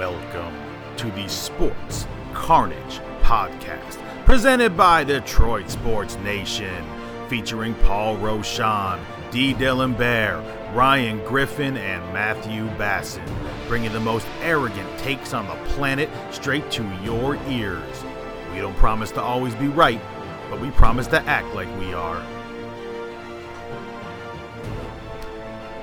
Welcome 0.00 0.56
to 0.96 1.10
the 1.10 1.28
Sports 1.28 2.06
Carnage 2.32 3.00
Podcast, 3.20 3.98
presented 4.24 4.74
by 4.74 5.04
Detroit 5.04 5.68
Sports 5.68 6.16
Nation, 6.24 6.82
featuring 7.28 7.74
Paul 7.74 8.16
Roshan, 8.16 8.98
D. 9.30 9.52
Dylan 9.52 9.98
Bear, 9.98 10.38
Ryan 10.74 11.22
Griffin, 11.26 11.76
and 11.76 12.02
Matthew 12.14 12.66
Basson, 12.78 13.28
bringing 13.68 13.92
the 13.92 14.00
most 14.00 14.26
arrogant 14.40 14.88
takes 15.00 15.34
on 15.34 15.46
the 15.46 15.70
planet 15.74 16.08
straight 16.30 16.70
to 16.70 16.82
your 17.04 17.36
ears. 17.48 18.02
We 18.54 18.60
don't 18.60 18.76
promise 18.78 19.10
to 19.10 19.22
always 19.22 19.54
be 19.56 19.68
right, 19.68 20.00
but 20.48 20.62
we 20.62 20.70
promise 20.70 21.08
to 21.08 21.20
act 21.24 21.54
like 21.54 21.68
we 21.78 21.92
are. 21.92 22.22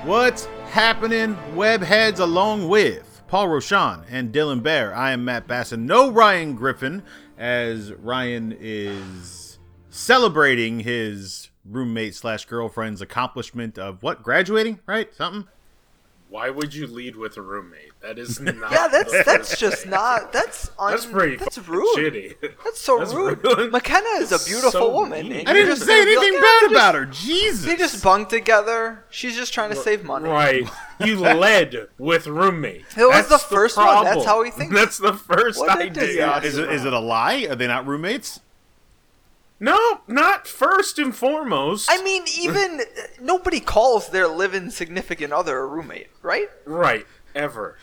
What's 0.04 0.46
happening, 0.72 1.36
webheads, 1.54 2.18
along 2.18 2.68
with 2.68 3.07
Paul 3.28 3.48
Roshan 3.48 4.04
and 4.08 4.32
Dylan 4.32 4.62
Bear? 4.62 4.94
I 4.94 5.12
am 5.12 5.22
Matt 5.26 5.46
Basson. 5.46 5.80
No 5.80 6.10
Ryan 6.10 6.54
Griffin, 6.54 7.02
as 7.36 7.92
Ryan 7.92 8.56
is 8.58 9.58
celebrating 9.90 10.80
his 10.80 11.50
roommate 11.62 12.14
slash 12.14 12.46
girlfriend's 12.46 13.02
accomplishment 13.02 13.78
of 13.78 14.02
what? 14.02 14.22
Graduating, 14.22 14.80
right? 14.86 15.14
Something? 15.14 15.46
Why 16.30 16.50
would 16.50 16.74
you 16.74 16.86
lead 16.86 17.16
with 17.16 17.38
a 17.38 17.42
roommate? 17.42 17.92
That 18.02 18.18
is 18.18 18.38
not. 18.40 18.70
Yeah, 18.70 18.88
that's 18.88 19.24
that's 19.24 19.58
just 19.58 19.86
not 19.86 20.30
that's 20.32 20.70
un, 20.78 20.90
That's 20.90 21.06
pretty. 21.06 21.36
that's 21.36 21.56
rude. 21.66 21.96
Shitty. 21.96 22.34
That's 22.64 22.78
so 22.80 22.98
That's 22.98 23.14
rude. 23.14 23.42
rude. 23.42 23.72
McKenna 23.72 24.06
is 24.20 24.30
a 24.32 24.38
beautiful 24.46 24.70
so 24.70 24.92
woman. 24.92 25.32
and 25.32 25.48
I 25.48 25.52
didn't 25.54 25.70
just 25.70 25.86
say 25.86 26.04
gonna 26.04 26.10
like, 26.10 26.18
anything 26.18 26.34
"Yeah, 26.34 26.40
bad 26.40 26.62
oh, 26.64 26.70
about 26.70 26.92
just- 26.94 27.22
her. 27.22 27.26
Jesus. 27.28 27.64
They 27.66 27.76
just 27.76 28.04
bunk 28.04 28.28
together. 28.28 29.04
She's 29.10 29.36
just 29.36 29.54
trying 29.54 29.70
to 29.70 29.76
save 29.76 30.04
money. 30.04 30.28
Right. 30.28 30.68
You 31.04 31.18
led 31.20 31.88
with 31.98 32.26
roommate. 32.26 32.84
It 32.96 33.04
was 33.06 33.28
That's 33.28 33.28
the 33.28 33.54
first 33.56 33.76
one. 33.78 34.04
That's 34.04 34.24
how 34.26 34.42
he 34.42 34.50
thinks. 34.50 34.74
That's 34.74 34.98
the 34.98 35.14
first 35.14 35.58
What 35.58 35.70
idea. 35.78 35.90
disaster. 35.92 36.46
is 36.46 36.58
it 36.58 36.70
is 36.70 36.84
it 36.84 36.92
a 36.92 36.98
lie? 37.00 37.46
Are 37.48 37.54
they 37.56 37.66
not 37.66 37.86
roommates? 37.86 38.40
No, 39.60 40.00
not 40.06 40.46
first 40.46 40.98
and 40.98 41.14
foremost. 41.14 41.88
I 41.90 42.02
mean, 42.02 42.22
even 42.38 42.82
nobody 43.20 43.60
calls 43.60 44.08
their 44.10 44.28
living 44.28 44.70
significant 44.70 45.32
other 45.32 45.58
a 45.58 45.66
roommate, 45.66 46.08
right? 46.22 46.48
right. 46.64 47.06
Ever. 47.34 47.76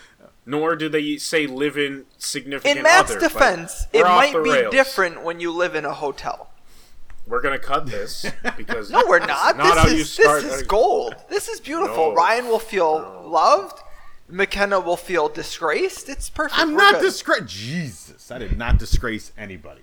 Nor 0.45 0.75
do 0.75 0.89
they 0.89 1.17
say 1.17 1.47
live 1.47 1.77
in 1.77 2.05
significant 2.17 2.77
In 2.77 2.83
Matt's 2.83 3.11
other, 3.11 3.19
defense, 3.19 3.87
it 3.91 4.03
might 4.03 4.31
be 4.33 4.51
rails. 4.51 4.71
different 4.71 5.23
when 5.23 5.39
you 5.39 5.51
live 5.51 5.75
in 5.75 5.85
a 5.85 5.93
hotel. 5.93 6.51
We're 7.27 7.41
gonna 7.41 7.57
cut 7.57 7.87
this 7.87 8.25
because 8.55 8.91
No, 8.91 9.03
we're 9.07 9.25
not. 9.25 9.57
Not 9.57 9.77
how 9.77 9.87
you 9.87 9.97
this 9.97 10.01
is 10.01 10.11
start. 10.13 10.43
this 10.43 10.57
is 10.57 10.63
gold. 10.63 11.15
This 11.29 11.47
is 11.47 11.59
beautiful. 11.59 12.09
No. 12.09 12.13
Ryan 12.13 12.47
will 12.47 12.59
feel 12.59 13.23
loved. 13.25 13.79
McKenna 14.27 14.79
will 14.79 14.97
feel 14.97 15.27
disgraced. 15.29 16.07
It's 16.09 16.29
perfect. 16.29 16.59
I'm 16.59 16.71
We're 16.71 16.77
not 16.77 16.95
good. 16.95 17.01
disgrace. 17.01 17.43
Jesus, 17.47 18.29
I 18.29 18.37
did 18.37 18.57
not 18.57 18.77
disgrace 18.77 19.31
anybody. 19.37 19.81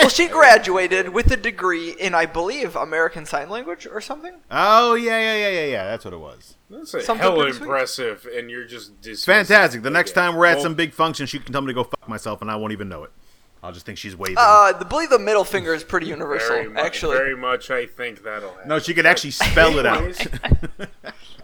Well, 0.00 0.08
she 0.08 0.26
graduated 0.26 1.10
with 1.10 1.30
a 1.30 1.36
degree 1.36 1.90
in, 1.90 2.14
I 2.14 2.24
believe, 2.26 2.74
American 2.76 3.26
Sign 3.26 3.48
Language 3.50 3.86
or 3.86 4.00
something. 4.00 4.34
Oh 4.50 4.94
yeah, 4.94 5.18
yeah, 5.18 5.36
yeah, 5.36 5.48
yeah, 5.60 5.64
yeah. 5.66 5.84
That's 5.84 6.04
what 6.04 6.14
it 6.14 6.20
was. 6.20 6.56
That's 6.70 6.94
a 6.94 7.02
Something 7.02 7.22
hella 7.22 7.36
pretty 7.42 7.52
sweet. 7.58 7.62
impressive, 7.66 8.26
and 8.34 8.50
you're 8.50 8.64
just 8.64 9.00
dismissing 9.02 9.32
Fantastic. 9.46 9.82
The 9.82 9.88
it. 9.88 9.92
next 9.92 10.10
Yeah. 10.16 10.22
time 10.22 10.36
we're 10.36 10.46
at 10.46 10.54
Well, 10.56 10.62
some 10.64 10.74
big 10.74 10.92
function, 10.94 11.26
she 11.26 11.38
can 11.38 11.52
tell 11.52 11.60
me 11.60 11.66
to 11.68 11.74
go 11.74 11.84
fuck 11.84 12.08
myself, 12.08 12.40
and 12.40 12.50
I 12.50 12.56
won't 12.56 12.72
even 12.72 12.88
know 12.88 13.04
it. 13.04 13.10
I'll 13.62 13.72
just 13.72 13.86
think 13.86 13.96
she's 13.98 14.16
waving. 14.16 14.38
Uh, 14.38 14.40
I 14.40 14.84
believe 14.88 15.08
the 15.10 15.18
middle 15.20 15.44
finger 15.44 15.72
is 15.72 15.84
pretty 15.84 16.06
universal, 16.08 16.48
very 16.56 16.68
mu- 16.68 16.80
actually. 16.80 17.16
very 17.16 17.36
much. 17.36 17.70
I 17.70 17.86
think 17.86 18.24
that'll 18.24 18.50
happen. 18.50 18.68
no, 18.68 18.78
she 18.80 18.92
could 18.92 19.06
actually 19.06 19.30
spell 19.30 19.78
it 19.78 19.86
out. 19.86 20.26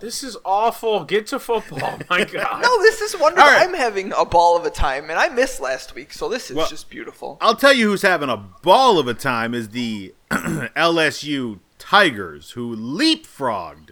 This 0.00 0.22
is 0.22 0.36
awful. 0.44 1.02
Get 1.02 1.26
to 1.28 1.40
football. 1.40 1.80
Oh 1.82 1.98
my 2.10 2.22
God. 2.22 2.62
No, 2.62 2.78
this 2.82 3.00
is 3.00 3.16
wonderful. 3.18 3.42
All 3.48 3.52
right. 3.52 3.66
I'm 3.66 3.74
having 3.74 4.12
a 4.16 4.24
ball 4.24 4.56
of 4.56 4.64
a 4.64 4.70
time, 4.70 5.10
and 5.10 5.18
I 5.18 5.28
missed 5.28 5.60
last 5.60 5.92
week, 5.96 6.12
so 6.12 6.28
this 6.28 6.50
is 6.50 6.56
Well- 6.56 6.68
just 6.68 6.88
beautiful. 6.88 7.36
I'll 7.40 7.56
tell 7.56 7.72
you 7.72 7.88
who's 7.90 8.02
having 8.02 8.28
a 8.28 8.36
ball 8.36 9.00
of 9.00 9.08
a 9.08 9.14
time 9.14 9.54
is 9.54 9.70
the 9.70 10.14
LSU 10.30 11.58
Tigers, 11.80 12.52
who 12.52 12.76
leapfrogged 12.76 13.87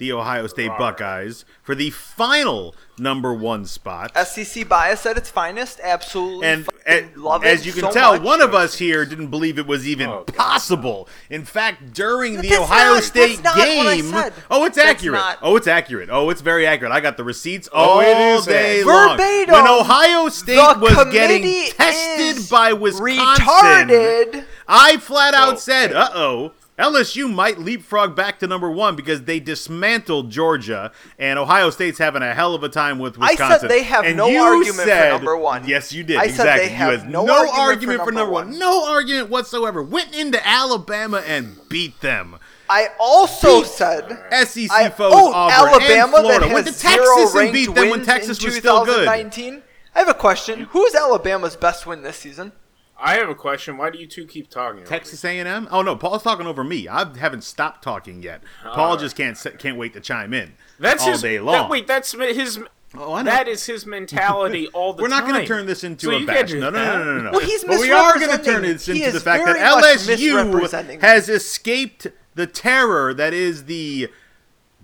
the 0.00 0.10
Ohio 0.12 0.48
State 0.48 0.72
Buckeyes 0.76 1.44
for 1.62 1.76
the 1.76 1.90
final 1.90 2.74
number 2.98 3.32
one 3.32 3.64
spot. 3.64 4.10
SEC 4.26 4.68
bias 4.68 5.06
at 5.06 5.16
its 5.16 5.30
finest, 5.30 5.78
absolutely. 5.82 6.46
and 6.46 6.64
fucking 6.66 7.12
a- 7.14 7.18
love 7.18 7.44
as 7.44 7.60
it 7.60 7.66
you 7.66 7.72
can 7.72 7.82
so 7.82 7.90
tell, 7.92 8.12
much. 8.14 8.22
one 8.22 8.40
of 8.42 8.54
us 8.54 8.76
here 8.76 9.06
didn't 9.06 9.28
believe 9.28 9.58
it 9.58 9.66
was 9.66 9.86
even 9.86 10.10
Oh, 10.10 10.24
possible. 10.24 11.08
In 11.30 11.44
fact, 11.44 11.92
during 11.94 12.40
the 12.40 12.48
That's 12.48 12.60
Ohio 12.62 12.94
not- 12.94 13.02
State 13.04 13.42
that's 13.42 13.56
not 13.56 13.56
what 13.56 13.86
I 13.86 13.96
game, 13.96 14.10
said. 14.10 14.32
oh, 14.50 14.64
it's 14.64 14.76
That's 14.76 14.88
accurate. 14.90 15.20
not- 15.20 15.38
Oh, 15.42 15.56
it's 15.56 15.66
accurate. 15.66 16.08
Oh, 16.10 16.28
it's 16.30 16.40
very 16.42 16.66
accurate. 16.66 16.92
I 16.92 17.00
got 17.00 17.16
the 17.16 17.24
receipts 17.24 17.68
Oh, 17.72 17.78
all 17.78 18.00
it 18.00 18.16
is 18.16 18.46
day 18.46 18.82
long. 18.84 19.16
Verbatim, 19.16 19.54
When 19.54 19.66
Ohio 19.68 20.28
State 20.28 20.56
was 20.56 20.92
getting 21.12 21.42
committee 21.42 21.70
tested 21.70 22.50
by 22.50 22.72
Wisconsin, 22.72 23.44
retarded. 23.46 24.44
I 24.66 24.96
flat 24.98 25.34
out 25.34 25.54
Oh, 25.54 25.56
said, 25.56 25.92
"Uh 25.92 26.08
oh." 26.14 26.52
LSU 26.80 27.32
might 27.32 27.58
leapfrog 27.58 28.16
back 28.16 28.38
to 28.40 28.46
number 28.46 28.70
one 28.70 28.96
because 28.96 29.24
they 29.24 29.38
dismantled 29.38 30.30
Georgia, 30.30 30.92
and 31.18 31.38
Ohio 31.38 31.70
State's 31.70 31.98
having 31.98 32.22
a 32.22 32.34
hell 32.34 32.54
of 32.54 32.62
a 32.62 32.68
time 32.68 32.98
with 32.98 33.18
Wisconsin. 33.18 33.46
I 33.46 33.58
said 33.58 33.70
they 33.70 33.82
have 33.82 34.04
And 34.04 34.16
no 34.16 34.26
argument 34.42 34.88
for 34.88 35.08
number 35.08 35.36
one. 35.36 35.68
Yes, 35.68 35.92
you 35.92 36.02
did. 36.02 36.16
I 36.16 36.28
said 36.28 36.58
they 36.58 36.68
have 36.68 37.06
no 37.06 37.24
no 37.24 37.34
argument 37.34 37.54
for 37.54 37.60
argument 37.60 38.04
for 38.04 38.12
number 38.12 38.20
number 38.20 38.32
one. 38.32 38.48
one. 38.50 38.58
No 38.58 38.88
argument 38.88 39.30
whatsoever. 39.30 39.82
Went 39.82 40.14
into 40.14 40.46
Alabama 40.46 41.22
and 41.26 41.56
beat 41.68 42.00
them. 42.00 42.38
I 42.70 42.88
also 43.00 43.62
Beat 43.62 43.66
said 43.66 44.08
SEC 44.46 44.70
I, 44.70 44.88
foes 44.90 45.12
oh, 45.14 45.32
Auburn 45.32 45.82
Alabama 45.82 46.16
and 46.16 46.24
Florida. 46.24 46.54
Went 46.54 46.66
to 46.68 46.78
Texas 46.78 47.34
and 47.34 47.52
beat 47.52 47.74
them 47.74 47.90
when 47.90 48.04
Texas 48.04 48.42
was 48.42 48.56
still 48.56 48.84
good. 48.84 49.04
2019. 49.04 49.62
I 49.94 49.98
have 49.98 50.08
a 50.08 50.14
question. 50.14 50.60
Who's 50.70 50.94
Alabama's 50.94 51.56
best 51.56 51.84
win 51.84 52.02
this 52.02 52.16
season? 52.16 52.52
I 53.00 53.14
have 53.14 53.28
a 53.28 53.34
question. 53.34 53.76
Why 53.76 53.90
do 53.90 53.98
you 53.98 54.06
two 54.06 54.26
keep 54.26 54.50
talking? 54.50 54.84
Texas 54.84 55.24
A&M? 55.24 55.68
Oh 55.70 55.82
no, 55.82 55.96
Paul's 55.96 56.22
talking 56.22 56.46
over 56.46 56.62
me. 56.62 56.86
I 56.88 57.16
haven't 57.18 57.44
stopped 57.44 57.82
talking 57.82 58.22
yet. 58.22 58.42
Paul 58.62 58.96
just 58.96 59.16
can't 59.16 59.36
s- 59.36 59.54
can't 59.58 59.76
wait 59.76 59.92
to 59.94 60.00
chime 60.00 60.34
in? 60.34 60.52
That's 60.78 61.02
all 61.02 61.12
his, 61.12 61.22
day 61.22 61.36
that- 61.38 61.44
long. 61.44 61.70
wait, 61.70 61.86
that's 61.86 62.12
his. 62.12 62.60
Oh, 62.92 63.12
I 63.14 63.22
know. 63.22 63.30
That 63.30 63.46
is 63.46 63.64
his 63.66 63.86
mentality 63.86 64.66
all 64.74 64.92
the 64.92 65.02
time. 65.02 65.10
We're 65.10 65.16
not 65.16 65.28
going 65.28 65.40
to 65.40 65.46
turn 65.46 65.66
this 65.66 65.84
into 65.84 66.06
So 66.06 66.10
a 66.12 66.18
you 66.20 66.26
bash. 66.26 66.52
No, 66.52 66.70
no, 66.70 66.70
no, 66.70 67.04
no, 67.04 67.14
no, 67.14 67.20
no. 67.22 67.30
Well, 67.30 67.40
he's 67.40 67.62
but 67.64 67.78
we 67.78 67.92
are 67.92 68.18
going 68.18 68.36
to 68.36 68.42
turn 68.44 68.62
misrepresenting. 68.62 68.72
this 68.72 68.88
into 68.88 69.12
the 69.12 69.20
fact 69.20 69.46
that 69.46 69.56
LSU 69.56 71.00
has 71.00 71.28
escaped 71.28 72.08
the 72.34 72.46
terror 72.48 73.14
that 73.14 73.32
is 73.32 73.66
the 73.66 74.08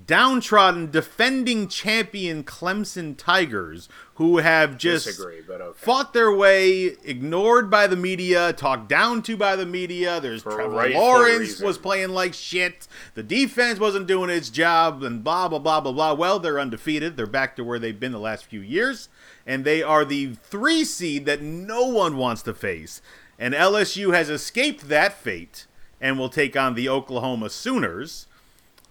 downtrodden 0.06 0.90
defending 0.90 1.68
champion 1.68 2.44
Clemson 2.44 3.16
Tigers, 3.16 3.88
who 4.14 4.38
have 4.38 4.78
just 4.78 5.06
Disagree, 5.06 5.42
okay. 5.48 5.78
fought 5.78 6.12
their 6.12 6.32
way, 6.32 6.96
ignored 7.04 7.70
by 7.70 7.86
the 7.86 7.96
media, 7.96 8.52
talked 8.52 8.88
down 8.88 9.22
to 9.22 9.36
by 9.36 9.56
the 9.56 9.66
media. 9.66 10.20
There's 10.20 10.42
For 10.42 10.52
Trevor 10.52 10.76
rightful 10.76 11.00
Lawrence 11.00 11.60
was 11.60 11.78
playing 11.78 12.10
like 12.10 12.34
shit. 12.34 12.86
The 13.14 13.22
defense 13.22 13.78
wasn't 13.78 14.06
doing 14.06 14.30
its 14.30 14.50
job, 14.50 15.02
and 15.02 15.22
blah 15.22 15.48
blah 15.48 15.58
blah 15.58 15.80
blah 15.80 15.92
blah. 15.92 16.14
Well, 16.14 16.38
they're 16.38 16.60
undefeated. 16.60 17.16
They're 17.16 17.26
back 17.26 17.56
to 17.56 17.64
where 17.64 17.78
they've 17.78 17.98
been 17.98 18.12
the 18.12 18.18
last 18.18 18.44
few 18.44 18.60
years, 18.60 19.08
and 19.46 19.64
they 19.64 19.82
are 19.82 20.04
the 20.04 20.34
three 20.34 20.84
seed 20.84 21.26
that 21.26 21.42
no 21.42 21.86
one 21.86 22.16
wants 22.16 22.42
to 22.42 22.54
face. 22.54 23.02
And 23.38 23.54
LSU 23.54 24.14
has 24.14 24.30
escaped 24.30 24.88
that 24.88 25.12
fate 25.12 25.66
and 26.00 26.18
will 26.18 26.28
take 26.28 26.56
on 26.56 26.74
the 26.74 26.88
Oklahoma 26.88 27.50
Sooners 27.50 28.26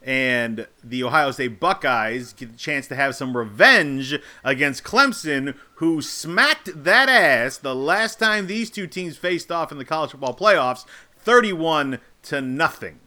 and 0.06 0.68
the 0.84 1.04
Ohio 1.04 1.32
State 1.32 1.60
Buckeyes 1.60 2.32
get 2.32 2.52
the 2.52 2.58
chance 2.58 2.88
to 2.88 2.96
have 2.96 3.16
some 3.16 3.36
revenge 3.36 4.18
against 4.44 4.84
Clemson, 4.84 5.56
who 5.76 6.02
smacked 6.02 6.84
that 6.84 7.10
ass 7.10 7.58
the 7.58 7.76
last 7.76 8.20
time 8.20 8.46
these 8.46 8.70
two 8.70 8.86
teams 8.88 9.18
faced 9.18 9.52
off 9.52 9.72
in 9.72 9.80
the 9.80 9.86
college 9.86 10.12
football 10.12 10.36
playoffs, 10.36 10.86
thirty-one 11.18 12.00
to 12.24 12.40
nothing. 12.40 13.00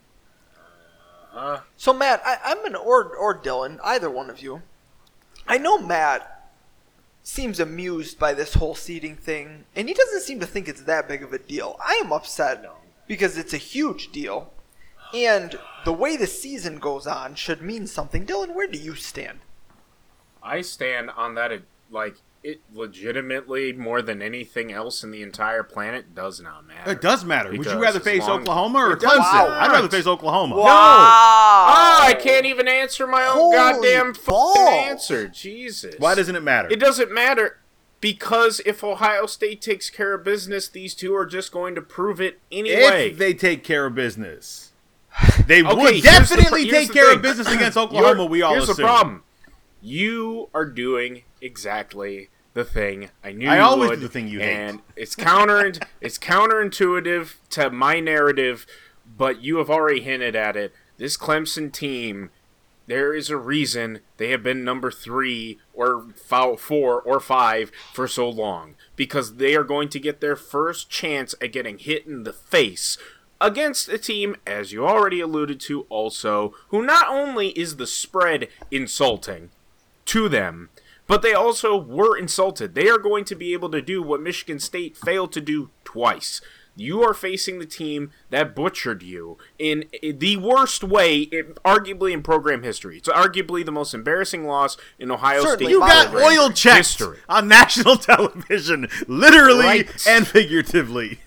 Uh-huh. 1.32 1.60
So 1.76 1.92
Matt, 1.92 2.20
I, 2.24 2.38
I'm 2.44 2.64
an 2.64 2.74
or 2.74 3.14
or 3.14 3.38
Dylan, 3.38 3.78
either 3.84 4.10
one 4.10 4.28
of 4.28 4.42
you. 4.42 4.62
I 5.46 5.56
know 5.56 5.78
Matt 5.78 6.50
seems 7.22 7.60
amused 7.60 8.18
by 8.18 8.34
this 8.34 8.54
whole 8.54 8.74
seating 8.74 9.14
thing, 9.14 9.66
and 9.76 9.86
he 9.86 9.94
doesn't 9.94 10.22
seem 10.22 10.40
to 10.40 10.46
think 10.46 10.66
it's 10.66 10.82
that 10.82 11.06
big 11.06 11.22
of 11.22 11.32
a 11.32 11.38
deal. 11.38 11.78
I 11.78 12.00
am 12.04 12.12
upset 12.12 12.64
because 13.06 13.38
it's 13.38 13.54
a 13.54 13.58
huge 13.58 14.10
deal, 14.10 14.52
and 15.14 15.58
the 15.84 15.92
way 15.92 16.16
the 16.16 16.26
season 16.26 16.78
goes 16.78 17.06
on 17.06 17.34
should 17.34 17.62
mean 17.62 17.86
something. 17.86 18.26
Dylan, 18.26 18.54
where 18.54 18.66
do 18.68 18.78
you 18.78 18.94
stand? 18.94 19.40
I 20.42 20.60
stand 20.60 21.10
on 21.10 21.34
that. 21.34 21.52
It, 21.52 21.64
like 21.90 22.16
it, 22.42 22.60
legitimately 22.72 23.72
more 23.72 24.02
than 24.02 24.22
anything 24.22 24.72
else 24.72 25.02
in 25.02 25.10
the 25.10 25.22
entire 25.22 25.62
planet 25.62 26.14
does 26.14 26.40
not 26.40 26.66
matter. 26.66 26.92
It 26.92 27.00
does 27.00 27.24
matter. 27.24 27.50
Would 27.50 27.64
you 27.66 27.80
rather 27.80 28.00
face 28.00 28.20
long- 28.26 28.42
Oklahoma 28.42 28.78
or 28.78 28.96
Clemson? 28.96 29.18
not. 29.18 29.48
I'd 29.50 29.72
rather 29.72 29.88
face 29.88 30.06
Oklahoma. 30.06 30.56
Wow. 30.56 30.64
Ah, 30.70 32.06
I 32.06 32.14
can't 32.14 32.46
even 32.46 32.68
answer 32.68 33.06
my 33.06 33.24
own 33.26 33.34
Holy 33.34 33.56
goddamn 33.56 34.14
fucking 34.14 34.62
answer. 34.68 35.28
Jesus. 35.28 35.94
Why 35.98 36.14
doesn't 36.14 36.36
it 36.36 36.42
matter? 36.42 36.68
It 36.70 36.78
doesn't 36.80 37.12
matter 37.12 37.58
because 38.00 38.60
if 38.64 38.84
Ohio 38.84 39.26
State 39.26 39.60
takes 39.60 39.90
care 39.90 40.14
of 40.14 40.24
business, 40.24 40.68
these 40.68 40.94
two 40.94 41.14
are 41.14 41.26
just 41.26 41.50
going 41.52 41.74
to 41.74 41.82
prove 41.82 42.20
it 42.20 42.38
anyway. 42.52 43.10
if 43.10 43.18
they 43.18 43.34
take 43.34 43.64
care 43.64 43.86
of 43.86 43.94
business, 43.94 44.67
they 45.46 45.62
Okay, 45.62 45.74
would 45.74 45.94
here's 45.94 46.02
the 46.28 46.36
definitely 46.36 46.70
take 46.70 46.92
care 46.92 47.06
thing. 47.06 47.16
of 47.16 47.22
business 47.22 47.48
against 47.52 47.76
Oklahoma. 47.76 48.24
We 48.26 48.42
all 48.42 48.52
here's 48.52 48.64
assume. 48.68 48.76
the 48.76 48.82
problem: 48.82 49.22
you 49.80 50.48
are 50.54 50.64
doing 50.66 51.22
exactly 51.40 52.28
the 52.54 52.64
thing. 52.64 53.10
I 53.22 53.32
knew 53.32 53.48
I 53.48 53.56
you 53.56 53.62
always 53.62 53.90
would, 53.90 53.96
do 53.96 54.02
the 54.02 54.08
thing 54.08 54.28
you 54.28 54.40
hate. 54.40 54.52
and 54.56 54.80
it's 54.96 55.14
counter 55.14 55.72
it's 56.00 56.18
counterintuitive 56.18 57.34
to 57.50 57.70
my 57.70 58.00
narrative, 58.00 58.66
but 59.16 59.40
you 59.42 59.56
have 59.58 59.70
already 59.70 60.00
hinted 60.00 60.34
at 60.36 60.56
it. 60.56 60.72
This 60.96 61.16
Clemson 61.16 61.72
team, 61.72 62.30
there 62.88 63.14
is 63.14 63.30
a 63.30 63.36
reason 63.36 64.00
they 64.16 64.30
have 64.30 64.42
been 64.42 64.64
number 64.64 64.90
three 64.90 65.58
or 65.72 66.06
four 66.58 67.00
or 67.02 67.20
five 67.20 67.70
for 67.92 68.08
so 68.08 68.28
long 68.28 68.74
because 68.96 69.36
they 69.36 69.54
are 69.54 69.62
going 69.64 69.88
to 69.90 70.00
get 70.00 70.20
their 70.20 70.34
first 70.36 70.90
chance 70.90 71.34
at 71.40 71.52
getting 71.52 71.78
hit 71.78 72.06
in 72.06 72.24
the 72.24 72.32
face 72.32 72.98
against 73.40 73.88
a 73.88 73.98
team, 73.98 74.36
as 74.46 74.72
you 74.72 74.86
already 74.86 75.20
alluded 75.20 75.60
to, 75.60 75.82
also 75.88 76.54
who 76.68 76.84
not 76.84 77.08
only 77.08 77.48
is 77.50 77.76
the 77.76 77.86
spread 77.86 78.48
insulting 78.70 79.50
to 80.06 80.28
them, 80.28 80.70
but 81.06 81.22
they 81.22 81.32
also 81.32 81.76
were 81.76 82.16
insulted. 82.16 82.74
They 82.74 82.88
are 82.88 82.98
going 82.98 83.24
to 83.26 83.34
be 83.34 83.52
able 83.52 83.70
to 83.70 83.80
do 83.80 84.02
what 84.02 84.20
Michigan 84.20 84.58
State 84.60 84.96
failed 84.96 85.32
to 85.32 85.40
do 85.40 85.70
twice. 85.84 86.40
You 86.76 87.02
are 87.02 87.14
facing 87.14 87.58
the 87.58 87.66
team 87.66 88.12
that 88.30 88.54
butchered 88.54 89.02
you 89.02 89.36
in 89.58 89.84
the 90.00 90.36
worst 90.36 90.84
way, 90.84 91.22
in, 91.22 91.54
arguably 91.64 92.12
in 92.12 92.22
program 92.22 92.62
history. 92.62 92.98
It's 92.98 93.08
arguably 93.08 93.64
the 93.64 93.72
most 93.72 93.94
embarrassing 93.94 94.44
loss 94.44 94.76
in 94.96 95.10
Ohio 95.10 95.40
Certainly. 95.42 95.64
State. 95.64 95.70
You 95.72 95.80
got 95.80 96.14
oil 96.14 96.50
checked 96.50 96.76
history. 96.76 97.18
on 97.28 97.48
national 97.48 97.96
television, 98.12 98.86
literally 99.08 99.64
Right. 99.64 100.06
and 100.06 100.24
figuratively. 100.26 101.20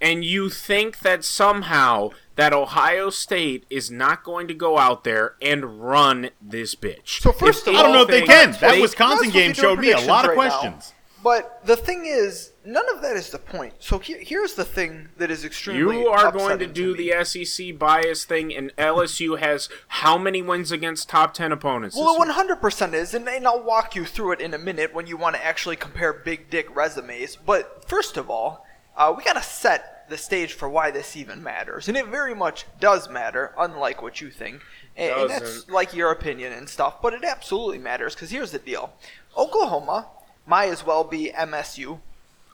And 0.00 0.24
you 0.24 0.48
think 0.48 1.00
that 1.00 1.24
somehow 1.24 2.10
that 2.36 2.52
Ohio 2.52 3.10
State 3.10 3.66
is 3.68 3.90
not 3.90 4.24
going 4.24 4.48
to 4.48 4.54
go 4.54 4.78
out 4.78 5.04
there 5.04 5.34
and 5.42 5.82
run 5.82 6.30
this 6.40 6.74
bitch. 6.74 7.20
So 7.20 7.32
first 7.32 7.66
of 7.66 7.74
I 7.74 7.82
don't 7.82 7.92
know 7.92 8.02
if 8.02 8.08
they 8.08 8.22
can. 8.22 8.52
That 8.52 8.72
they- 8.72 8.80
Wisconsin 8.80 9.30
game 9.30 9.54
supposed 9.54 9.76
to 9.76 9.80
be 9.82 9.90
showed 9.92 9.98
me 10.00 10.04
a 10.04 10.08
lot 10.08 10.24
of 10.24 10.32
predictions 10.34 10.36
right 10.36 10.48
now. 10.48 10.60
questions. 10.70 10.94
But 11.22 11.60
the 11.66 11.76
thing 11.76 12.06
is, 12.06 12.52
none 12.64 12.88
of 12.94 13.02
that 13.02 13.14
is 13.14 13.28
the 13.28 13.38
point. 13.38 13.74
So 13.78 13.98
here, 13.98 14.16
here's 14.18 14.54
the 14.54 14.64
thing 14.64 15.10
that 15.18 15.30
is 15.30 15.44
extremely 15.44 15.98
You 15.98 16.08
are 16.08 16.32
going 16.32 16.58
to 16.60 16.66
do 16.66 16.96
me. 16.96 17.10
the 17.10 17.24
SEC 17.26 17.78
bias 17.78 18.24
thing, 18.24 18.56
and 18.56 18.74
LSU 18.76 19.38
has 19.38 19.68
how 19.88 20.16
many 20.16 20.40
wins 20.40 20.72
against 20.72 21.10
top 21.10 21.34
10 21.34 21.52
opponents? 21.52 21.94
Well, 21.94 22.22
it 22.22 22.26
100% 22.26 22.94
is, 22.94 23.12
and, 23.12 23.28
and 23.28 23.46
I'll 23.46 23.62
walk 23.62 23.94
you 23.94 24.06
through 24.06 24.32
it 24.32 24.40
in 24.40 24.54
a 24.54 24.58
minute 24.58 24.94
when 24.94 25.06
you 25.06 25.18
want 25.18 25.36
to 25.36 25.44
actually 25.44 25.76
compare 25.76 26.14
big 26.14 26.48
dick 26.48 26.74
resumes. 26.74 27.36
But 27.36 27.86
first 27.86 28.16
of 28.16 28.30
all, 28.30 28.64
uh, 29.00 29.14
we 29.16 29.24
got 29.24 29.32
to 29.32 29.42
set 29.42 30.04
the 30.10 30.18
stage 30.18 30.52
for 30.52 30.68
why 30.68 30.90
this 30.90 31.16
even 31.16 31.42
matters. 31.42 31.88
And 31.88 31.96
it 31.96 32.06
very 32.06 32.34
much 32.34 32.66
does 32.80 33.08
matter, 33.08 33.54
unlike 33.58 34.02
what 34.02 34.20
you 34.20 34.28
think. 34.28 34.60
And, 34.94 35.12
and 35.12 35.30
that's 35.30 35.68
like 35.70 35.94
your 35.94 36.10
opinion 36.10 36.52
and 36.52 36.68
stuff, 36.68 37.00
but 37.00 37.14
it 37.14 37.24
absolutely 37.24 37.78
matters 37.78 38.14
because 38.14 38.30
here's 38.30 38.50
the 38.50 38.58
deal 38.58 38.92
Oklahoma 39.38 40.08
might 40.46 40.68
as 40.68 40.84
well 40.84 41.04
be 41.04 41.32
MSU 41.34 42.00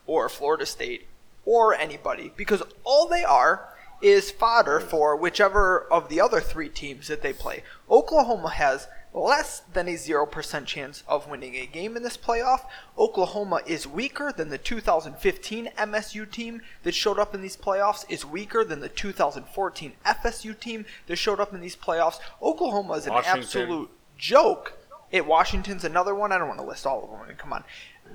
or 0.05 0.29
Florida 0.29 0.65
State 0.65 1.07
or 1.43 1.73
anybody 1.75 2.31
because 2.37 2.63
all 2.85 3.09
they 3.09 3.25
are 3.25 3.73
is 4.01 4.31
fodder 4.31 4.79
for 4.79 5.17
whichever 5.17 5.85
of 5.91 6.07
the 6.07 6.21
other 6.21 6.39
three 6.39 6.69
teams 6.69 7.09
that 7.09 7.21
they 7.21 7.33
play. 7.33 7.63
Oklahoma 7.89 8.51
has 8.51 8.87
less 9.17 9.61
than 9.73 9.87
a 9.87 9.93
0% 9.93 10.65
chance 10.65 11.03
of 11.07 11.27
winning 11.27 11.55
a 11.55 11.65
game 11.65 11.97
in 11.97 12.03
this 12.03 12.17
playoff. 12.17 12.61
Oklahoma 12.97 13.61
is 13.65 13.87
weaker 13.87 14.31
than 14.31 14.49
the 14.49 14.57
2015 14.57 15.69
MSU 15.77 16.31
team 16.31 16.61
that 16.83 16.93
showed 16.93 17.19
up 17.19 17.33
in 17.33 17.41
these 17.41 17.57
playoffs, 17.57 18.05
is 18.09 18.25
weaker 18.25 18.63
than 18.63 18.79
the 18.79 18.89
2014 18.89 19.93
FSU 20.05 20.59
team 20.59 20.85
that 21.07 21.15
showed 21.15 21.39
up 21.39 21.53
in 21.53 21.61
these 21.61 21.75
playoffs. 21.75 22.19
Oklahoma 22.41 22.93
is 22.93 23.07
an 23.07 23.13
Washington. 23.13 23.39
absolute 23.39 23.89
joke. 24.17 24.73
It 25.11 25.25
Washington's 25.25 25.83
another 25.83 26.13
one. 26.13 26.31
I 26.31 26.37
don't 26.37 26.47
want 26.47 26.59
to 26.59 26.65
list 26.65 26.85
all 26.85 27.03
of 27.03 27.09
them. 27.09 27.19
I 27.23 27.27
mean, 27.27 27.37
come 27.37 27.53
on. 27.53 27.63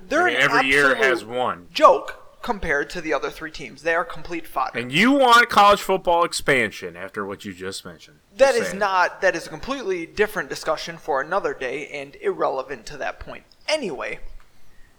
They're 0.09 0.29
I 0.29 0.33
mean, 0.33 0.37
every 0.37 0.69
year 0.69 0.95
has 0.95 1.25
one. 1.25 1.69
joke 1.73 2.22
compared 2.43 2.91
to 2.91 3.01
the 3.01 3.15
other 3.15 3.31
three 3.31 3.51
teams. 3.51 3.83
They 3.83 3.95
are 3.95 4.05
complete 4.05 4.47
fodder. 4.47 4.79
And 4.79 4.93
you 4.93 5.13
want 5.13 5.49
college 5.49 5.81
football 5.81 6.25
expansion 6.25 6.97
after 6.97 7.25
what 7.25 7.45
you 7.45 7.53
just 7.53 7.85
mentioned. 7.85 8.19
That 8.37 8.55
Just 8.55 8.73
is 8.73 8.75
not. 8.75 9.21
That 9.21 9.37
is 9.37 9.47
a 9.47 9.51
completely 9.51 10.07
different 10.07 10.49
discussion 10.49 10.99
for 10.99 11.21
another 11.21 11.55
day 11.55 11.87
and 11.89 12.17
irrelevant 12.17 12.87
to 12.87 12.97
that 12.99 13.21
point. 13.21 13.45
Anyway, 13.69 14.21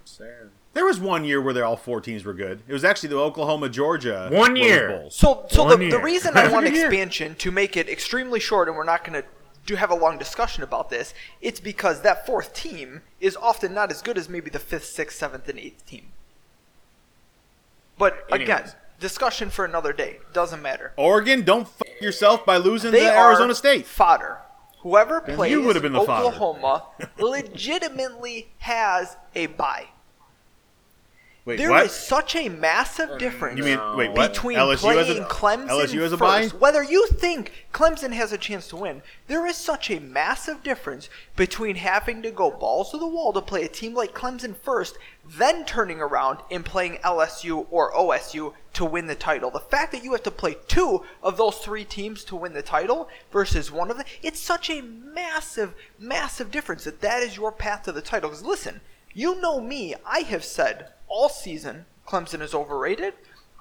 Saying. 0.05 0.51
There 0.73 0.85
was 0.85 0.99
one 0.99 1.23
year 1.23 1.39
where 1.39 1.53
they 1.53 1.61
all 1.61 1.77
four 1.77 2.01
teams 2.01 2.25
were 2.25 2.33
good. 2.33 2.61
It 2.67 2.73
was 2.73 2.83
actually 2.83 3.09
the 3.09 3.19
Oklahoma 3.19 3.69
Georgia 3.69 4.29
One 4.31 4.55
year. 4.55 4.89
Bowl. 4.89 5.09
so 5.11 5.45
so 5.49 5.65
One 5.65 5.79
the, 5.79 5.91
the 5.91 5.99
reason 5.99 6.35
I 6.35 6.47
want 6.51 6.65
expansion 6.65 7.35
to 7.35 7.51
make 7.51 7.77
it 7.77 7.87
extremely 7.87 8.39
short, 8.39 8.67
and 8.67 8.75
we're 8.75 8.83
not 8.83 9.03
going 9.03 9.21
to 9.21 9.27
do 9.65 9.75
have 9.75 9.91
a 9.91 9.95
long 9.95 10.17
discussion 10.17 10.63
about 10.63 10.89
this. 10.89 11.13
It's 11.41 11.59
because 11.59 12.01
that 12.01 12.25
fourth 12.25 12.53
team 12.53 13.01
is 13.19 13.37
often 13.37 13.73
not 13.73 13.91
as 13.91 14.01
good 14.01 14.17
as 14.17 14.27
maybe 14.27 14.49
the 14.49 14.59
fifth, 14.59 14.85
sixth, 14.85 15.17
seventh, 15.17 15.47
and 15.47 15.59
eighth 15.59 15.85
team. 15.85 16.07
But 17.97 18.25
again, 18.31 18.71
discussion 18.99 19.49
for 19.49 19.65
another 19.65 19.93
day. 19.93 20.19
Doesn't 20.33 20.61
matter. 20.61 20.93
Oregon, 20.97 21.43
don't 21.43 21.63
f- 21.67 22.01
yourself 22.01 22.45
by 22.45 22.57
losing 22.57 22.91
They 22.91 23.01
to 23.01 23.13
are 23.13 23.29
Arizona 23.29 23.55
State. 23.55 23.85
fodder. 23.85 24.39
Whoever 24.81 25.23
Then 25.25 25.35
plays 25.37 25.51
you 25.51 25.61
would've 25.63 25.81
been 25.81 25.93
the. 25.93 25.99
Oklahoma 26.01 26.83
legitimately 27.19 28.49
has 28.59 29.15
a 29.35 29.45
bye. 29.47 29.85
Wait, 31.45 31.57
There 31.57 31.75
is 31.75 31.81
what? 31.83 31.91
such 31.91 32.35
a 32.37 32.47
massive 32.47 33.09
mm, 33.09 33.19
difference 33.19 33.57
You 33.57 33.65
mean 33.65 33.79
wait? 33.97 34.11
What? 34.11 34.31
between 34.31 34.57
LSU 34.57 34.95
has 34.95 35.07
playing 35.07 35.23
a, 35.23 35.25
Clemson 35.25 35.67
LSU 35.67 35.99
has 35.99 36.13
a 36.13 36.17
first. 36.17 36.53
bye. 36.53 36.57
Whether 36.57 36.81
you 36.83 37.05
think 37.07 37.51
Clemson 37.73 38.13
has 38.13 38.31
a 38.31 38.37
chance 38.37 38.69
to 38.69 38.77
win, 38.77 39.01
there 39.27 39.45
is 39.45 39.57
such 39.57 39.91
a 39.91 39.99
massive 39.99 40.63
difference 40.63 41.09
between 41.35 41.75
having 41.75 42.21
to 42.21 42.31
go 42.31 42.49
balls 42.49 42.91
to 42.91 42.97
the 42.97 43.07
wall 43.07 43.33
to 43.33 43.41
play 43.41 43.63
a 43.63 43.67
team 43.67 43.93
like 43.93 44.13
Clemson 44.13 44.55
first, 44.55 44.97
then 45.25 45.65
turning 45.65 46.01
around 46.01 46.39
and 46.51 46.65
playing 46.65 46.97
LSU 47.03 47.65
or 47.71 47.93
OSU 47.93 48.53
to 48.73 48.85
win 48.85 49.07
the 49.07 49.15
title. 49.15 49.49
The 49.49 49.59
fact 49.59 49.91
that 49.91 50.03
you 50.03 50.11
have 50.11 50.23
to 50.23 50.31
play 50.31 50.57
two 50.67 51.03
of 51.21 51.37
those 51.37 51.57
three 51.57 51.85
teams 51.85 52.23
to 52.25 52.35
win 52.35 52.53
the 52.53 52.61
title 52.61 53.07
versus 53.31 53.71
one 53.71 53.89
of 53.89 53.97
them, 53.97 54.05
it's 54.21 54.39
such 54.39 54.69
a 54.69 54.81
massive, 54.81 55.73
massive 55.97 56.51
difference 56.51 56.83
that 56.83 57.01
that 57.01 57.23
is 57.23 57.37
your 57.37 57.51
path 57.51 57.83
to 57.83 57.91
the 57.91 58.01
title. 58.01 58.29
Because 58.29 58.43
listen, 58.43 58.81
you 59.13 59.39
know 59.39 59.61
me, 59.61 59.95
I 60.05 60.19
have 60.19 60.43
said 60.43 60.89
all 61.07 61.29
season 61.29 61.85
Clemson 62.07 62.41
is 62.41 62.53
overrated. 62.53 63.13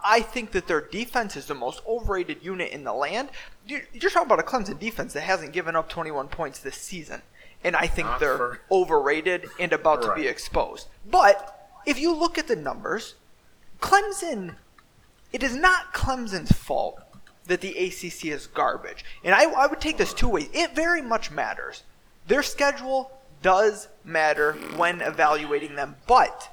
I 0.05 0.21
think 0.21 0.51
that 0.53 0.67
their 0.67 0.81
defense 0.81 1.37
is 1.37 1.47
the 1.47 1.55
most 1.55 1.81
overrated 1.87 2.43
unit 2.43 2.73
in 2.73 2.83
the 2.83 2.93
land. 2.93 3.31
You're, 3.67 3.83
talking 4.11 4.23
about 4.23 4.41
a 4.41 4.43
Clemson 4.43 4.79
defense 4.79 5.13
that 5.13 5.21
hasn't 5.21 5.53
given 5.53 5.77
up 5.77 5.89
21 5.89 6.29
points 6.29 6.59
this 6.59 6.77
season. 6.77 7.23
And 7.65 7.77
I 7.77 7.87
think 7.87 8.09
Not 8.09 8.21
they're 8.21 8.37
for- 8.37 8.61
overrated 8.71 9.47
and 9.59 9.73
about 9.73 10.03
to 10.03 10.15
be 10.15 10.27
exposed. 10.27 10.89
But 11.09 11.69
if 11.87 11.99
you 11.99 12.15
look 12.15 12.39
at 12.39 12.49
the 12.49 12.57
numbers, 12.57 13.15
Clemson, 13.81 14.57
it 15.33 15.43
is 15.43 15.55
not 15.57 15.93
Clemson's 15.93 16.53
fault 16.53 17.01
that 17.47 17.61
the 17.61 17.77
ACC 17.77 18.27
is 18.27 18.47
garbage. 18.47 19.05
And 19.25 19.35
I, 19.35 19.45
I 19.45 19.67
would 19.67 19.81
take 19.81 19.99
this 19.99 20.15
two 20.15 20.29
ways. 20.29 20.49
It 20.53 20.75
very 20.75 21.03
much 21.03 21.31
matters. 21.31 21.83
Their 22.27 22.43
schedule 22.43 23.11
does 23.43 23.89
matter 24.05 24.53
when 24.77 25.01
evaluating 25.01 25.75
them, 25.75 25.97
but 26.07 26.49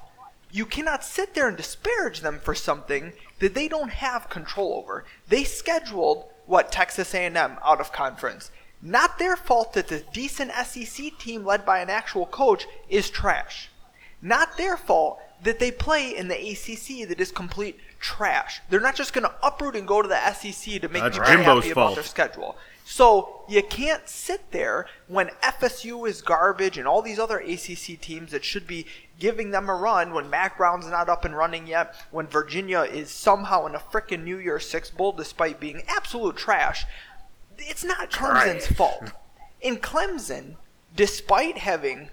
you 0.50 0.66
cannot 0.66 1.04
sit 1.04 1.34
there 1.34 1.46
and 1.46 1.56
disparage 1.56 2.20
them 2.20 2.40
for 2.40 2.54
something 2.56 3.12
that 3.38 3.54
they 3.54 3.68
don't 3.68 3.90
have 3.92 4.28
control 4.28 4.74
over. 4.74 5.04
They 5.28 5.44
scheduled 5.44 6.24
what 6.46 6.72
Texas 6.72 7.14
A&M 7.14 7.36
out 7.64 7.80
of 7.80 7.92
conference. 7.92 8.50
Not 8.82 9.18
their 9.18 9.36
fault 9.36 9.74
that 9.74 9.88
the 9.88 10.04
decent 10.12 10.52
SEC 10.52 11.18
team 11.18 11.44
led 11.44 11.66
by 11.66 11.80
an 11.80 11.90
actual 11.90 12.26
coach 12.26 12.66
is 12.88 13.10
trash. 13.10 13.70
Not 14.22 14.56
their 14.56 14.76
fault 14.76 15.18
that 15.42 15.58
they 15.58 15.70
play 15.70 16.14
in 16.14 16.28
the 16.28 16.34
ACC 16.34 17.08
that 17.08 17.20
is 17.20 17.32
complete 17.32 17.78
trash. 17.98 18.60
They're 18.68 18.80
not 18.80 18.94
just 18.94 19.12
going 19.12 19.24
to 19.24 19.34
uproot 19.42 19.76
and 19.76 19.86
go 19.86 20.02
to 20.02 20.08
the 20.08 20.32
SEC 20.32 20.80
to 20.80 20.88
make 20.88 21.02
That's 21.02 21.18
people 21.18 21.54
happy 21.54 21.70
about 21.70 21.94
their 21.94 22.04
schedule. 22.04 22.56
So 22.84 23.44
you 23.48 23.62
can't 23.62 24.08
sit 24.08 24.50
there 24.50 24.86
when 25.06 25.28
FSU 25.42 26.08
is 26.08 26.22
garbage 26.22 26.76
and 26.76 26.88
all 26.88 27.02
these 27.02 27.18
other 27.18 27.38
ACC 27.38 28.00
teams 28.00 28.32
that 28.32 28.44
should 28.44 28.66
be 28.66 28.86
giving 29.18 29.50
them 29.50 29.68
a 29.68 29.74
run 29.74 30.12
when 30.12 30.28
Mack 30.28 30.56
Brown's 30.56 30.88
not 30.88 31.08
up 31.08 31.24
and 31.24 31.36
running 31.36 31.66
yet, 31.66 31.94
when 32.10 32.26
Virginia 32.26 32.80
is 32.80 33.10
somehow 33.10 33.66
in 33.66 33.74
a 33.74 33.78
frickin' 33.78 34.24
New 34.24 34.38
Year's 34.38 34.68
Six 34.68 34.90
Bowl 34.90 35.12
despite 35.12 35.60
being 35.60 35.82
absolute 35.86 36.36
trash. 36.36 36.84
It's 37.60 37.84
not 37.84 38.10
Clemson's 38.10 38.66
Trash. 38.66 38.76
fault. 38.76 39.12
In 39.60 39.76
Clemson, 39.76 40.56
despite 40.96 41.58
having 41.58 42.10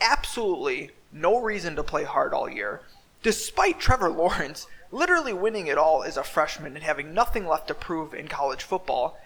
absolutely 0.00 0.90
no 1.12 1.40
reason 1.40 1.76
to 1.76 1.82
play 1.82 2.04
hard 2.04 2.32
all 2.32 2.48
year, 2.48 2.80
despite 3.22 3.80
Trevor 3.80 4.10
Lawrence 4.10 4.66
literally 4.92 5.32
winning 5.32 5.66
it 5.66 5.78
all 5.78 6.02
as 6.02 6.16
a 6.16 6.24
freshman 6.24 6.74
and 6.74 6.84
having 6.84 7.12
nothing 7.12 7.46
left 7.46 7.68
to 7.68 7.74
prove 7.74 8.14
in 8.14 8.28
college 8.28 8.62
football, 8.62 9.18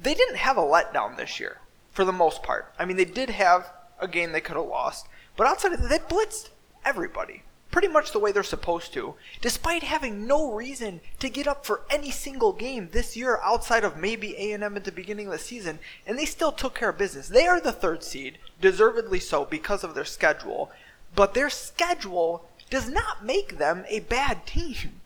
they 0.00 0.14
didn't 0.14 0.36
have 0.36 0.56
a 0.56 0.62
letdown 0.62 1.16
this 1.16 1.40
year 1.40 1.58
for 1.90 2.04
the 2.04 2.12
most 2.12 2.42
part. 2.42 2.72
I 2.78 2.84
mean, 2.84 2.96
they 2.96 3.04
did 3.04 3.30
have 3.30 3.72
a 4.00 4.08
game 4.08 4.32
they 4.32 4.40
could 4.40 4.56
have 4.56 4.66
lost, 4.66 5.06
but 5.36 5.46
outside 5.46 5.72
of 5.72 5.82
that, 5.82 5.88
they 5.88 5.98
blitzed 5.98 6.50
everybody 6.84 7.42
pretty 7.70 7.88
much 7.88 8.12
the 8.12 8.18
way 8.18 8.32
they're 8.32 8.42
supposed 8.42 8.92
to, 8.94 9.14
despite 9.40 9.82
having 9.82 10.26
no 10.26 10.52
reason 10.52 11.00
to 11.18 11.28
get 11.28 11.46
up 11.46 11.66
for 11.66 11.82
any 11.90 12.10
single 12.10 12.52
game 12.52 12.88
this 12.92 13.16
year 13.16 13.38
outside 13.44 13.84
of 13.84 13.96
maybe 13.96 14.34
A&M 14.36 14.76
at 14.76 14.84
the 14.84 14.92
beginning 14.92 15.26
of 15.26 15.32
the 15.32 15.38
season, 15.38 15.78
and 16.06 16.18
they 16.18 16.24
still 16.24 16.52
took 16.52 16.74
care 16.74 16.88
of 16.88 16.98
business. 16.98 17.28
They 17.28 17.46
are 17.46 17.60
the 17.60 17.72
third 17.72 18.02
seed, 18.02 18.38
deservedly 18.60 19.20
so 19.20 19.44
because 19.44 19.84
of 19.84 19.94
their 19.94 20.04
schedule. 20.04 20.70
but 21.14 21.34
their 21.34 21.50
schedule 21.50 22.48
does 22.70 22.88
not 22.88 23.24
make 23.24 23.58
them 23.58 23.84
a 23.88 24.00
bad 24.00 24.46
team. 24.46 25.00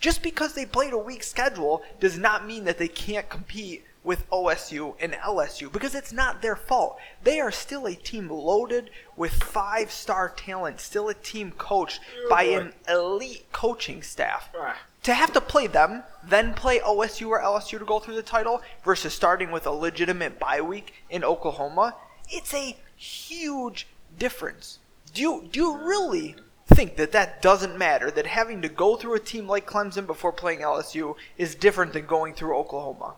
Just 0.00 0.22
because 0.22 0.54
they 0.54 0.64
played 0.64 0.92
a 0.92 0.98
weak 0.98 1.22
schedule 1.24 1.82
does 1.98 2.16
not 2.16 2.46
mean 2.46 2.64
that 2.64 2.78
they 2.78 2.88
can't 2.88 3.28
compete 3.28 3.84
with 4.08 4.30
OSU 4.30 4.94
and 5.00 5.12
LSU 5.12 5.70
because 5.70 5.94
it's 5.94 6.14
not 6.14 6.40
their 6.40 6.56
fault. 6.56 6.98
They 7.24 7.40
are 7.40 7.52
still 7.52 7.84
a 7.84 7.94
team 7.94 8.30
loaded 8.30 8.88
with 9.18 9.34
five 9.34 9.90
star 9.90 10.30
talent, 10.30 10.80
still 10.80 11.10
a 11.10 11.14
team 11.14 11.50
coached 11.50 12.00
oh, 12.16 12.26
by 12.30 12.44
an 12.44 12.72
elite 12.88 13.52
coaching 13.52 14.02
staff. 14.02 14.48
Ah. 14.58 14.78
To 15.02 15.12
have 15.12 15.34
to 15.34 15.42
play 15.42 15.66
them, 15.66 16.04
then 16.24 16.54
play 16.54 16.78
OSU 16.78 17.28
or 17.28 17.42
LSU 17.42 17.78
to 17.78 17.84
go 17.84 17.98
through 17.98 18.14
the 18.14 18.22
title 18.22 18.62
versus 18.82 19.12
starting 19.12 19.50
with 19.50 19.66
a 19.66 19.70
legitimate 19.70 20.38
bye 20.38 20.62
week 20.62 20.94
in 21.10 21.22
Oklahoma, 21.22 21.94
it's 22.30 22.54
a 22.54 22.78
huge 22.96 23.88
difference. 24.18 24.78
Do 25.12 25.20
you, 25.20 25.48
do 25.52 25.60
you 25.60 25.76
really 25.76 26.34
think 26.66 26.96
that 26.96 27.12
that 27.12 27.42
doesn't 27.42 27.76
matter? 27.76 28.10
That 28.10 28.26
having 28.26 28.62
to 28.62 28.70
go 28.70 28.96
through 28.96 29.16
a 29.16 29.20
team 29.20 29.46
like 29.46 29.68
Clemson 29.68 30.06
before 30.06 30.32
playing 30.32 30.60
LSU 30.60 31.14
is 31.36 31.54
different 31.54 31.92
than 31.92 32.06
going 32.06 32.32
through 32.32 32.56
Oklahoma? 32.56 33.16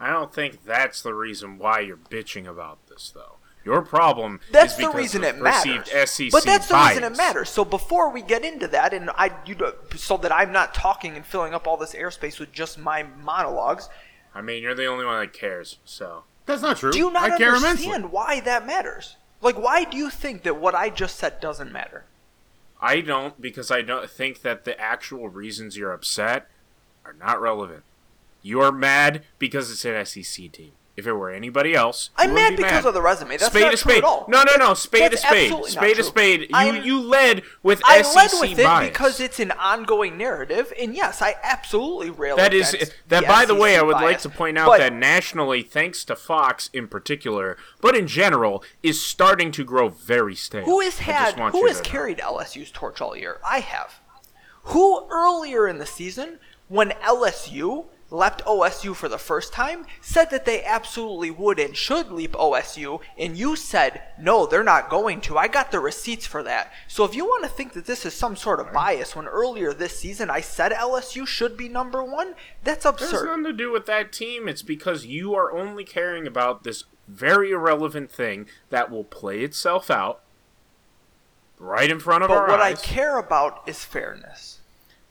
I 0.00 0.10
don't 0.10 0.32
think 0.32 0.64
that's 0.64 1.02
the 1.02 1.14
reason 1.14 1.58
why 1.58 1.80
you're 1.80 1.96
bitching 1.96 2.46
about 2.46 2.78
this, 2.88 3.12
though. 3.14 3.36
Your 3.64 3.82
problem 3.82 4.40
that's 4.50 4.72
is 4.72 4.78
the 4.78 4.86
because 4.86 4.94
reason 4.94 5.24
of 5.24 5.36
it 5.36 5.42
matters. 5.42 5.78
perceived 5.90 6.08
SEC 6.08 6.30
but 6.30 6.44
that's 6.44 6.68
the 6.68 6.76
reason 6.76 7.04
it 7.04 7.16
matters. 7.16 7.50
So 7.50 7.64
before 7.64 8.10
we 8.10 8.22
get 8.22 8.44
into 8.44 8.66
that, 8.68 8.94
and 8.94 9.10
I, 9.10 9.32
you, 9.44 9.56
so 9.96 10.16
that 10.18 10.32
I'm 10.32 10.52
not 10.52 10.72
talking 10.74 11.16
and 11.16 11.26
filling 11.26 11.52
up 11.52 11.66
all 11.66 11.76
this 11.76 11.92
airspace 11.94 12.38
with 12.38 12.52
just 12.52 12.78
my 12.78 13.02
monologues, 13.02 13.88
I 14.34 14.40
mean, 14.40 14.62
you're 14.62 14.74
the 14.74 14.86
only 14.86 15.04
one 15.04 15.20
that 15.20 15.32
cares, 15.32 15.78
so. 15.84 16.22
That's 16.46 16.62
not 16.62 16.78
true. 16.78 16.92
do 16.92 16.98
you 16.98 17.10
not 17.10 17.30
I 17.30 17.34
understand 17.34 17.78
immensely. 17.80 18.10
why 18.10 18.40
that 18.40 18.66
matters? 18.66 19.16
Like, 19.42 19.60
why 19.60 19.84
do 19.84 19.98
you 19.98 20.08
think 20.08 20.44
that 20.44 20.56
what 20.56 20.74
I 20.74 20.88
just 20.88 21.16
said 21.16 21.40
doesn't 21.40 21.70
matter? 21.70 22.04
I 22.80 23.00
don't 23.00 23.40
because 23.40 23.70
I 23.70 23.82
don't 23.82 24.08
think 24.08 24.42
that 24.42 24.64
the 24.64 24.80
actual 24.80 25.28
reasons 25.28 25.76
you're 25.76 25.92
upset 25.92 26.48
are 27.04 27.12
not 27.12 27.40
relevant. 27.40 27.82
You 28.42 28.60
are 28.60 28.72
mad 28.72 29.24
because 29.38 29.70
it's 29.70 29.84
an 29.84 30.04
SEC 30.04 30.50
team. 30.52 30.72
If 30.96 31.06
it 31.06 31.12
were 31.12 31.30
anybody 31.30 31.74
else, 31.74 32.10
I'm 32.16 32.34
mad 32.34 32.50
be 32.50 32.56
because 32.56 32.82
mad. 32.82 32.86
of 32.86 32.94
the 32.94 33.00
resume. 33.00 33.36
That's 33.36 33.52
spade 33.52 33.62
not 33.62 33.70
to 33.70 33.76
true 33.76 33.92
spade. 33.92 33.98
at 33.98 34.04
all. 34.04 34.24
No, 34.28 34.42
no, 34.42 34.56
no. 34.56 34.74
Spade 34.74 35.12
That's 35.12 35.22
to 35.22 35.28
spade. 35.28 35.64
Spade 35.66 35.96
to 35.96 36.02
spade. 36.02 36.40
You 36.40 36.48
I'm- 36.52 36.82
you 36.82 37.00
led 37.00 37.42
with 37.62 37.80
I 37.84 38.02
SEC 38.02 38.16
led 38.16 38.30
with 38.50 38.58
it 38.58 38.64
bias. 38.64 38.88
because 38.88 39.20
it's 39.20 39.38
an 39.38 39.52
ongoing 39.52 40.18
narrative, 40.18 40.72
and 40.76 40.96
yes, 40.96 41.22
I 41.22 41.36
absolutely 41.44 42.10
rail 42.10 42.34
That 42.34 42.52
is 42.52 42.92
that. 43.06 43.28
By 43.28 43.44
the 43.44 43.54
way, 43.54 43.76
I 43.78 43.82
would 43.82 43.98
like 43.98 44.18
to 44.22 44.28
point 44.28 44.58
out 44.58 44.66
But 44.66 44.78
that 44.78 44.92
nationally, 44.92 45.62
thanks 45.62 46.04
to 46.06 46.16
Fox 46.16 46.68
in 46.72 46.88
particular, 46.88 47.56
but 47.80 47.94
in 47.94 48.08
general, 48.08 48.64
is 48.82 49.00
starting 49.04 49.52
to 49.52 49.62
grow 49.62 49.90
very 49.90 50.34
stale. 50.34 50.64
Who 50.64 50.80
has 50.80 50.98
had 50.98 51.38
who 51.38 51.64
has 51.68 51.76
to 51.80 51.84
know. 51.84 51.88
carried 51.90 52.18
LSU's 52.18 52.72
torch 52.72 53.00
all 53.00 53.16
year? 53.16 53.38
I 53.48 53.60
have. 53.60 54.00
Who 54.64 55.06
earlier 55.12 55.68
in 55.68 55.78
the 55.78 55.86
season, 55.86 56.40
when 56.66 56.90
LSU 57.04 57.86
leapt 58.10 58.44
OSU 58.44 58.94
for 58.94 59.08
the 59.08 59.18
first 59.18 59.52
time, 59.52 59.84
said 60.00 60.30
that 60.30 60.44
they 60.44 60.64
absolutely 60.64 61.30
would 61.30 61.58
and 61.58 61.76
should 61.76 62.10
leap 62.10 62.32
OSU, 62.32 63.00
and 63.18 63.36
you 63.36 63.56
said 63.56 64.02
no, 64.18 64.46
they're 64.46 64.64
not 64.64 64.90
going 64.90 65.20
to. 65.22 65.38
I 65.38 65.48
got 65.48 65.70
the 65.70 65.80
receipts 65.80 66.26
for 66.26 66.42
that. 66.42 66.72
So 66.86 67.04
if 67.04 67.14
you 67.14 67.24
want 67.24 67.44
to 67.44 67.50
think 67.50 67.72
that 67.74 67.86
this 67.86 68.06
is 68.06 68.14
some 68.14 68.36
sort 68.36 68.60
of 68.60 68.72
bias, 68.72 69.14
when 69.14 69.26
earlier 69.26 69.72
this 69.72 69.98
season 69.98 70.30
I 70.30 70.40
said 70.40 70.72
LSU 70.72 71.26
should 71.26 71.56
be 71.56 71.68
number 71.68 72.02
one, 72.02 72.34
that's 72.64 72.84
absurd. 72.84 73.26
nothing 73.26 73.44
to 73.44 73.52
do 73.52 73.70
with 73.72 73.86
that 73.86 74.12
team. 74.12 74.48
It's 74.48 74.62
because 74.62 75.06
you 75.06 75.34
are 75.34 75.52
only 75.52 75.84
caring 75.84 76.26
about 76.26 76.64
this 76.64 76.84
very 77.06 77.50
irrelevant 77.50 78.10
thing 78.10 78.46
that 78.70 78.90
will 78.90 79.04
play 79.04 79.40
itself 79.40 79.90
out 79.90 80.20
right 81.58 81.90
in 81.90 81.98
front 81.98 82.22
of 82.22 82.28
But 82.28 82.36
our 82.38 82.48
what 82.48 82.60
I 82.60 82.74
care 82.74 83.18
about 83.18 83.62
is 83.66 83.84
fairness. 83.84 84.57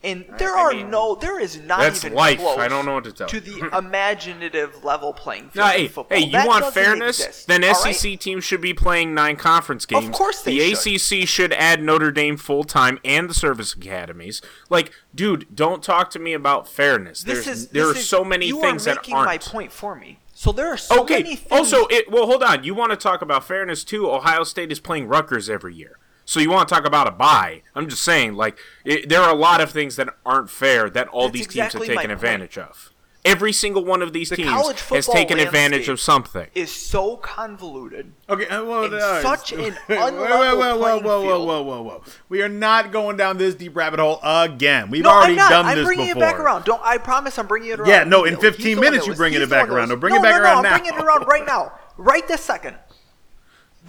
And 0.00 0.26
there 0.38 0.56
I 0.56 0.60
are 0.60 0.72
mean, 0.72 0.90
no, 0.90 1.16
there 1.16 1.40
is 1.40 1.58
not 1.58 1.80
that's 1.80 2.04
even 2.04 2.16
life. 2.16 2.38
close 2.38 2.56
I 2.58 2.68
don't 2.68 2.86
know 2.86 2.94
what 2.94 3.04
to 3.04 3.12
tell 3.12 3.26
to 3.26 3.40
the 3.40 3.68
imaginative 3.76 4.84
level 4.84 5.12
playing 5.12 5.50
field 5.50 5.56
No, 5.56 5.66
in 5.66 5.70
hey, 5.72 5.88
football. 5.88 6.16
hey, 6.18 6.24
you 6.24 6.30
That 6.32 6.46
want 6.46 6.72
fairness? 6.72 7.18
exist, 7.18 7.48
Then 7.48 7.64
all 7.64 7.74
SEC 7.74 8.04
right? 8.04 8.20
teams 8.20 8.44
should 8.44 8.60
be 8.60 8.72
playing 8.72 9.12
nine 9.12 9.34
conference 9.34 9.86
games. 9.86 10.06
Of 10.06 10.12
course 10.12 10.42
they 10.42 10.56
the 10.56 10.74
should. 10.76 11.22
ACC 11.22 11.28
should 11.28 11.52
add 11.52 11.82
Notre 11.82 12.12
Dame 12.12 12.36
full 12.36 12.62
time 12.62 13.00
and 13.04 13.28
the 13.28 13.34
service 13.34 13.74
academies. 13.74 14.40
Like, 14.70 14.92
dude, 15.14 15.48
don't 15.52 15.82
talk 15.82 16.10
to 16.10 16.20
me 16.20 16.32
about 16.32 16.68
fairness. 16.68 17.22
This 17.24 17.44
There's 17.46 17.58
is 17.58 17.68
there 17.70 17.86
this 17.88 17.96
are 17.96 17.98
is- 17.98 18.08
so 18.08 18.24
many 18.24 18.52
things 18.52 18.86
are 18.86 18.94
that 18.94 18.98
making 19.02 19.14
aren't. 19.16 19.26
my 19.26 19.38
point 19.38 19.72
for 19.72 19.96
me. 19.96 20.20
So 20.32 20.52
there 20.52 20.68
are 20.72 20.76
so 20.76 21.02
okay. 21.02 21.24
many 21.24 21.34
things. 21.34 21.46
Okay, 21.50 21.56
also, 21.56 21.86
it 21.88 22.08
well, 22.08 22.26
hold 22.26 22.44
on. 22.44 22.62
You 22.62 22.72
want 22.72 22.92
to 22.92 22.96
talk 22.96 23.20
about 23.20 23.42
fairness 23.42 23.82
too? 23.82 24.08
Ohio 24.08 24.44
State 24.44 24.70
is 24.70 24.78
playing 24.78 25.08
Rutgers 25.08 25.50
every 25.50 25.74
year. 25.74 25.97
So 26.28 26.40
you 26.40 26.50
want 26.50 26.68
to 26.68 26.74
talk 26.74 26.84
about 26.84 27.06
a 27.08 27.10
bye? 27.10 27.62
I'm 27.74 27.88
just 27.88 28.02
saying, 28.02 28.34
like, 28.34 28.58
it, 28.84 29.08
there 29.08 29.22
are 29.22 29.30
a 29.30 29.34
lot 29.34 29.62
of 29.62 29.70
things 29.70 29.96
that 29.96 30.10
aren't 30.26 30.50
fair 30.50 30.90
that 30.90 31.08
all 31.08 31.22
That's 31.28 31.32
these 31.32 31.46
exactly 31.46 31.86
teams 31.86 31.88
have 31.88 31.94
my 31.96 32.02
taken 32.02 32.10
point. 32.18 32.22
advantage 32.42 32.58
of. 32.58 32.92
Every 33.24 33.50
single 33.54 33.82
one 33.82 34.02
of 34.02 34.12
these 34.12 34.28
The 34.28 34.36
teams 34.36 34.50
college 34.50 34.80
has 34.82 35.06
taken 35.06 35.38
advantage 35.38 35.88
of 35.88 35.98
something. 36.00 36.46
is 36.54 36.70
so 36.70 37.16
convoluted. 37.16 38.12
Okay, 38.28 38.46
uh, 38.46 38.62
well, 38.62 38.84
In 38.84 38.92
uh, 38.92 39.22
such 39.22 39.52
an 39.52 39.72
unlevel 39.88 40.18
whoa, 40.18 40.56
whoa, 40.56 40.78
playing 40.78 40.78
whoa, 40.78 41.00
whoa, 41.00 41.22
field. 41.22 41.46
whoa, 41.48 41.62
whoa, 41.62 41.82
whoa. 41.82 42.02
We 42.28 42.42
are 42.42 42.48
not 42.50 42.92
going 42.92 43.16
down 43.16 43.38
this 43.38 43.54
deep 43.54 43.74
rabbit 43.74 43.98
hole 43.98 44.20
again. 44.22 44.90
We've 44.90 45.04
No, 45.04 45.10
already 45.10 45.32
I'm 45.32 45.36
not. 45.38 45.50
done 45.50 45.64
I'm 45.66 45.76
this 45.78 45.86
bringing 45.86 46.08
before. 46.08 46.22
it 46.22 46.26
back 46.26 46.38
around. 46.38 46.64
Don't. 46.66 46.82
I 46.84 46.98
promise. 46.98 47.38
I'm 47.38 47.46
bringing 47.46 47.70
it 47.70 47.80
around. 47.80 47.88
Yeah, 47.88 48.04
no, 48.04 48.24
in 48.24 48.36
15 48.36 48.52
He's 48.66 48.74
the 48.76 48.80
one 48.82 48.84
minutes 48.90 49.06
you 49.06 49.12
was- 49.12 49.18
bring 49.18 49.32
it 49.32 49.48
back 49.48 49.70
around. 49.70 49.88
No, 49.88 49.96
bring 49.96 50.14
it 50.14 50.22
back 50.22 50.34
no, 50.36 50.42
around 50.42 50.62
no, 50.62 50.68
now. 50.68 50.74
I'm 50.76 50.80
bringing 50.82 50.98
it 50.98 51.02
around 51.04 51.26
right 51.26 51.46
now. 51.46 51.72
Right 51.96 52.28
this 52.28 52.42
second. 52.42 52.76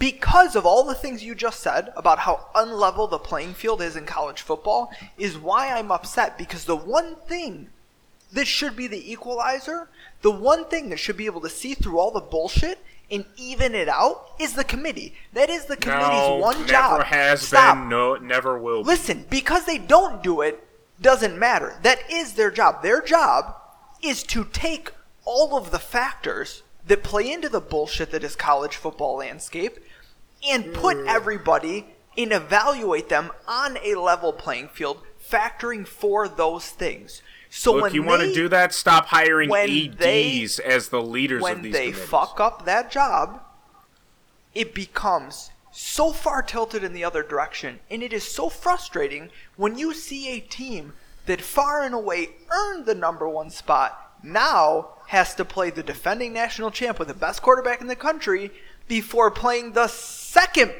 Because 0.00 0.56
of 0.56 0.64
all 0.64 0.82
the 0.82 0.94
things 0.94 1.22
you 1.22 1.34
just 1.34 1.60
said 1.60 1.92
about 1.94 2.20
how 2.20 2.46
unlevel 2.54 3.10
the 3.10 3.18
playing 3.18 3.52
field 3.52 3.82
is 3.82 3.96
in 3.96 4.06
college 4.06 4.40
football, 4.40 4.90
is 5.18 5.36
why 5.36 5.68
I'm 5.68 5.92
upset. 5.92 6.38
Because 6.38 6.64
the 6.64 6.74
one 6.74 7.16
thing 7.28 7.68
that 8.32 8.46
should 8.46 8.74
be 8.74 8.86
the 8.86 9.12
equalizer, 9.12 9.88
the 10.22 10.30
one 10.30 10.64
thing 10.64 10.88
that 10.88 10.98
should 10.98 11.18
be 11.18 11.26
able 11.26 11.42
to 11.42 11.50
see 11.50 11.74
through 11.74 11.98
all 11.98 12.10
the 12.10 12.20
bullshit 12.20 12.78
and 13.10 13.26
even 13.36 13.74
it 13.74 13.88
out, 13.88 14.24
is 14.38 14.54
the 14.54 14.64
committee. 14.64 15.14
That 15.34 15.50
is 15.50 15.66
the 15.66 15.76
committee's 15.76 16.28
no, 16.28 16.36
one 16.36 16.56
never 16.60 16.68
job. 16.68 16.92
Never 16.92 17.04
has 17.04 17.42
Stop. 17.42 17.76
been. 17.76 17.88
No, 17.90 18.14
never 18.14 18.58
will. 18.58 18.82
be. 18.82 18.86
Listen, 18.86 19.26
because 19.28 19.66
they 19.66 19.76
don't 19.78 20.22
do 20.22 20.40
it 20.40 20.66
doesn't 21.02 21.38
matter. 21.38 21.76
That 21.82 21.98
is 22.10 22.34
their 22.34 22.50
job. 22.50 22.82
Their 22.82 23.02
job 23.02 23.54
is 24.02 24.22
to 24.24 24.44
take 24.44 24.92
all 25.26 25.58
of 25.58 25.72
the 25.72 25.78
factors 25.78 26.62
that 26.86 27.02
play 27.02 27.30
into 27.30 27.48
the 27.48 27.60
bullshit 27.60 28.10
that 28.10 28.24
is 28.24 28.36
college 28.36 28.76
football 28.76 29.16
landscape 29.16 29.78
and 30.48 30.72
put 30.72 30.96
mm. 30.96 31.06
everybody 31.06 31.86
and 32.16 32.32
evaluate 32.32 33.08
them 33.08 33.30
on 33.46 33.78
a 33.84 33.94
level 33.94 34.32
playing 34.32 34.68
field, 34.68 35.02
factoring 35.22 35.86
for 35.86 36.28
those 36.28 36.68
things. 36.70 37.22
So 37.50 37.72
Look, 37.72 37.82
when 37.82 37.94
you 37.94 38.02
want 38.02 38.22
to 38.22 38.32
do 38.32 38.48
that? 38.48 38.72
Stop 38.72 39.06
hiring 39.06 39.50
when 39.50 39.68
EDs 39.68 40.58
as 40.60 40.88
the 40.88 41.02
leaders 41.02 41.38
of 41.38 41.42
when 41.42 41.62
these 41.62 41.72
they 41.72 41.92
fuck 41.92 42.38
up 42.38 42.64
that 42.64 42.90
job, 42.90 43.42
it 44.54 44.74
becomes 44.74 45.50
so 45.72 46.12
far 46.12 46.42
tilted 46.42 46.84
in 46.84 46.92
the 46.92 47.04
other 47.04 47.22
direction, 47.22 47.80
and 47.90 48.02
it 48.02 48.12
is 48.12 48.24
so 48.24 48.48
frustrating 48.48 49.30
when 49.56 49.78
you 49.78 49.94
see 49.94 50.30
a 50.30 50.40
team 50.40 50.92
that 51.26 51.40
far 51.40 51.82
and 51.82 51.94
away 51.94 52.30
earned 52.50 52.86
the 52.86 52.94
number 52.94 53.28
one 53.28 53.50
spot 53.50 54.09
now 54.22 54.90
has 55.08 55.34
to 55.34 55.44
play 55.44 55.70
the 55.70 55.82
defending 55.82 56.32
national 56.32 56.70
champ 56.70 56.98
with 56.98 57.08
the 57.08 57.14
best 57.14 57.42
quarterback 57.42 57.80
in 57.80 57.86
the 57.88 57.96
country 57.96 58.50
before 58.88 59.30
playing 59.30 59.72
the 59.72 59.86
second 59.88 60.72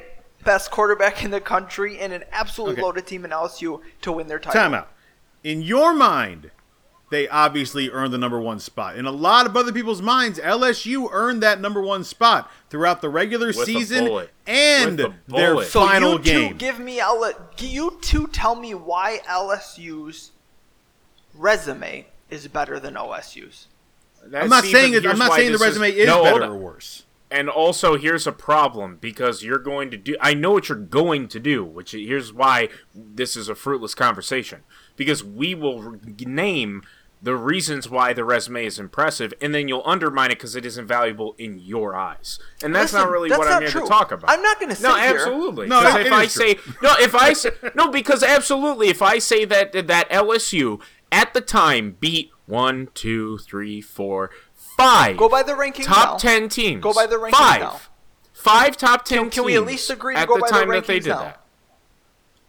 best 0.43 0.71
quarterback 0.71 1.23
in 1.23 1.31
the 1.31 1.41
country 1.41 1.99
and 1.99 2.13
an 2.13 2.23
absolutely 2.31 2.73
Okay. 2.73 2.81
loaded 2.81 3.07
team 3.07 3.25
in 3.25 3.31
LSU 3.31 3.81
to 4.01 4.11
win 4.11 4.27
their 4.27 4.39
title. 4.39 4.59
Time 4.59 4.73
out. 4.73 4.89
In 5.43 5.61
your 5.61 5.93
mind, 5.93 6.51
they 7.09 7.27
obviously 7.27 7.89
earned 7.89 8.13
the 8.13 8.17
number 8.17 8.39
one 8.39 8.59
spot. 8.59 8.95
In 8.95 9.05
a 9.05 9.11
lot 9.11 9.45
of 9.45 9.57
other 9.57 9.73
people's 9.73 10.01
minds, 10.01 10.39
LSU 10.39 11.09
earned 11.11 11.43
that 11.43 11.59
number 11.59 11.81
one 11.81 12.03
spot 12.05 12.49
throughout 12.69 13.01
the 13.01 13.09
regular 13.09 13.47
With 13.47 13.57
season 13.65 14.05
bullet. 14.05 14.31
and 14.47 14.97
With 14.97 15.13
their. 15.27 15.63
So 15.63 15.85
final 15.85 16.13
you 16.13 16.19
game. 16.19 16.57
give 16.57 16.79
me 16.79 16.99
L- 17.01 17.33
you 17.57 17.97
two 18.01 18.27
tell 18.27 18.55
me 18.55 18.73
why 18.73 19.19
LSU's 19.27 20.31
resume 21.33 22.07
is 22.31 22.47
better 22.47 22.79
than 22.79 22.95
OSU's. 22.95 23.67
That- 24.25 24.43
I'm 24.43 24.49
not 24.49 24.63
see, 24.63 24.71
saying 24.71 24.93
it, 24.93 25.05
I'm 25.05 25.17
not 25.19 25.33
saying 25.33 25.51
the 25.51 25.57
resume 25.57 25.91
is, 25.91 26.07
No, 26.07 26.23
better 26.23 26.45
or 26.45 26.57
worse. 26.57 27.03
And 27.29 27.49
also, 27.49 27.95
here's 27.97 28.27
a 28.27 28.31
problem 28.33 28.97
because 28.99 29.41
you're 29.41 29.57
going 29.57 29.89
to 29.91 29.97
do. 29.97 30.17
I 30.19 30.33
know 30.33 30.51
what 30.51 30.67
you're 30.67 30.77
going 30.77 31.29
to 31.29 31.39
do, 31.39 31.63
which 31.63 31.91
here's 31.91 32.33
why 32.33 32.67
this 32.93 33.37
is 33.37 33.47
a 33.47 33.55
fruitless 33.55 33.95
conversation. 33.95 34.63
Because 34.97 35.23
we 35.23 35.55
will 35.55 35.81
re- 35.81 35.99
name 36.25 36.83
the 37.23 37.35
reasons 37.37 37.89
why 37.89 38.11
the 38.11 38.25
resume 38.25 38.65
is 38.65 38.79
impressive, 38.79 39.33
and 39.39 39.55
then 39.55 39.67
you'll 39.69 39.83
undermine 39.85 40.31
it 40.31 40.39
because 40.39 40.55
it 40.57 40.65
isn't 40.65 40.87
valuable 40.87 41.33
in 41.37 41.57
your 41.59 41.95
eyes. 41.95 42.37
And 42.63 42.75
that's 42.75 42.91
Listen, 42.91 43.05
not 43.07 43.11
really 43.13 43.29
that's 43.29 43.39
what 43.39 43.45
not 43.47 43.55
I'm 43.57 43.61
here 43.61 43.71
true. 43.71 43.81
to 43.83 43.87
talk 43.87 44.11
about. 44.11 44.29
I'm 44.29 44.41
not 44.41 44.59
gonna 44.59 44.73
No, 44.81 44.95
sit 44.95 45.01
here- 45.03 45.15
absolutely. 45.17 45.67
No, 45.67 45.81
'Cause 45.81 45.95
it- 45.95 46.07
if 46.07 46.11
I 46.11 46.23
is 46.23 46.33
true. 46.33 46.45
say 46.47 46.59
no, 46.81 46.93
if 46.99 47.15
I 47.15 47.33
say 47.33 47.51
no, 47.75 47.89
because 47.91 48.23
absolutely, 48.23 48.89
if 48.89 49.01
I 49.01 49.19
say 49.19 49.45
that 49.45 49.71
that 49.87 50.09
LSU 50.09 50.81
at 51.11 51.33
the 51.33 51.41
time 51.41 51.97
beat 51.99 52.31
one, 52.45 52.89
two, 52.93 53.37
three, 53.39 53.81
four, 53.81 54.29
five. 54.53 55.17
Go 55.17 55.29
by 55.29 55.43
the 55.43 55.53
rankings 55.53 55.85
Top 55.85 56.13
now. 56.13 56.17
ten 56.17 56.49
teams. 56.49 56.81
Go 56.83 56.93
by 56.93 57.05
the 57.05 57.15
rankings 57.17 57.31
Five. 57.31 57.61
now. 57.61 57.79
Five 58.33 58.75
top 58.77 59.05
ten 59.05 59.29
Can 59.29 59.43
we 59.45 59.55
at 59.55 59.65
least 59.65 59.89
agree 59.89 60.15
at 60.15 60.27
go 60.27 60.35
the 60.35 60.41
by 60.41 60.47
the 60.47 60.51
time 60.53 60.69
that 60.69 60.87
they 60.87 60.99
did 60.99 61.09
now? 61.09 61.19
that. 61.19 61.41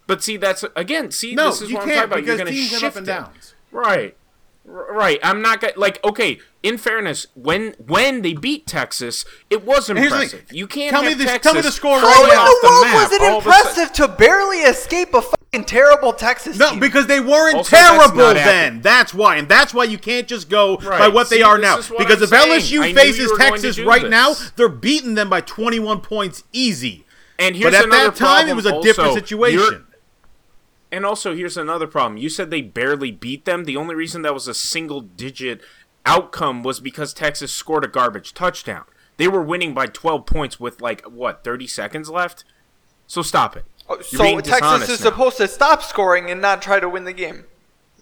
But 0.07 0.23
see, 0.23 0.37
that's 0.37 0.64
again. 0.75 1.11
See, 1.11 1.35
No, 1.35 1.47
this 1.50 1.62
is 1.62 1.71
you 1.71 1.76
what 1.76 1.83
I'm 1.85 1.88
talking 1.90 2.04
about. 2.04 2.25
You're 2.25 2.37
going 2.37 2.47
to 2.49 2.52
teams 2.52 2.71
shift 2.71 2.85
up 2.85 2.97
and 2.97 3.09
it. 3.09 3.54
Right. 3.71 4.16
Right. 4.64 5.19
I'm 5.23 5.42
not 5.42 5.61
gonna 5.61 5.73
like. 5.76 6.02
Okay. 6.04 6.38
In 6.62 6.78
fairness, 6.78 7.26
when 7.35 7.75
when 7.85 8.23
they 8.23 8.33
beat 8.33 8.66
Texas, 8.66 9.25
it 9.50 9.64
was 9.64 9.88
here's 9.88 9.88
the 9.88 9.95
thing. 9.95 10.04
impressive. 10.04 10.45
You 10.52 10.66
can't 10.69 10.90
Tell 10.92 11.02
me 11.02 11.09
have 11.11 11.19
the- 11.19 11.25
Texas 11.25 11.42
tell 11.52 11.54
me 11.54 11.61
the 11.62 11.73
score 11.73 11.99
How 11.99 12.07
right 12.07 12.14
falling 12.14 12.31
in 12.33 12.38
off 12.38 12.61
the 12.62 12.69
world 12.69 12.85
map 12.85 12.95
was 12.95 13.12
it 13.12 13.23
all 13.23 13.38
of 13.38 13.47
a 13.47 13.50
sudden. 13.52 13.69
impressive 13.71 13.92
to 13.95 14.09
barely 14.09 14.59
escape 14.59 15.14
a 15.14 15.23
fucking 15.23 15.41
terrible 15.61 16.14
Texas 16.14 16.56
No, 16.59 16.71
team? 16.71 16.80
because 16.80 17.06
they 17.06 17.21
weren't 17.21 17.56
Also, 17.56 17.76
terrible 17.76 18.16
not 18.16 18.35
then. 18.35 18.47
accurate. 18.76 18.82
That's 18.82 19.12
why, 19.12 19.37
and 19.37 19.49
that's 19.49 19.75
why 19.75 19.85
you 19.85 19.99
can't 19.99 20.26
just 20.26 20.49
go 20.49 20.78
by 20.78 20.87
Right. 20.87 21.12
what 21.12 21.28
they 21.28 21.42
are 21.42 21.59
now. 21.59 21.76
Because 21.76 21.92
I'm 22.18 22.23
if 22.23 22.28
saying. 22.30 22.50
LSU 22.52 22.94
faces 22.94 23.18
you 23.18 23.30
were 23.30 23.37
going 23.38 23.54
to 23.56 23.61
Texas 23.62 23.78
right 23.85 24.00
this. 24.02 24.11
now, 24.11 24.35
they're 24.56 24.71
beating 24.71 25.14
them 25.14 25.28
by 25.28 25.42
21 25.42 26.00
points 26.00 26.44
easy. 26.54 27.04
And 27.38 27.54
here's 27.54 27.73
But 27.73 27.75
at 27.80 27.85
another 27.85 28.04
that 28.11 28.16
time, 28.16 28.49
it 28.49 28.52
problem 28.52 28.56
was 28.56 28.66
a 28.66 28.80
different 28.82 29.09
also. 29.11 29.21
situation. 29.21 29.87
And 30.90 31.04
also, 31.04 31.35
here's 31.35 31.56
another 31.59 31.87
problem. 31.87 32.16
You 32.18 32.28
said 32.30 32.50
they 32.50 32.62
barely 32.62 33.11
beat 33.11 33.44
them. 33.44 33.64
The 33.64 33.76
only 33.76 33.94
reason 33.94 34.23
that 34.23 34.32
was 34.35 34.49
a 34.49 34.54
single 34.54 35.00
digit 35.02 35.61
outcome 36.06 36.62
was 36.62 36.80
because 36.80 37.12
Texas 37.12 37.52
scored 37.52 37.85
a 37.85 37.88
garbage 37.88 38.32
touchdown. 38.35 38.85
They 39.18 39.28
were 39.28 39.42
winning 39.42 39.75
by 39.75 39.87
12 39.87 40.25
points 40.26 40.59
with, 40.59 40.80
like, 40.80 41.02
what, 41.06 41.44
30 41.44 41.66
seconds 41.66 42.09
left? 42.09 42.44
So 43.06 43.21
stop 43.23 43.56
it. 43.56 43.64
Oh, 43.92 43.96
you're 43.96 44.02
so 44.02 44.40
Texas 44.40 44.88
is 44.88 45.00
now. 45.00 45.11
supposed 45.11 45.37
to 45.38 45.49
stop 45.49 45.82
scoring 45.82 46.30
and 46.30 46.40
not 46.40 46.62
try 46.62 46.80
to 46.80 46.88
win 46.88 47.04
the 47.04 47.12
game. 47.12 47.44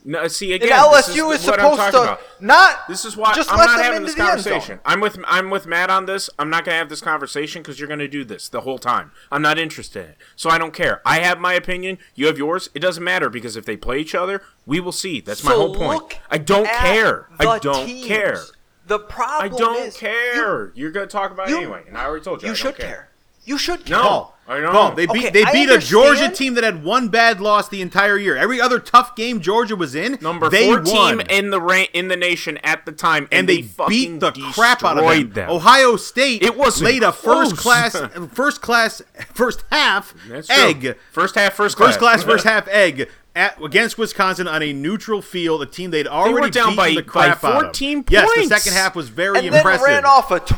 No, 0.04 0.26
see 0.28 0.52
again. 0.52 0.73
And. 0.73 0.80
LSU 0.80 1.32
is, 1.35 1.40
is, 1.40 1.44
supposed 1.44 1.92
to 1.92 2.02
about. 2.02 2.20
not 2.40 2.88
This 2.88 3.04
is 3.04 3.16
why 3.16 3.35
just 3.35 3.52
I'm 3.52 3.59
not 3.59 3.82
having 3.85 4.02
this 4.02 4.14
the 4.14 4.23
end 4.23 4.40
zone. 4.40 4.52
conversation. 4.52 4.80
I'm 4.85 5.00
with 5.00 5.18
I'm 5.26 5.50
with 5.50 5.66
Matt 5.66 5.90
on 5.90 6.06
this. 6.06 6.30
I'm 6.38 6.49
not 6.49 6.64
going 6.64 6.75
to 6.75 6.78
have 6.78 6.88
this 6.88 7.00
conversation 7.00 7.62
because 7.62 7.78
you're 7.78 7.88
going 7.88 8.00
to 8.00 8.09
do 8.09 8.25
this 8.25 8.49
the 8.49 8.62
whole 8.62 8.78
time. 8.78 9.12
I'm 9.30 9.42
not 9.42 9.59
interested 9.59 10.04
in 10.04 10.11
it, 10.12 10.16
so 10.37 10.49
I 10.49 10.59
don't 10.59 10.73
care. 10.73 11.02
I 11.04 11.18
have 11.18 11.38
my 11.38 11.52
opinion. 11.52 11.99
You 12.14 12.26
have 12.26 12.38
yours. 12.38 12.70
It 12.75 12.80
doesn't 12.80 13.04
matter 13.04 13.28
because 13.28 13.56
if 13.56 13.66
they 13.66 13.76
play 13.76 13.99
each 13.99 14.14
other, 14.14 14.42
we 14.64 14.80
will 14.80 14.92
see. 14.92 15.20
That's 15.20 15.44
my 15.44 15.52
whole 15.52 15.75
point. 15.75 16.18
I 16.30 16.38
don't 16.38 16.66
care. 16.66 17.28
I 17.38 17.59
don't 17.59 17.87
teams. 17.87 18.06
care. 18.06 18.40
The 18.87 18.99
problem. 18.99 19.54
I 19.54 19.56
don't 19.56 19.87
is 19.88 19.97
care. 19.97 20.73
You, 20.75 20.87
are 20.87 20.90
going 20.90 21.06
to 21.06 21.12
talk 21.12 21.30
about 21.30 21.50
it 21.50 21.56
anyway, 21.56 21.85
and 21.87 21.97
I 21.97 22.06
already 22.06 22.25
told 22.25 22.42
you. 22.42 22.49
You 22.49 22.54
should 22.54 22.76
care. 22.76 22.87
care. 22.87 23.09
You 23.44 23.59
should 23.59 23.85
care. 23.85 23.99
No. 23.99 24.32
Paul, 24.50 24.57
I 24.59 24.61
know. 24.61 24.73
Paul, 24.73 24.92
they 24.95 25.07
beat 25.07 25.11
Okay, 25.16 25.30
they 25.30 25.45
I 25.45 25.52
beat 25.52 25.71
a 25.71 25.78
Georgia 25.78 26.28
team 26.30 26.54
that 26.54 26.64
had 26.64 26.83
one 26.85 27.09
bad 27.09 27.40
loss 27.40 27.69
the 27.69 27.80
entire 27.83 28.16
year. 28.19 28.37
Every 28.37 28.61
other 28.61 28.78
tough 28.78 29.14
game 29.14 29.40
Georgia 29.40 29.76
was 29.76 29.95
in, 29.95 30.19
Number 30.21 30.49
they 30.50 30.66
four 30.66 30.83
won. 30.83 31.19
team 31.19 31.21
in 31.28 31.50
the 31.50 31.61
ra- 31.61 31.85
in 31.92 32.09
the 32.09 32.16
nation 32.16 32.59
at 32.59 32.85
the 32.85 32.92
time, 32.92 33.25
and, 33.30 33.40
and 33.40 33.49
they, 33.49 33.62
fucking 33.62 34.19
beat 34.19 34.21
the 34.21 34.33
crap 34.52 34.83
out 34.85 34.99
of 34.99 35.04
destroyed 35.04 35.35
them. 35.35 35.50
Ohio 35.50 35.97
State 35.97 36.42
It 36.42 36.57
wasn't 36.57 36.87
laid 36.90 37.02
a 37.02 37.12
first 37.12 37.57
class, 37.57 37.97
first 38.33 38.61
class, 38.61 39.02
first 39.33 39.64
half 39.71 40.14
That's 40.28 40.49
true. 40.49 40.57
egg, 40.57 40.97
First 41.12 41.35
half, 41.37 41.52
first 41.54 41.76
class. 41.76 41.88
first 41.97 41.99
class, 42.00 42.23
first 42.25 42.45
half 42.45 42.66
egg 42.69 43.09
at, 43.37 43.63
against 43.63 43.97
Wisconsin 43.97 44.49
on 44.49 44.63
a 44.63 44.73
neutral 44.73 45.23
field, 45.23 45.63
a 45.63 45.67
team 45.67 45.91
they'd 45.91 46.07
already 46.09 46.51
down 46.51 46.71
beaten 46.71 46.77
by- 46.77 46.91
the 46.95 47.03
by 47.03 47.03
crap 47.03 47.45
out 47.45 47.55
of. 47.57 47.63
14 47.63 48.05
Yes, 48.11 48.29
the 48.35 48.45
second 48.47 48.73
half 48.73 48.97
was 48.97 49.09
very 49.09 49.39
and 49.39 49.47
impressive. 49.55 49.87
then 49.87 49.95
ran 49.97 50.05
off 50.05 50.31
a 50.31 50.35
Yes, 50.35 50.49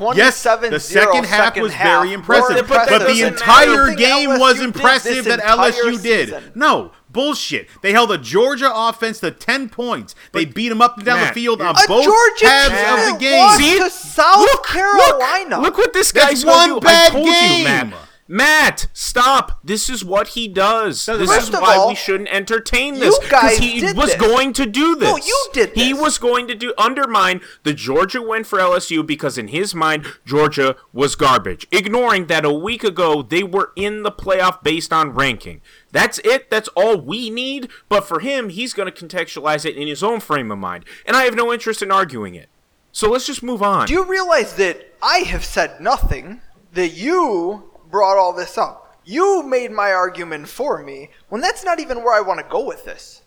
27 0.42 0.70
the 0.70 0.80
second 0.80 1.24
half 1.26 1.56
was 1.56 1.72
half. 1.74 2.00
very 2.02 2.12
impressive, 2.14 2.68
More 2.68 2.78
But 2.88 3.06
the 3.06 3.22
entire 3.22 3.86
matter. 3.88 3.94
game 3.94 4.30
Everything 4.30 4.40
was 4.40 4.60
impressive 4.60 5.24
that 5.26 5.40
entire 5.40 5.70
LSU 5.72 6.02
did. 6.02 6.56
No, 6.56 6.92
bullshit. 7.10 7.68
They 7.82 7.92
held 7.92 8.10
a 8.10 8.16
Georgia 8.18 8.70
offense 8.74 9.20
to 9.20 9.30
10 9.30 9.68
points. 9.68 10.14
They 10.32 10.46
beat 10.46 10.70
them 10.70 10.80
up 10.80 10.96
and 10.96 11.04
down 11.04 11.18
Matt, 11.20 11.34
the 11.34 11.40
field 11.40 11.60
on 11.60 11.74
both 11.86 12.04
Georgia 12.04 12.46
halves 12.48 12.72
of 13.12 13.20
the 13.20 13.26
that 13.26 13.58
game. 13.58 13.80
See? 13.80 13.90
South 13.90 14.38
Look, 14.38 14.66
Carolina. 14.66 15.56
Look, 15.56 15.76
look 15.76 15.78
what 15.78 15.92
this 15.92 16.10
That's 16.12 16.26
guy's 16.26 16.44
gonna 16.44 16.72
one 16.74 16.80
bad 16.80 17.08
I 17.08 17.10
told 17.12 17.26
game. 17.26 17.88
you, 17.90 17.92
Matt. 18.28 18.86
Stop. 18.92 19.60
This 19.64 19.88
is 19.88 20.04
what 20.04 20.28
he 20.28 20.48
does. 20.48 21.04
This 21.04 21.28
First 21.28 21.48
is 21.54 21.60
why 21.60 21.76
all, 21.76 21.88
we 21.88 21.94
shouldn't 21.94 22.30
entertain 22.30 22.94
this. 22.94 23.18
guys 23.28 23.58
he 23.58 23.80
did 23.80 23.96
was 23.96 24.14
this. 24.14 24.20
going 24.20 24.52
to 24.54 24.66
do 24.66 24.96
this. 24.96 25.08
No, 25.08 25.16
you 25.16 25.48
did 25.52 25.74
This. 25.74 25.84
He 25.84 25.92
was 25.92 26.18
going 26.18 26.46
to 26.48 26.54
do 26.54 26.72
undermine 26.78 27.40
the 27.62 27.74
Georgia 27.74 28.22
win 28.22 28.44
for 28.44 28.58
LSU 28.58 29.06
because 29.06 29.36
in 29.36 29.48
his 29.48 29.74
mind, 29.74 30.06
Georgia 30.24 30.76
was 30.92 31.14
garbage. 31.14 31.66
Ignoring 31.70 32.26
that 32.26 32.44
a 32.44 32.52
week 32.52 32.84
ago 32.84 33.22
they 33.22 33.42
were 33.42 33.72
in 33.76 34.02
the 34.02 34.12
playoff 34.12 34.62
based 34.62 34.92
on 34.92 35.10
ranking. 35.10 35.60
That's 35.90 36.18
it. 36.20 36.50
That's 36.50 36.68
all 36.68 37.00
we 37.00 37.28
need. 37.28 37.68
But 37.88 38.06
for 38.06 38.20
him, 38.20 38.48
he's 38.48 38.72
going 38.72 38.90
to 38.90 39.06
contextualize 39.06 39.66
it 39.66 39.76
in 39.76 39.88
his 39.88 40.02
own 40.02 40.20
frame 40.20 40.50
of 40.50 40.58
mind. 40.58 40.84
And 41.04 41.16
I 41.16 41.24
have 41.24 41.34
no 41.34 41.52
interest 41.52 41.82
in 41.82 41.90
arguing 41.90 42.34
it. 42.34 42.48
So 42.92 43.10
let's 43.10 43.26
just 43.26 43.42
move 43.42 43.62
on. 43.62 43.86
Do 43.86 43.94
you 43.94 44.04
realize 44.04 44.56
that 44.56 44.94
I 45.02 45.18
have 45.18 45.44
said 45.44 45.80
nothing? 45.80 46.40
That 46.74 46.90
you 46.90 47.71
brought 47.92 48.18
all 48.18 48.32
this 48.32 48.58
up. 48.58 48.98
You 49.04 49.44
made 49.44 49.70
my 49.70 49.92
argument 49.92 50.48
for 50.48 50.82
me 50.82 51.10
when 51.28 51.40
that's 51.40 51.62
not 51.62 51.78
even 51.78 51.98
where 51.98 52.14
I 52.14 52.20
want 52.20 52.40
to 52.40 52.46
go 52.50 52.64
with 52.66 52.84
this. 52.84 53.22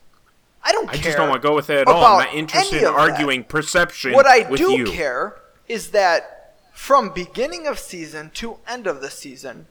I 0.63 0.71
don't 0.73 0.87
care. 0.87 0.99
I 0.99 1.01
just 1.03 1.17
don't 1.17 1.29
want 1.29 1.41
to 1.41 1.47
go 1.47 1.55
with 1.55 1.69
it 1.69 1.79
at 1.79 1.87
all. 1.87 2.03
I'm 2.03 2.25
not 2.25 2.33
interested 2.33 2.81
in 2.81 2.87
of 2.87 2.95
that. 2.95 2.99
arguing 2.99 3.43
perception 3.43 4.13
What 4.13 4.25
I 4.25 4.49
with 4.49 4.59
do 4.59 4.71
you. 4.71 4.85
care 4.85 5.35
is 5.67 5.91
that 5.91 6.55
from 6.73 7.09
beginning 7.09 7.67
of 7.67 7.77
season 7.79 8.31
to 8.35 8.57
end 8.67 8.87
of 8.87 9.01
the 9.01 9.09
season, 9.09 9.67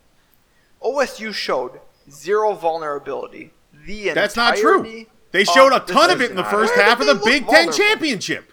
OSU 0.83 1.35
showed 1.35 1.81
zero 2.09 2.55
vulnerability. 2.55 3.51
The 3.87 4.11
That's 4.11 4.37
not 4.37 4.57
true. 4.57 5.07
They 5.33 5.45
showed 5.45 5.73
a 5.73 5.81
ton 5.81 6.11
of 6.11 6.21
it 6.23 6.31
in 6.31 6.37
the 6.37 6.45
first 6.45 6.75
half 6.75 7.01
of 7.01 7.07
the 7.07 7.21
Big 7.25 7.49
Ten 7.49 7.73
championship. 7.73 8.53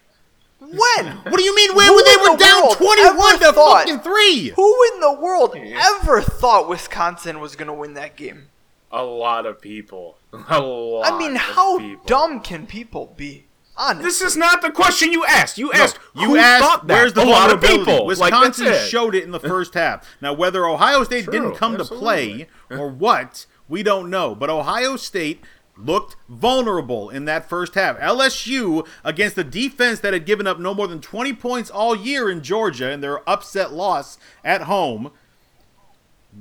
When? 0.72 1.08
What 1.32 1.38
do 1.38 1.44
you 1.44 1.56
mean 1.56 1.76
when, 1.76 1.94
when 1.96 2.04
they 2.06 2.18
were 2.18 2.38
the 2.38 2.44
down 2.44 2.76
21 2.76 3.40
to 3.40 3.54
thought- 3.54 3.80
fucking 3.88 4.00
3? 4.00 4.50
Who 4.56 4.84
in 4.94 5.00
the 5.00 5.14
world 5.14 5.56
ever 5.56 6.22
thought 6.22 6.68
Wisconsin 6.70 7.40
was 7.40 7.56
going 7.56 7.68
to 7.68 7.74
win 7.74 7.94
that 7.96 8.16
game? 8.16 8.48
A 8.92 9.04
lot 9.04 9.46
of 9.46 9.62
people. 9.62 10.18
A 10.50 10.60
lot. 10.60 11.12
I 11.12 11.18
mean, 11.18 11.36
of 11.36 11.42
how 11.42 11.78
people. 11.80 12.04
dumb 12.06 12.42
can 12.42 12.66
people 12.68 13.14
be? 13.16 13.46
Honestly. 13.78 14.04
This 14.04 14.22
is 14.22 14.36
not 14.36 14.62
the 14.62 14.70
question 14.70 15.12
you 15.14 15.24
asked. 15.26 15.58
You 15.58 15.72
asked. 15.72 15.98
You 16.14 16.28
who 16.32 16.36
asked 16.38 16.64
thought 16.64 16.88
that? 16.88 16.94
where's 16.94 17.14
the 17.14 17.24
a 17.24 17.26
lot 17.26 17.52
of 17.54 17.62
people. 17.62 18.06
Wisconsin 18.06 18.66
that's 18.66 18.86
it. 18.86 18.90
showed 18.90 19.16
it 19.16 19.24
in 19.24 19.32
the 19.32 19.40
first 19.54 19.74
half. 19.74 20.06
Now, 20.20 20.34
whether 20.34 20.66
Ohio 20.66 21.04
State 21.06 21.24
True, 21.24 21.32
didn't 21.34 21.56
come 21.56 21.78
to 21.78 21.86
play 21.86 22.48
or 22.70 22.90
what, 22.90 23.46
we 23.70 23.82
don't 23.82 24.10
know. 24.10 24.36
But 24.36 24.50
Ohio 24.50 24.98
State 24.98 25.42
looked 25.86 26.16
vulnerable 26.30 27.10
in 27.10 27.26
that 27.26 27.48
first 27.50 27.76
half. 27.76 27.98
LSU 28.00 28.88
against 29.04 29.38
a 29.38 29.44
defense 29.44 30.00
that 30.00 30.14
had 30.14 30.26
given 30.26 30.48
up 30.48 30.60
no 30.60 30.74
more 30.74 30.88
than 30.88 31.02
20 31.02 31.34
points 31.34 31.70
all 31.70 31.96
year 31.96 32.30
in 32.30 32.42
Georgia 32.44 32.92
in 32.92 33.02
their 33.02 33.28
upset 33.30 33.74
loss 33.74 34.18
at 34.44 34.64
home 34.64 35.12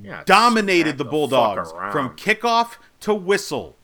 Yeah, 0.03 0.23
dominated 0.25 0.91
smack 0.91 0.99
the 0.99 1.05
Bulldogs 1.05 1.73
from 1.93 2.11
kickoff 2.17 2.77
to 3.01 3.15
whistle. 3.15 3.77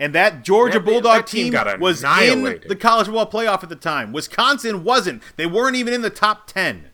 And 0.00 0.14
that 0.14 0.44
Georgia 0.44 0.78
That- 0.78 0.84
Bulldog 0.84 1.16
that 1.18 1.26
team 1.26 1.52
team, 1.52 1.80
was 1.80 2.04
in 2.04 2.42
the 2.68 2.76
college 2.76 3.06
football 3.06 3.28
playoff 3.30 3.62
at 3.64 3.68
the 3.68 3.76
time. 3.76 4.12
Wisconsin 4.12 4.84
wasn't. 4.84 5.22
They 5.36 5.46
weren't 5.46 5.74
even 5.76 5.92
in 5.92 6.02
the 6.02 6.10
top 6.10 6.46
10. 6.46 6.90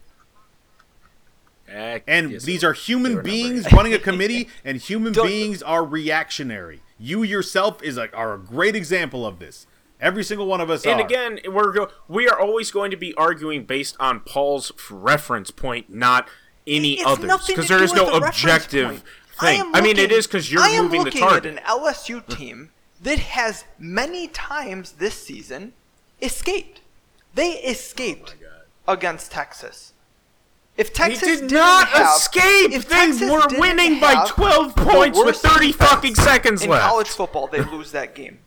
Eh, 1.69 2.01
And 2.07 2.41
these 2.41 2.63
are 2.63 2.73
human 2.73 3.23
beings 3.23 3.71
running 3.73 3.93
a 3.95 3.99
committee, 3.99 4.49
and 4.65 4.77
human 4.79 5.13
beings 5.13 5.63
are 5.63 5.85
reactionary. 5.85 6.81
You 6.99 7.23
yourself 7.23 7.83
is 7.83 7.97
a, 7.99 8.15
are 8.15 8.35
a 8.35 8.39
great 8.39 8.77
example 8.77 9.27
of 9.27 9.39
this. 9.39 9.67
Every 10.01 10.25
single 10.25 10.47
one 10.47 10.61
of 10.61 10.71
us 10.71 10.85
And 10.85 11.01
are. 11.01 11.07
again, 11.07 11.39
we're 11.49 11.73
go- 11.73 11.91
we 12.09 12.29
are 12.29 12.39
always 12.39 12.71
going 12.71 12.91
to 12.91 12.97
be 12.97 13.15
arguing 13.15 13.65
based 13.65 13.97
on 13.99 14.21
Paul's 14.21 14.71
reference 14.91 15.51
point, 15.51 15.89
not 15.91 16.29
any 16.67 16.95
It's 16.95 17.07
others, 17.07 17.47
because 17.47 17.67
to 17.67 17.69
there 17.73 17.79
do 17.79 17.85
is 17.85 17.93
with 17.93 18.03
no 18.03 18.19
the 18.21 18.27
objective 18.27 18.89
point. 18.89 19.03
thing. 19.41 19.61
am 19.61 19.75
I 19.75 19.81
mean, 19.81 19.99
it 19.99 20.13
is 20.13 20.27
because 20.27 20.53
you're 20.53 20.63
I 20.63 20.69
am 20.71 20.85
moving 20.85 21.01
the 21.01 21.05
looking 21.07 21.21
target. 21.21 21.47
at 21.47 21.53
an 21.59 21.65
LSU 21.65 22.27
team 22.37 22.71
that 23.03 23.19
has 23.19 23.65
many 23.79 24.29
times 24.29 24.93
this 24.93 25.15
season 25.15 25.73
escaped. 26.23 26.81
They 27.35 27.53
escaped 27.53 28.37
oh 28.87 28.93
against 28.93 29.33
Texas. 29.33 29.93
If 30.77 30.93
Texas 30.93 31.41
did 31.41 31.49
didn't 31.49 31.57
have- 31.57 32.17
escape. 32.17 32.73
if 32.73 32.89
They 32.89 32.95
Texas 32.97 33.31
were 33.31 33.41
didn't 33.43 33.61
winning 33.61 34.01
by 34.01 34.15
have 34.15 34.29
12 34.29 34.75
the 34.75 34.83
points 34.85 35.17
with 35.19 35.27
worst 35.29 35.43
30 35.43 35.73
fucking 35.73 36.15
seconds 36.17 36.63
in 36.63 36.71
left. 36.71 36.83
college 36.89 37.09
football, 37.09 37.47
they 37.47 37.61
lose 37.61 37.93
that 37.93 38.15
game. 38.15 38.41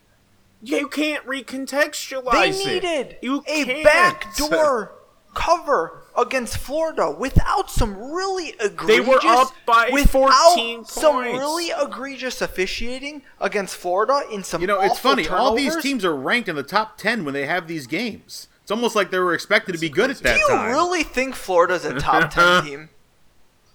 You 0.62 0.88
can't 0.90 1.26
recontextualize 1.26 2.32
They 2.32 2.50
it. 2.50 2.84
needed 2.84 3.18
You 3.22 3.44
a 3.48 3.64
can't. 3.66 3.84
backdoor 3.84 4.92
cover 5.34 6.02
against 6.18 6.58
Florida 6.58 7.12
without 7.12 7.70
some 7.70 8.12
really 8.12 8.56
egregious. 8.60 8.88
They 8.88 9.00
were 9.00 9.20
up 9.24 9.54
by 9.68 9.90
without 9.94 10.10
14 10.12 10.84
some 10.84 11.14
points. 11.24 11.40
really 11.40 11.70
egregious 11.70 12.42
officiating 12.42 13.22
against 13.40 13.76
Florida 13.76 14.24
in 14.32 14.44
some. 14.44 14.62
You 14.62 14.68
know, 14.68 14.82
it's 14.82 14.94
awful 14.96 15.12
funny. 15.12 15.28
All 15.28 15.54
these 15.56 15.78
teams 15.78 16.04
are 16.04 16.16
ranked 16.16 16.50
in 16.50 16.56
the 16.56 16.64
top 16.64 16.98
10 16.98 17.24
when 17.24 17.36
they 17.36 17.46
have 17.46 17.68
these 17.68 17.86
games. 17.88 18.48
It's 18.68 18.72
almost 18.74 18.98
like 18.98 19.12
they 19.12 19.20
were 19.20 19.34
expected 19.34 19.72
to 19.76 19.78
be 19.78 19.88
good 19.88 20.10
at 20.10 20.18
that 20.18 20.34
Do 20.36 20.42
you 20.42 20.48
time. 20.50 20.70
really 20.72 21.02
think 21.02 21.36
Florida's 21.36 21.86
a 21.86 21.98
top 22.02 22.30
ten 22.34 22.66
team? 22.66 22.90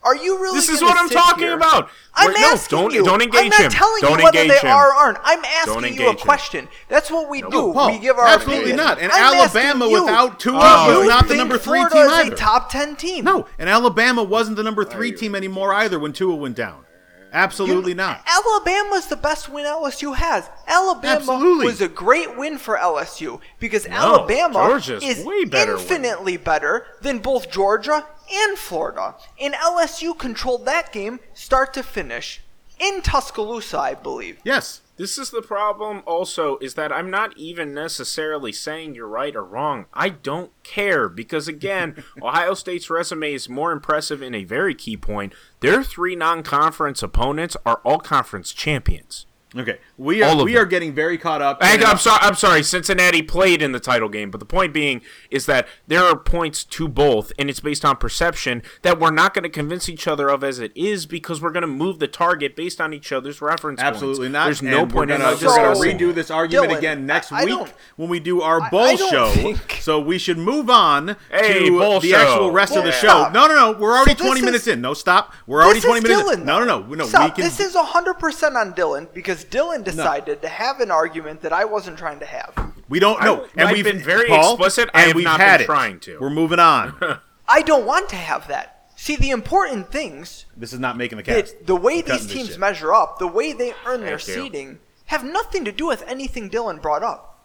Are 0.03 0.15
you 0.15 0.39
really? 0.39 0.59
This 0.59 0.69
is 0.69 0.83
what 0.83 0.99
I'm 0.99 1.09
talking 1.09 1.45
here- 1.45 1.55
about. 1.57 1.89
I'm 2.15 2.31
no, 2.35 2.39
asking 2.53 2.79
don't- 2.79 2.93
you. 2.93 3.03
don't 3.03 3.23
engage 3.23 3.41
him. 3.45 3.45
I'm 3.45 3.49
not 3.53 3.61
him. 3.63 3.71
telling 3.71 4.01
Don't 4.03 4.19
you 4.19 4.25
whether 4.25 4.47
they 4.49 4.59
him. 4.59 4.67
are 4.71 4.89
or 4.91 4.93
aren't. 4.93 5.19
I'm 5.25 5.43
asking 5.47 5.73
you 5.77 5.81
a 5.81 5.87
engage 5.87 6.09
him. 6.09 6.17
question. 6.27 6.69
That's 6.91 7.11
what 7.11 7.31
we 7.31 7.41
do. 7.41 7.73
Paul, 7.73 7.93
we 7.93 8.01
give 8.01 8.19
our 8.19 8.27
absolutely 8.27 8.73
opinion. 8.73 8.77
not. 8.87 8.99
And 8.99 9.11
I'm 9.11 9.35
Alabama 9.35 9.89
without 9.89 10.39
Tua 10.39 10.57
was 10.59 10.99
you 11.05 11.09
not 11.09 11.27
the 11.27 11.37
number 11.37 11.57
three 11.57 11.79
Florida 11.87 11.95
team 11.95 12.27
either. 12.27 12.35
a 12.35 12.37
top 12.37 12.69
ten 12.69 12.95
team. 12.95 13.25
No, 13.25 13.47
and 13.59 13.71
Alabama 13.71 14.23
wasn't 14.23 14.59
the 14.59 14.63
number 14.63 14.85
three 14.85 15.13
team 15.13 15.35
anymore 15.35 15.73
either 15.73 15.99
when 15.99 16.13
Tua 16.13 16.35
went 16.35 16.55
down. 16.55 16.85
Absolutely 17.33 17.93
You- 17.93 17.97
not. 17.97 18.21
Alabama's 18.27 19.07
the 19.07 19.17
best 19.17 19.49
win 19.49 19.65
LSU 19.67 20.15
has. 20.15 20.49
Alabama 20.67 21.17
Absolutely. 21.17 21.67
was 21.67 21.81
a 21.81 21.89
great 21.89 22.37
win 22.37 22.59
for 22.59 22.77
LSU 22.77 23.41
because 23.59 23.87
Alabama 23.87 24.55
Georgia's 24.69 25.03
is 25.03 25.25
way 25.25 25.45
better 25.45 25.73
win. 25.75 25.83
infinitely 25.83 26.37
better 26.37 26.87
than 27.01 27.19
both 27.19 27.51
Georgia 27.51 28.07
and 28.33 28.59
Florida. 28.59 29.15
And 29.41 29.55
LSU 29.55 30.17
controlled 30.19 30.67
that 30.67 30.93
game 30.93 31.21
start 31.35 31.73
to 31.75 31.83
finish 31.83 32.41
in 32.79 33.01
Tuscaloosa, 33.03 33.79
I 33.79 33.95
believe. 33.95 34.39
Yes. 34.45 34.81
This 35.03 35.19
is 35.19 35.31
the 35.31 35.43
problem 35.43 36.05
also 36.07 36.59
is 36.59 36.75
that 36.75 36.93
I'm 36.93 37.11
not 37.11 37.37
even 37.37 37.75
necessarily 37.75 38.53
saying 38.53 38.95
you're 38.95 39.09
right 39.09 39.35
or 39.35 39.43
wrong. 39.43 39.87
I 39.93 40.11
don't 40.11 40.53
care 40.63 41.09
because 41.09 41.49
again, 41.49 42.05
Ohio 42.23 42.55
State's 42.55 42.89
resume 42.89 43.35
is 43.35 43.49
more 43.49 43.73
impressive 43.73 44.23
in 44.23 44.33
a 44.33 44.45
very 44.45 44.77
key 44.77 44.97
point. 44.97 45.35
Their 45.59 45.83
three 45.83 46.15
non-conference 46.15 47.03
opponents 47.03 47.57
are 47.67 47.81
all 47.85 47.99
conference 47.99 48.53
champions. 48.53 49.27
Okay. 49.57 49.81
We 50.03 50.23
All 50.23 50.31
are 50.31 50.41
of 50.41 50.45
we 50.45 50.55
them. 50.55 50.63
are 50.63 50.67
getting 50.67 50.93
very 50.95 51.17
caught 51.19 51.41
up. 51.43 51.59
I, 51.61 51.75
in- 51.75 51.85
I'm 51.85 51.99
sorry. 51.99 52.19
I'm 52.23 52.35
sorry. 52.35 52.63
Cincinnati 52.63 53.23
played 53.23 53.63
in 53.63 53.73
the 53.73 53.81
title 53.81 54.09
game, 54.09 54.31
but 54.31 54.39
the 54.41 54.47
point 54.47 54.73
being 54.73 55.01
is 55.31 55.47
that 55.47 55.69
there 55.87 56.03
are 56.03 56.17
points 56.17 56.65
to 56.65 56.89
both, 56.89 57.33
and 57.39 57.49
it's 57.49 57.61
based 57.61 57.85
on 57.85 57.97
perception 57.97 58.63
that 58.83 58.99
we're 58.99 59.11
not 59.13 59.35
going 59.35 59.45
to 59.45 59.49
convince 59.49 59.89
each 59.89 60.09
other 60.09 60.29
of 60.29 60.43
as 60.43 60.59
it 60.59 60.73
is 60.75 61.07
because 61.07 61.41
we're 61.41 61.51
going 61.53 61.61
to 61.63 61.67
move 61.67 61.99
the 61.99 62.09
target 62.09 62.57
based 62.57 62.81
on 62.81 62.93
each 62.93 63.13
other's 63.13 63.41
reference. 63.41 63.81
Absolutely 63.81 64.27
points. 64.27 64.33
not. 64.33 64.45
There's 64.47 64.63
no 64.63 64.83
And 64.83 64.93
point 64.93 65.09
we're 65.11 65.15
in 65.17 65.21
gonna, 65.21 65.35
us 65.35 65.43
we're 65.43 65.57
gonna 65.57 65.75
redo 65.77 66.15
this 66.15 66.31
argument 66.31 66.73
Dylan, 66.73 66.79
again 66.79 67.07
next 67.07 67.31
I- 67.33 67.43
I 67.43 67.45
week 67.45 67.55
don't- 67.55 67.73
when 67.97 68.09
we 68.09 68.19
do 68.21 68.43
our 68.43 68.61
I- 68.63 68.71
bowl 68.71 68.81
I 68.83 68.97
show. 68.97 69.31
think- 69.31 69.79
So 69.83 70.01
we 70.01 70.19
should 70.19 70.39
move 70.39 70.71
on 70.71 71.17
Hey, 71.31 71.65
to 71.69 71.79
bowl 71.79 71.99
the 72.01 72.11
show. 72.11 72.17
actual 72.17 72.51
rest 72.53 72.77
of 72.77 72.85
the 72.85 72.91
Well, 72.91 73.27
show. 73.27 73.31
No, 73.33 73.47
no, 73.49 73.55
no. 73.73 73.79
We're 73.79 73.97
already 73.97 74.11
So 74.13 74.25
this 74.25 74.27
20 74.27 74.43
minutes 74.43 74.67
in. 74.69 74.81
No, 74.81 74.95
stop. 74.95 75.33
We're 75.47 75.63
already 75.63 75.81
This 75.81 75.85
20 75.87 75.99
is 75.99 76.05
minutes. 76.09 76.31
Dylan, 76.31 76.35
in. 76.41 76.45
No, 76.47 76.65
no, 76.65 76.81
no, 76.83 76.95
no. 76.95 77.05
Stop. 77.07 77.25
We 77.37 77.43
can. 77.43 77.45
This 77.45 77.59
is 77.61 77.75
100% 77.75 78.55
on 78.57 78.75
Dylan 78.75 79.13
because 79.13 79.45
Dylan 79.45 79.85
decided 79.97 80.43
to 80.43 80.49
have 80.49 80.81
an 80.81 80.91
argument 80.91 81.41
that 81.43 81.53
I 81.53 81.65
wasn't 81.65 81.99
trying 81.99 82.19
to 82.21 82.27
have. 82.27 82.73
we 82.89 82.99
don't 82.99 83.23
know. 83.23 83.47
And 83.57 83.69
I've 83.69 83.75
we've 83.75 83.85
been 83.85 83.99
very 83.99 84.29
Paul, 84.29 84.55
explicit. 84.55 84.91
I 84.95 85.01
And 85.01 85.07
have 85.09 85.17
we've 85.17 85.25
not 85.25 85.41
had 85.41 85.59
been 85.59 85.65
it. 85.65 85.67
trying 85.67 86.01
to. 86.01 86.19
We're 86.21 86.31
moving 86.31 86.59
on. 86.59 86.95
I 87.49 87.63
don't 87.63 87.85
want 87.87 88.09
to 88.11 88.17
have 88.17 88.49
that. 88.49 88.91
See, 88.97 89.17
the 89.17 89.31
important 89.31 89.91
things 89.91 90.45
this 90.57 90.73
is 90.73 90.79
not 90.79 90.97
making 90.97 91.17
the 91.19 91.25
cast. 91.25 91.59
that 91.59 91.67
the 91.67 91.75
way 91.77 92.03
these 92.03 92.27
teams 92.27 92.57
measure 92.57 92.95
up, 92.95 93.19
the 93.19 93.27
way 93.27 93.53
they 93.53 93.75
earn 93.85 94.01
their 94.03 94.19
Thank 94.19 94.37
you. 94.37 94.43
seeding, 94.45 94.79
have 95.07 95.25
nothing 95.25 95.65
to 95.65 95.73
do 95.73 95.87
with 95.89 96.05
anything 96.07 96.49
Dylan 96.49 96.81
brought 96.81 97.03
up. 97.03 97.45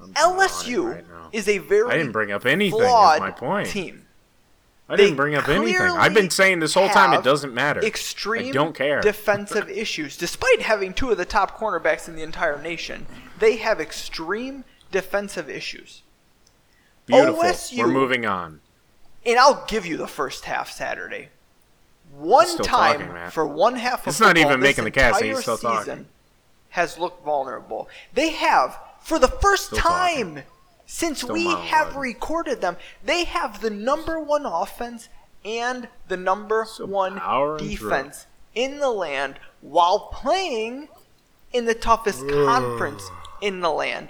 I'm 0.00 0.14
LSU 0.14 0.94
right 0.94 1.04
is 1.32 1.48
a 1.48 1.58
very 1.58 1.90
I 1.90 1.96
didn't 1.96 2.12
bring 2.12 2.30
up 2.32 2.46
anything. 2.46 2.78
Is 2.80 2.86
flawed 2.86 3.20
my 3.20 3.30
point. 3.32 3.68
team. 3.68 4.06
I 4.90 4.96
didn't 4.96 5.16
bring 5.16 5.36
up 5.36 5.48
anything. 5.48 5.80
I've 5.80 6.14
been 6.14 6.30
saying 6.30 6.58
this 6.58 6.74
whole 6.74 6.88
time 6.88 7.12
it 7.12 7.22
doesn't 7.22 7.54
matter. 7.54 7.80
Extreme 7.80 8.48
I 8.48 8.50
don't 8.50 8.74
care. 8.74 9.00
defensive 9.00 9.68
issues, 9.70 10.16
despite 10.16 10.62
having 10.62 10.92
two 10.92 11.10
of 11.10 11.16
the 11.16 11.24
top 11.24 11.56
cornerbacks 11.56 12.08
in 12.08 12.16
the 12.16 12.22
entire 12.22 12.60
nation. 12.60 13.06
They 13.38 13.56
have 13.56 13.80
extreme 13.80 14.64
defensive 14.90 15.48
issues. 15.48 16.02
Beautiful. 17.06 17.42
OSU 17.42 17.78
We're 17.78 17.86
moving 17.86 18.26
on. 18.26 18.60
And 19.24 19.38
I'll 19.38 19.64
give 19.66 19.86
you 19.86 19.96
the 19.96 20.08
first 20.08 20.44
half 20.44 20.70
Saturday. 20.70 21.28
One 22.12 22.58
time 22.58 22.98
talking, 22.98 23.30
for 23.30 23.46
one 23.46 23.76
half 23.76 24.02
of 24.02 24.08
It's 24.08 24.20
not 24.20 24.36
even 24.36 24.58
making 24.58 24.84
the 24.84 24.90
cast, 24.90 25.22
he's 25.22 25.38
still 25.38 25.56
talking. 25.56 25.78
season 25.80 26.08
has 26.70 26.98
looked 26.98 27.24
vulnerable. 27.24 27.88
They 28.12 28.30
have, 28.30 28.78
for 29.00 29.18
the 29.18 29.28
first 29.28 29.66
Still 29.66 29.78
time 29.78 30.34
talking. 30.34 30.42
Since 30.90 31.20
Still 31.20 31.34
we 31.34 31.44
have 31.44 31.94
recorded 31.94 32.60
them, 32.60 32.76
they 33.04 33.22
have 33.22 33.60
the 33.60 33.70
number 33.70 34.18
one 34.18 34.44
offense 34.44 35.08
and 35.44 35.88
the 36.08 36.16
number 36.16 36.66
So 36.68 36.84
one 36.84 37.20
defense 37.58 38.26
in 38.56 38.80
the 38.80 38.90
land 38.90 39.38
while 39.60 40.08
playing 40.12 40.88
in 41.52 41.66
the 41.66 41.74
toughest 41.74 42.26
conference 42.28 43.08
in 43.40 43.60
the 43.60 43.70
land. 43.70 44.08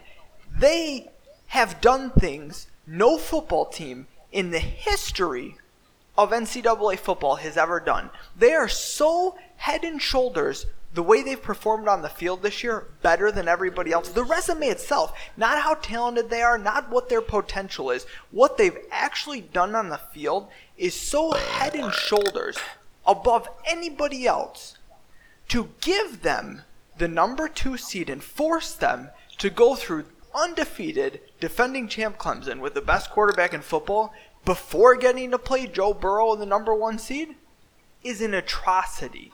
They 0.51 1.11
have 1.49 1.83
done 1.83 2.13
things 2.13 2.69
no 2.87 3.19
football 3.19 3.67
team 3.67 4.07
in 4.33 4.51
the 4.51 4.59
history 4.59 5.57
of 6.17 6.31
NCAA 6.31 6.99
football 6.99 7.37
has 7.37 7.59
ever 7.59 7.79
done. 7.79 8.09
They 8.35 8.55
are 8.55 8.69
so 8.69 9.37
head 9.57 9.85
and 9.85 10.01
shoulders 10.01 10.65
the 10.93 11.03
way 11.03 11.23
they've 11.23 11.43
performed 11.43 11.87
on 11.87 12.03
the 12.03 12.09
field 12.09 12.43
this 12.43 12.65
year 12.65 12.89
better 13.03 13.31
than 13.31 13.47
everybody 13.47 13.93
else. 13.93 14.09
The 14.09 14.25
resume 14.25 14.67
itself, 14.67 15.13
not 15.37 15.63
how 15.63 15.75
talented 15.75 16.31
they 16.31 16.43
are, 16.43 16.59
not 16.59 16.91
what 16.91 17.09
their 17.09 17.21
potential 17.21 17.91
is, 17.91 18.07
what 18.31 18.57
they've 18.57 18.79
actually 18.91 19.41
done 19.41 19.75
on 19.75 19.89
the 19.89 20.01
field 20.13 20.49
is 20.77 20.95
so 20.95 21.33
head 21.33 21.75
and 21.75 21.93
shoulders 21.93 22.59
above 23.07 23.49
anybody 23.67 24.27
else 24.27 24.79
to 25.49 25.71
give 25.81 26.23
them 26.23 26.63
the 26.99 27.09
number 27.09 27.49
two 27.49 27.77
seed 27.77 28.11
and 28.11 28.23
force 28.23 28.73
them 28.73 29.11
to 29.39 29.49
go 29.49 29.75
through 29.75 30.05
undefeated 30.35 31.21
defending 31.41 31.89
champ 31.89 32.19
Clemson 32.19 32.61
with 32.61 32.75
the 32.75 32.81
best 32.81 33.11
quarterback 33.11 33.55
in 33.55 33.61
football 33.63 34.13
before 34.45 34.97
getting 34.97 35.31
to 35.31 35.39
play 35.39 35.67
Joe 35.67 35.95
Burrow 35.95 36.33
in 36.33 36.41
the 36.41 36.47
number 36.47 36.75
one 36.75 36.99
seed 36.99 37.35
is 38.03 38.21
an 38.21 38.35
atrocity. 38.35 39.33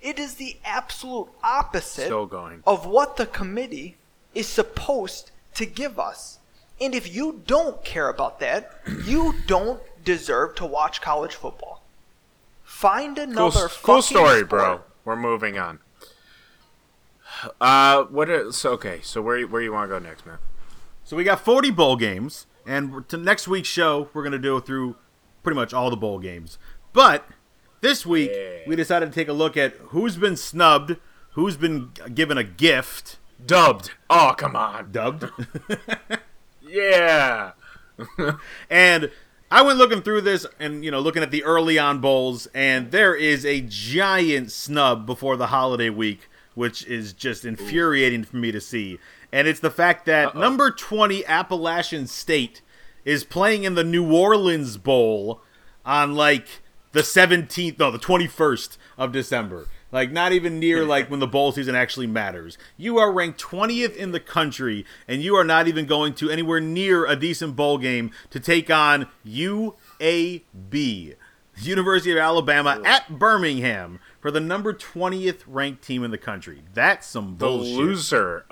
It 0.00 0.18
is 0.18 0.34
the 0.34 0.56
absolute 0.64 1.28
opposite 1.42 2.04
Still 2.04 2.26
going. 2.26 2.62
of 2.66 2.86
what 2.86 3.16
the 3.16 3.26
committee 3.26 3.96
is 4.34 4.46
supposed 4.46 5.30
to 5.54 5.66
give 5.66 5.98
us. 5.98 6.38
And 6.80 6.94
if 6.94 7.12
you 7.14 7.40
don't 7.46 7.82
care 7.84 8.08
about 8.08 8.38
that, 8.40 8.80
you 9.06 9.34
don't 9.46 9.80
deserve 10.04 10.54
to 10.56 10.66
watch 10.66 11.00
college 11.00 11.34
football. 11.34 11.82
Find 12.62 13.16
Cool, 13.16 13.24
another 13.30 13.68
cool 13.68 14.02
fucking 14.02 14.02
story, 14.02 14.36
sport. 14.40 14.48
bro. 14.48 14.80
We're 15.04 15.16
moving 15.16 15.58
on. 15.58 15.78
Uh, 17.60 18.04
what 18.04 18.28
is 18.30 18.64
okay? 18.64 19.00
So 19.02 19.20
where 19.22 19.40
where 19.46 19.62
you 19.62 19.72
want 19.72 19.88
to 19.90 19.98
go 19.98 20.04
next, 20.04 20.24
man? 20.26 20.38
So 21.04 21.16
we 21.16 21.24
got 21.24 21.40
40 21.40 21.70
bowl 21.70 21.96
games, 21.96 22.46
and 22.66 23.08
to 23.08 23.16
next 23.16 23.46
week's 23.46 23.68
show, 23.68 24.08
we're 24.12 24.24
gonna 24.24 24.38
go 24.38 24.58
through 24.58 24.96
pretty 25.42 25.54
much 25.56 25.72
all 25.72 25.90
the 25.90 25.96
bowl 25.96 26.18
games. 26.18 26.58
But 26.92 27.26
this 27.86 28.04
week, 28.04 28.32
Yeah. 28.34 28.48
we 28.66 28.74
decided 28.74 29.06
to 29.12 29.14
take 29.14 29.28
a 29.28 29.32
look 29.32 29.56
at 29.56 29.74
who's 29.90 30.16
been 30.16 30.36
snubbed, 30.36 30.96
who's 31.32 31.56
been 31.56 31.90
given 32.14 32.36
a 32.36 32.42
gift, 32.44 33.18
Dubbed. 33.44 33.90
Oh, 34.10 34.34
come 34.36 34.56
on. 34.56 34.90
dubbed, 34.90 35.26
Yeah. 36.68 37.52
and 38.70 39.10
I 39.50 39.62
went 39.62 39.78
looking 39.78 40.02
through 40.02 40.22
this 40.22 40.44
and 40.58 40.84
you 40.84 40.90
know 40.90 40.98
looking 41.00 41.22
at 41.22 41.30
the 41.30 41.44
early 41.44 41.78
on 41.78 42.00
bowls, 42.00 42.48
and 42.54 42.90
there 42.90 43.14
is 43.14 43.46
a 43.46 43.60
giant 43.60 44.50
snub 44.50 45.06
before 45.06 45.36
the 45.36 45.46
holiday 45.48 45.90
week, 45.90 46.28
which 46.54 46.84
is 46.86 47.12
just 47.12 47.44
infuriating 47.44 48.24
for 48.24 48.36
me 48.36 48.50
to 48.52 48.60
see. 48.60 48.98
And 49.32 49.46
it's 49.46 49.60
the 49.60 49.70
fact 49.70 50.06
that 50.06 50.28
Uh-oh. 50.28 50.40
number 50.40 50.70
20 50.70 51.24
Appalachian 51.26 52.06
State 52.08 52.62
is 53.04 53.22
playing 53.22 53.62
in 53.64 53.74
the 53.76 53.84
New 53.84 54.12
Orleans 54.12 54.76
Bowl 54.76 55.40
on 55.84 56.14
like 56.16 56.62
the 56.96 57.02
17th, 57.02 57.78
no, 57.78 57.90
the 57.90 57.98
21st 57.98 58.78
of 58.96 59.12
December. 59.12 59.68
Like 59.92 60.10
not 60.10 60.32
even 60.32 60.58
near 60.58 60.84
like 60.84 61.08
when 61.10 61.20
the 61.20 61.26
bowl 61.26 61.52
season 61.52 61.74
actually 61.76 62.08
matters. 62.08 62.58
You 62.76 62.98
are 62.98 63.12
ranked 63.12 63.40
20th 63.40 63.94
in 63.96 64.10
the 64.12 64.20
country 64.20 64.84
and 65.06 65.22
you 65.22 65.36
are 65.36 65.44
not 65.44 65.68
even 65.68 65.86
going 65.86 66.14
to 66.14 66.28
anywhere 66.28 66.60
near 66.60 67.06
a 67.06 67.14
decent 67.14 67.54
bowl 67.54 67.78
game 67.78 68.10
to 68.30 68.40
take 68.40 68.68
on 68.68 69.06
UAB, 69.24 71.14
University 71.58 72.12
of 72.12 72.18
Alabama 72.18 72.80
at 72.84 73.18
Birmingham 73.18 74.00
for 74.20 74.30
the 74.30 74.40
number 74.40 74.74
20th 74.74 75.42
ranked 75.46 75.82
team 75.82 76.02
in 76.02 76.10
the 76.10 76.18
country. 76.18 76.62
That's 76.74 77.06
some 77.06 77.36
The 77.38 77.46
bullshit. 77.46 77.76
loser. 77.76 78.44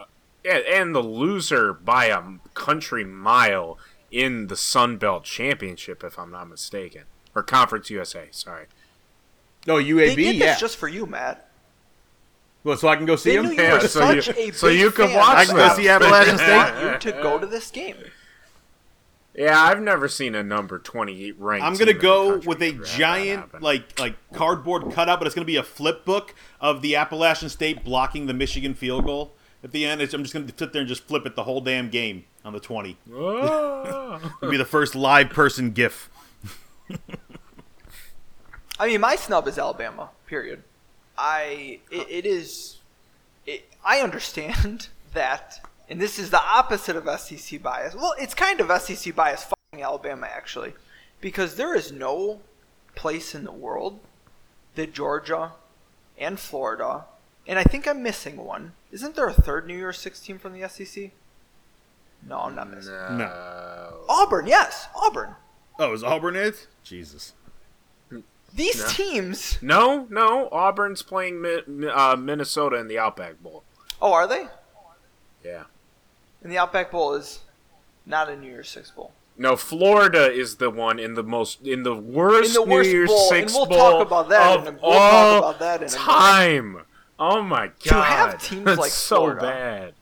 And 0.45 0.95
the 0.95 1.03
loser 1.03 1.73
by 1.73 2.07
a 2.07 2.23
country 2.55 3.05
mile 3.05 3.79
in 4.11 4.47
the 4.47 4.57
Sun 4.57 4.99
Belt 4.99 5.25
Championship, 5.25 6.05
if 6.05 6.19
I'm 6.19 6.31
not 6.31 6.49
mistaken, 6.49 7.05
or 7.35 7.43
Conference 7.43 7.91
USA. 7.91 8.29
Sorry. 8.31 8.67
They 9.67 9.73
UAB, 9.73 10.15
did 10.17 10.37
yeah. 10.37 10.47
this 10.53 10.61
just 10.61 10.77
for 10.77 10.89
you, 10.89 11.07
Matt. 11.07 11.49
well, 12.65 12.77
so 12.77 12.89
I 12.89 12.97
can 12.97 13.07
go 13.07 13.17
see 13.17 13.31
They 13.31 13.37
them. 13.37 13.47
knew 13.47 13.53
you 13.53 13.63
Yeah, 13.63 13.75
were 13.75 13.89
so 13.89 14.11
you- 14.11 14.19
a 14.21 14.53
so 14.53 14.69
you 14.69 14.91
can 14.91 15.13
watch 15.15 15.37
I 15.37 15.45
can 15.47 15.57
go 15.57 15.75
see 15.75 15.89
Appalachian 15.89 16.37
State. 16.39 16.57
want 16.57 17.05
you 17.05 17.13
to 17.13 17.23
go 17.23 17.39
to 17.39 17.47
this 17.47 17.71
game. 17.71 17.97
Yeah, 19.37 19.61
I've 19.61 19.81
never 19.81 20.07
seen 20.07 20.37
a 20.37 20.45
number 20.45 20.79
28 20.79 21.35
ranked. 21.41 21.67
I'm 21.67 21.75
gonna 21.75 21.93
go 21.93 22.37
with 22.39 22.63
a 22.63 22.73
giant 22.73 23.61
like 23.63 23.99
like 23.99 24.15
cardboard 24.33 24.93
cutout, 24.93 25.19
but 25.19 25.27
it's 25.27 25.35
gonna 25.35 25.45
be 25.45 25.57
a 25.57 25.63
flip 25.65 26.05
book 26.05 26.35
of 26.61 26.83
the 26.83 26.95
Appalachian 26.95 27.49
State 27.49 27.83
blocking 27.85 28.27
the 28.27 28.35
Michigan 28.35 28.75
field 28.75 29.07
goal 29.07 29.33
at 29.65 29.73
the 29.73 29.87
end. 29.87 30.01
I'm 30.03 30.23
just 30.23 30.33
gonna 30.35 30.47
sit 30.57 30.73
there 30.73 30.81
and 30.83 30.89
just 30.89 31.03
flip 31.09 31.27
it 31.27 31.35
the 31.35 31.43
whole 31.45 31.61
damn 31.61 31.89
game 31.91 32.27
on 32.45 32.53
the 32.53 32.61
20. 32.61 32.97
Oh. 33.13 34.21
It'll 34.43 34.51
be 34.53 34.57
the 34.57 34.65
first 34.65 34.95
live 34.95 35.31
person 35.31 35.73
GIF. 35.73 36.11
I 38.79 38.89
mean, 38.89 39.01
my 39.01 39.17
snub 39.17 39.47
is 39.49 39.59
Alabama. 39.59 40.11
Period. 40.27 40.63
I 41.17 41.81
it, 41.91 42.09
it 42.11 42.27
is. 42.27 42.79
It, 43.47 43.69
I 43.85 44.01
understand 44.01 44.89
that, 45.15 45.65
and 45.89 46.01
this 46.01 46.19
is 46.19 46.31
the 46.31 46.43
opposite 46.43 46.97
of 46.97 47.21
SEC 47.21 47.63
bias. 47.63 47.95
Well, 47.95 48.15
it's 48.19 48.35
kind 48.35 48.61
of 48.61 48.83
SEC 48.83 49.15
bias 49.15 49.45
fucking 49.45 49.85
Alabama 49.85 50.29
actually, 50.31 50.73
because 51.21 51.57
there 51.57 51.75
is 51.75 51.93
no 51.93 52.41
place 52.95 53.35
in 53.35 53.45
the 53.45 53.53
world 53.53 54.01
that 54.75 54.93
Georgia, 54.93 55.53
and 56.19 56.39
Florida, 56.39 57.05
and 57.47 57.59
I 57.59 57.65
think 57.65 57.87
I'm 57.87 58.03
missing 58.03 58.37
one. 58.37 58.73
Isn't 58.93 59.15
there 59.17 59.29
a 59.29 59.33
third 59.33 59.67
New 59.67 59.77
Year's 59.77 59.99
Six 59.99 60.21
team 60.21 60.39
from 60.39 60.59
the 60.59 60.69
SEC? 60.69 61.11
No, 62.27 62.41
I'm 62.41 62.55
not 62.55 62.71
missing. 62.71 62.93
No. 62.93 64.05
Auburn, 64.09 64.47
yes, 64.47 64.89
Auburn. 64.97 65.35
Oh, 65.79 65.93
is 65.93 66.03
Auburn 66.03 66.37
it? 66.37 66.67
Jesus. 66.83 67.33
These 68.55 68.83
No. 68.83 68.89
teams. 68.89 69.59
No, 69.63 70.07
no. 70.11 70.49
Auburn's 70.51 71.03
playing 71.03 71.43
Mi- 71.43 71.89
uh, 71.89 72.17
Minnesota 72.17 72.77
in 72.77 72.87
the 72.89 72.99
Outback 72.99 73.43
Bowl. 73.43 73.65
Oh, 74.01 74.13
are 74.13 74.27
they? 74.29 74.47
Yeah. 75.45 75.65
And 76.43 76.53
the 76.53 76.59
Outback 76.59 76.91
Bowl 76.91 77.15
is 77.15 77.41
not 78.07 78.29
a 78.29 78.37
New 78.37 78.49
Year's 78.49 78.69
Six 78.69 78.91
bowl. 78.91 79.13
No, 79.37 79.57
Florida 79.57 80.31
is 80.31 80.57
the 80.57 80.71
one 80.71 80.99
in 81.01 81.15
the 81.15 81.25
most 81.25 81.67
in 81.67 81.83
the 81.83 81.95
worst, 81.97 82.51
In 82.51 82.55
the 82.55 82.63
worst 82.71 82.87
New 82.89 82.93
Year's 82.97 83.09
bowl, 83.11 83.29
Six 83.29 83.53
and 83.53 83.57
we'll 83.59 83.67
bowl 83.67 83.99
talk 83.99 84.07
about 84.07 84.29
that 84.29 84.59
of 84.59 84.67
in 84.69 84.75
a- 84.77 84.79
we'll 84.81 84.93
talk 84.93 85.13
all 85.13 85.39
about 85.39 85.59
that 85.59 85.83
in 85.83 85.89
time. 85.89 86.83
Oh 87.19 87.43
my 87.43 87.67
god! 87.69 87.75
To 87.87 87.95
have 88.03 88.43
teams 88.43 88.65
That's 88.65 88.79
like 88.79 88.91
so 88.93 89.17
Florida- 89.17 89.93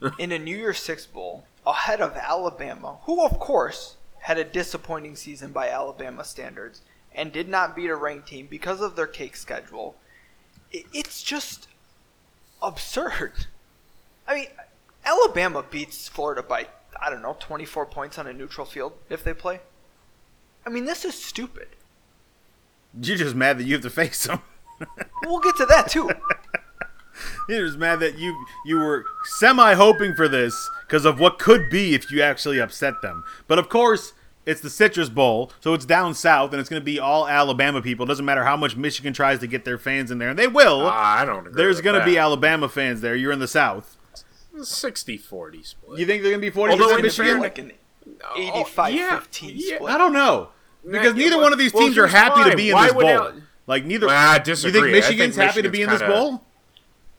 bad. 0.00 0.12
in 0.18 0.32
a 0.32 0.38
New 0.38 0.56
Year's 0.56 0.78
Six 0.78 1.04
bowl 1.04 1.44
ahead 1.66 2.00
of 2.00 2.16
Alabama, 2.16 2.98
who 3.02 3.22
of 3.22 3.38
course 3.38 3.96
had 4.20 4.38
a 4.38 4.44
disappointing 4.44 5.14
season 5.16 5.52
by 5.52 5.68
Alabama 5.68 6.24
standards 6.24 6.80
and 7.14 7.32
did 7.32 7.48
not 7.48 7.74
beat 7.74 7.90
a 7.90 7.96
ranked 7.96 8.28
team 8.28 8.46
because 8.48 8.80
of 8.80 8.96
their 8.96 9.06
cake 9.06 9.36
schedule. 9.36 9.96
It's 10.72 11.22
just 11.22 11.68
absurd. 12.62 13.46
I 14.26 14.34
mean, 14.34 14.46
Alabama 15.04 15.64
beats 15.68 16.08
Florida 16.08 16.42
by 16.42 16.68
I 17.00 17.10
don't 17.10 17.22
know 17.22 17.36
24 17.40 17.86
points 17.86 18.18
on 18.18 18.26
a 18.26 18.32
neutral 18.32 18.66
field 18.66 18.92
if 19.08 19.24
they 19.24 19.34
play. 19.34 19.60
I 20.66 20.70
mean, 20.70 20.84
this 20.84 21.04
is 21.04 21.14
stupid. 21.14 21.68
You're 23.00 23.16
just 23.16 23.34
mad 23.34 23.58
that 23.58 23.64
you 23.64 23.74
have 23.74 23.82
to 23.82 23.90
face 23.90 24.26
them. 24.26 24.40
We'll 25.26 25.40
get 25.40 25.56
to 25.56 25.66
that 25.66 25.90
too. 25.90 26.08
You're 27.48 27.66
just 27.66 27.78
mad 27.78 28.00
that 28.00 28.18
you 28.18 28.34
you 28.64 28.78
were 28.78 29.04
semi 29.38 29.74
hoping 29.74 30.14
for 30.14 30.26
this 30.26 30.70
because 30.86 31.04
of 31.04 31.20
what 31.20 31.38
could 31.38 31.68
be 31.68 31.94
if 31.94 32.10
you 32.10 32.22
actually 32.22 32.58
upset 32.58 33.02
them. 33.02 33.22
But 33.46 33.58
of 33.58 33.68
course, 33.68 34.14
it's 34.46 34.60
the 34.60 34.70
Citrus 34.70 35.08
Bowl, 35.08 35.52
so 35.60 35.74
it's 35.74 35.84
down 35.84 36.14
south, 36.14 36.52
and 36.52 36.60
it's 36.60 36.68
going 36.70 36.80
to 36.80 36.84
be 36.84 36.98
all 36.98 37.28
Alabama 37.28 37.82
people. 37.82 38.04
It 38.04 38.08
doesn't 38.08 38.24
matter 38.24 38.44
how 38.44 38.56
much 38.56 38.76
Michigan 38.76 39.12
tries 39.12 39.38
to 39.40 39.46
get 39.46 39.64
their 39.64 39.78
fans 39.78 40.10
in 40.10 40.18
there, 40.18 40.30
and 40.30 40.38
they 40.38 40.48
will. 40.48 40.82
Ah, 40.86 41.18
I 41.20 41.24
don't 41.24 41.46
agree. 41.46 41.52
There's 41.62 41.80
going 41.80 41.98
to 41.98 42.04
be 42.04 42.16
Alabama 42.18 42.68
fans 42.68 43.00
there. 43.00 43.14
You're 43.14 43.32
in 43.32 43.38
the 43.38 43.48
south. 43.48 43.96
60-40 44.56 45.64
split. 45.66 45.98
You 45.98 46.06
think 46.06 46.22
they're 46.22 46.32
going 46.32 46.40
to 46.40 46.46
be 46.46 46.50
40 46.50 46.72
Although 46.72 46.84
percent 47.00 47.00
in 47.00 47.06
It's 47.06 47.16
gonna 47.16 47.28
be 47.34 47.40
Michigan? 47.40 47.40
like 47.40 47.58
an 47.58 48.54
85 48.54 48.94
yeah, 48.94 49.18
15 49.20 49.52
yeah. 49.54 49.76
split. 49.76 49.92
I 49.94 49.98
don't 49.98 50.12
know 50.12 50.48
because 50.84 51.12
Nah, 51.14 51.18
neither 51.18 51.36
yeah, 51.36 51.42
one 51.42 51.52
of 51.52 51.58
these 51.58 51.72
well, 51.72 51.84
teams 51.84 51.98
are 51.98 52.06
happy 52.06 52.40
why. 52.40 52.50
to 52.50 52.56
be 52.56 52.70
in 52.70 52.74
Why 52.74 52.84
this 52.86 52.92
bowl. 52.94 53.08
Al- 53.08 53.32
like 53.66 53.84
neither. 53.84 54.06
Well, 54.06 54.16
I 54.34 54.38
disagree. 54.38 54.78
you 54.80 54.82
think 54.82 55.04
Michigan's 55.04 55.36
think 55.36 55.48
happy 55.50 55.62
to 55.62 55.68
be 55.70 55.82
in 55.82 55.88
this 55.90 56.00
Michigan's 56.00 56.20
bowl? 56.30 56.44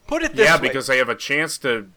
Put 0.06 0.22
it 0.22 0.34
this 0.34 0.44
Yeah, 0.46 0.56
way. 0.56 0.66
Yeah, 0.66 0.68
because 0.68 0.86
they 0.88 0.98
have 0.98 1.08
a 1.08 1.14
chance 1.14 1.56
to 1.58 1.88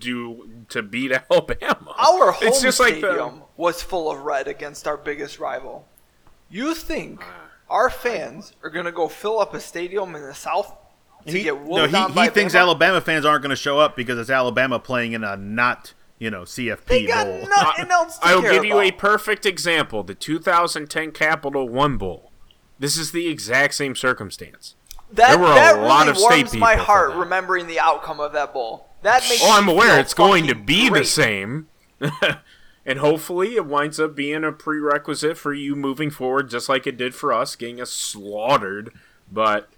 do 0.00 0.48
to 0.70 0.82
beat 0.82 1.12
Alabama. 1.30 1.94
Our 1.98 2.32
home 2.32 2.48
it's 2.48 2.60
just 2.62 2.80
like 2.80 2.96
stadium 2.96 3.38
the, 3.38 3.41
was 3.56 3.82
full 3.82 4.10
of 4.10 4.20
red 4.20 4.48
against 4.48 4.86
our 4.86 4.96
biggest 4.96 5.38
rival. 5.38 5.86
You 6.50 6.74
think 6.74 7.22
Ah. 7.22 7.48
our 7.70 7.90
fans 7.90 8.52
are 8.62 8.70
going 8.70 8.84
to 8.86 8.92
go 8.92 9.08
fill 9.08 9.38
up 9.38 9.54
a 9.54 9.60
stadium 9.60 10.14
in 10.16 10.22
the 10.22 10.34
South 10.34 10.74
to 11.26 11.32
He, 11.32 11.44
get 11.44 11.54
no, 11.66 11.86
he, 11.86 11.94
on 11.96 12.10
he 12.10 12.14
by 12.14 12.28
thinks 12.28 12.54
Bama? 12.54 12.58
Alabama 12.60 13.00
fans 13.00 13.24
aren't 13.24 13.42
going 13.42 13.50
to 13.50 13.56
show 13.56 13.78
up 13.78 13.96
because 13.96 14.18
it's 14.18 14.30
Alabama 14.30 14.78
playing 14.78 15.12
in 15.12 15.22
a 15.24 15.36
not 15.36 15.94
you 16.18 16.30
know 16.30 16.42
CFP 16.42 16.86
They 16.86 17.06
got 17.06 17.26
bowl. 17.26 17.46
nothing 17.48 17.90
else 17.90 18.18
to 18.18 18.26
I'll 18.26 18.40
care 18.42 18.52
give 18.52 18.64
you 18.64 18.78
a 18.80 18.90
perfect 18.92 19.44
example: 19.46 20.02
the 20.02 20.14
2010 20.14 21.12
Capital 21.12 21.68
One 21.68 21.96
Bowl. 21.96 22.30
This 22.78 22.96
is 22.98 23.12
the 23.12 23.28
exact 23.28 23.74
same 23.74 23.94
circumstance. 23.94 24.74
That, 25.12 25.28
there 25.30 25.38
were 25.38 25.52
a 25.52 25.54
that 25.54 25.78
lot 25.78 26.00
really 26.06 26.10
of 26.10 26.16
state 26.18 26.28
warms 26.46 26.56
my 26.56 26.74
heart 26.74 27.12
that. 27.12 27.18
remembering 27.18 27.66
the 27.66 27.78
outcome 27.78 28.18
of 28.18 28.32
that 28.32 28.52
bowl. 28.52 28.88
That 29.02 29.22
makes 29.28 29.42
Oh, 29.44 29.52
I'm 29.52 29.68
aware 29.68 29.98
it's 30.00 30.14
going 30.14 30.44
to 30.46 30.50
fucking 30.54 30.64
be 30.66 30.88
the 30.90 31.04
same. 31.04 31.68
and 32.84 32.98
hopefully 32.98 33.54
it 33.56 33.66
winds 33.66 34.00
up 34.00 34.14
being 34.14 34.44
a 34.44 34.52
prerequisite 34.52 35.36
for 35.38 35.52
you 35.52 35.76
moving 35.76 36.10
forward, 36.10 36.50
just 36.50 36.68
like 36.68 36.86
it 36.86 36.96
did 36.96 37.14
for 37.14 37.32
us, 37.32 37.56
getting 37.56 37.80
us 37.80 37.90
slaughtered. 37.90 38.92
But, 39.30 39.68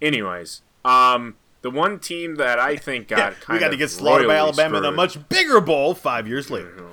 anyways, 0.00 0.62
um, 0.84 1.36
the 1.62 1.70
one 1.70 1.98
team 1.98 2.36
that 2.36 2.58
I 2.58 2.76
think 2.76 3.08
got 3.08 3.18
Yeah, 3.18 3.30
kind 3.40 3.56
we 3.56 3.60
got 3.60 3.66
of 3.66 3.72
to 3.72 3.76
get 3.78 3.90
slaughtered 3.90 4.28
by 4.28 4.34
royally 4.34 4.48
Alabama 4.48 4.78
in 4.78 4.84
a 4.84 4.92
much 4.92 5.28
bigger 5.28 5.60
bowl 5.60 5.94
five 5.94 6.28
years 6.28 6.50
later. 6.50 6.84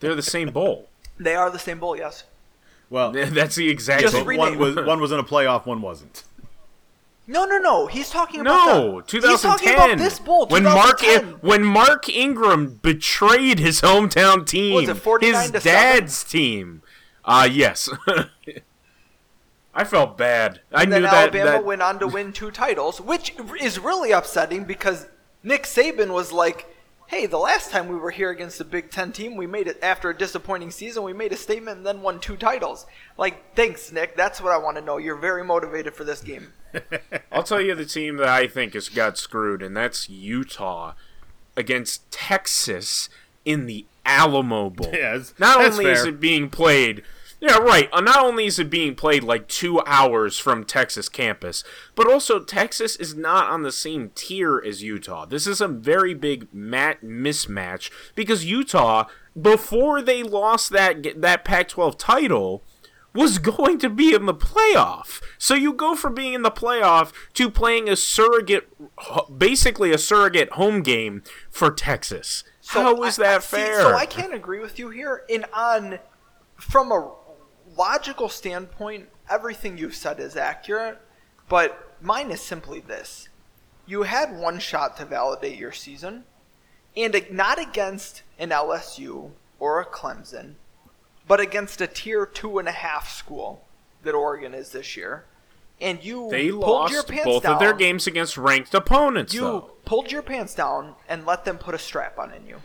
They're 0.00 0.14
the 0.14 0.22
same 0.22 0.50
bowl. 0.50 0.88
They 1.18 1.34
are 1.34 1.50
the 1.50 1.58
same 1.58 1.78
bowl, 1.78 1.96
yes. 1.96 2.24
Well, 2.90 3.12
That's 3.12 3.56
the 3.56 3.70
exact 3.70 4.02
Just 4.02 4.26
one 4.26 4.58
was 4.58 4.76
one 4.76 5.00
was 5.00 5.12
in 5.12 5.18
a 5.18 5.24
playoff, 5.24 5.64
one 5.64 5.80
wasn't. 5.80 6.24
No, 7.26 7.44
no, 7.44 7.58
no. 7.58 7.86
He's 7.86 8.10
talking 8.10 8.40
about 8.40 8.66
No, 8.66 9.00
the, 9.00 9.06
2010. 9.06 9.30
He's 9.30 9.40
talking 9.42 9.74
about 9.74 9.98
this 9.98 10.18
bowl. 10.18 10.46
when 10.48 10.64
Mark 10.64 10.98
2010. 11.00 11.48
when 11.48 11.62
Mark 11.64 12.08
Ingram 12.08 12.74
betrayed 12.82 13.58
his 13.60 13.80
hometown 13.80 14.46
team, 14.46 14.74
Was 14.74 14.88
it 14.88 15.22
his 15.22 15.50
dad's 15.62 16.24
team. 16.24 16.82
Uh 17.24 17.48
yes. 17.50 17.88
I 19.74 19.84
felt 19.84 20.18
bad. 20.18 20.60
I 20.72 20.82
And 20.82 20.90
knew 20.90 20.94
then 20.96 21.02
that, 21.04 21.14
Alabama 21.14 21.44
that 21.52 21.64
went 21.64 21.80
on 21.82 21.98
to 22.00 22.06
win 22.06 22.32
two 22.32 22.50
titles, 22.50 23.00
which 23.00 23.34
is 23.60 23.78
really 23.78 24.10
upsetting 24.12 24.64
because 24.64 25.08
Nick 25.42 25.62
Saban 25.62 26.12
was 26.12 26.30
like, 26.32 26.66
"Hey, 27.12 27.26
the 27.26 27.38
last 27.38 27.70
time 27.70 27.88
we 27.88 27.94
were 27.96 28.10
here 28.10 28.30
against 28.30 28.60
a 28.60 28.64
Big 28.64 28.90
Ten 28.90 29.12
team, 29.12 29.36
we 29.36 29.46
made 29.46 29.68
it 29.68 29.78
after 29.82 30.08
a 30.10 30.16
disappointing 30.16 30.70
season. 30.70 31.02
We 31.02 31.12
made 31.12 31.30
a 31.32 31.36
statement 31.36 31.76
and 31.76 31.86
then 31.86 32.00
won 32.02 32.18
two 32.20 32.36
titles." 32.36 32.86
Like, 33.18 33.54
thanks, 33.54 33.92
Nick. 33.92 34.16
That's 34.16 34.40
what 34.40 34.52
I 34.52 34.56
want 34.58 34.78
to 34.78 34.82
know. 34.82 34.96
You're 34.96 35.16
very 35.16 35.44
motivated 35.44 35.94
for 35.94 36.04
this 36.04 36.22
game. 36.22 36.54
I'll 37.32 37.42
tell 37.42 37.60
you 37.60 37.74
the 37.74 37.84
team 37.84 38.16
that 38.16 38.28
I 38.28 38.46
think 38.48 38.72
has 38.74 38.88
got 38.88 39.18
screwed, 39.18 39.62
and 39.62 39.76
that's 39.76 40.08
Utah 40.08 40.94
against 41.56 42.10
Texas 42.10 43.08
in 43.44 43.66
the 43.66 43.84
Alamo 44.06 44.70
Bowl. 44.70 44.88
Yeah, 44.92 45.14
it's- 45.16 45.34
not 45.38 45.58
that's 45.58 45.78
only 45.78 45.90
is 45.90 46.04
it 46.04 46.18
being 46.18 46.48
played, 46.50 47.02
yeah, 47.42 47.58
right. 47.58 47.88
uh, 47.92 48.00
Not 48.00 48.24
only 48.24 48.46
is 48.46 48.58
it 48.58 48.70
being 48.70 48.94
played 48.94 49.24
like 49.24 49.48
two 49.48 49.80
hours 49.84 50.38
from 50.38 50.64
Texas 50.64 51.08
campus, 51.08 51.64
but 51.96 52.10
also 52.10 52.38
Texas 52.38 52.96
is 52.96 53.14
not 53.16 53.50
on 53.50 53.62
the 53.62 53.72
same 53.72 54.10
tier 54.14 54.62
as 54.64 54.82
Utah. 54.82 55.26
This 55.26 55.46
is 55.46 55.60
a 55.60 55.66
very 55.68 56.14
big 56.14 56.46
mat 56.54 57.02
mismatch 57.02 57.90
because 58.14 58.44
Utah, 58.44 59.06
before 59.40 60.00
they 60.00 60.22
lost 60.22 60.70
that 60.70 61.20
that 61.20 61.44
Pac-12 61.44 61.96
title 61.98 62.62
was 63.14 63.36
going 63.38 63.78
to 63.78 63.90
be 63.90 64.14
in 64.14 64.24
the 64.24 64.32
playoff. 64.32 65.20
So 65.36 65.54
you 65.54 65.74
go 65.74 65.94
from 65.94 66.14
being 66.14 66.32
in 66.32 66.40
the 66.42 66.50
playoff 66.50 67.12
to 67.34 67.50
playing 67.50 67.88
a 67.88 67.96
surrogate, 67.96 68.68
basically 69.36 69.92
a 69.92 69.98
surrogate 69.98 70.52
home 70.52 70.80
game 70.80 71.22
for 71.50 71.70
Texas. 71.70 72.42
How 72.68 73.02
is 73.02 73.18
I- 73.18 73.24
I- 73.24 73.26
that 73.26 73.42
see, 73.42 73.56
fair? 73.56 73.80
so 73.82 73.94
I 73.94 74.06
can't 74.06 74.32
agree 74.32 74.60
with 74.60 74.78
you 74.78 74.88
here. 74.90 75.24
And 75.28 75.44
on 75.52 75.98
from 76.56 76.90
a 76.92 77.12
logical 77.76 78.28
standpoint, 78.28 79.08
everything 79.28 79.78
you've 79.78 79.94
said 79.94 80.20
is 80.20 80.36
accurate. 80.36 80.98
But 81.48 81.94
mine 82.00 82.30
is 82.30 82.40
simply 82.40 82.80
this: 82.80 83.28
you 83.86 84.02
had 84.04 84.36
one 84.36 84.58
shot 84.58 84.96
to 84.98 85.04
validate 85.04 85.58
your 85.58 85.72
season, 85.72 86.24
and 86.96 87.14
not 87.30 87.58
against 87.58 88.22
an 88.38 88.50
LSU 88.50 89.30
or 89.58 89.80
a 89.80 89.86
Clemson, 89.86 90.54
but 91.26 91.40
against 91.40 91.80
a 91.80 91.86
tier 91.86 92.26
two 92.26 92.58
and 92.58 92.68
a 92.68 92.72
half 92.72 93.10
school 93.10 93.64
that 94.02 94.14
Oregon 94.14 94.54
is 94.54 94.72
this 94.72 94.96
year. 94.96 95.24
And 95.80 96.02
you 96.04 96.28
they 96.30 96.50
pulled 96.50 96.90
your 96.92 97.02
pants 97.02 97.24
both 97.24 97.42
down. 97.42 97.54
of 97.54 97.58
their 97.58 97.72
games 97.74 98.06
against 98.06 98.38
ranked 98.38 98.72
opponents, 98.72 99.34
You 99.34 99.40
though. 99.40 99.60
pulled 99.84 100.12
your 100.12 100.22
pants 100.22 100.54
down 100.54 100.94
and 101.08 101.26
let 101.26 101.44
them 101.44 101.58
put 101.58 101.74
a 101.74 101.78
strap 101.78 102.18
on 102.20 102.32
in 102.32 102.46
you. 102.46 102.58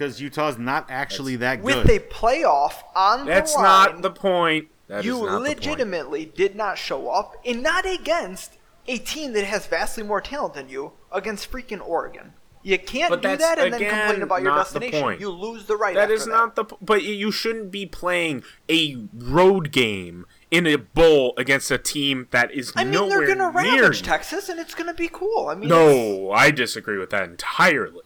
It's 0.00 0.16
because 0.16 0.20
Utah's 0.20 0.58
not 0.58 0.86
actually 0.88 1.36
that 1.36 1.56
good. 1.62 1.84
with 1.84 1.90
a 1.90 1.98
playoff 2.00 2.74
on 2.94 3.26
That's 3.26 3.54
the 3.54 3.60
line, 3.60 3.66
That's 3.66 3.92
not 3.94 4.02
the 4.02 4.10
point. 4.10 4.68
That 4.86 5.00
is 5.00 5.06
you 5.06 5.26
not 5.26 5.42
point. 5.42 5.56
legitimately 5.56 6.26
did 6.26 6.54
not 6.54 6.78
show 6.78 7.10
up, 7.10 7.34
and 7.44 7.62
not 7.62 7.84
against 7.84 8.58
a 8.86 8.98
team 8.98 9.32
that 9.32 9.44
has 9.44 9.66
vastly 9.66 10.02
more 10.02 10.20
talent 10.20 10.54
than 10.54 10.68
you 10.68 10.92
against 11.12 11.50
freaking 11.50 11.86
Oregon. 11.86 12.32
You 12.62 12.78
can't 12.78 13.10
But 13.10 13.22
do 13.22 13.36
that 13.36 13.58
and 13.58 13.72
then 13.72 13.80
complain 13.80 14.22
about 14.22 14.42
your 14.42 14.54
destination. 14.54 15.16
You 15.20 15.30
lose 15.30 15.66
the 15.66 15.76
right. 15.76 15.94
That 15.94 16.02
after 16.04 16.14
is 16.14 16.26
not 16.26 16.56
the. 16.56 16.64
But 16.80 17.02
you 17.02 17.30
shouldn't 17.30 17.70
be 17.70 17.86
playing 17.86 18.42
a 18.68 18.96
road 19.14 19.70
game 19.72 20.26
in 20.50 20.66
a 20.66 20.76
bowl 20.76 21.34
against 21.36 21.70
a 21.70 21.78
team 21.78 22.26
that 22.30 22.52
is 22.52 22.72
I 22.76 22.84
mean, 22.84 22.92
nowhere 22.92 23.26
they're 23.26 23.36
gonna 23.36 23.62
near 23.62 23.82
ravage 23.82 24.00
you. 24.00 24.06
Texas, 24.06 24.48
and 24.48 24.58
it's 24.58 24.74
gonna 24.74 24.94
be 24.94 25.08
cool. 25.08 25.48
I 25.48 25.54
mean, 25.54 25.68
No, 25.68 26.30
I 26.30 26.50
disagree 26.50 26.98
with 26.98 27.10
that 27.10 27.24
entirely. 27.24 28.02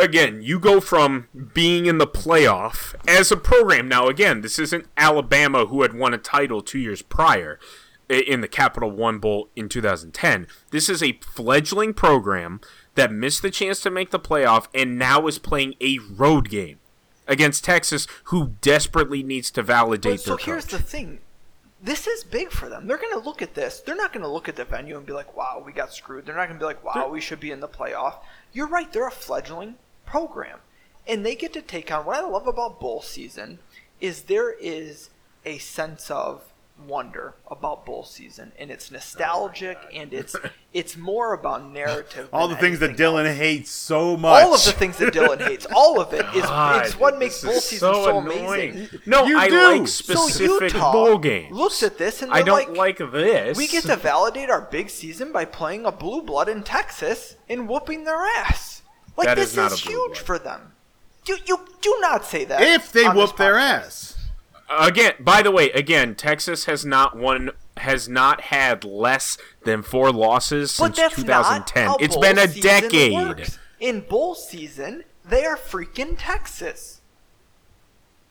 Again, 0.00 0.40
you 0.40 0.58
go 0.58 0.80
from 0.80 1.28
being 1.52 1.84
in 1.84 1.98
the 1.98 2.06
playoff 2.06 2.94
as 3.06 3.30
a 3.30 3.36
program. 3.36 3.86
Now, 3.86 4.06
again, 4.08 4.40
this 4.40 4.58
isn't 4.58 4.86
Alabama 4.96 5.66
who 5.66 5.82
had 5.82 5.92
won 5.92 6.14
a 6.14 6.18
title 6.18 6.62
two 6.62 6.78
years 6.78 7.02
prior 7.02 7.58
in 8.08 8.40
the 8.40 8.48
Capital 8.48 8.90
One 8.90 9.18
Bowl 9.18 9.50
in 9.54 9.68
2010. 9.68 10.46
This 10.70 10.88
is 10.88 11.02
a 11.02 11.18
fledgling 11.22 11.92
program 11.92 12.62
that 12.94 13.12
missed 13.12 13.42
the 13.42 13.50
chance 13.50 13.80
to 13.82 13.90
make 13.90 14.10
the 14.10 14.18
playoff 14.18 14.68
and 14.74 14.98
now 14.98 15.26
is 15.26 15.38
playing 15.38 15.74
a 15.82 15.98
road 16.10 16.48
game 16.48 16.78
against 17.28 17.62
Texas, 17.62 18.06
who 18.24 18.54
desperately 18.62 19.22
needs 19.22 19.50
to 19.52 19.62
validate 19.62 20.12
But 20.12 20.20
so 20.20 20.36
their 20.36 20.44
here's 20.46 20.64
coach. 20.64 20.72
the 20.72 20.82
thing: 20.82 21.20
this 21.82 22.06
is 22.06 22.24
big 22.24 22.50
for 22.50 22.68
them. 22.68 22.86
They're 22.86 22.96
going 22.96 23.12
to 23.12 23.24
look 23.24 23.42
at 23.42 23.54
this. 23.54 23.80
They're 23.80 23.94
not 23.96 24.12
going 24.12 24.24
to 24.24 24.28
look 24.30 24.48
at 24.48 24.56
the 24.56 24.64
venue 24.64 24.96
and 24.96 25.06
be 25.06 25.12
like, 25.12 25.36
"Wow, 25.36 25.62
we 25.64 25.72
got 25.72 25.92
screwed." 25.92 26.24
They're 26.26 26.34
not 26.34 26.48
going 26.48 26.58
to 26.58 26.62
be 26.62 26.66
like, 26.66 26.82
"Wow, 26.82 27.08
we 27.10 27.20
should 27.20 27.38
be 27.38 27.52
in 27.52 27.60
the 27.60 27.68
playoff." 27.68 28.14
You're 28.52 28.66
right. 28.66 28.90
They're 28.92 29.06
a 29.06 29.12
fledgling 29.12 29.76
program, 30.10 30.58
and 31.06 31.24
they 31.24 31.34
get 31.34 31.52
to 31.54 31.62
take 31.62 31.90
on. 31.92 32.04
What 32.04 32.16
I 32.16 32.26
love 32.26 32.46
about 32.46 32.80
bowl 32.80 33.00
season 33.02 33.58
is 34.00 34.22
there 34.22 34.50
is 34.52 35.10
a 35.44 35.58
sense 35.58 36.10
of 36.10 36.42
wonder 36.86 37.34
about 37.50 37.84
bowl 37.84 38.04
season, 38.04 38.52
and 38.58 38.70
it's 38.70 38.90
nostalgic, 38.90 39.76
Oh 39.84 39.88
and 39.94 40.12
it's 40.14 40.34
it's 40.72 40.96
more 40.96 41.34
about 41.34 41.70
narrative. 41.70 42.28
All 42.32 42.48
the 42.48 42.56
things 42.56 42.78
that 42.80 42.96
Dylan 42.96 43.26
else. 43.28 43.36
hates 43.36 43.70
so 43.70 44.16
much. 44.16 44.42
All 44.44 44.54
of 44.54 44.64
the 44.64 44.72
things 44.72 44.96
that 44.98 45.12
Dylan 45.12 45.40
hates, 45.46 45.66
all 45.74 46.00
of 46.00 46.12
it 46.14 46.24
is 46.34 46.42
God, 46.42 46.86
it's 46.86 46.98
what 46.98 47.18
makes 47.18 47.42
bowl 47.44 47.60
season 47.60 47.92
so, 47.94 48.18
annoying. 48.20 48.70
amazing. 48.70 49.00
No, 49.06 49.26
You 49.26 49.38
I 49.38 49.48
do. 49.48 49.78
like 49.78 49.88
So 49.88 50.14
specific 50.14 50.72
Utah 50.72 50.92
bowl 50.92 51.18
games. 51.18 51.54
looks 51.56 51.82
at 51.82 51.98
this 51.98 52.22
and 52.22 52.32
I 52.32 52.36
they're 52.36 52.46
don't 52.46 52.74
like, 52.76 52.98
like, 53.00 53.12
this. 53.12 53.58
We 53.58 53.68
get 53.68 53.84
to 53.84 53.96
validate 53.96 54.48
our 54.48 54.62
big 54.62 54.88
season 54.90 55.32
by 55.32 55.44
playing 55.44 55.84
a 55.84 55.92
blue 55.92 56.22
blood 56.22 56.48
in 56.48 56.62
Texas 56.62 57.36
and 57.48 57.68
whooping 57.68 58.04
their 58.04 58.22
ass. 58.24 58.69
Like 59.20 59.28
That 59.28 59.36
this 59.36 59.50
is 59.50 59.56
not 59.56 59.72
is 59.72 59.84
a 59.84 59.88
huge 59.88 60.12
blood. 60.12 60.18
for 60.18 60.38
them. 60.38 60.72
You 61.26 61.36
you 61.46 61.58
do 61.80 61.96
not 62.00 62.24
say 62.24 62.44
that. 62.46 62.60
if 62.62 62.90
they 62.92 63.06
whoop 63.08 63.36
their 63.36 63.56
ass. 63.58 64.16
again. 64.68 65.12
By 65.20 65.42
the 65.42 65.50
way, 65.50 65.70
again, 65.72 66.14
Texas 66.14 66.64
has 66.64 66.84
not 66.84 67.16
won, 67.16 67.50
has 67.76 68.08
not 68.08 68.40
had 68.42 68.84
less 68.84 69.36
than 69.64 69.82
four 69.82 70.10
losses 70.12 70.76
But 70.78 70.96
since 70.96 71.14
2010. 71.14 71.96
It's 72.00 72.16
been 72.16 72.38
a 72.38 72.46
decade. 72.46 73.12
works. 73.12 73.58
In 73.78 74.00
bowl 74.00 74.34
season, 74.34 75.04
they 75.24 75.44
are 75.44 75.56
freaking 75.56 76.16
Texas. 76.18 77.00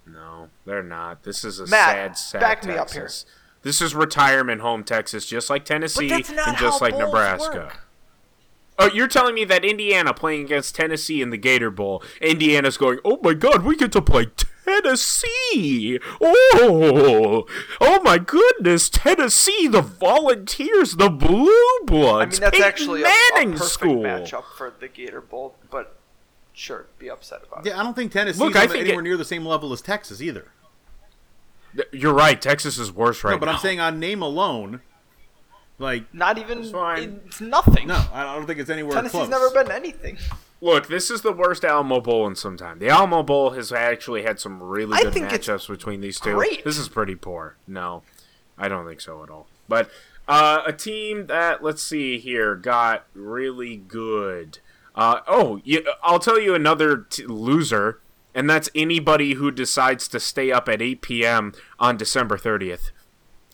No, 0.05 0.49
they're 0.65 0.83
not. 0.83 1.23
This 1.23 1.43
is 1.43 1.59
a 1.59 1.67
Matt, 1.67 2.17
sad, 2.17 2.17
sad 2.17 2.39
back 2.41 2.63
me 2.65 2.73
up 2.73 2.87
Texas. 2.87 3.25
This 3.61 3.81
is 3.81 3.93
retirement 3.93 4.61
home 4.61 4.83
Texas, 4.83 5.25
just 5.25 5.49
like 5.49 5.65
Tennessee 5.65 6.09
and 6.11 6.57
just 6.57 6.81
like 6.81 6.97
Nebraska. 6.97 7.57
work. 7.57 7.79
Oh, 8.81 8.89
you're 8.93 9.07
telling 9.09 9.35
me 9.35 9.43
that 9.45 9.65
Indiana 9.65 10.13
playing 10.13 10.45
against 10.45 10.73
Tennessee 10.73 11.21
in 11.21 11.29
the 11.31 11.37
Gator 11.37 11.69
Bowl, 11.69 12.01
Indiana's 12.21 12.77
going, 12.77 12.99
"Oh 13.03 13.19
my 13.21 13.33
God, 13.33 13.63
we 13.63 13.75
get 13.75 13.91
to 13.91 14.01
play 14.01 14.27
Tennessee! 14.65 15.99
Oh, 16.21 17.45
oh 17.81 18.01
my 18.03 18.17
goodness, 18.17 18.89
Tennessee, 18.89 19.67
the 19.67 19.81
Volunteers, 19.81 20.95
the 20.95 21.09
Blue 21.09 21.79
Bloods, 21.85 22.39
I 22.39 22.45
mean, 22.45 22.51
that's 22.51 22.51
Peyton 22.57 22.63
actually 22.63 23.01
a, 23.03 23.05
a 23.05 23.09
Manning 23.33 23.51
perfect 23.53 23.71
school." 23.71 24.03
matchup 24.03 24.45
for 24.57 24.73
the 24.79 24.87
Gator 24.87 25.21
Bowl, 25.21 25.55
but 25.69 25.97
sure, 26.53 26.87
be 26.97 27.09
upset 27.09 27.41
about 27.47 27.65
it. 27.65 27.69
Yeah, 27.69 27.79
I 27.79 27.83
don't 27.83 27.95
think 27.95 28.11
Tennessee's 28.11 28.39
Look, 28.39 28.55
I 28.55 28.63
on 28.63 28.69
think 28.69 28.81
anywhere 28.85 29.01
it- 29.01 29.03
near 29.03 29.17
the 29.17 29.25
same 29.25 29.45
level 29.45 29.73
as 29.73 29.81
Texas 29.81 30.21
either. 30.21 30.51
You're 31.91 32.13
right. 32.15 32.41
Texas 32.41 32.79
is 32.79 32.91
worse 32.91 33.23
right 33.23 33.33
no, 33.33 33.37
but 33.37 33.45
now. 33.45 33.51
I'm 33.53 33.59
saying 33.59 33.79
on 33.79 33.99
name 33.99 34.23
alone, 34.23 34.81
like 35.79 36.13
Not 36.13 36.37
even. 36.37 36.63
fine. 36.71 37.21
It's 37.25 37.41
nothing. 37.41 37.87
no, 37.87 38.03
I 38.13 38.35
don't 38.35 38.45
think 38.45 38.59
it's 38.59 38.69
anywhere 38.69 38.93
Tennessee's 38.93 39.11
close. 39.27 39.29
never 39.29 39.49
been 39.49 39.71
anything. 39.71 40.17
Look, 40.61 40.87
this 40.87 41.09
is 41.09 41.21
the 41.21 41.31
worst 41.31 41.63
Alamo 41.63 42.01
Bowl 42.01 42.27
in 42.27 42.35
some 42.35 42.57
time. 42.57 42.79
The 42.79 42.89
Alamo 42.89 43.23
Bowl 43.23 43.51
has 43.51 43.71
actually 43.71 44.23
had 44.23 44.39
some 44.41 44.61
really 44.61 44.97
I 44.99 45.03
good 45.03 45.13
think 45.13 45.31
it's 45.31 45.47
matchups 45.47 45.69
between 45.69 46.01
these 46.01 46.19
two. 46.19 46.33
great. 46.35 46.65
This 46.65 46.77
is 46.77 46.89
pretty 46.89 47.15
poor. 47.15 47.55
No, 47.65 48.03
I 48.57 48.67
don't 48.67 48.85
think 48.85 48.99
so 48.99 49.23
at 49.23 49.29
all. 49.29 49.47
But 49.69 49.89
uh, 50.27 50.61
a 50.65 50.73
team 50.73 51.27
that 51.27 51.63
let's 51.63 51.81
see 51.81 52.19
here 52.19 52.55
got 52.55 53.05
really 53.13 53.77
good. 53.77 54.59
Uh, 54.95 55.21
oh, 55.27 55.61
you, 55.63 55.85
I'll 56.03 56.19
tell 56.19 56.37
you 56.39 56.53
another 56.53 56.97
t- 57.09 57.25
loser, 57.25 58.01
and 58.35 58.49
that's 58.49 58.69
anybody 58.75 59.35
who 59.35 59.51
decides 59.51 60.09
to 60.09 60.19
stay 60.19 60.51
up 60.51 60.67
at 60.67 60.81
8 60.81 61.01
p.m. 61.01 61.53
on 61.79 61.95
December 61.95 62.37
30th 62.37 62.91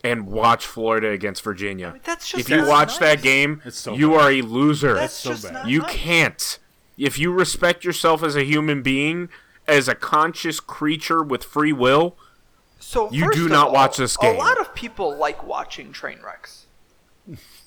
and 0.05 0.27
watch 0.27 0.65
Florida 0.67 1.09
against 1.09 1.41
Virginia. 1.43 1.91
mean, 1.91 2.01
that's 2.03 2.29
just 2.29 2.41
if 2.41 2.49
you 2.49 2.65
watch 2.67 2.89
nice. 2.89 2.97
that 2.99 3.21
game, 3.23 3.61
It's 3.65 3.77
so 3.79 3.93
you 3.95 4.11
bad. 4.11 4.21
are 4.21 4.31
a 4.31 4.41
loser. 4.43 4.93
That's 4.93 5.13
so 5.13 5.31
just 5.31 5.43
bad. 5.45 5.53
not 5.53 5.67
You 5.67 5.79
nice. 5.81 5.95
can't. 5.95 6.59
If 6.97 7.17
you 7.17 7.31
respect 7.33 7.83
yourself 7.83 8.21
as 8.23 8.35
a 8.35 8.43
human 8.43 8.81
being, 8.83 9.29
as 9.67 9.87
a 9.87 9.95
conscious 9.95 10.59
creature 10.59 11.23
with 11.23 11.43
free 11.43 11.73
will, 11.73 12.15
So 12.79 13.09
You 13.11 13.31
do 13.33 13.49
not 13.49 13.67
all, 13.67 13.73
watch 13.73 13.97
this 13.97 14.15
game. 14.15 14.35
A 14.35 14.37
lot 14.37 14.59
of 14.61 14.75
people 14.75 15.17
like 15.17 15.43
watching 15.45 15.91
train 15.91 16.19
wrecks. 16.23 16.67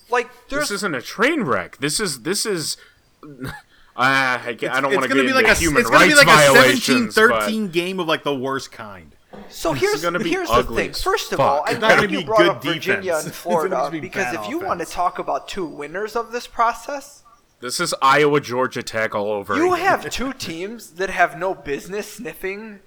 Like 0.09 0.31
there's 0.49 0.69
this 0.69 0.77
isn't 0.77 0.95
a 0.95 1.03
train 1.03 1.43
wreck. 1.43 1.79
This 1.79 1.99
is 2.01 2.23
this 2.23 2.47
is. 2.47 2.77
Uh, 3.23 3.51
I, 3.97 4.51
I 4.51 4.53
don't 4.55 4.63
want 4.63 5.03
to 5.03 5.09
gonna 5.09 5.09
get 5.09 5.15
be 5.15 5.21
into 5.21 5.35
like 5.35 5.49
a 5.49 5.55
human 5.55 5.81
it's 5.81 5.91
gonna 5.91 6.07
be 6.07 6.15
like 6.15 6.29
a 6.29 6.31
violations, 6.31 7.17
17-13 7.17 7.73
game 7.73 7.99
of 7.99 8.07
like 8.07 8.23
the 8.23 8.35
worst 8.35 8.71
kind. 8.71 9.17
So 9.49 9.73
here's 9.73 10.03
gonna 10.03 10.19
be 10.19 10.31
here's 10.31 10.49
the 10.49 10.63
thing. 10.65 10.93
First 10.93 11.33
of 11.33 11.39
fuck. 11.39 11.47
all, 11.47 11.65
I'm 11.67 11.79
glad 11.79 12.11
you 12.11 12.25
brought 12.25 12.49
up 12.49 12.63
Virginia 12.63 13.21
and 13.23 13.33
Florida 13.35 13.89
be 13.91 14.01
because 14.01 14.35
if 14.35 14.49
you 14.49 14.59
want 14.59 14.81
to 14.81 14.87
talk 14.87 15.19
about 15.19 15.49
two 15.49 15.67
winners 15.67 16.17
of 16.17 16.33
this 16.33 16.47
process, 16.47 17.25
this 17.61 17.81
is 17.81 17.95
Iowa 18.01 18.41
Georgia 18.41 18.83
Tech 18.83 19.15
all 19.15 19.31
over. 19.31 19.57
you 19.57 19.75
again. 19.75 19.87
have 19.87 20.11
two 20.11 20.33
teams 20.33 20.93
that 20.93 21.11
have 21.11 21.39
no 21.39 21.55
business 21.55 22.15
sniffing. 22.15 22.81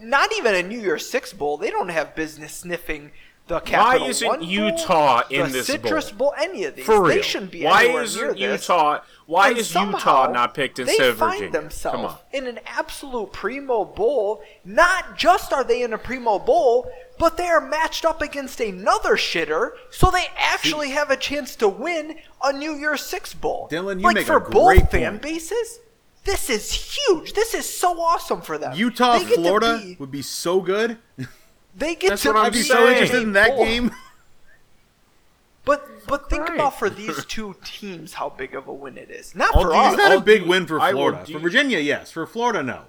Not 0.00 0.30
even 0.36 0.54
a 0.54 0.62
New 0.62 0.80
Year's 0.80 1.08
Six 1.08 1.32
bowl. 1.32 1.56
They 1.58 1.70
don't 1.70 1.90
have 1.90 2.14
business 2.16 2.52
sniffing 2.54 3.12
the 3.48 3.60
Capital 3.60 4.08
isn't 4.08 4.26
One 4.26 4.38
Bowl, 4.40 4.48
Utah 4.48 5.22
in 5.30 5.42
the 5.42 5.48
this 5.48 5.66
Citrus 5.68 6.10
bowl? 6.10 6.30
bowl? 6.30 6.34
Any 6.38 6.64
of 6.64 6.74
these? 6.76 6.84
for 6.84 7.02
real. 7.02 7.16
They 7.16 7.22
shouldn't 7.22 7.52
be 7.52 7.62
why 7.64 7.84
anywhere 7.84 8.02
isn't 8.02 8.34
near 8.38 8.50
this. 8.52 8.68
Utah? 8.68 9.00
Why 9.26 9.48
And 9.50 9.58
is 9.58 9.74
Utah 9.74 10.30
not 10.30 10.54
picked 10.54 10.78
instead 10.78 10.98
they 11.00 11.08
of 11.10 11.16
Virginia? 11.16 11.38
find 11.40 11.52
themselves 11.52 11.96
Come 11.96 12.04
on. 12.06 12.16
in 12.32 12.46
an 12.46 12.58
absolute 12.66 13.32
primo 13.32 13.84
bowl. 13.84 14.42
Not 14.64 15.16
just 15.16 15.52
are 15.52 15.62
they 15.64 15.82
in 15.82 15.92
a 15.92 15.98
primo 15.98 16.38
bowl, 16.38 16.90
but 17.18 17.36
they 17.36 17.46
are 17.46 17.60
matched 17.60 18.04
up 18.04 18.20
against 18.20 18.60
another 18.60 19.16
shitter, 19.16 19.70
so 19.90 20.10
they 20.10 20.26
actually 20.36 20.90
have 20.90 21.10
a 21.10 21.16
chance 21.16 21.56
to 21.56 21.68
win 21.68 22.16
a 22.42 22.52
New 22.52 22.74
Year's 22.74 23.00
Six 23.02 23.32
bowl. 23.34 23.68
Dylan, 23.70 23.96
you 23.98 24.02
like 24.04 24.16
make 24.16 24.26
for 24.26 24.36
a 24.36 24.40
both 24.40 24.66
great 24.66 24.90
fan 24.90 25.18
bases. 25.18 25.80
This 26.24 26.50
is 26.50 26.72
huge. 26.72 27.32
This 27.34 27.54
is 27.54 27.68
so 27.72 28.00
awesome 28.00 28.42
for 28.42 28.58
them. 28.58 28.74
Utah 28.76 29.18
They 29.18 29.24
Florida 29.26 29.78
be- 29.82 29.96
would 30.00 30.10
be 30.10 30.22
so 30.22 30.60
good. 30.60 30.98
they 31.76 31.94
get 31.94 32.10
That's 32.10 32.22
to 32.22 32.32
what 32.32 32.46
I'm 32.46 32.52
be 32.52 32.58
be 32.58 32.64
so 32.64 32.88
interested 32.88 33.22
in 33.22 33.32
that 33.34 33.50
bowl. 33.50 33.64
game. 33.64 33.92
But 35.64 36.06
but 36.06 36.30
think 36.30 36.48
Right. 36.48 36.54
about 36.54 36.78
for 36.78 36.88
these 36.88 37.24
two 37.24 37.56
teams 37.64 38.14
how 38.14 38.28
big 38.30 38.54
of 38.54 38.68
a 38.68 38.72
win 38.72 38.96
it 38.96 39.10
is. 39.10 39.34
Not 39.34 39.52
for 39.52 39.64
do- 39.64 39.72
us. 39.74 39.94
It's 39.94 40.02
not 40.02 40.12
a 40.12 40.14
I'll 40.14 40.20
big 40.20 40.44
do- 40.44 40.48
win 40.48 40.66
for 40.66 40.78
Florida. 40.78 41.24
For 41.30 41.38
Virginia, 41.38 41.78
yes. 41.78 42.12
For 42.12 42.26
Florida, 42.26 42.62
no. 42.62 42.82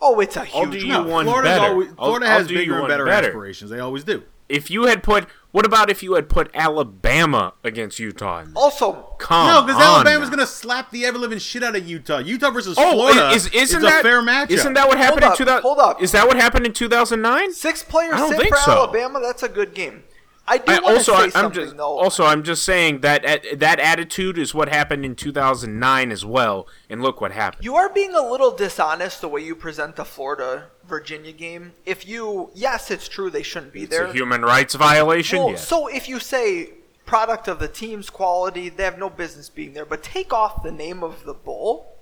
Oh, 0.00 0.20
it's 0.20 0.36
a 0.36 0.40
I'll 0.40 0.46
huge 0.66 0.70
do 0.72 0.86
you 0.86 0.92
No, 0.92 1.02
one 1.04 1.26
Florida's 1.26 1.50
better. 1.58 1.72
always, 1.72 1.88
Florida 1.96 2.26
I'll 2.26 2.38
has 2.38 2.46
do 2.48 2.54
you 2.54 2.60
bigger 2.60 2.78
and 2.78 2.88
better, 2.88 3.04
better. 3.04 3.28
aspirations. 3.28 3.70
They 3.70 3.80
always 3.80 4.04
do. 4.04 4.22
If 4.48 4.70
you 4.70 4.84
had 4.84 5.02
put, 5.02 5.26
what 5.50 5.64
about 5.64 5.88
if 5.90 6.02
you 6.02 6.14
had 6.14 6.28
put 6.28 6.50
Alabama 6.54 7.54
against 7.64 7.98
Utah? 7.98 8.44
Also, 8.54 9.14
Come 9.18 9.46
no, 9.46 9.62
because 9.62 9.80
Alabama's 9.80 10.28
going 10.28 10.40
to 10.40 10.46
slap 10.46 10.90
the 10.90 11.04
ever 11.06 11.18
living 11.18 11.38
shit 11.38 11.62
out 11.62 11.74
of 11.74 11.88
Utah. 11.88 12.18
Utah 12.18 12.50
versus 12.50 12.76
Oh, 12.78 12.92
Florida 12.92 13.30
is, 13.30 13.46
isn't 13.48 13.78
is 13.78 13.82
that 13.84 14.00
a 14.00 14.02
fair 14.02 14.20
matchup. 14.22 14.50
Isn't 14.50 14.74
that 14.74 14.86
what 14.88 14.98
happened 14.98 15.24
Hold 15.24 15.32
in 15.32 15.38
2000? 15.38 15.62
hold 15.62 15.78
up. 15.78 16.02
Is 16.02 16.12
that 16.12 16.26
what 16.26 16.36
happened 16.36 16.66
in 16.66 16.72
2009? 16.72 17.52
six 17.54 17.82
players 17.82 18.18
sit 18.28 18.48
for 18.48 18.56
so. 18.58 18.72
Alabama. 18.72 19.20
That's 19.20 19.42
a 19.42 19.48
good 19.48 19.74
game. 19.74 20.04
I 20.48 20.58
do 20.58 20.72
I 20.72 20.78
also, 20.78 21.12
say 21.12 21.22
I'm 21.24 21.30
something 21.30 21.64
just, 21.64 21.76
though. 21.76 21.98
also, 21.98 22.24
I'm 22.24 22.42
just 22.42 22.62
saying 22.62 23.02
that 23.02 23.24
at, 23.24 23.60
that 23.60 23.78
attitude 23.78 24.38
is 24.38 24.54
what 24.54 24.68
happened 24.68 25.04
in 25.04 25.14
2009 25.14 26.10
as 26.10 26.24
well. 26.24 26.66
And 26.88 27.02
look 27.02 27.20
what 27.20 27.32
happened. 27.32 27.64
you 27.64 27.76
are 27.76 27.92
being 27.92 28.14
a 28.14 28.22
little 28.22 28.50
dishonest 28.50 29.20
the 29.20 29.28
way 29.28 29.42
you 29.42 29.54
present 29.54 29.96
the 29.96 30.04
Florida 30.04 30.68
Virginia 30.86 31.32
game. 31.32 31.72
If 31.84 32.08
you, 32.08 32.50
yes, 32.54 32.90
it's 32.90 33.08
true 33.08 33.28
they 33.28 33.42
shouldn't 33.42 33.72
be 33.72 33.84
there. 33.84 34.04
It's 34.04 34.06
there. 34.06 34.10
a 34.10 34.12
human 34.14 34.42
rights 34.42 34.74
violation. 34.74 35.38
Well, 35.38 35.50
yes. 35.50 35.68
so 35.68 35.86
if 35.86 36.08
you 36.08 36.18
say 36.18 36.70
product 37.04 37.46
of 37.46 37.58
the 37.58 37.68
team's 37.68 38.08
quality, 38.10 38.68
they 38.68 38.84
have 38.84 38.98
no 38.98 39.10
business 39.10 39.48
being 39.50 39.74
there. 39.74 39.84
But 39.84 40.02
take 40.02 40.32
off 40.32 40.62
the 40.62 40.72
name 40.72 41.04
of 41.04 41.24
the 41.24 41.34
bowl. 41.34 41.94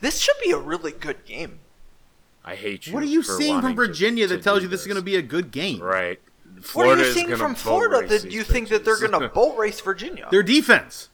This 0.00 0.20
should 0.20 0.36
be 0.42 0.52
a 0.52 0.58
really 0.58 0.92
good 0.92 1.24
game. 1.24 1.58
I 2.44 2.54
hate 2.54 2.86
you. 2.86 2.94
What 2.94 3.02
are 3.02 3.06
you 3.06 3.22
for 3.22 3.32
seeing 3.32 3.60
from 3.60 3.74
Virginia 3.74 4.26
that 4.26 4.42
tells 4.42 4.60
do 4.60 4.62
you 4.64 4.68
this 4.68 4.80
is 4.80 4.86
going 4.86 4.96
to 4.96 5.02
be 5.02 5.16
a 5.16 5.22
good 5.22 5.50
game? 5.50 5.80
right? 5.80 6.18
What 6.72 6.86
are 6.88 6.96
you 6.96 7.02
is 7.04 7.14
seeing 7.14 7.36
from 7.36 7.54
Florida 7.54 8.06
that 8.08 8.30
you 8.30 8.42
think 8.44 8.68
that 8.68 8.84
they're 8.84 8.98
going 8.98 9.12
to 9.20 9.28
boat 9.28 9.56
race 9.58 9.80
Virginia? 9.80 10.28
Their 10.30 10.42
defense. 10.42 11.08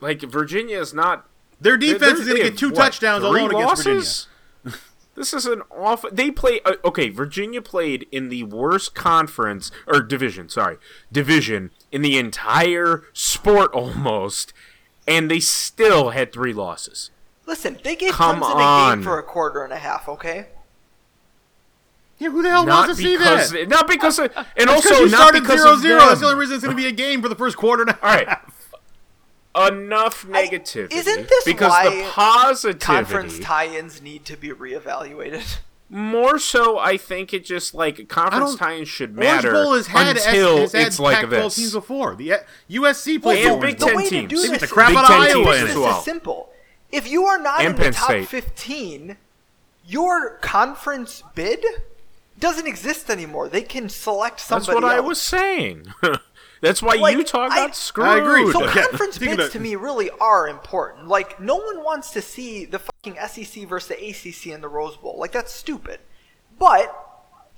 like 0.00 0.22
Virginia 0.22 0.78
is 0.80 0.94
not 0.94 1.28
Their 1.60 1.76
defense 1.76 2.00
They're- 2.00 2.20
is 2.20 2.26
going 2.26 2.36
to 2.42 2.50
get 2.50 2.58
two 2.58 2.68
what, 2.70 2.76
touchdowns 2.76 3.22
three 3.24 3.40
alone 3.42 3.50
against 3.54 3.84
Virginia. 3.84 3.98
losses? 4.00 4.26
This 5.16 5.34
is 5.34 5.44
an 5.44 5.60
off. 5.70 6.04
They 6.10 6.30
play. 6.30 6.60
Uh, 6.64 6.74
okay, 6.84 7.10
Virginia 7.10 7.60
played 7.60 8.06
in 8.12 8.28
the 8.30 8.44
worst 8.44 8.94
conference 8.94 9.70
or 9.86 10.00
division. 10.00 10.48
Sorry, 10.48 10.78
division 11.12 11.72
in 11.92 12.00
the 12.00 12.16
entire 12.16 13.02
sport 13.12 13.70
almost, 13.74 14.54
and 15.06 15.28
they 15.30 15.40
still 15.40 16.10
had 16.10 16.32
three 16.32 16.54
losses. 16.54 17.10
Listen, 17.44 17.78
they 17.82 17.96
gave 17.96 18.12
Come 18.12 18.40
Clemson 18.40 18.92
a 18.92 18.94
game 18.96 19.02
for 19.02 19.18
a 19.18 19.22
quarter 19.22 19.62
and 19.64 19.72
a 19.74 19.78
half. 19.78 20.08
Okay. 20.08 20.46
Yeah, 22.20 22.28
who 22.30 22.42
the 22.42 22.50
hell 22.50 22.66
Not 22.66 22.86
wants 22.88 23.00
to 23.00 23.02
see 23.04 23.16
because, 23.16 23.50
that? 23.50 23.68
not 23.68 23.88
because, 23.88 24.18
of, 24.18 24.26
and 24.36 24.46
It's 24.56 24.64
'cause 24.66 24.74
also 24.92 24.94
you 25.04 25.10
not 25.10 25.16
started 25.20 25.42
because 25.42 25.60
0 25.62 25.72
of 25.72 25.80
0. 25.80 25.98
That's 26.00 26.20
the 26.20 26.26
only 26.26 26.38
reason 26.38 26.54
it's 26.56 26.64
going 26.64 26.76
to 26.76 26.80
be 26.82 26.86
a 26.88 26.92
game 26.92 27.22
for 27.22 27.28
the 27.30 27.34
first 27.34 27.56
quarter. 27.56 27.82
And 27.82 27.90
a 27.90 27.94
All 28.04 28.14
right. 28.14 28.28
half. 28.28 28.74
Enough 29.56 30.26
I- 30.32 30.46
negativity. 30.46 30.92
isn't 30.92 31.28
this 31.28 31.44
because 31.44 31.70
why 31.70 31.88
the 31.96 32.02
positivity? 32.10 32.78
Conference 32.84 33.38
tie-ins 33.40 34.00
need 34.00 34.24
to 34.26 34.36
be 34.36 34.50
reevaluated. 34.50 35.58
More 35.92 36.38
so, 36.38 36.78
I 36.78 36.96
think 36.96 37.34
it 37.34 37.44
just 37.44 37.74
like 37.74 38.06
conference 38.08 38.50
don't- 38.50 38.58
tie 38.58 38.84
should 38.84 39.10
Orange 39.10 39.18
matter 39.18 39.50
Bowl 39.52 39.72
has 39.74 39.88
had 39.88 40.16
until 40.18 40.58
has 40.58 40.72
had 40.72 40.86
it's 40.86 41.00
like 41.00 41.16
Pac-12 41.16 41.30
this. 41.30 41.56
teams 41.56 41.72
before. 41.72 42.14
The 42.14 42.32
uh, 42.34 42.38
USC 42.70 43.20
played 43.20 43.44
and 43.44 43.54
the 43.60 43.66
Big 43.66 43.76
Orange 43.76 43.78
the 43.80 43.86
Ten 43.86 43.96
way 43.96 44.04
to 44.04 44.10
teams. 44.10 44.28
do 44.28 44.48
this 44.48 44.60
the 44.60 44.66
crap 44.68 44.88
Big 44.90 44.98
out 44.98 45.04
of 45.06 45.10
Iowa 45.10 45.44
this 45.46 45.62
as 45.64 45.70
is 45.70 45.76
well. 45.76 46.00
simple. 46.02 46.50
If 46.92 47.08
you 47.10 47.24
are 47.24 47.38
not 47.38 47.60
And 47.64 47.74
in 47.76 47.82
the 47.82 47.90
top 47.90 48.04
State. 48.10 48.28
15, 48.28 49.16
your 49.84 50.36
conference 50.42 51.24
bid 51.34 51.64
doesn't 52.40 52.66
exist 52.66 53.10
anymore. 53.10 53.48
They 53.48 53.62
can 53.62 53.88
select 53.88 54.40
something. 54.40 54.56
That's 54.58 54.66
somebody 54.66 54.84
what 54.86 54.96
I 54.96 55.00
was 55.00 55.20
saying. 55.20 55.86
That's 56.62 56.82
why 56.82 56.96
Like, 56.96 57.16
Utah 57.16 57.48
I- 57.50 57.66
got 57.66 57.76
screwed. 57.76 58.06
I 58.06 58.18
agree. 58.18 58.52
So 58.52 58.66
conference 58.68 59.16
bids 59.18 59.50
to 59.50 59.60
me 59.60 59.76
really 59.76 60.10
are 60.20 60.48
important. 60.48 61.08
Like 61.08 61.40
no 61.40 61.56
one 61.56 61.82
wants 61.82 62.10
to 62.10 62.20
see 62.22 62.64
the 62.66 62.78
fucking 62.78 63.16
SEC 63.28 63.66
versus 63.66 63.88
the 63.88 64.08
ACC 64.10 64.48
in 64.54 64.60
the 64.60 64.68
Rose 64.68 64.96
Bowl. 64.96 65.16
Like 65.18 65.32
that's 65.32 65.52
stupid. 65.52 66.00
But 66.58 66.94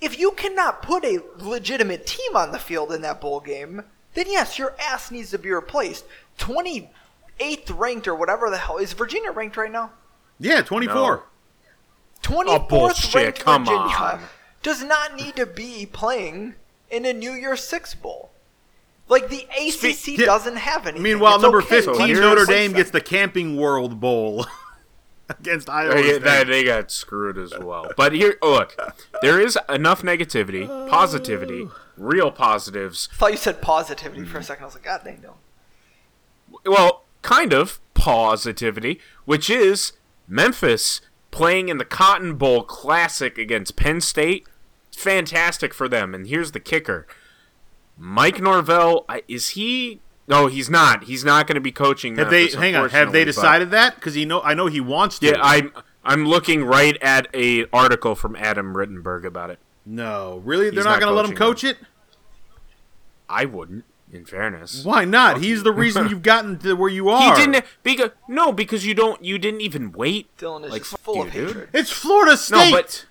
if 0.00 0.18
you 0.18 0.30
cannot 0.32 0.82
put 0.82 1.04
a 1.04 1.20
legitimate 1.38 2.06
team 2.06 2.36
on 2.36 2.52
the 2.52 2.58
field 2.60 2.92
in 2.92 3.02
that 3.02 3.20
bowl 3.20 3.40
game, 3.40 3.82
then 4.14 4.26
yes, 4.28 4.58
your 4.58 4.74
ass 4.80 5.10
needs 5.10 5.30
to 5.30 5.38
be 5.38 5.50
replaced. 5.50 6.04
Twenty 6.38 6.90
eighth 7.40 7.70
ranked 7.72 8.06
or 8.06 8.14
whatever 8.14 8.50
the 8.50 8.58
hell 8.58 8.76
is 8.78 8.92
Virginia 8.92 9.32
ranked 9.32 9.56
right 9.56 9.72
now? 9.72 9.90
Yeah, 10.38 10.60
24. 10.62 10.94
No. 10.94 11.22
Twenty 12.22 12.50
Oh, 12.52 12.58
fourth 12.58 12.68
bullshit, 12.68 13.14
ranked 13.14 13.40
come 13.40 13.64
Virginia 13.64 13.96
on. 13.96 14.20
does 14.62 14.82
not 14.82 15.16
need 15.16 15.36
to 15.36 15.46
be 15.46 15.86
playing 15.86 16.54
in 16.90 17.04
a 17.04 17.12
New 17.12 17.32
Year's 17.32 17.62
Six 17.62 17.94
bowl. 17.94 18.30
Like 19.08 19.28
the 19.28 19.46
ACC 19.58 20.18
Yeah. 20.18 20.26
doesn't 20.26 20.56
have 20.56 20.86
anything. 20.86 21.02
Meanwhile, 21.02 21.34
It's 21.36 21.42
number 21.42 21.58
okay 21.62 21.82
15, 21.82 22.06
here's- 22.06 22.20
Notre 22.20 22.46
Dame 22.46 22.72
gets 22.72 22.90
the 22.90 23.00
Camping 23.00 23.56
World 23.56 24.00
Bowl 24.00 24.46
against 25.28 25.68
Iowa 25.68 25.94
They, 25.94 26.02
State. 26.14 26.22
they, 26.22 26.44
they 26.44 26.64
got 26.64 26.90
screwed 26.90 27.36
as 27.38 27.52
well. 27.58 27.90
But 27.96 28.12
here, 28.12 28.36
oh, 28.42 28.52
look, 28.52 28.76
there 29.20 29.40
is 29.40 29.58
enough 29.68 30.02
negativity, 30.02 30.66
positivity, 30.88 31.68
real 31.96 32.30
positives. 32.30 33.08
I 33.12 33.16
thought 33.16 33.30
you 33.32 33.36
said 33.38 33.60
positivity 33.60 34.24
for 34.24 34.38
a 34.38 34.42
second. 34.42 34.62
I 34.62 34.66
was 34.66 34.74
like, 34.74 34.84
God 34.84 35.02
dang, 35.04 35.20
no. 35.22 35.34
Well, 36.64 37.04
kind 37.22 37.52
of 37.52 37.80
positivity, 37.94 39.00
which 39.24 39.50
is 39.50 39.92
Memphis 40.28 41.00
playing 41.30 41.68
in 41.68 41.78
the 41.78 41.84
Cotton 41.84 42.34
Bowl 42.36 42.62
Classic 42.62 43.36
against 43.38 43.76
Penn 43.76 44.00
State. 44.00 44.46
Fantastic 44.96 45.72
for 45.74 45.88
them. 45.88 46.14
And 46.14 46.26
here's 46.26 46.52
the 46.52 46.60
kicker 46.60 47.06
Mike 47.96 48.40
Norvell, 48.40 49.06
is 49.28 49.50
he. 49.50 50.00
No, 50.28 50.46
he's 50.46 50.70
not. 50.70 51.04
He's 51.04 51.24
not 51.24 51.46
going 51.46 51.56
to 51.56 51.60
be 51.60 51.72
coaching. 51.72 52.16
Have 52.16 52.30
they? 52.30 52.48
Hang 52.48 52.76
on. 52.76 52.90
Have 52.90 53.12
they 53.12 53.20
unfortunately, 53.20 53.20
but- 53.20 53.26
decided 53.26 53.70
that? 53.72 53.94
Because 53.96 54.16
you 54.16 54.26
know, 54.26 54.40
I 54.42 54.54
know 54.54 54.66
he 54.66 54.80
wants 54.80 55.18
to. 55.20 55.26
Yeah, 55.26 55.34
I'm. 55.42 55.72
I'm 56.04 56.26
looking 56.26 56.64
right 56.64 56.96
at 57.00 57.28
a 57.32 57.66
article 57.72 58.16
from 58.16 58.34
Adam 58.34 58.74
Rittenberg 58.74 59.24
about 59.24 59.50
it. 59.50 59.60
no, 59.86 60.42
really, 60.44 60.64
they're 60.64 60.72
He's 60.80 60.84
not, 60.84 60.92
not 60.92 61.00
going 61.00 61.10
to 61.12 61.14
let 61.16 61.26
him 61.26 61.36
coaching 61.36 61.74
coach 61.74 61.80
it. 61.82 61.86
I 63.28 63.44
wouldn't, 63.44 63.84
in 64.12 64.24
fairness. 64.24 64.84
Why 64.84 65.04
not? 65.04 65.40
He's 65.40 65.62
the 65.62 65.70
reason 65.72 66.08
you've 66.10 66.22
gotten 66.24 66.58
to 66.58 66.74
where 66.74 66.90
you 66.90 67.08
are. 67.08 67.36
He 67.36 67.44
didn't 67.46 67.64
because 67.84 68.10
no, 68.28 68.52
because 68.52 68.84
you 68.84 68.94
don't. 68.94 69.24
You 69.24 69.38
didn't 69.38 69.60
even 69.60 69.92
wait. 69.92 70.26
Dylan 70.38 70.64
is 70.64 70.72
Like, 70.72 70.82
full 70.84 71.14
you, 71.16 71.22
of 71.22 71.32
dude. 71.32 71.46
hatred. 71.48 71.68
It's 71.72 71.90
Florida 71.92 72.36
State. 72.36 72.70
No, 72.72 72.76
but 72.78 73.06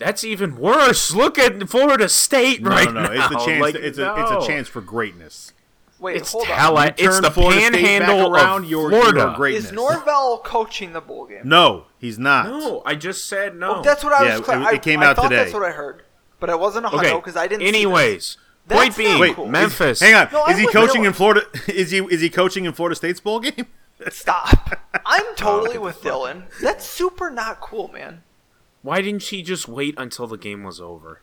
that's 0.00 0.24
even 0.24 0.56
worse. 0.56 1.14
Look 1.14 1.38
at 1.38 1.68
Florida 1.68 2.08
State 2.08 2.62
no, 2.62 2.70
right 2.70 2.92
no, 2.92 3.02
no. 3.02 3.12
now. 3.14 3.20
It's 3.20 3.28
the 3.28 3.38
chance. 3.46 3.60
Like, 3.62 3.74
to- 3.74 3.86
it's 3.86 3.98
a 3.98 4.14
it's 4.18 4.44
a 4.44 4.46
chance 4.46 4.66
for 4.66 4.80
greatness. 4.80 5.52
Wait, 6.00 6.16
It's 6.16 6.32
hold 6.32 6.48
on. 6.48 6.94
It's 6.96 7.20
the 7.20 7.30
Florida 7.30 7.60
State 7.60 7.72
back 7.72 7.82
panhandle 7.82 8.34
around, 8.34 8.64
of 8.64 8.70
you're- 8.70 8.88
Florida. 8.88 9.20
you're 9.20 9.34
greatness. 9.36 9.66
Is 9.66 9.72
Norvell 9.72 10.38
coaching 10.42 10.94
the 10.94 11.00
bowl 11.02 11.26
game? 11.26 11.42
No, 11.44 11.84
he's 11.98 12.18
not. 12.18 12.46
No, 12.46 12.82
I 12.86 12.94
just 12.94 13.26
said 13.26 13.54
no. 13.54 13.76
Oh, 13.76 13.82
that's 13.82 14.02
what 14.02 14.14
I 14.14 14.24
Yeah, 14.24 14.38
was. 14.38 14.46
Cla- 14.46 14.60
it- 14.62 14.66
I, 14.66 14.72
it 14.76 14.82
came 14.82 15.00
I 15.00 15.06
out 15.08 15.16
thought 15.16 15.24
today. 15.28 15.36
That's 15.36 15.52
what 15.52 15.62
I 15.62 15.72
heard, 15.72 16.02
but 16.40 16.48
I 16.48 16.54
wasn't 16.54 16.86
a 16.86 16.96
okay. 16.96 17.14
because 17.14 17.36
I 17.36 17.46
didn't. 17.46 17.60
see 17.60 17.66
this. 17.70 17.74
Anyways, 17.76 18.36
That's 18.66 18.80
point 18.80 18.96
being, 18.96 19.20
Wait, 19.20 19.36
cool. 19.36 19.46
Memphis. 19.46 20.00
Hang 20.00 20.14
on. 20.14 20.28
No, 20.32 20.40
I 20.40 20.52
is 20.52 20.58
he 20.58 20.66
coaching 20.68 21.02
know. 21.02 21.08
in 21.08 21.12
Florida? 21.14 21.42
Is 21.68 21.90
he 21.90 21.98
is 21.98 22.22
he 22.22 22.30
coaching 22.30 22.64
in 22.64 22.72
Florida 22.72 22.96
State's 22.96 23.20
bowl 23.20 23.40
game? 23.40 23.66
Stop. 24.08 24.80
I'm 25.04 25.34
totally 25.36 25.72
get 25.72 25.82
with 25.82 26.00
Dylan. 26.00 26.44
That's 26.62 26.86
super 26.86 27.30
not 27.30 27.60
cool, 27.60 27.88
man. 27.88 28.22
Why 28.82 29.00
didn't 29.02 29.22
she 29.22 29.42
just 29.42 29.68
wait 29.68 29.94
until 29.98 30.26
the 30.26 30.38
game 30.38 30.62
was 30.64 30.80
over? 30.80 31.20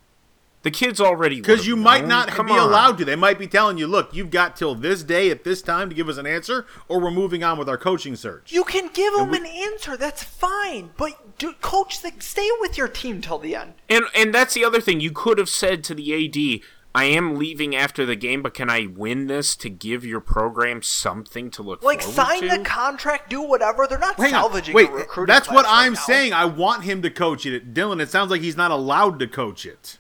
The 0.64 0.72
kids 0.72 1.00
already 1.00 1.38
Because 1.38 1.60
would've 1.60 1.68
you 1.68 1.76
might 1.78 2.02
known. 2.02 2.10
not 2.10 2.28
Come 2.30 2.48
be 2.48 2.52
on. 2.54 2.60
allowed 2.60 2.98
to. 2.98 3.06
They 3.06 3.16
might 3.16 3.40
be 3.40 3.48
telling 3.48 3.78
you, 3.78 3.88
"Look, 3.88 4.14
you've 4.14 4.32
got 4.32 4.56
till 4.56 4.76
this 4.76 5.02
day 5.04 5.30
at 5.30 5.44
this 5.44 5.62
time 5.62 5.88
to 5.88 5.96
give 5.96 6.10
us 6.10 6.18
an 6.18 6.26
answer, 6.28 6.66
or 6.88 7.00
we're 7.00 7.12
moving 7.12 7.44
on 7.44 7.58
with 7.58 7.70
our 7.70 7.78
coaching 7.78 8.16
search." 8.16 8.52
You 8.52 8.64
can 8.64 8.90
give 8.92 9.14
him 9.14 9.34
an 9.34 9.46
answer. 9.46 9.96
That's 9.96 10.24
fine, 10.24 10.92
but 10.98 11.38
do, 11.38 11.54
coach, 11.62 12.02
the, 12.02 12.12
stay 12.20 12.50
with 12.60 12.78
your 12.78 12.88
team 12.88 13.22
till 13.22 13.38
the 13.38 13.56
end. 13.56 13.76
And 13.88 14.06
and 14.16 14.34
that's 14.34 14.56
the 14.56 14.66
other 14.66 14.82
thing. 14.82 15.00
You 15.00 15.12
could 15.12 15.38
have 15.38 15.48
said 15.50 15.84
to 15.86 15.94
the 15.96 16.14
AD, 16.26 16.62
"I 16.98 17.06
am 17.06 17.36
leaving 17.36 17.76
after 17.76 18.06
the 18.06 18.16
game, 18.16 18.42
but 18.42 18.54
can 18.54 18.70
I 18.70 18.88
win 18.88 19.28
this 19.28 19.56
to 19.58 19.70
give 19.70 20.04
your 20.06 20.20
program 20.20 20.82
something 20.82 21.52
to 21.52 21.62
look 21.62 21.84
Like 21.84 22.02
forward 22.02 22.16
sign 22.16 22.42
to?" 22.44 22.58
the 22.58 22.64
contract, 22.64 23.30
do 23.30 23.42
whatever. 23.42 23.86
They're 23.88 24.00
not 24.00 24.16
Hang 24.16 24.34
on. 24.34 24.42
salvaging 24.44 24.74
Wait, 24.76 24.90
a 24.90 24.94
recruiting 24.94 25.34
that's 25.34 25.48
what 25.50 25.66
right 25.66 25.86
I'm 25.86 25.94
now. 25.94 26.00
saying. 26.00 26.34
I 26.34 26.46
want 26.46 26.84
him 26.84 27.02
to 27.04 27.10
coach 27.10 27.46
it. 27.46 27.74
Dylan, 27.74 28.02
it 28.02 28.10
sounds 28.10 28.32
like 28.32 28.42
he's 28.42 28.58
not 28.58 28.72
allowed 28.72 29.20
to 29.20 29.28
coach 29.28 29.66
it. 29.66 30.00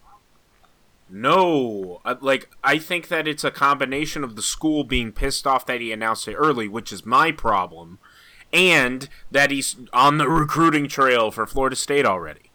No, 1.10 2.02
Uh, 2.04 2.16
like 2.20 2.50
I 2.64 2.78
think 2.80 3.08
that 3.08 3.28
it's 3.28 3.43
a 3.45 3.52
combination 3.52 4.24
of 4.26 4.36
the 4.36 4.41
school 4.41 4.84
being 4.84 5.14
pissed 5.14 5.48
off 5.48 5.66
that 5.68 5.80
he 5.80 5.91
announced 5.93 6.28
it 6.28 6.34
early, 6.36 6.68
which 6.68 6.91
is 6.91 7.06
my 7.06 7.32
problem, 7.32 8.00
and 8.52 9.08
that 9.32 9.50
he's 9.52 9.78
on 9.93 10.18
the 10.18 10.28
recruiting 10.28 10.88
trail 10.89 11.32
for 11.32 11.48
Florida 11.48 11.78
State 11.78 12.06
already. 12.06 12.52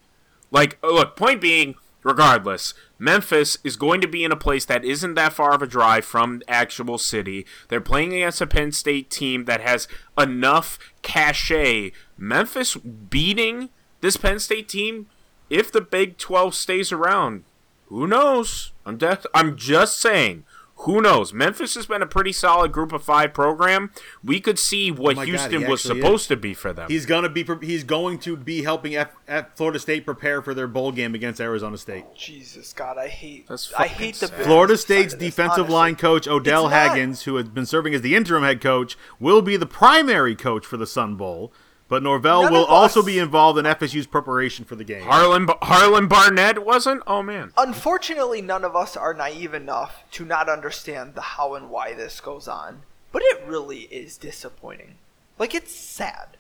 Like, 0.51 0.79
uh, 0.85 0.89
look, 0.93 1.17
point 1.17 1.41
being, 1.41 1.77
regardless, 2.03 2.75
Memphis 3.03 3.59
is 3.65 3.75
going 3.75 4.01
to 4.01 4.07
be 4.07 4.23
in 4.23 4.31
a 4.31 4.37
place 4.37 4.65
that 4.67 4.85
isn't 4.85 5.15
that 5.15 5.33
far 5.33 5.55
of 5.55 5.61
a 5.61 5.67
drive 5.67 6.05
from 6.05 6.41
actual 6.47 6.99
city. 6.99 7.45
They're 7.67 7.81
playing 7.81 8.13
against 8.13 8.41
a 8.41 8.47
Penn 8.47 8.71
State 8.71 9.11
team 9.11 9.47
that 9.47 9.61
has 9.61 9.89
enough 10.17 10.79
cachet. 11.03 11.91
Memphis 12.17 12.77
beating 12.77 13.71
this 14.03 14.17
Penn 14.17 14.39
State 14.39 14.69
team, 14.69 15.09
if 15.51 15.73
the 15.73 15.81
Big 15.81 16.17
12 16.17 16.55
stays 16.55 16.93
around, 16.93 17.43
who 17.89 18.07
knows? 18.07 18.71
I'm 18.87 18.99
def- 18.99 19.27
I'm 19.35 19.57
just 19.57 19.99
saying. 19.99 20.45
Who 20.83 21.01
knows? 21.01 21.33
Memphis 21.33 21.75
has 21.77 21.87
been 21.87 22.03
a 22.03 22.07
pretty 22.07 22.33
solid 22.33 22.73
Group 22.73 22.93
of 22.93 23.05
Five 23.05 23.33
program. 23.33 23.93
We 24.25 24.41
could 24.41 24.59
see 24.59 24.91
oh 24.91 24.95
what 24.95 25.13
Oh 25.13 25.17
my 25.17 25.27
God, 25.27 25.29
Houston 25.29 25.71
was 25.71 25.81
supposed 25.81 26.23
is. 26.25 26.29
to 26.29 26.37
be 26.37 26.55
for 26.55 26.73
them. 26.73 26.89
He's 26.91 27.07
gonna 27.07 27.29
be. 27.29 27.47
He's 27.63 27.85
going 27.85 28.19
to 28.21 28.37
be 28.37 28.63
helping 28.63 28.97
F, 28.97 29.15
F 29.29 29.55
Florida 29.55 29.79
State 29.79 30.05
prepare 30.05 30.43
for 30.43 30.55
their 30.55 30.67
bowl 30.67 30.91
game 30.91 31.15
against 31.15 31.41
Arizona 31.41 31.79
State. 31.79 32.05
Jesus 32.17 32.73
God, 32.73 32.99
I 32.99 33.09
hate. 33.09 33.47
That's 33.47 33.73
I 33.75 33.87
hate 33.87 34.15
the 34.15 34.27
sad. 34.27 34.31
business 34.31 34.47
Florida 34.47 34.77
State's 34.77 35.15
this, 35.15 35.21
defensive 35.21 35.59
honestly. 35.61 35.75
line 35.75 35.97
coach 35.97 36.27
Odell 36.27 36.69
Haggins, 36.69 37.23
who 37.23 37.37
has 37.37 37.49
been 37.49 37.67
serving 37.67 37.95
as 37.95 38.01
the 38.01 38.17
interim 38.17 38.43
head 38.43 38.61
coach, 38.61 38.97
will 39.21 39.43
be 39.43 39.57
the 39.57 39.67
primary 39.67 40.35
coach 40.35 40.67
for 40.67 40.77
the 40.77 40.87
Sun 40.87 41.17
Bowl. 41.17 41.53
But 41.93 42.03
Norvell 42.03 42.45
None 42.45 42.55
will 42.55 42.65
also 42.65 43.03
be 43.03 43.19
involved 43.19 43.59
in 43.59 43.67
FSU's 43.67 44.07
preparation 44.07 44.65
for 44.65 44.77
the 44.77 44.83
game. 44.83 45.03
Harlon 45.03 45.47
Harlon 45.61 46.09
Barnett 46.09 46.65
wasn't. 46.65 47.03
Oh 47.07 47.23
man. 47.23 47.53
Unfortunately, 47.59 48.41
none 48.41 48.65
of 48.65 48.75
us 48.75 48.97
are 48.97 49.13
naive 49.13 49.53
enough 49.53 50.03
to 50.13 50.25
not 50.25 50.49
understand 50.49 51.15
the 51.15 51.21
how 51.21 51.55
and 51.55 51.69
why 51.69 51.93
this 51.93 52.19
goes 52.19 52.49
on. 52.49 52.85
But 53.13 53.21
it 53.27 53.45
really 53.47 53.81
is 53.81 54.17
disappointing. 54.17 54.95
Like 55.39 55.55
it's 55.55 55.75
sad. 55.75 56.39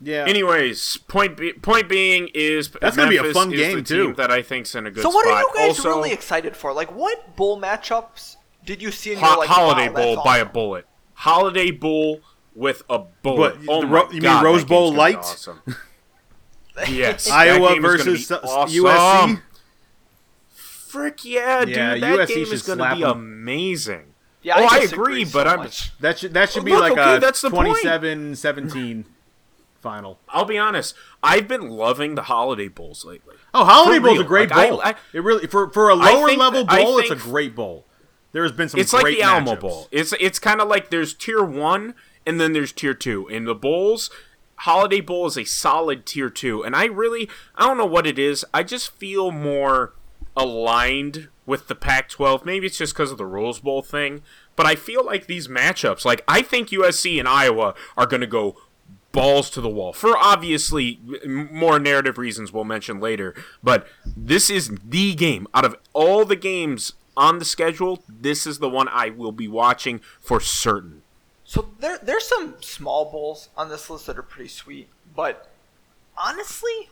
yeah. 0.00 0.26
Anyways, 0.28 0.98
point 1.08 1.38
be- 1.38 1.54
point 1.54 1.88
being 1.88 2.28
is 2.32 2.68
That's 2.68 2.96
gonna 2.96 3.10
be 3.10 3.16
a 3.16 3.34
fun 3.34 3.50
game, 3.50 3.82
too. 3.82 4.14
that 4.16 4.30
I 4.30 4.42
think's 4.42 4.76
in 4.76 4.86
a 4.86 4.92
good 4.92 5.02
so 5.02 5.08
what 5.10 5.26
spot. 5.26 5.38
are 5.38 5.40
you 5.40 5.50
guys 5.56 5.78
also, 5.80 5.88
really 5.88 6.12
excited 6.12 6.54
for? 6.56 6.72
Like 6.72 6.94
what 6.94 7.34
bowl 7.34 7.60
matchups 7.60 8.36
did 8.64 8.80
you 8.80 8.92
see 8.92 9.10
in 9.14 9.18
Ho- 9.18 9.26
your 9.26 9.38
like 9.38 9.48
Holiday 9.48 9.88
wow, 9.88 9.94
that's 9.96 10.14
Bowl 10.14 10.24
by 10.24 10.38
a 10.38 10.44
bullet. 10.46 10.86
Holiday 11.14 11.72
Bowl 11.72 12.20
with 12.54 12.82
a 12.90 13.00
bullet. 13.22 13.56
What, 13.64 13.68
oh 13.68 13.80
the 13.82 13.86
my 13.86 13.92
Ro- 13.92 14.10
you 14.10 14.20
mean 14.20 14.42
Rose 14.44 14.64
Bowl 14.64 14.90
game's 14.92 14.96
gonna 14.98 15.10
be 15.10 15.14
light? 15.16 15.24
awesome. 15.24 15.62
Yes. 16.88 17.30
Iowa 17.30 17.68
that 17.68 17.74
game 17.74 17.84
is 17.84 17.94
gonna 18.04 18.10
versus 18.10 18.32
awesome. 18.32 18.84
USC. 18.84 19.42
Frick 20.54 21.24
yeah, 21.24 21.64
dude! 21.64 21.74
That 21.76 21.98
USC 22.00 22.28
game 22.28 22.52
is 22.52 22.62
going 22.62 22.78
slap 22.78 22.92
to 22.92 22.96
be 22.98 23.04
'em. 23.04 23.10
amazing. 23.10 24.02
Yeah, 24.42 24.54
oh, 24.58 24.64
I 24.64 24.76
I, 24.76 24.78
agree, 24.80 25.24
so 25.24 25.32
but 25.38 25.48
I'm. 25.48 25.58
much. 25.60 25.96
That 26.00 26.18
should 26.18 26.34
that 26.34 26.50
should 26.50 26.64
be 26.64 26.72
Look, 26.72 26.80
like 26.82 26.92
okay, 26.92 27.16
a 27.16 27.20
that's 27.20 27.40
the 27.40 27.48
27-17 27.50 29.04
final. 29.80 30.18
I'll 30.28 30.44
be 30.44 30.58
honest. 30.58 30.94
I've 31.22 31.48
been 31.48 31.68
loving 31.70 32.14
the 32.14 32.22
holiday 32.24 32.68
bowls 32.68 33.04
lately. 33.04 33.36
Oh, 33.52 33.64
Holiday 33.64 33.98
For 33.98 34.06
Bowl's 34.06 34.20
a 34.20 34.24
great 34.24 34.50
Like, 34.50 34.58
I- 34.58 34.70
bowl. 34.70 34.80
I- 34.82 34.94
it 35.12 35.20
really 35.22 35.46
for 35.46 35.70
for 35.70 35.88
a 35.90 35.96
I 35.96 36.12
lower 36.12 36.28
level 36.32 36.64
that- 36.64 36.82
bowl, 36.84 36.98
it's 36.98 37.10
a 37.10 37.16
great 37.16 37.54
bowl. 37.54 37.86
There 38.32 38.42
has 38.42 38.52
been 38.52 38.68
some 38.68 38.80
It's 38.80 38.92
like 38.92 39.02
great 39.04 39.18
the 39.18 39.22
Alamo. 39.24 39.56
Bowl. 39.56 39.88
It's 39.92 40.12
it's 40.20 40.38
kind 40.38 40.60
of 40.60 40.68
like 40.68 40.90
there's 40.90 41.14
tier 41.14 41.42
one 41.42 41.94
and 42.26 42.40
then 42.40 42.52
there's 42.52 42.72
tier 42.72 42.94
two. 42.94 43.28
In 43.28 43.44
the 43.44 43.54
bowls, 43.54 44.10
Holiday 44.56 45.00
Bowl 45.00 45.26
is 45.26 45.36
a 45.36 45.44
solid 45.44 46.06
tier 46.06 46.30
two, 46.30 46.62
and 46.62 46.74
I 46.74 46.86
really 46.86 47.28
I 47.54 47.66
don't 47.66 47.78
know 47.78 47.86
what 47.86 48.06
it 48.06 48.18
is. 48.18 48.44
I 48.52 48.62
just 48.62 48.92
feel 48.92 49.30
more 49.30 49.92
aligned 50.36 51.28
with 51.46 51.68
the 51.68 51.74
Pac-12. 51.74 52.44
Maybe 52.44 52.66
it's 52.66 52.78
just 52.78 52.94
because 52.94 53.10
of 53.10 53.18
the 53.18 53.26
Rose 53.26 53.60
Bowl 53.60 53.82
thing, 53.82 54.22
but 54.56 54.66
I 54.66 54.74
feel 54.74 55.04
like 55.04 55.26
these 55.26 55.48
matchups, 55.48 56.04
like 56.04 56.24
I 56.26 56.42
think 56.42 56.70
USC 56.70 57.18
and 57.18 57.28
Iowa 57.28 57.74
are 57.96 58.06
going 58.06 58.20
to 58.20 58.26
go 58.26 58.56
balls 59.12 59.48
to 59.48 59.60
the 59.60 59.68
wall 59.68 59.92
for 59.92 60.18
obviously 60.18 60.98
more 61.24 61.78
narrative 61.78 62.18
reasons 62.18 62.52
we'll 62.52 62.64
mention 62.64 62.98
later. 63.00 63.34
But 63.62 63.86
this 64.16 64.50
is 64.50 64.72
the 64.84 65.14
game 65.14 65.46
out 65.54 65.64
of 65.64 65.76
all 65.92 66.24
the 66.24 66.36
games 66.36 66.94
on 67.16 67.38
the 67.38 67.44
schedule. 67.44 68.02
This 68.08 68.46
is 68.46 68.58
the 68.58 68.68
one 68.68 68.88
I 68.88 69.10
will 69.10 69.32
be 69.32 69.46
watching 69.46 70.00
for 70.20 70.40
certain. 70.40 71.02
So 71.44 71.68
there, 71.78 71.98
there's 72.02 72.26
some 72.26 72.56
small 72.60 73.10
bowls 73.10 73.50
on 73.56 73.68
this 73.68 73.90
list 73.90 74.06
that 74.06 74.18
are 74.18 74.22
pretty 74.22 74.48
sweet, 74.48 74.88
but 75.14 75.50
honestly, 76.16 76.88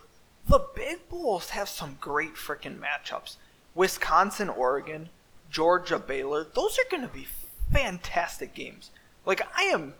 the 0.47 0.65
big 0.75 1.09
bowls 1.09 1.51
have 1.51 1.69
some 1.69 1.97
great 2.01 2.35
freaking 2.35 2.79
matchups. 2.79 3.37
Wisconsin, 3.75 4.49
Oregon, 4.49 5.09
Georgia, 5.51 5.99
Baylor. 5.99 6.45
Those 6.45 6.79
are 6.79 6.91
going 6.91 7.07
to 7.07 7.15
be 7.15 7.27
fantastic 7.73 8.55
games. 8.55 8.91
Like 9.25 9.41
I 9.57 9.65
am 9.65 9.95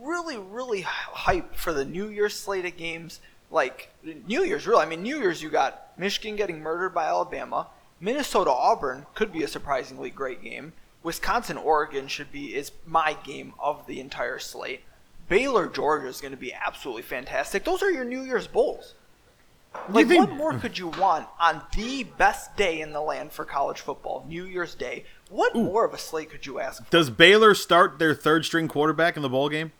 really, 0.00 0.36
really 0.36 0.82
hyped 0.82 1.54
for 1.54 1.72
the 1.72 1.84
New 1.84 2.08
Year's 2.08 2.34
slate 2.34 2.64
of 2.64 2.76
games. 2.76 3.20
Like 3.50 3.90
New 4.26 4.42
Year's, 4.42 4.66
really. 4.66 4.82
I 4.82 4.88
mean, 4.88 5.02
New 5.02 5.18
Year's 5.18 5.42
you 5.42 5.50
got 5.50 5.92
Michigan 5.96 6.34
getting 6.36 6.60
murdered 6.60 6.94
by 6.94 7.04
Alabama. 7.04 7.68
Minnesota 8.00 8.50
Auburn 8.50 9.06
could 9.14 9.32
be 9.32 9.44
a 9.44 9.48
surprisingly 9.48 10.10
great 10.10 10.42
game. 10.42 10.72
Wisconsin 11.04 11.58
Oregon 11.58 12.08
should 12.08 12.32
be 12.32 12.56
is 12.56 12.72
my 12.84 13.16
game 13.22 13.52
of 13.60 13.86
the 13.86 14.00
entire 14.00 14.40
slate. 14.40 14.80
Baylor 15.28 15.68
Georgia 15.68 16.08
is 16.08 16.20
going 16.20 16.32
to 16.32 16.38
be 16.38 16.52
absolutely 16.52 17.02
fantastic. 17.02 17.64
Those 17.64 17.82
are 17.82 17.90
your 17.90 18.04
New 18.04 18.22
Year's 18.22 18.48
bowls. 18.48 18.94
Like 19.88 20.08
think... 20.08 20.28
what 20.28 20.36
more 20.36 20.58
could 20.58 20.78
you 20.78 20.88
want 20.88 21.26
on 21.38 21.62
the 21.76 22.04
best 22.04 22.56
day 22.56 22.80
in 22.80 22.92
the 22.92 23.00
land 23.00 23.32
for 23.32 23.44
college 23.44 23.80
football, 23.80 24.24
New 24.28 24.44
Year's 24.44 24.74
Day? 24.74 25.04
What 25.28 25.54
Ooh. 25.54 25.64
more 25.64 25.84
of 25.84 25.92
a 25.92 25.98
slate 25.98 26.30
could 26.30 26.46
you 26.46 26.58
ask? 26.58 26.84
For? 26.84 26.90
Does 26.90 27.10
Baylor 27.10 27.54
start 27.54 27.98
their 27.98 28.14
third 28.14 28.44
string 28.44 28.68
quarterback 28.68 29.16
in 29.16 29.22
the 29.22 29.28
bowl 29.28 29.48
game? 29.48 29.72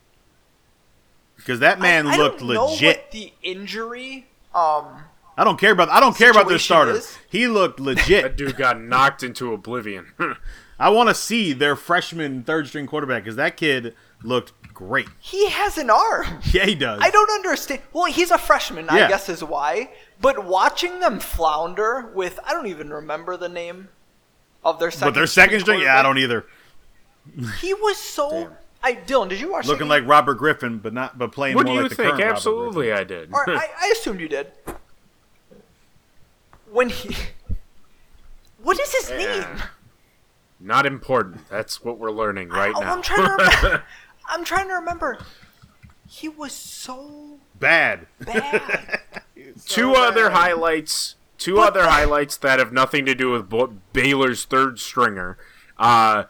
Because 1.37 1.59
that 1.59 1.79
man 1.79 2.07
I, 2.07 2.17
looked 2.17 2.41
I 2.41 2.45
legit. 2.45 3.11
the 3.11 3.33
injury 3.41 4.27
um 4.53 5.03
I 5.37 5.43
don't 5.43 5.59
care 5.59 5.71
about 5.71 5.89
I 5.89 5.99
don't 5.99 6.15
care 6.15 6.31
about 6.31 6.47
their 6.47 6.59
starter. 6.59 6.93
Is. 6.93 7.17
He 7.29 7.47
looked 7.47 7.79
legit. 7.79 8.23
that 8.23 8.37
dude 8.37 8.55
got 8.55 8.79
knocked 8.79 9.23
into 9.23 9.53
oblivion. 9.53 10.11
I 10.79 10.89
want 10.89 11.09
to 11.09 11.15
see 11.15 11.53
their 11.53 11.75
freshman 11.75 12.43
third 12.43 12.67
string 12.67 12.87
quarterback 12.87 13.23
because 13.23 13.37
that 13.37 13.57
kid 13.57 13.95
looked 14.23 14.51
great. 14.73 15.07
He 15.19 15.49
has 15.49 15.77
an 15.77 15.89
arm. 15.89 16.39
Yeah, 16.51 16.65
he 16.65 16.75
does. 16.75 16.99
I 17.01 17.09
don't 17.09 17.31
understand. 17.31 17.81
Well, 17.93 18.05
he's 18.05 18.31
a 18.31 18.37
freshman, 18.37 18.85
yeah. 18.85 19.05
I 19.05 19.07
guess 19.07 19.29
is 19.29 19.43
why. 19.43 19.91
But 20.21 20.45
watching 20.45 20.99
them 20.99 21.19
flounder 21.19 22.11
with 22.13 22.39
I 22.45 22.53
don't 22.53 22.67
even 22.67 22.91
remember 22.91 23.37
the 23.37 23.49
name 23.49 23.89
of 24.63 24.79
their 24.79 24.91
second. 24.91 25.07
But 25.07 25.15
their 25.15 25.27
second 25.27 25.61
string, 25.61 25.81
yeah, 25.81 25.99
I 25.99 26.03
don't 26.03 26.17
either. 26.17 26.45
He 27.61 27.73
was 27.73 27.97
so. 27.97 28.29
Damn. 28.29 28.51
I 28.83 28.93
Dylan, 28.93 29.29
did 29.29 29.39
you 29.39 29.51
watch? 29.51 29.65
Looking 29.65 29.87
like 29.87 30.05
Robert 30.05 30.35
Griffin, 30.35 30.77
but 30.77 30.93
not 30.93 31.17
but 31.17 31.31
playing 31.31 31.55
what 31.55 31.65
more 31.65 31.81
like 31.81 31.89
the 31.89 31.95
think? 31.95 32.19
Absolutely, 32.19 32.91
I 32.93 33.03
did. 33.03 33.33
Or, 33.33 33.49
I, 33.49 33.67
I 33.81 33.93
assumed 33.97 34.19
you 34.19 34.27
did. 34.27 34.51
When 36.71 36.89
he, 36.89 37.15
what 38.61 38.79
is 38.79 38.93
his 38.93 39.09
yeah. 39.09 39.17
name? 39.17 39.63
Not 40.59 40.85
important. 40.85 41.49
That's 41.49 41.83
what 41.83 41.99
we're 41.99 42.11
learning 42.11 42.49
right 42.49 42.73
I, 42.75 42.79
now. 42.79 42.93
I'm 42.93 43.01
trying 43.01 43.25
to 43.25 43.43
remember. 43.43 43.83
I'm 44.29 44.43
trying 44.43 44.67
to 44.67 44.73
remember. 44.75 45.19
He 46.07 46.29
was 46.29 46.53
so 46.53 47.39
bad. 47.59 48.07
Bad. 48.19 49.01
so 49.57 49.75
two 49.75 49.93
bad. 49.93 50.11
other 50.11 50.29
highlights. 50.31 51.15
Two 51.37 51.55
but 51.55 51.69
other 51.69 51.81
the... 51.81 51.89
highlights 51.89 52.37
that 52.37 52.59
have 52.59 52.71
nothing 52.71 53.05
to 53.05 53.13
do 53.13 53.31
with 53.31 53.51
Baylor's 53.93 54.45
third 54.45 54.79
stringer. 54.79 55.37
Uh, 55.77 56.25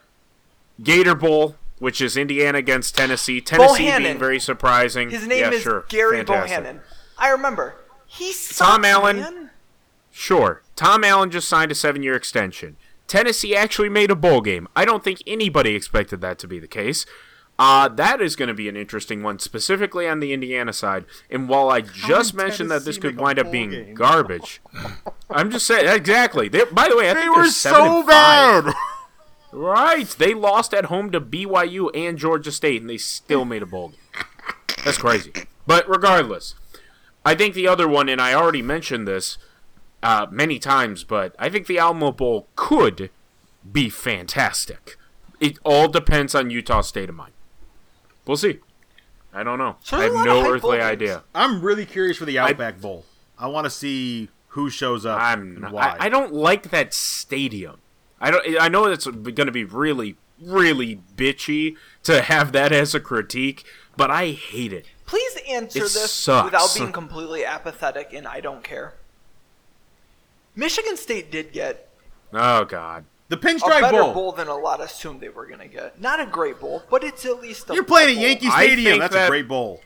Gator 0.82 1.14
Bowl, 1.14 1.56
which 1.78 2.00
is 2.00 2.16
Indiana 2.16 2.58
against 2.58 2.96
Tennessee. 2.96 3.40
Tennessee 3.40 3.84
Bohanon. 3.84 4.02
being 4.02 4.18
very 4.18 4.40
surprising. 4.40 5.10
His 5.10 5.26
name 5.26 5.40
yeah, 5.40 5.50
is 5.50 5.62
sure. 5.62 5.84
Gary 5.88 6.18
Fantastic. 6.18 6.58
Bohanon. 6.58 6.80
I 7.18 7.30
remember. 7.30 7.76
He's 8.06 8.56
Tom 8.56 8.84
Allen. 8.84 9.20
Man. 9.20 9.50
Sure. 10.10 10.62
Tom 10.74 11.04
Allen 11.04 11.30
just 11.30 11.48
signed 11.48 11.70
a 11.70 11.74
seven-year 11.74 12.14
extension. 12.14 12.76
Tennessee 13.06 13.54
actually 13.54 13.88
made 13.88 14.10
a 14.10 14.16
bowl 14.16 14.40
game. 14.40 14.68
I 14.74 14.84
don't 14.84 15.04
think 15.04 15.22
anybody 15.26 15.74
expected 15.74 16.20
that 16.20 16.38
to 16.40 16.48
be 16.48 16.58
the 16.58 16.68
case. 16.68 17.06
Uh, 17.58 17.88
that 17.88 18.20
is 18.20 18.36
going 18.36 18.48
to 18.48 18.54
be 18.54 18.68
an 18.68 18.76
interesting 18.76 19.22
one, 19.22 19.38
specifically 19.38 20.06
on 20.06 20.20
the 20.20 20.32
Indiana 20.32 20.72
side. 20.72 21.06
And 21.30 21.48
while 21.48 21.70
I 21.70 21.80
just 21.80 22.34
mentioned 22.34 22.70
that 22.70 22.84
this 22.84 22.98
could 22.98 23.16
wind 23.18 23.38
up 23.38 23.50
being 23.50 23.70
game? 23.70 23.94
garbage, 23.94 24.60
I'm 25.30 25.50
just 25.50 25.66
saying 25.66 25.88
exactly. 25.88 26.48
They, 26.48 26.64
by 26.64 26.88
the 26.88 26.96
way, 26.96 27.08
I 27.10 27.14
they 27.14 27.22
think 27.22 27.36
were 27.36 27.46
so 27.46 28.02
bad. 28.06 28.74
Right, 29.52 30.08
they 30.18 30.34
lost 30.34 30.74
at 30.74 30.86
home 30.86 31.10
to 31.12 31.20
BYU 31.20 31.88
and 31.94 32.18
Georgia 32.18 32.52
State, 32.52 32.82
and 32.82 32.90
they 32.90 32.98
still 32.98 33.46
made 33.46 33.62
a 33.62 33.66
bowl 33.66 33.88
game. 33.88 34.24
That's 34.84 34.98
crazy. 34.98 35.32
But 35.66 35.88
regardless, 35.88 36.56
I 37.24 37.34
think 37.34 37.54
the 37.54 37.66
other 37.66 37.88
one, 37.88 38.10
and 38.10 38.20
I 38.20 38.34
already 38.34 38.60
mentioned 38.60 39.08
this 39.08 39.38
uh, 40.06 40.26
many 40.30 40.60
times, 40.60 41.02
but 41.02 41.34
I 41.36 41.48
think 41.48 41.66
the 41.66 41.78
Alamo 41.78 42.12
Bowl 42.12 42.46
could 42.54 43.10
be 43.70 43.90
fantastic. 43.90 44.96
It 45.40 45.58
all 45.64 45.88
depends 45.88 46.32
on 46.32 46.48
Utah's 46.48 46.86
state 46.86 47.08
of 47.08 47.16
mind. 47.16 47.32
We'll 48.24 48.36
see. 48.36 48.60
I 49.34 49.42
don't 49.42 49.58
know. 49.58 49.78
So 49.82 49.96
I 49.96 50.04
have 50.04 50.14
no 50.14 50.48
earthly 50.48 50.80
idea. 50.80 51.24
I'm 51.34 51.60
really 51.60 51.84
curious 51.84 52.18
for 52.18 52.24
the 52.24 52.38
Outback 52.38 52.74
I, 52.74 52.78
Bowl. 52.78 53.04
I 53.36 53.48
want 53.48 53.64
to 53.64 53.70
see 53.70 54.28
who 54.50 54.70
shows 54.70 55.04
up 55.04 55.20
I'm 55.20 55.60
not, 55.60 55.74
I, 55.74 55.96
I, 56.06 56.08
don't 56.08 56.32
like 56.32 56.70
that 56.70 56.94
stadium. 56.94 57.80
I 58.20 58.30
don't. 58.30 58.60
I 58.60 58.68
know 58.68 58.84
it's 58.84 59.06
going 59.06 59.34
to 59.34 59.52
be 59.52 59.64
really, 59.64 60.16
really 60.40 61.00
bitchy 61.16 61.74
to 62.04 62.22
have 62.22 62.52
that 62.52 62.70
as 62.70 62.94
a 62.94 63.00
critique, 63.00 63.64
but 63.96 64.12
I 64.12 64.30
hate 64.30 64.72
it. 64.72 64.86
Please 65.04 65.36
answer 65.48 65.80
it 65.80 65.82
this 65.82 66.12
sucks. 66.12 66.44
without 66.44 66.72
being 66.76 66.92
completely 66.92 67.44
apathetic 67.44 68.12
and 68.12 68.26
I 68.28 68.40
don't 68.40 68.62
care. 68.62 68.94
Michigan 70.56 70.96
State 70.96 71.30
did 71.30 71.52
get. 71.52 71.88
Oh 72.32 72.64
God. 72.64 73.04
The 73.28 73.36
Pinstripe 73.36 73.78
a 73.78 73.80
better 73.82 74.02
bowl. 74.02 74.14
bowl 74.14 74.32
than 74.32 74.48
a 74.48 74.56
lot 74.56 74.80
assumed 74.80 75.20
they 75.20 75.28
were 75.28 75.46
going 75.46 75.58
to 75.58 75.66
get. 75.66 76.00
Not 76.00 76.20
a 76.20 76.26
great 76.26 76.60
bowl, 76.60 76.84
but 76.88 77.02
it's 77.02 77.24
at 77.26 77.40
least 77.40 77.68
a 77.68 77.74
You're 77.74 77.82
playing 77.84 78.16
at 78.16 78.22
Yankee 78.22 78.50
Stadium. 78.50 79.00
That's 79.00 79.14
that, 79.14 79.26
a 79.26 79.28
great 79.28 79.48
bowl. 79.48 79.80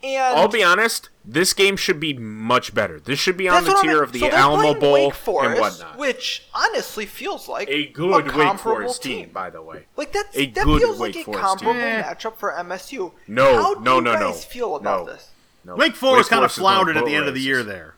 And 0.00 0.38
I'll 0.38 0.46
be 0.46 0.62
honest, 0.62 1.08
this 1.24 1.52
game 1.52 1.76
should 1.76 1.98
be 1.98 2.12
much 2.14 2.72
better. 2.72 3.00
This 3.00 3.18
should 3.18 3.36
be 3.36 3.48
on 3.48 3.64
the 3.64 3.70
tier 3.82 3.90
I 3.90 3.94
mean. 3.94 4.02
of 4.04 4.12
the 4.12 4.20
so 4.20 4.30
Alamo 4.30 4.78
Bowl 4.78 4.92
Wake 4.92 5.14
Forest, 5.14 5.50
and 5.50 5.60
whatnot. 5.60 5.98
Which 5.98 6.46
honestly 6.54 7.04
feels 7.04 7.48
like 7.48 7.68
a 7.68 7.86
good 7.88 8.32
a 8.32 8.38
Wake 8.38 8.58
Forest 8.60 9.02
team. 9.02 9.24
team. 9.24 9.30
by 9.32 9.50
the 9.50 9.60
way. 9.60 9.86
Like 9.96 10.12
that's 10.12 10.36
a 10.36 10.46
that 10.46 10.64
good 10.64 10.80
feels 10.82 11.00
Wake 11.00 11.16
like 11.16 11.24
Forest 11.24 11.42
a 11.42 11.46
comparable 11.48 11.80
team. 11.80 11.82
Eh. 11.82 12.02
matchup 12.04 12.36
for 12.36 12.52
MSU. 12.52 13.12
No, 13.26 13.44
How 13.60 13.72
no, 13.72 13.74
do 13.74 14.04
no, 14.04 14.12
you 14.12 14.18
no. 14.20 14.30
guys 14.30 14.44
feel 14.44 14.76
about 14.76 15.06
no. 15.06 15.12
this? 15.12 15.30
No. 15.64 15.74
Wake 15.74 15.96
Forest 15.96 16.30
Wake 16.30 16.36
kind 16.36 16.44
of 16.44 16.52
floundered 16.52 16.96
at 16.96 17.04
the 17.04 17.16
end 17.16 17.26
of 17.26 17.34
the 17.34 17.40
year 17.40 17.64
there. 17.64 17.96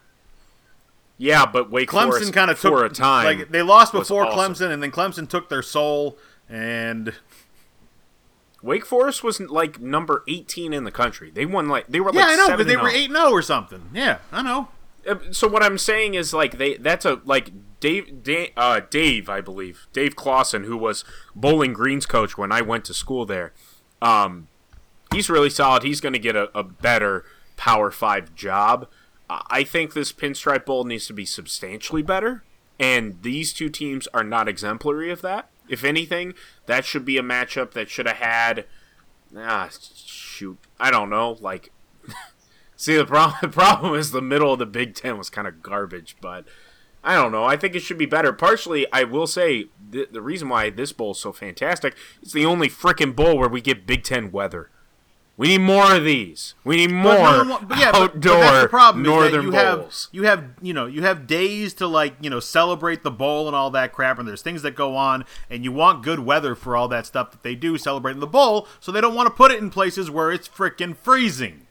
Yeah, 1.21 1.45
but 1.45 1.71
Wake 1.71 1.91
Clemson 1.91 2.09
Forest 2.09 2.33
kind 2.33 2.51
of 2.51 2.59
took 2.59 2.73
for 2.73 2.85
a 2.87 2.89
time. 2.89 3.27
Like 3.27 3.51
they 3.51 3.61
lost 3.61 3.93
before 3.93 4.25
awesome. 4.25 4.55
Clemson, 4.55 4.73
and 4.73 4.83
then 4.83 4.91
Clemson 4.91 5.29
took 5.29 5.51
their 5.51 5.61
soul, 5.61 6.17
and 6.49 7.13
Wake 8.63 8.87
Forest 8.87 9.23
was 9.23 9.39
like 9.39 9.79
number 9.79 10.25
18 10.29 10.73
in 10.73 10.85
the 10.85 10.91
country. 10.91 11.31
They 11.31 11.45
won 11.45 11.69
like 11.69 11.89
they 11.89 12.01
were 12.01 12.11
yeah, 12.15 12.21
like 12.21 12.29
I 12.31 12.37
know, 12.37 12.57
but 12.57 12.67
they 12.67 12.77
were 12.77 12.89
8 12.89 13.11
0 13.11 13.31
or 13.31 13.43
something. 13.43 13.91
Yeah, 13.93 14.19
I 14.33 14.41
know. 14.41 14.69
Uh, 15.07 15.17
so 15.31 15.47
what 15.47 15.63
I'm 15.63 15.77
saying 15.77 16.15
is 16.15 16.33
like 16.33 16.57
they 16.57 16.79
that's 16.79 17.05
a 17.05 17.21
like 17.27 17.51
Dave 17.81 18.23
Dave, 18.23 18.53
uh, 18.57 18.81
Dave 18.89 19.29
I 19.29 19.43
believe 19.43 19.89
Dave 19.93 20.17
Clawson 20.17 20.65
who 20.65 20.77
was 20.79 21.05
Bowling 21.37 21.75
Green's 21.75 22.07
coach 22.07 22.39
when 22.39 22.51
I 22.51 22.63
went 22.63 22.87
to 22.87 22.95
school 22.95 23.27
there. 23.27 23.53
Um, 24.01 24.49
he's 25.13 25.29
really 25.29 25.51
solid. 25.51 25.83
He's 25.83 26.01
going 26.01 26.15
to 26.15 26.19
get 26.19 26.35
a, 26.35 26.51
a 26.59 26.63
better 26.63 27.27
Power 27.59 27.91
Five 27.91 28.35
job. 28.35 28.89
I 29.31 29.63
think 29.65 29.93
this 29.93 30.13
Pinstripe 30.13 30.65
Bowl 30.65 30.85
needs 30.85 31.07
to 31.07 31.13
be 31.13 31.25
substantially 31.25 32.03
better, 32.03 32.43
and 32.79 33.23
these 33.23 33.53
two 33.53 33.69
teams 33.69 34.09
are 34.09 34.25
not 34.25 34.49
exemplary 34.49 35.11
of 35.11 35.23
that. 35.23 35.51
If 35.69 35.85
anything, 35.85 36.35
that 36.67 36.85
should 36.85 37.05
be 37.05 37.17
a 37.17 37.23
matchup 37.23 37.73
that 37.73 37.89
should 37.89 38.07
have 38.07 38.17
had. 38.17 38.67
Ah, 39.37 39.69
shoot, 39.95 40.59
I 40.81 40.91
don't 40.91 41.11
know. 41.11 41.39
Like, 41.41 41.71
see, 42.77 42.97
the 42.97 43.07
problem 43.07 43.39
the 43.43 43.49
problem 43.49 43.95
is 43.95 44.11
the 44.11 44.21
middle 44.21 44.53
of 44.53 44.59
the 44.59 44.67
Big 44.67 44.95
Ten 44.95 45.17
was 45.17 45.31
kind 45.31 45.47
of 45.47 45.63
garbage, 45.63 46.17
but 46.21 46.45
I 47.05 47.15
don't 47.15 47.31
know. 47.31 47.45
I 47.45 47.57
think 47.57 47.77
it 47.77 47.81
should 47.81 47.99
be 47.99 48.07
better. 48.07 48.33
Partially, 48.33 48.91
I 48.93 49.05
will 49.05 49.29
say 49.29 49.67
the, 49.91 50.09
the 50.11 50.21
reason 50.21 50.49
why 50.49 50.71
this 50.71 50.93
bowl 50.93 51.13
is 51.13 51.19
so 51.19 51.33
fantastic 51.33 51.95
is 52.21 52.33
the 52.33 52.45
only 52.45 52.69
freaking 52.69 53.15
bowl 53.15 53.39
where 53.39 53.49
we 53.49 53.61
get 53.61 53.87
Big 53.87 54.03
Ten 54.03 54.33
weather. 54.33 54.71
We 55.41 55.49
need 55.49 55.63
more 55.63 55.97
of 55.97 56.05
these. 56.05 56.55
We 56.65 56.77
need 56.77 56.91
more 56.91 57.15
no 57.15 57.61
but 57.63 57.79
yeah, 57.79 57.93
outdoor 57.95 58.11
but, 58.11 58.21
but 58.21 58.41
that's 58.41 58.63
the 58.65 58.69
problem 58.69 59.03
northern 59.03 59.47
you 59.47 59.53
bowls. 59.53 60.09
Have, 60.13 60.15
you 60.15 60.23
have 60.25 60.45
you 60.61 60.75
know 60.75 60.85
you 60.85 61.01
have 61.01 61.27
days 61.27 61.73
to 61.75 61.87
like 61.87 62.15
you 62.21 62.29
know 62.29 62.41
celebrate 62.41 63.05
the 63.05 63.11
bowl 63.11 63.47
and 63.47 63.57
all 63.57 63.71
that 63.71 63.91
crap, 63.95 64.19
and 64.19 64.29
there's 64.29 64.43
things 64.43 64.61
that 64.61 64.73
go 64.73 64.97
on, 64.97 65.25
and 65.49 65.65
you 65.65 65.73
want 65.73 66.03
good 66.03 66.21
weather 66.21 66.55
for 66.55 66.77
all 66.77 66.89
that 66.89 67.07
stuff 67.07 67.31
that 67.31 67.43
they 67.43 67.55
do 67.55 67.79
celebrating 67.79 68.21
the 68.21 68.27
bowl, 68.27 68.69
so 68.81 68.93
they 68.93 69.01
don't 69.01 69.15
want 69.15 69.29
to 69.29 69.35
put 69.35 69.51
it 69.51 69.59
in 69.59 69.71
places 69.71 70.11
where 70.11 70.31
it's 70.31 70.47
freaking 70.47 70.95
freezing. 70.95 71.67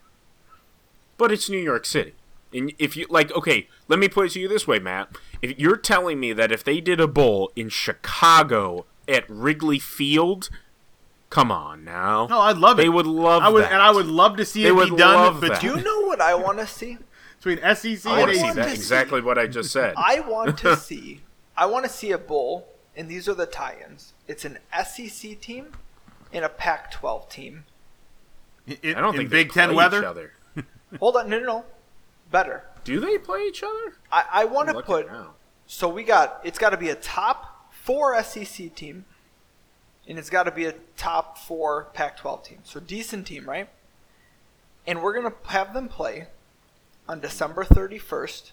But 1.19 1.31
it's 1.31 1.47
New 1.47 1.59
York 1.59 1.85
City. 1.85 2.15
And 2.51 2.73
if 2.79 2.97
you 2.97 3.05
like, 3.07 3.31
okay, 3.33 3.67
let 3.87 3.99
me 3.99 4.09
put 4.09 4.25
it 4.25 4.31
to 4.31 4.39
you 4.39 4.47
this 4.47 4.65
way, 4.65 4.79
Matt. 4.79 5.15
If 5.43 5.59
you're 5.59 5.77
telling 5.77 6.19
me 6.19 6.33
that 6.33 6.51
if 6.51 6.63
they 6.63 6.81
did 6.81 6.99
a 6.99 7.07
bowl 7.07 7.51
in 7.55 7.69
Chicago 7.69 8.87
at 9.07 9.29
Wrigley 9.29 9.77
Field, 9.77 10.49
Come 11.29 11.51
on 11.51 11.83
now. 11.83 12.27
No, 12.27 12.39
I'd 12.39 12.57
love 12.57 12.79
it. 12.79 12.83
They 12.83 12.89
would 12.89 13.05
love 13.05 13.43
I 13.43 13.49
would, 13.49 13.63
that. 13.63 13.71
and 13.71 13.81
I 13.81 13.91
would 13.91 14.07
love 14.07 14.37
to 14.37 14.45
see 14.45 14.63
They 14.63 14.69
it 14.69 14.75
would 14.75 14.89
be 14.91 14.97
done 14.97 15.15
love 15.15 15.41
between, 15.41 15.51
that. 15.51 15.61
Do 15.61 15.67
you 15.67 15.83
know 15.83 16.01
what 16.07 16.19
I 16.21 16.33
want 16.35 16.57
to 16.59 16.67
see? 16.67 16.97
between 17.41 17.57
SEC 17.75 18.05
I 18.11 18.21
and 18.21 18.29
to 18.29 18.35
see 18.35 18.43
want 18.43 18.59
ACC. 18.59 18.73
exactly 18.73 19.21
what 19.21 19.37
I 19.37 19.47
just 19.47 19.71
said. 19.71 19.93
I 19.95 20.19
want 20.21 20.57
to 20.59 20.75
see. 20.77 21.21
I 21.55 21.65
want 21.67 21.85
to 21.85 21.89
see 21.91 22.11
a 22.11 22.17
bowl, 22.17 22.67
and 22.95 23.09
these 23.09 23.29
are 23.29 23.33
the 23.33 23.45
tie-ins. 23.45 24.13
It's 24.27 24.43
an 24.45 24.57
SEC 24.85 25.39
team 25.39 25.73
and 26.33 26.43
a 26.43 26.49
Pac-12 26.49 27.29
team. 27.29 27.65
In, 28.81 28.95
I 28.95 29.01
don't 29.01 29.13
in 29.15 29.21
think 29.21 29.29
Big 29.29 29.47
they 29.49 29.53
Ten 29.53 29.75
weather. 29.75 29.99
Each 29.99 30.05
other. 30.05 30.33
Hold 30.99 31.15
on, 31.17 31.29
no, 31.29 31.39
no, 31.39 31.45
no. 31.45 31.65
Better. 32.31 32.63
Do 32.83 32.99
they 32.99 33.17
play 33.17 33.41
each 33.47 33.63
other? 33.63 33.93
I, 34.11 34.23
I 34.31 34.45
want 34.45 34.69
to 34.69 34.81
put. 34.81 35.07
now. 35.07 35.33
So 35.65 35.87
we 35.89 36.03
got. 36.03 36.41
It's 36.43 36.59
got 36.59 36.69
to 36.71 36.77
be 36.77 36.89
a 36.89 36.95
top 36.95 37.71
four 37.73 38.21
SEC 38.23 38.73
team, 38.75 39.05
and 40.09 40.17
it's 40.17 40.31
got 40.31 40.43
to 40.43 40.51
be 40.51 40.65
a 40.65 40.73
top 40.97 41.37
four 41.37 41.87
Pac-12 41.93 42.43
team. 42.43 42.57
So 42.63 42.79
decent 42.79 43.27
team, 43.27 43.47
right? 43.47 43.69
And 44.87 45.03
we're 45.03 45.13
gonna 45.13 45.35
have 45.45 45.73
them 45.73 45.87
play 45.87 46.27
on 47.07 47.19
December 47.19 47.63
31st 47.63 48.51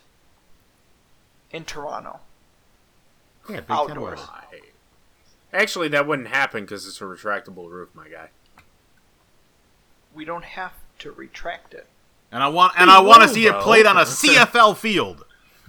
in 1.51 1.65
Toronto. 1.65 2.21
Yeah, 3.49 3.61
Big 3.61 3.71
Outdoors. 3.71 4.21
Actually, 5.53 5.89
that 5.89 6.07
wouldn't 6.07 6.29
happen 6.29 6.65
because 6.65 6.87
it's 6.87 7.01
a 7.01 7.05
retractable 7.05 7.71
roof, 7.71 7.89
my 7.95 8.09
guy. 8.09 8.29
We 10.15 10.27
don't 10.27 10.45
have 10.45 10.73
to 10.99 11.13
retract 11.13 11.73
it. 11.73 11.87
And 12.31 12.43
I 12.43 12.49
want 12.49 12.75
and 12.77 12.91
I 12.91 13.01
want 13.01 13.23
to 13.23 13.29
will, 13.29 13.35
see 13.35 13.47
it 13.47 13.55
played 13.61 13.87
on 13.87 13.97
a 13.97 14.01
CFL 14.05 14.77
field. 14.77 15.25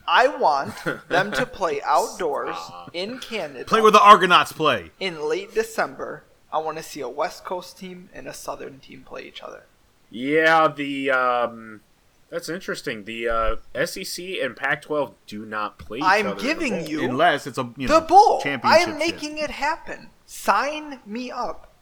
I 0.07 0.27
want 0.27 0.73
them 1.09 1.31
to 1.33 1.45
play 1.45 1.81
outdoors 1.83 2.55
in 2.93 3.19
Canada. 3.19 3.65
Play 3.65 3.81
where 3.81 3.91
the 3.91 4.01
Argonauts 4.01 4.51
play. 4.51 4.91
in 4.99 5.21
late 5.27 5.53
December. 5.53 6.23
I 6.51 6.59
want 6.59 6.77
to 6.77 6.83
see 6.83 7.01
a 7.01 7.09
West 7.09 7.43
Coast 7.43 7.77
team 7.77 8.09
and 8.13 8.27
a 8.27 8.33
Southern 8.33 8.79
team 8.79 9.03
play 9.03 9.23
each 9.23 9.41
other. 9.41 9.63
Yeah, 10.09 10.69
the 10.69 11.11
um, 11.11 11.81
that's 12.29 12.47
interesting. 12.47 13.03
The 13.03 13.27
uh, 13.27 13.85
SEC 13.85 14.25
and 14.41 14.55
Pac-12 14.55 15.13
do 15.27 15.45
not 15.45 15.77
play. 15.77 15.97
Each 15.97 16.03
I'm 16.05 16.37
giving 16.37 16.87
you 16.87 17.03
Unless 17.03 17.47
it's 17.47 17.57
a 17.57 17.69
you 17.75 17.89
the 17.89 17.99
know, 17.99 18.05
bowl. 18.05 18.39
I 18.39 18.43
championship 18.43 18.87
am 18.87 18.99
shit. 18.99 19.13
making 19.13 19.37
it 19.39 19.49
happen. 19.51 20.09
Sign 20.25 21.01
me 21.05 21.29
up. 21.31 21.73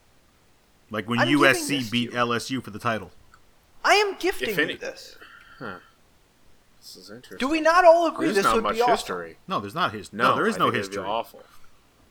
like 0.90 1.08
when 1.08 1.20
I'm 1.20 1.28
USC 1.28 1.90
beat. 1.92 2.12
LSU 2.14 2.64
for 2.64 2.72
the 2.72 2.80
title. 2.80 3.12
I 3.84 3.94
am 3.96 4.16
gifting 4.18 4.50
If 4.50 4.58
you 4.58 4.64
any- 4.64 4.76
this. 4.78 5.16
This 6.86 6.98
is 6.98 7.10
interesting. 7.10 7.40
Do 7.40 7.48
we 7.52 7.62
not 7.62 7.84
all 7.84 8.06
agree 8.06 8.26
There's 8.28 8.36
this 8.36 8.44
not 8.46 8.56
would 8.56 8.64
much 8.64 8.76
be 8.76 8.82
awesome? 8.82 8.92
history. 8.92 9.38
No, 9.48 9.60
there's 9.60 9.74
not 9.74 9.92
history. 9.92 10.18
No, 10.20 10.30
No, 10.30 10.36
there 10.36 10.46
is 10.48 10.56
I 10.56 10.60
no 10.60 10.66
think 10.66 10.76
it'd 10.76 10.92
be 10.92 10.98
history. 10.98 11.04
awful. 11.10 11.44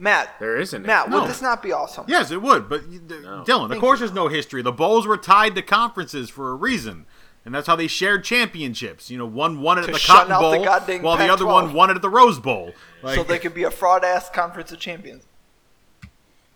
Matt, 0.00 0.34
There 0.40 0.56
isn't. 0.56 0.84
Matt, 0.84 1.08
No. 1.08 1.20
would 1.20 1.30
this 1.30 1.40
not 1.40 1.62
be 1.62 1.70
awesome? 1.72 2.04
Yes, 2.08 2.32
it 2.32 2.42
would. 2.42 2.68
But 2.68 2.88
you- 2.88 2.98
th- 2.98 3.22
No. 3.22 3.44
Dylan, 3.46 3.64
of 3.66 3.70
Thank 3.70 3.80
course, 3.80 4.00
you. 4.00 4.06
there's 4.06 4.14
no 4.14 4.26
history. 4.26 4.60
The 4.62 4.72
bowls 4.72 5.06
were 5.06 5.16
tied 5.16 5.54
to 5.54 5.62
conferences 5.62 6.28
for 6.28 6.50
a 6.50 6.54
reason, 6.56 7.06
and 7.44 7.54
that's 7.54 7.68
how 7.68 7.76
they 7.76 7.86
shared 7.86 8.24
championships. 8.24 9.08
You 9.08 9.18
know, 9.18 9.26
one 9.26 9.60
won 9.60 9.78
it 9.78 9.82
at 9.82 9.86
To 9.86 9.92
the 9.92 9.98
shut 10.00 10.16
Cotton 10.16 10.32
out 10.32 10.50
the 10.50 10.56
Bowl, 10.56 10.64
goddamn 10.64 11.02
while 11.02 11.16
the 11.16 11.28
other 11.32 11.44
Pac-12. 11.44 11.52
one 11.52 11.72
won 11.72 11.90
it 11.90 11.94
at 11.94 12.02
the 12.02 12.10
Rose 12.10 12.40
Bowl. 12.40 12.72
Like, 13.04 13.14
so 13.14 13.22
they 13.22 13.38
could 13.38 13.54
be 13.54 13.62
a 13.62 13.70
fraud 13.70 14.02
ass 14.04 14.28
conference 14.28 14.72
of 14.72 14.80
champions. 14.80 15.22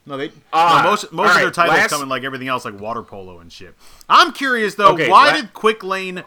no, 0.05 0.17
they 0.17 0.33
Ah, 0.53 0.81
no, 0.83 0.91
most 0.91 1.13
most 1.13 1.27
all 1.29 1.31
of 1.31 1.37
their 1.37 1.45
right, 1.47 1.55
titles 1.55 1.77
last- 1.79 1.91
come 1.91 2.03
in 2.03 2.09
like 2.09 2.25
everything 2.25 2.49
else, 2.49 2.65
like 2.65 2.81
water 2.81 3.03
polo 3.05 3.39
and 3.39 3.53
shit. 3.53 3.77
I'm 4.09 4.33
curious 4.33 4.75
though, 4.75 4.95
Okay, 4.95 5.09
why 5.09 5.27
la- 5.29 5.37
did 5.37 5.53
Quick 5.55 5.85
Lane? 5.85 6.25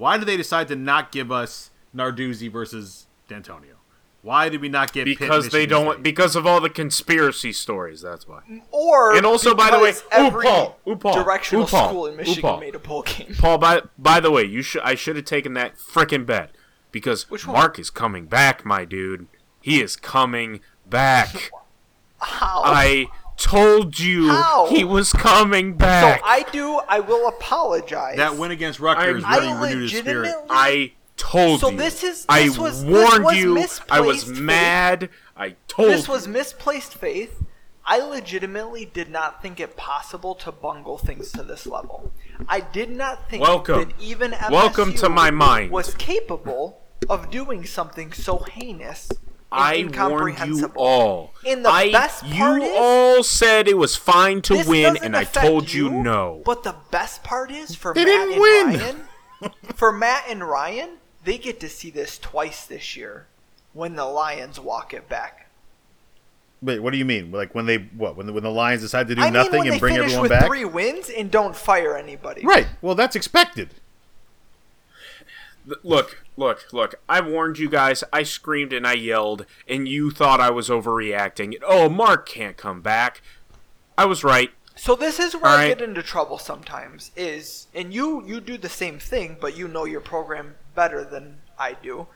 Why 0.00 0.16
did 0.16 0.26
they 0.26 0.38
decide 0.38 0.66
to 0.68 0.76
not 0.76 1.12
give 1.12 1.30
us 1.30 1.70
Narduzzi 1.94 2.50
versus 2.50 3.06
Dantonio? 3.28 3.74
Why 4.22 4.48
did 4.48 4.62
we 4.62 4.70
not 4.70 4.94
get 4.94 5.06
Pitt, 5.06 5.18
Because 5.18 5.50
they 5.50 5.66
don't. 5.66 5.92
State? 5.92 6.02
Because 6.02 6.36
of 6.36 6.46
all 6.46 6.58
the 6.58 6.70
conspiracy 6.70 7.52
stories. 7.52 8.00
That's 8.00 8.26
why. 8.26 8.40
Or 8.70 9.14
And 9.14 9.26
also, 9.26 9.54
by 9.54 9.70
the 9.70 9.78
way, 9.78 9.92
because 9.92 10.32
ooh, 10.32 10.40
Paul, 10.40 10.78
ooh, 10.88 10.96
Paul, 10.96 11.14
directional 11.22 11.64
ooh, 11.64 11.68
Paul, 11.68 11.88
school 11.88 12.06
in 12.06 12.26
ooh, 12.26 12.40
Paul. 12.40 12.60
made 12.60 12.74
a 12.74 12.78
bowl 12.78 13.02
game. 13.02 13.34
Paul, 13.38 13.58
by 13.58 13.82
by 13.98 14.20
the 14.20 14.30
way, 14.30 14.44
you 14.44 14.62
should. 14.62 14.80
I 14.80 14.94
should 14.94 15.16
have 15.16 15.26
taken 15.26 15.52
that 15.54 15.76
frickin' 15.76 16.24
bet 16.24 16.54
because 16.92 17.28
Which? 17.28 17.46
Mark 17.46 17.78
is 17.78 17.90
coming 17.90 18.24
back, 18.24 18.64
my 18.64 18.86
dude. 18.86 19.26
He 19.60 19.82
is 19.82 19.96
coming 19.96 20.60
back. 20.88 21.50
How? 22.18 22.62
I 22.64 23.06
told 23.40 23.98
you 23.98 24.28
How? 24.28 24.66
he 24.68 24.84
was 24.84 25.12
coming 25.12 25.74
back. 25.74 26.02
so 26.18 26.22
back. 26.22 26.22
I 26.24 26.42
do. 26.52 26.80
I 26.88 27.00
will 27.00 27.26
apologize. 27.28 28.16
that 28.16 28.36
win 28.36 28.50
against 28.50 28.78
Rutgers 28.80 29.24
I- 29.24 29.36
really 29.38 29.48
I 29.48 29.60
renewed 29.62 29.90
his 29.90 29.98
spirit. 30.00 30.34
I 30.50 30.92
told 31.16 31.60
So 31.60 31.70
you. 31.70 31.76
this 31.78 32.04
is- 32.04 32.26
I 32.28 32.44
this 32.44 32.58
was- 32.58 32.84
this 32.84 32.90
warned 32.92 33.24
was 33.24 33.36
you. 33.36 33.56
I 33.90 34.00
was 34.00 34.26
misplaced 34.26 34.40
mad. 34.42 35.08
I 35.36 35.56
told 35.68 35.88
This 35.88 36.06
you. 36.06 36.12
was 36.12 36.28
misplaced 36.28 36.94
faith. 36.94 37.42
I 37.84 37.98
legitimately 38.00 38.84
did 38.84 39.10
not 39.10 39.40
think 39.42 39.58
it 39.58 39.76
possible 39.76 40.34
to 40.36 40.52
bungle 40.52 40.98
things 40.98 41.32
to 41.32 41.42
this 41.42 41.66
level. 41.66 42.12
I 42.48 42.60
did 42.60 42.90
not 42.90 43.28
think 43.30 43.42
Welcome. 43.42 43.88
that 43.88 44.00
even 44.00 44.32
MSU 44.32 44.50
Welcome 44.52 44.94
to 44.94 45.08
my 45.08 45.30
mind. 45.30 45.70
was 45.72 45.94
capable 45.94 46.82
of 47.08 47.30
doing 47.30 47.64
something 47.64 48.12
so 48.12 48.38
heinous 48.50 49.08
and 49.10 49.18
I 49.52 49.88
warned 49.92 50.38
you 50.46 50.70
all. 50.76 51.32
In 51.44 51.62
the 51.64 51.68
I, 51.70 51.90
best 51.90 52.22
part 52.22 52.62
you 52.62 52.68
is- 52.68 52.76
all 52.78 53.22
said 53.22 53.66
it 53.68 53.76
was 53.76 53.96
fine 53.96 54.42
to 54.42 54.62
win, 54.66 54.96
and 55.02 55.16
I 55.16 55.24
told 55.24 55.72
you, 55.72 55.86
you 55.90 56.02
no. 56.02 56.42
But 56.44 56.62
the 56.62 56.76
best 56.90 57.24
part 57.24 57.50
is 57.50 57.74
for 57.74 57.92
They 57.92 58.04
Matt 58.04 58.28
didn't 58.28 58.32
and 58.34 58.40
win. 58.40 59.00
Ryan, 59.42 59.52
for 59.74 59.90
Matt 59.90 60.24
and 60.28 60.46
Ryan, 60.48 60.90
they 61.24 61.36
get 61.38 61.58
to 61.60 61.68
see 61.68 61.90
this 61.90 62.18
twice 62.18 62.64
this 62.64 62.96
year 62.96 63.26
when 63.72 63.96
the 63.96 64.04
Lions 64.04 64.60
walk 64.60 64.94
it 64.94 65.08
back. 65.08 65.48
Wait, 66.62 66.78
what 66.80 66.92
do 66.92 66.98
you 66.98 67.04
mean? 67.06 67.32
Like 67.32 67.54
when 67.54 67.66
they 67.66 67.78
what? 67.78 68.16
When 68.16 68.26
the, 68.26 68.32
when 68.34 68.42
the 68.42 68.50
Lions 68.50 68.82
decide 68.82 69.08
to 69.08 69.14
do 69.14 69.22
I 69.22 69.24
mean, 69.24 69.32
nothing 69.32 69.60
when 69.60 69.66
and 69.68 69.74
they 69.76 69.78
bring 69.80 69.94
finish 69.94 70.12
everyone 70.12 70.22
with 70.22 70.30
back? 70.30 70.46
three 70.46 70.64
wins 70.66 71.08
and 71.08 71.30
don't 71.30 71.56
fire 71.56 71.96
anybody. 71.96 72.44
Right. 72.44 72.66
Well, 72.82 72.94
that's 72.94 73.16
expected. 73.16 73.70
Look, 75.82 76.19
look, 76.40 76.72
look. 76.72 76.96
I 77.08 77.20
warned 77.20 77.58
you 77.58 77.68
guys. 77.68 78.02
I 78.12 78.24
screamed 78.24 78.72
and 78.72 78.86
I 78.86 78.94
yelled, 78.94 79.46
and 79.68 79.86
you 79.86 80.10
thought 80.10 80.40
I 80.40 80.50
was 80.50 80.68
overreacting. 80.68 81.54
Oh, 81.64 81.88
Mark 81.88 82.28
can't 82.28 82.56
come 82.56 82.80
back. 82.80 83.22
I 83.96 84.06
was 84.06 84.24
right. 84.24 84.50
So 84.74 84.96
this 84.96 85.20
is 85.20 85.34
where 85.34 85.52
All 85.52 85.58
I 85.58 85.68
right. 85.68 85.78
get 85.78 85.86
into 85.86 86.02
trouble 86.02 86.38
sometimes. 86.38 87.12
Is 87.14 87.68
and 87.74 87.92
you 87.92 88.26
you 88.26 88.40
do 88.40 88.56
the 88.56 88.68
same 88.68 88.98
thing, 88.98 89.36
but 89.40 89.56
you 89.56 89.68
know 89.68 89.84
your 89.84 90.00
program 90.00 90.54
better 90.74 91.04
than 91.04 91.42
I 91.58 91.74
do. 91.74 92.08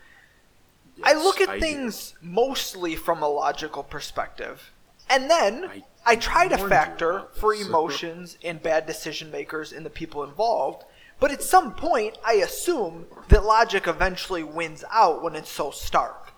I 1.03 1.13
look 1.13 1.41
at 1.41 1.51
I 1.51 1.55
do. 1.57 1.61
things 1.61 2.15
mostly 2.23 2.97
from 2.97 3.23
a 3.23 3.29
logical 3.29 3.83
perspective, 3.83 4.73
and 5.11 5.29
then 5.29 5.65
I 5.67 5.83
I, 6.07 6.17
try 6.17 6.49
to 6.49 6.57
factor 6.57 7.25
for 7.35 7.53
emotions 7.55 8.39
and 8.43 8.63
bad 8.63 8.87
decision 8.87 9.31
makers 9.31 9.73
and 9.73 9.85
the 9.85 9.91
people 9.91 10.23
involved. 10.25 10.85
But 11.25 11.33
at 11.33 11.43
some 11.43 11.73
point, 11.73 12.19
I 12.23 12.35
assume 12.35 13.07
that 13.29 13.47
logic 13.47 13.87
eventually 13.87 14.43
wins 14.43 14.85
out 14.93 15.23
when 15.23 15.35
it's 15.35 15.51
so 15.51 15.71
stark. 15.71 16.35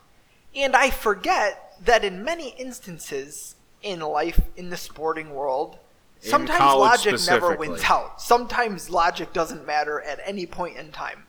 And 0.54 0.76
I 0.76 0.90
forget 0.90 1.76
that 1.84 2.04
in 2.04 2.22
many 2.22 2.50
instances 2.50 3.56
in 3.82 3.98
life, 3.98 4.40
in 4.54 4.70
the 4.70 4.76
sporting 4.76 5.30
world, 5.30 5.80
In 6.22 6.30
sometimes 6.30 6.60
logic 6.76 7.16
never 7.26 7.56
wins 7.56 7.82
out. 7.82 8.22
Sometimes 8.22 8.88
logic 8.88 9.32
doesn't 9.32 9.66
matter 9.66 10.00
at 10.02 10.20
any 10.24 10.46
point 10.46 10.76
in 10.76 10.92
time. 10.92 11.24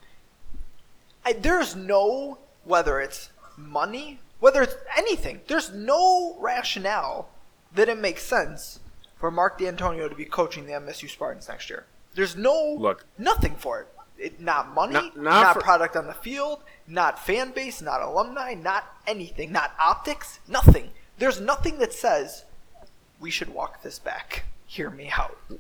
I, 1.26 1.34
there's 1.34 1.76
no, 1.76 2.38
whether 2.64 3.00
it's 3.00 3.32
money, 3.58 4.20
whether 4.40 4.62
it's 4.62 4.76
anything, 4.96 5.42
there's 5.48 5.74
no 5.74 6.38
rationale 6.40 7.30
that 7.74 7.90
it 7.90 7.98
makes 7.98 8.22
sense 8.22 8.80
for 9.16 9.32
Mark 9.32 9.58
Dantonio 9.58 10.08
to 10.08 10.16
be 10.16 10.26
coaching 10.26 10.68
the 10.68 10.74
MSU 10.74 11.10
Spartans 11.10 11.48
next 11.50 11.72
year. 11.72 11.88
There's 12.18 12.36
no, 12.36 12.76
Look. 12.78 13.06
nothing 13.18 13.56
for 13.56 13.80
it. 13.82 13.88
it 14.18 14.42
not 14.42 14.74
money, 14.74 14.94
Not- 14.94 15.16
not, 15.16 15.42
not 15.44 15.54
for- 15.54 15.62
product 15.62 15.96
on 15.96 16.08
the 16.08 16.14
field, 16.16 16.64
not 16.88 17.24
fan 17.24 17.52
base, 17.52 17.82
not 17.82 18.02
alumni, 18.02 18.56
not 18.56 18.84
anything, 19.06 19.52
not 19.52 19.74
optics, 19.80 20.40
nothing. 20.48 20.90
There's 21.20 21.40
nothing 21.40 21.78
that 21.78 21.94
says 21.94 22.44
we 23.20 23.30
should 23.32 23.50
walk 23.54 23.84
this 23.84 24.00
back. 24.00 24.46
Hear 24.66 24.90
me 24.90 25.10
out. 25.16 25.38
None 25.50 25.60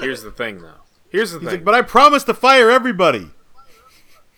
Here's 0.00 0.22
of 0.22 0.28
it. 0.28 0.30
the 0.30 0.36
thing, 0.44 0.62
though. 0.62 0.80
Here's 1.10 1.32
the 1.32 1.38
He's 1.40 1.48
thing. 1.48 1.58
like, 1.58 1.64
but 1.64 1.74
I 1.74 1.82
promised 1.82 2.26
to 2.26 2.34
fire 2.34 2.70
everybody. 2.70 3.28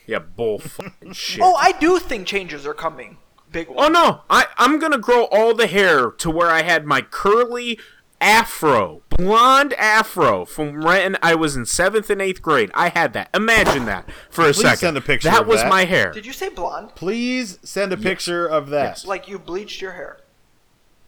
yeah, 0.07 0.19
bull 0.19 0.59
fucking 0.59 1.13
shit. 1.13 1.41
Oh, 1.43 1.55
I 1.55 1.73
do 1.73 1.99
think 2.01 2.27
changes 2.27 2.67
are 2.67 2.75
coming. 2.75 3.19
Big 3.53 3.69
Oh 3.71 3.75
one. 3.75 3.93
no, 3.93 4.23
I 4.31 4.47
I'm 4.57 4.79
gonna 4.79 4.99
grow 4.99 5.25
all 5.25 5.55
the 5.55 5.67
hair 5.67 6.11
to 6.11 6.31
where 6.31 6.49
I 6.51 6.63
had 6.63 6.87
my 6.87 7.03
curly 7.03 7.79
afro, 8.23 9.03
blonde 9.11 9.73
afro 9.75 10.45
from 10.45 10.81
when 10.81 11.17
I 11.23 11.35
was 11.35 11.57
in 11.57 11.67
seventh 11.67 12.09
and 12.09 12.23
eighth 12.23 12.41
grade. 12.41 12.71
I 12.75 12.89
had 12.91 13.13
that. 13.15 13.29
Imagine 13.35 13.85
that 13.87 14.09
for 14.31 14.43
a 14.43 14.53
Please 14.53 14.63
second. 14.63 14.79
send 14.79 14.97
a 14.97 15.01
picture 15.01 15.29
That 15.31 15.43
of 15.43 15.47
was 15.49 15.61
that. 15.63 15.69
my 15.69 15.85
hair. 15.85 16.13
Did 16.13 16.25
you 16.25 16.33
say 16.33 16.49
blonde? 16.49 16.95
Please 16.95 17.59
send 17.63 17.93
a 17.93 17.97
picture 17.97 18.47
of 18.47 18.69
that. 18.71 19.05
Like 19.05 19.29
you 19.29 19.39
bleached 19.39 19.83
your 19.83 19.93
hair? 19.93 20.21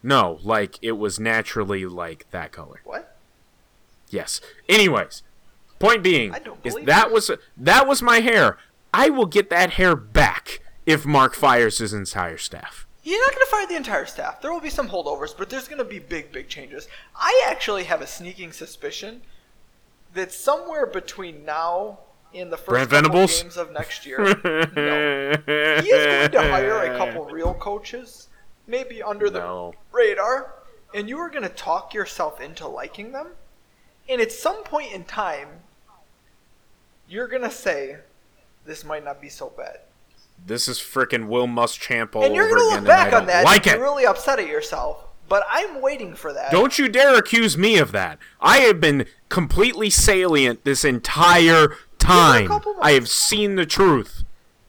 No, 0.03 0.39
like 0.43 0.79
it 0.83 0.93
was 0.93 1.19
naturally 1.19 1.87
like 1.87 2.27
that 2.31 2.53
color. 2.53 2.81
What? 2.85 3.17
Yes. 4.11 4.41
Anyways, 4.69 5.23
point 5.79 6.03
being 6.03 6.35
I 6.35 6.41
don't 6.41 6.59
is 6.65 6.75
that 6.85 7.09
you. 7.09 7.15
was 7.15 7.31
that 7.57 7.87
was 7.87 8.03
my 8.03 8.21
hair. 8.21 8.59
I 8.93 9.09
will 9.09 9.27
get 9.27 9.51
that 9.51 9.71
hair 9.73 9.97
back 9.97 10.61
if 10.87 11.07
Mark 11.07 11.35
fires 11.35 11.79
his 11.79 11.93
entire 11.95 12.37
staff. 12.39 12.87
You're 13.05 13.21
not 13.21 13.33
going 13.35 13.45
to 13.45 13.51
fire 13.51 13.67
the 13.67 13.77
entire 13.77 14.07
staff. 14.07 14.41
There 14.41 14.51
will 14.53 14.61
be 14.63 14.71
some 14.71 14.89
holdovers, 14.89 15.37
but 15.37 15.51
there's 15.51 15.69
going 15.69 15.79
to 15.79 15.85
be 15.85 15.99
big, 15.99 16.33
big 16.33 16.49
changes. 16.49 16.89
I 17.15 17.45
actually 17.49 17.85
have 17.85 18.01
a 18.01 18.07
sneaking 18.07 18.53
suspicion 18.53 19.21
that 20.15 20.33
somewhere 20.33 20.87
between 20.87 21.45
now 21.45 21.99
and 22.35 22.51
the 22.51 22.57
first 22.57 22.69
Brent 22.69 22.91
couple 22.91 23.11
Venables? 23.11 23.43
games 23.43 23.57
of 23.59 23.73
next 23.73 24.07
year, 24.07 24.19
no, 24.45 25.37
he 25.83 25.89
is 25.91 26.29
going 26.29 26.31
to 26.33 26.51
hire 26.51 26.79
a 26.93 26.97
couple 26.97 27.25
real 27.31 27.53
coaches, 27.55 28.29
maybe 28.67 29.03
under 29.03 29.29
the 29.29 29.41
No. 29.41 29.75
radar, 29.93 30.55
and 30.95 31.09
you 31.09 31.19
are 31.19 31.29
going 31.29 31.43
to 31.43 31.49
talk 31.51 31.93
yourself 31.93 32.41
into 32.41 32.67
liking 32.67 33.13
them. 33.13 33.29
And 34.09 34.21
at 34.21 34.33
some 34.33 34.65
point 34.65 34.93
in 34.93 35.05
time, 35.05 35.49
you're 37.09 37.29
going 37.29 37.43
to 37.43 37.51
say, 37.51 37.99
"This 38.65 38.85
might 38.85 39.05
not 39.05 39.21
be 39.21 39.29
so 39.29 39.51
bad." 39.51 39.81
This 40.47 40.69
is 40.69 40.79
freaking 40.79 41.29
Will 41.29 41.47
Muschamp 41.47 42.15
all 42.15 42.25
and 42.25 42.35
you're 42.35 42.45
over 42.47 42.57
gonna 42.57 42.67
again, 42.67 42.85
look 42.85 42.87
back 42.87 43.13
on 43.15 43.27
that 43.27 43.45
like 43.45 43.67
and 43.67 43.77
it. 43.77 43.79
be 43.79 43.83
really 43.83 44.05
upset 44.05 44.39
at 44.39 44.47
yourself. 44.47 45.07
But 45.27 45.43
I'm 45.49 45.81
waiting 45.81 46.15
for 46.15 46.35
that. 46.35 46.53
Don't 46.53 46.79
you 46.79 46.87
dare 46.87 47.17
accuse 47.17 47.57
me 47.57 47.79
of 47.79 47.93
that. 47.93 48.19
I 48.43 48.59
have 48.59 48.79
been 48.79 49.07
completely 49.31 49.89
salient 49.89 50.65
this 50.65 50.85
entire 50.85 51.75
time. 51.99 52.49
couple 52.49 52.77
I 52.83 52.93
have 52.93 53.09
seen 53.09 53.55
the 53.55 53.65
truth. 53.65 54.25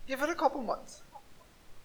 give 0.08 0.22
it 0.22 0.30
a 0.30 0.36
couple 0.36 0.62
months. 0.62 1.02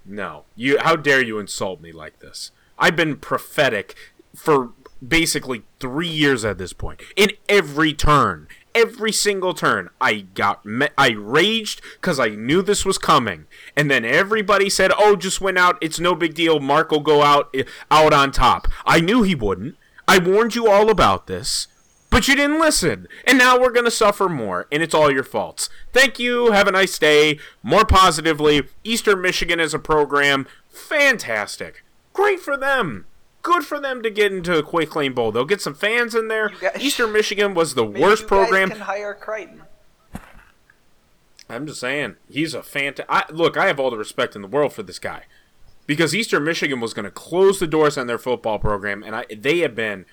No. 0.04 0.44
You 0.54 0.78
how 0.78 0.94
dare 0.94 1.22
you 1.22 1.40
insult 1.40 1.80
me 1.80 1.90
like 1.90 2.20
this? 2.20 2.52
I've 2.78 2.94
been 2.96 3.16
prophetic 3.16 3.96
for 4.36 4.70
basically 5.06 5.62
3 5.80 6.06
years 6.06 6.44
at 6.44 6.58
this 6.58 6.72
point. 6.72 7.02
In 7.16 7.32
every 7.48 7.92
turn, 7.92 8.46
every 8.74 9.12
single 9.12 9.54
turn, 9.54 9.90
I 10.00 10.26
got 10.34 10.64
me- 10.64 10.88
I 10.96 11.10
raged 11.10 11.80
cuz 12.00 12.18
I 12.18 12.30
knew 12.30 12.62
this 12.62 12.84
was 12.84 12.98
coming. 12.98 13.46
And 13.76 13.90
then 13.90 14.04
everybody 14.04 14.70
said, 14.70 14.92
"Oh, 14.96 15.16
just 15.16 15.40
went 15.40 15.58
out. 15.58 15.78
It's 15.80 16.00
no 16.00 16.14
big 16.14 16.34
deal. 16.34 16.60
Mark 16.60 16.90
will 16.90 17.00
go 17.00 17.22
out 17.22 17.50
eh, 17.54 17.64
out 17.90 18.12
on 18.12 18.32
top." 18.32 18.68
I 18.86 19.00
knew 19.00 19.22
he 19.22 19.34
wouldn't. 19.34 19.76
I 20.08 20.18
warned 20.18 20.54
you 20.54 20.68
all 20.68 20.90
about 20.90 21.26
this. 21.26 21.68
But 22.10 22.26
you 22.26 22.34
didn't 22.34 22.58
listen. 22.58 23.06
And 23.24 23.38
now 23.38 23.56
we're 23.58 23.70
to 23.70 23.90
suffer 23.90 24.28
more. 24.28 24.66
And 24.72 24.82
it's 24.82 24.94
all 24.94 25.12
your 25.12 25.22
faults. 25.22 25.70
Thank 25.92 26.18
you. 26.18 26.50
Have 26.50 26.66
a 26.66 26.72
nice 26.72 26.98
day. 26.98 27.38
More 27.62 27.84
positively, 27.84 28.64
Eastern 28.82 29.22
Michigan 29.22 29.60
as 29.60 29.72
a 29.72 29.78
program, 29.78 30.48
fantastic. 30.68 31.84
Great 32.12 32.40
for 32.40 32.56
them. 32.56 33.06
Good 33.42 33.64
for 33.64 33.80
them 33.80 34.02
to 34.02 34.10
get 34.10 34.32
into 34.32 34.56
a 34.58 34.62
Quick 34.62 34.94
Lane 34.94 35.14
Bowl. 35.14 35.32
They'll 35.32 35.44
get 35.44 35.60
some 35.62 35.74
fans 35.74 36.14
in 36.14 36.28
there. 36.28 36.50
Guys- 36.60 36.76
Eastern 36.80 37.12
Michigan 37.12 37.54
was 37.54 37.74
the 37.74 37.84
worst 37.84 38.26
program. 38.26 38.70
Can 38.70 38.80
hire 38.80 39.14
Creighton. 39.14 39.62
I'm 41.48 41.66
just 41.66 41.80
saying, 41.80 42.16
he's 42.30 42.54
a 42.54 42.62
fantastic. 42.62 43.34
Look, 43.36 43.56
I 43.56 43.66
have 43.66 43.80
all 43.80 43.90
the 43.90 43.96
respect 43.98 44.36
in 44.36 44.42
the 44.42 44.48
world 44.48 44.72
for 44.72 44.82
this 44.84 44.98
guy 45.00 45.24
because 45.86 46.14
Eastern 46.14 46.44
Michigan 46.44 46.80
was 46.80 46.94
going 46.94 47.04
to 47.04 47.10
close 47.10 47.58
the 47.58 47.66
doors 47.66 47.98
on 47.98 48.06
their 48.06 48.18
football 48.18 48.58
program, 48.60 49.02
and 49.02 49.16
I, 49.16 49.24
they 49.36 49.58
have 49.58 49.74
been 49.74 50.06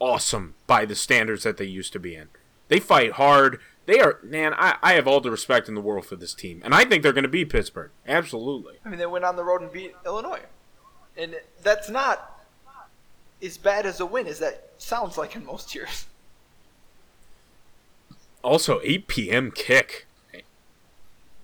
awesome 0.00 0.54
by 0.66 0.84
the 0.84 0.96
standards 0.96 1.44
that 1.44 1.56
they 1.56 1.66
used 1.66 1.92
to 1.92 2.00
be 2.00 2.16
in. 2.16 2.28
They 2.66 2.80
fight 2.80 3.12
hard. 3.12 3.60
They 3.86 4.00
are 4.00 4.18
man. 4.24 4.54
I, 4.54 4.76
I 4.82 4.94
have 4.94 5.06
all 5.06 5.20
the 5.20 5.30
respect 5.30 5.68
in 5.68 5.74
the 5.76 5.80
world 5.80 6.06
for 6.06 6.16
this 6.16 6.34
team, 6.34 6.60
and 6.64 6.74
I 6.74 6.84
think 6.84 7.02
they're 7.04 7.12
going 7.12 7.22
to 7.22 7.28
beat 7.28 7.50
Pittsburgh. 7.50 7.90
Absolutely. 8.08 8.78
I 8.84 8.88
mean, 8.88 8.98
they 8.98 9.06
went 9.06 9.24
on 9.24 9.36
the 9.36 9.44
road 9.44 9.62
and 9.62 9.70
beat 9.70 9.94
Illinois, 10.04 10.42
and 11.16 11.36
that's 11.62 11.88
not 11.90 12.41
as 13.42 13.58
bad 13.58 13.86
as 13.86 14.00
a 14.00 14.06
win 14.06 14.26
as 14.26 14.38
that 14.38 14.70
sounds 14.78 15.18
like 15.18 15.34
in 15.36 15.44
most 15.44 15.74
years. 15.74 16.06
Also, 18.42 18.80
8 18.82 19.06
p.m. 19.06 19.50
kick. 19.50 20.06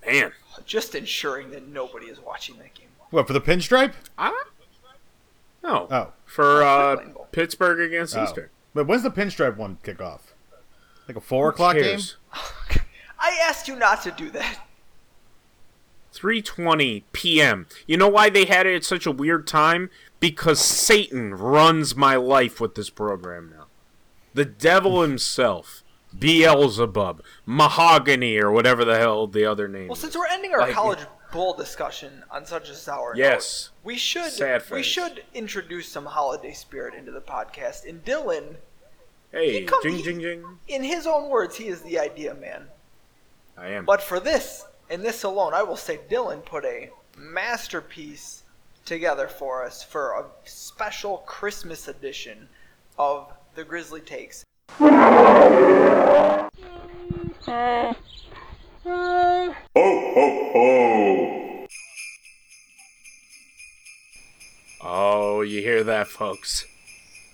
Man, 0.07 0.33
Just 0.67 0.95
ensuring 0.95 1.51
that 1.51 1.69
nobody 1.69 2.07
is 2.07 2.19
watching 2.21 2.57
that 2.59 2.75
game. 2.75 2.89
What 3.11 3.27
for 3.27 3.33
the 3.33 3.41
pinstripe? 3.41 3.93
I 4.17 4.45
no 5.63 5.87
Oh. 5.91 6.13
for 6.27 6.63
Oh, 6.63 6.67
uh, 6.67 6.95
Quick 6.97 7.07
Lane 7.07 7.15
Bowl. 7.15 7.29
Pittsburgh 7.33 7.81
against 7.81 8.17
Oh. 8.17 8.25
Eastern. 8.25 8.49
But 8.75 8.87
when's 8.87 9.03
the 9.03 9.11
pinstripe 9.11 9.57
one 9.57 9.79
kick 9.83 10.01
off? 10.01 10.33
Like 11.07 11.17
a 11.17 11.21
four 11.21 11.47
Who 11.47 11.51
o'clock 11.51 11.77
game? 11.77 12.01
I 13.19 13.39
asked 13.43 13.69
you 13.69 13.77
not 13.77 14.03
to 14.03 14.11
do 14.11 14.31
that. 14.31 14.59
3:20 16.15 17.03
p.m. 17.13 17.67
You 17.87 17.97
know 17.97 18.09
why 18.09 18.29
they 18.31 18.45
had 18.47 18.67
it 18.67 18.75
at 18.77 18.85
such 18.85 19.07
a 19.07 19.11
weird 19.13 19.47
time? 19.47 19.91
Because 20.21 20.61
Satan 20.61 21.35
runs 21.35 21.95
my 21.95 22.17
life 22.17 22.61
with 22.61 22.75
this 22.75 22.91
program 22.91 23.53
now. 23.57 23.67
The 24.35 24.45
devil 24.45 25.03
himself, 25.03 25.83
Beelzebub, 26.17 27.23
Mahogany, 27.47 28.37
or 28.39 28.51
whatever 28.51 28.85
the 28.85 28.99
hell 28.99 29.27
the 29.27 29.45
other 29.45 29.69
name. 29.69 29.89
Well, 29.89 29.95
is. 29.95 30.01
since 30.01 30.17
we're 30.17 30.27
ending 30.27 30.53
our 30.53 30.61
Like- 30.61 30.75
college 30.75 31.01
bowl 31.33 31.55
discussion 31.55 32.25
on 32.31 32.47
such 32.47 32.69
a 32.71 32.75
sour 32.75 33.13
Yes. 33.15 33.71
note, 33.71 33.85
we 33.85 33.97
should 33.99 34.33
Sad 34.33 34.63
we 34.71 34.79
face. 34.79 34.87
should 34.87 35.25
introduce 35.35 35.89
some 35.89 36.07
holiday 36.07 36.53
spirit 36.53 36.95
into 36.95 37.13
the 37.13 37.21
podcast. 37.21 37.87
And 37.89 38.05
Dylan, 38.05 38.57
hey, 39.31 39.61
he 39.61 39.65
come- 39.67 39.83
jing 39.83 39.97
he- 39.97 40.03
jing 40.03 40.21
jing. 40.21 40.59
in 40.67 40.83
his 40.85 41.07
own 41.07 41.29
words, 41.29 41.57
he 41.57 41.69
is 41.69 41.83
the 41.83 41.99
idea 41.99 42.35
man. 42.35 42.69
I 43.57 43.69
am. 43.69 43.85
But 43.85 44.03
for 44.03 44.19
this 44.21 44.65
and 44.89 45.03
this 45.05 45.23
alone, 45.23 45.53
I 45.55 45.63
will 45.63 45.77
say 45.77 45.99
Dylan 46.11 46.45
put 46.45 46.65
a 46.65 46.91
masterpiece 47.17 48.43
together 48.89 49.29
for 49.29 49.63
us 49.65 49.83
for 49.83 50.13
a 50.13 50.25
special 50.49 51.19
Christmas 51.19 51.89
edition 51.89 52.49
of 52.99 53.31
the 53.55 53.63
Grizzly 53.63 54.01
Takes. 54.01 54.47
Oh, 54.81 56.49
oh, 58.87 59.55
oh. 60.55 61.67
Oh, 64.83 65.43
you 65.43 65.61
hear 65.61 65.85
that, 65.85 66.09
folks? 66.09 66.65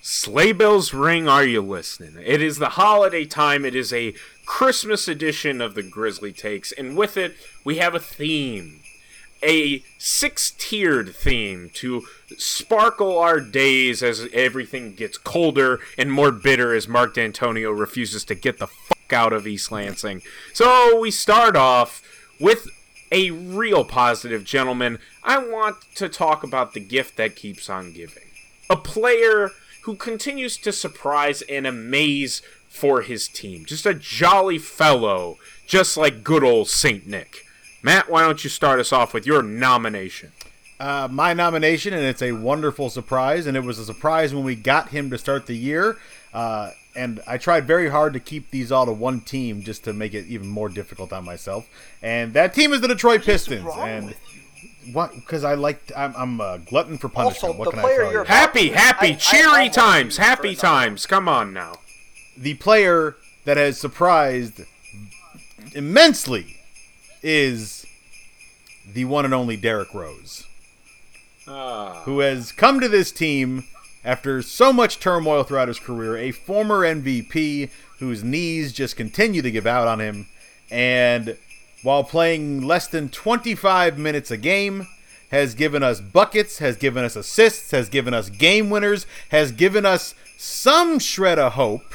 Sleigh 0.03 0.53
bells 0.53 0.93
ring, 0.93 1.29
are 1.29 1.45
you 1.45 1.63
listening? 1.63 2.21
It 2.27 2.43
is 2.43 2.59
the 2.59 2.71
holiday 2.71 3.25
time. 3.25 3.65
It 3.65 3.77
is 3.77 3.93
a 3.93 4.15
Christmas 4.45 5.07
edition 5.07 5.61
of 5.61 5.77
the 5.77 5.85
Grizzly 5.85 6.33
Takes, 6.33 6.73
and 6.73 6.97
with 6.97 7.17
it, 7.17 7.37
we 7.65 7.77
have 7.77 7.95
a 7.95 8.01
theme. 8.01 8.81
A 9.45 9.83
six 9.99 10.53
tiered 10.57 11.15
theme 11.15 11.71
to 11.75 12.05
sparkle 12.39 13.19
our 13.19 13.41
days 13.41 14.03
as 14.03 14.27
everything 14.33 14.95
gets 14.95 15.19
colder 15.19 15.81
and 15.99 16.11
more 16.11 16.33
bitter 16.33 16.75
as 16.75 16.89
Mark 16.89 17.15
Dantonio 17.15 17.79
refuses 17.79 18.25
to 18.25 18.35
get 18.35 18.59
the 18.59 18.67
fuck 18.67 19.13
out 19.13 19.35
of 19.35 19.47
East 19.47 19.71
Lansing. 19.71 20.23
So 20.55 20.99
we 20.99 21.11
start 21.11 21.57
off 21.57 22.03
with 22.41 22.69
a 23.13 23.31
real 23.31 23.85
positive 23.85 24.45
gentleman. 24.45 24.99
I 25.23 25.39
want 25.39 25.77
to 25.97 26.09
talk 26.09 26.43
about 26.43 26.73
the 26.73 26.81
gift 26.81 27.17
that 27.19 27.37
keeps 27.37 27.69
on 27.69 27.93
giving. 27.93 28.25
A 28.71 28.77
player 28.77 29.51
who 29.83 29.95
continues 29.95 30.57
to 30.57 30.73
surprise 30.73 31.43
and 31.43 31.67
amaze 31.67 32.41
for 32.69 33.03
his 33.03 33.29
team. 33.29 33.65
Just 33.67 33.85
a 33.85 33.95
jolly 33.95 34.59
fellow, 34.59 35.37
just 35.67 35.97
like 35.97 36.25
good 36.25 36.43
old 36.43 36.69
St. 36.69 37.07
Nick. 37.07 37.44
Matt, 37.85 38.11
why 38.11 38.23
don't 38.23 38.43
you 38.43 38.49
start 38.49 38.81
us 38.81 38.93
off 38.93 39.13
with 39.13 39.27
your 39.27 39.43
nomination? 39.43 40.33
Uh, 40.81 41.07
my 41.11 41.35
nomination, 41.35 41.93
and 41.93 42.03
it's 42.03 42.23
a 42.23 42.33
wonderful 42.33 42.89
surprise. 42.89 43.47
And 43.47 43.57
it 43.59 43.63
was 43.63 43.79
a 43.79 43.85
surprise 43.85 44.35
when 44.35 44.43
we 44.43 44.55
got 44.55 44.89
him 44.89 45.11
to 45.11 45.19
start 45.19 45.47
the 45.47 45.55
year. 45.55 45.99
Uh, 46.33 46.71
and 46.97 47.21
I 47.27 47.37
tried 47.37 47.67
very 47.67 47.91
hard 47.91 48.15
to 48.15 48.21
keep 48.21 48.51
these 48.51 48.73
all 48.73 48.87
to 48.87 48.93
one 48.93 49.21
team 49.21 49.63
just 49.63 49.85
to 49.85 49.93
make 49.93 50.15
it 50.15 50.25
even 50.27 50.49
more 50.49 50.71
difficult 50.71 51.13
on 51.13 51.27
myself. 51.27 51.69
And 52.03 52.33
that 52.33 52.55
team 52.55 52.73
is 52.73 52.81
the 52.81 52.89
Detroit 52.89 53.23
Pistons. 53.23 53.63
wrong 53.65 53.87
and 53.87 54.07
with 54.07 54.17
what? 54.95 55.15
Because 55.15 55.45
I 55.45 55.55
like 55.55 55.93
I'm, 55.95 56.15
I'm 56.17 56.41
a 56.41 56.59
glutton 56.59 56.97
for 56.97 57.09
punishment. 57.11 57.45
Also, 57.55 57.59
what 57.59 57.65
the 57.67 57.71
can 57.73 57.81
player 57.81 58.01
I 58.01 58.05
tell 58.05 58.13
you're? 58.13 58.25
Happy, 58.25 58.69
happy, 58.71 59.09
I- 59.09 59.11
I 59.11 59.15
cheery 59.17 59.69
times, 59.69 60.17
happy 60.17 60.49
another. 60.51 60.61
times. 60.61 61.05
Come 61.07 61.29
on 61.29 61.53
now. 61.53 61.77
the 62.37 62.55
player 62.55 63.17
that 63.45 63.57
has 63.59 63.79
surprised 63.79 64.63
immensely 65.75 66.57
is 67.25 67.87
the 68.93 69.07
one 69.07 69.25
and 69.25 69.33
only 69.35 69.57
Derrick 69.57 69.93
Rose, 69.95 70.45
Ah. 71.49 72.03
who 72.05 72.21
has 72.21 72.53
come 72.53 72.81
to 72.81 72.89
this 72.89 73.11
team 73.11 73.65
after 74.05 74.43
so 74.43 74.73
much 74.73 75.01
turmoil 75.01 75.43
throughout 75.43 75.69
his 75.69 75.79
career, 75.81 76.17
a 76.19 76.31
former 76.31 76.85
MVP 76.85 77.71
whose 77.99 78.23
knees 78.23 78.73
just 78.73 78.97
continue 78.97 79.41
to 79.41 79.51
give 79.51 79.67
out 79.67 79.89
on 79.89 80.01
him, 80.01 80.29
and 80.71 81.37
while 81.83 82.05
playing 82.05 82.63
less 82.63 82.87
than 82.87 83.09
25 83.09 83.99
minutes 83.99 84.31
a 84.31 84.37
game, 84.37 84.87
has 85.31 85.55
given 85.55 85.83
us 85.83 86.01
buckets, 86.01 86.59
has 86.59 86.77
given 86.77 87.05
us 87.05 87.17
assists, 87.17 87.71
has 87.73 87.89
given 87.89 88.13
us 88.15 88.29
game 88.29 88.71
winners, 88.71 89.07
has 89.31 89.51
given 89.51 89.85
us 89.87 90.15
some 90.39 90.99
shred 90.99 91.39
of 91.39 91.55
hope 91.55 91.95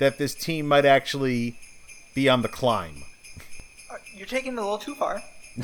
that 0.00 0.18
this 0.18 0.34
team 0.34 0.66
might 0.66 0.84
actually 0.84 1.56
be 2.14 2.28
on 2.28 2.42
the 2.42 2.48
climb. 2.48 3.04
You're 4.14 4.26
taking 4.26 4.52
it 4.52 4.58
a 4.58 4.62
little 4.62 4.78
too 4.78 4.94
far. 4.94 5.22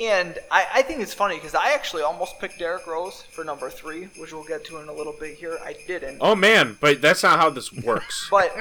and 0.00 0.38
I, 0.50 0.66
I 0.74 0.82
think 0.82 1.00
it's 1.00 1.14
funny 1.14 1.36
because 1.36 1.54
I 1.54 1.72
actually 1.72 2.02
almost 2.02 2.38
picked 2.40 2.58
Derrick 2.58 2.86
Rose 2.86 3.22
for 3.30 3.44
number 3.44 3.70
three, 3.70 4.04
which 4.18 4.32
we'll 4.32 4.44
get 4.44 4.64
to 4.66 4.78
in 4.78 4.88
a 4.88 4.92
little 4.92 5.14
bit 5.18 5.36
here. 5.36 5.58
I 5.64 5.76
didn't. 5.86 6.18
Oh 6.20 6.34
man, 6.34 6.76
but 6.80 7.00
that's 7.00 7.22
not 7.22 7.38
how 7.38 7.50
this 7.50 7.72
works. 7.72 8.28
But 8.30 8.52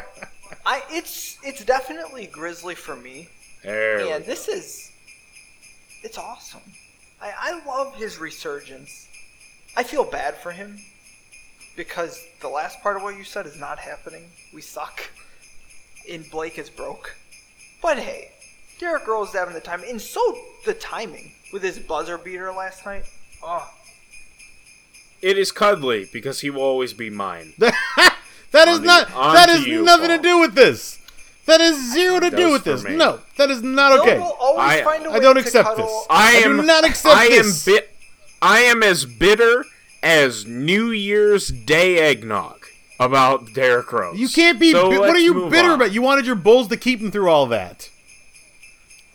I 0.65 0.83
it's 0.89 1.37
it's 1.43 1.63
definitely 1.65 2.27
Grizzly 2.27 2.75
for 2.75 2.95
me. 2.95 3.29
There 3.63 4.15
And 4.15 4.25
this 4.25 4.47
is 4.47 4.91
it's 6.03 6.17
awesome. 6.17 6.61
I, 7.21 7.33
I 7.37 7.65
love 7.65 7.95
his 7.95 8.19
resurgence. 8.19 9.07
I 9.75 9.83
feel 9.83 10.03
bad 10.03 10.35
for 10.35 10.51
him 10.51 10.79
because 11.75 12.23
the 12.41 12.49
last 12.49 12.81
part 12.81 12.97
of 12.97 13.03
what 13.03 13.17
you 13.17 13.23
said 13.23 13.45
is 13.45 13.59
not 13.59 13.79
happening. 13.79 14.29
We 14.53 14.61
suck. 14.61 15.09
And 16.09 16.29
Blake 16.29 16.59
is 16.59 16.69
broke. 16.69 17.15
But 17.83 17.99
hey, 17.99 18.31
Derrick 18.79 19.05
Rose 19.07 19.29
is 19.29 19.35
having 19.35 19.53
the 19.53 19.59
time, 19.59 19.83
and 19.87 20.01
so 20.01 20.37
the 20.65 20.73
timing 20.73 21.33
with 21.51 21.61
his 21.61 21.77
buzzer 21.77 22.17
beater 22.17 22.51
last 22.51 22.85
night. 22.85 23.03
Oh, 23.43 23.69
It 25.21 25.37
is 25.37 25.51
cuddly 25.51 26.07
because 26.11 26.39
he 26.41 26.49
will 26.49 26.61
always 26.63 26.93
be 26.93 27.09
mine. 27.09 27.53
that 27.57 28.67
is 28.67 28.79
On 28.79 28.85
not. 28.85 29.13
on 29.13 29.35
That 29.35 29.67
you, 29.67 29.83
nothing 29.83 30.07
to 30.09 30.17
do 30.17 30.39
with 30.39 30.55
this. 30.55 30.99
That 31.45 31.59
is 31.59 31.91
zero 31.93 32.21
to 32.21 32.29
do 32.31 32.51
with 32.51 32.63
this. 32.63 32.83
me. 32.85 32.95
No, 32.95 33.19
that 33.37 33.51
is 33.51 33.61
not 33.61 33.99
okay. 33.99 34.13
Bill 34.15 34.37
will 34.39 34.57
I- 34.57 34.81
find 34.81 35.05
a 35.05 35.09
I 35.09 35.13
way 35.15 35.19
don't 35.19 35.35
to 35.35 35.41
accept 35.41 35.67
cuddle- 35.67 35.85
this. 35.85 36.07
I 36.09 36.37
I 36.37 36.43
do 36.43 36.61
not 36.63 36.85
accept 36.85 37.15
I 37.17 37.27
this. 37.27 37.67
am 37.67 37.73
bit. 37.73 37.89
I 38.41 38.59
am 38.61 38.81
as 38.81 39.05
bitter 39.05 39.65
as 40.01 40.45
New 40.45 40.89
Year's 40.91 41.49
Day 41.49 41.97
eggnog 41.99 42.62
about 42.99 43.53
Derrick 43.53 43.91
Rose. 43.91 44.19
You 44.19 44.29
can't 44.29 44.59
be. 44.59 44.71
So 44.71 44.89
bi- 44.89 44.99
what 44.99 45.09
are 45.15 45.19
you 45.19 45.49
bitter 45.49 45.69
on. 45.69 45.75
about? 45.75 45.93
You 45.93 46.01
wanted 46.01 46.25
your 46.25 46.35
Bulls 46.35 46.67
to 46.69 46.77
keep 46.77 46.99
him 46.99 47.11
through 47.11 47.29
all 47.29 47.45
that. 47.47 47.89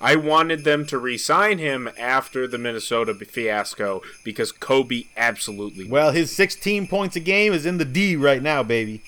I 0.01 0.15
wanted 0.15 0.63
them 0.63 0.87
to 0.87 0.99
re-sign 0.99 1.59
him 1.59 1.89
after 1.99 2.47
the 2.47 2.57
Minnesota 2.57 3.15
fiasco 3.15 4.01
because 4.23 4.53
Kobe 4.53 5.05
absolutely. 5.17 5.89
Well, 5.89 6.13
his 6.13 6.31
16 6.31 6.87
points 6.87 7.17
a 7.17 7.21
game 7.21 7.53
is 7.53 7.67
in 7.67 7.79
the 7.79 7.85
D 7.85 8.15
right 8.15 8.41
now, 8.41 8.63
baby. 8.63 9.03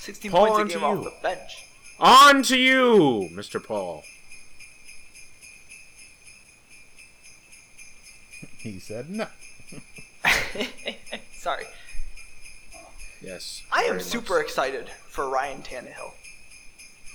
16 0.00 0.30
Paul, 0.30 0.48
points 0.48 0.58
a 0.58 0.60
on 0.60 0.68
to 0.68 0.74
game 0.74 0.84
off 0.84 1.04
the 1.04 1.12
bench. 1.22 1.64
On 1.98 2.42
to 2.44 2.58
you, 2.58 3.30
Mr. 3.32 3.62
Paul. 3.62 4.02
He 8.58 8.78
said 8.78 9.08
no. 9.08 9.26
Sorry. 11.38 11.66
Yes. 13.22 13.62
I 13.70 13.84
am 13.84 13.96
much 13.96 14.04
super 14.04 14.40
excited 14.40 14.88
for 14.88 15.28
Ryan 15.28 15.62
Tannehill. 15.62 16.12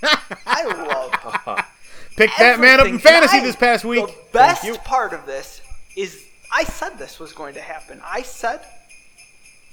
I 0.46 0.64
love 0.64 1.64
Pick 2.16 2.30
that 2.38 2.58
man 2.58 2.80
up 2.80 2.86
in 2.86 2.98
fantasy 2.98 3.38
I- 3.38 3.44
this 3.44 3.56
past 3.56 3.84
week. 3.84 4.06
The 4.06 4.14
best 4.32 4.84
part 4.84 5.12
of 5.12 5.26
this 5.26 5.60
is 5.94 6.24
I 6.50 6.64
said 6.64 6.98
this 6.98 7.18
was 7.20 7.32
going 7.32 7.54
to 7.54 7.60
happen. 7.60 8.00
I 8.04 8.22
said 8.22 8.60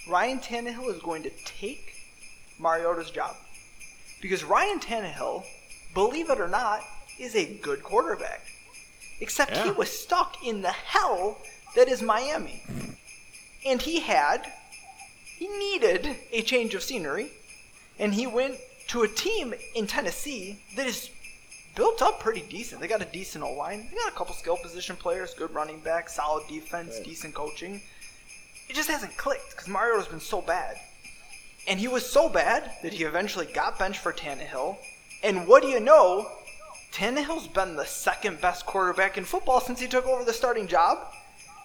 Ryan 0.10 0.40
Tannehill 0.40 0.94
is 0.94 1.02
going 1.02 1.24
to 1.24 1.32
take 1.46 1.94
Mariota's 2.60 3.12
job. 3.12 3.36
Because 4.22 4.44
Ryan 4.44 4.80
Tannehill, 4.80 5.44
believe 5.94 6.30
it 6.30 6.40
or 6.40 6.48
not, 6.48 6.82
is 7.20 7.36
a 7.36 7.46
good 7.46 7.84
quarterback. 7.84 8.42
Except 9.22 9.56
he 9.58 9.72
was 9.72 9.90
stuck 9.90 10.44
in 10.46 10.62
the 10.62 10.72
hell 10.72 11.38
that 11.76 11.88
is 11.88 12.02
Miami. 12.02 12.64
And 13.66 13.82
he 13.82 14.00
had, 14.00 14.52
he 15.38 15.48
needed 15.48 16.16
a 16.32 16.42
change 16.42 16.74
of 16.76 16.84
scenery. 16.84 17.32
And 18.00 18.14
he 18.14 18.28
went 18.28 18.58
to 18.88 19.04
a 19.04 19.08
team 19.08 19.54
in 19.76 19.88
Tennessee 19.88 20.60
that 20.76 20.88
is 20.88 21.10
built 21.76 22.02
up 22.02 22.20
pretty 22.20 22.42
decent. 22.42 22.82
They 22.82 22.88
got 22.88 23.02
a 23.02 23.06
decent 23.06 23.44
O 23.44 23.54
line. 23.54 23.88
They 23.90 23.98
got 23.98 24.12
a 24.12 24.16
couple 24.16 24.34
skill 24.36 24.58
position 24.62 24.96
players, 24.96 25.34
good 25.34 25.54
running 25.54 25.80
back, 25.80 26.10
solid 26.10 26.48
defense, 26.48 27.00
decent 27.00 27.34
coaching. 27.34 27.82
It 28.70 28.76
just 28.76 28.90
hasn't 28.90 29.18
clicked 29.18 29.52
because 29.52 29.68
Mariota's 29.68 30.08
been 30.08 30.20
so 30.20 30.42
bad. 30.42 30.78
And 31.68 31.80
he 31.80 31.88
was 31.88 32.06
so 32.06 32.28
bad 32.28 32.72
that 32.82 32.94
he 32.94 33.04
eventually 33.04 33.46
got 33.46 33.78
benched 33.78 34.00
for 34.00 34.12
Tannehill. 34.12 34.78
And 35.24 35.48
what 35.48 35.62
do 35.62 35.70
you 35.70 35.80
know? 35.80 36.28
Tannehill's 36.92 37.48
been 37.48 37.76
the 37.76 37.86
second 37.86 38.42
best 38.42 38.66
quarterback 38.66 39.18
in 39.18 39.24
football 39.24 39.62
since 39.62 39.80
he 39.80 39.88
took 39.88 40.06
over 40.06 40.24
the 40.24 40.34
starting 40.34 40.68
job. 40.68 40.98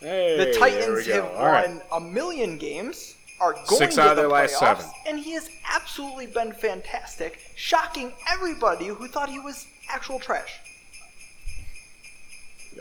Hey, 0.00 0.36
The 0.36 0.58
Titans 0.58 1.06
have 1.06 1.24
All 1.24 1.46
right. 1.46 1.68
won 1.68 1.80
a 1.92 2.00
million 2.00 2.58
games, 2.58 3.14
are 3.40 3.52
going 3.54 3.66
Six 3.78 3.94
to 3.96 4.02
out 4.02 4.10
of 4.10 4.16
the 4.16 4.22
their 4.22 4.30
last 4.30 4.54
playoffs, 4.54 4.78
seven. 4.78 4.86
and 5.06 5.18
he 5.20 5.32
has 5.32 5.48
absolutely 5.74 6.26
been 6.26 6.52
fantastic, 6.52 7.38
shocking 7.54 8.12
everybody 8.30 8.86
who 8.86 9.08
thought 9.08 9.28
he 9.30 9.38
was 9.38 9.66
actual 9.90 10.18
trash. 10.18 10.60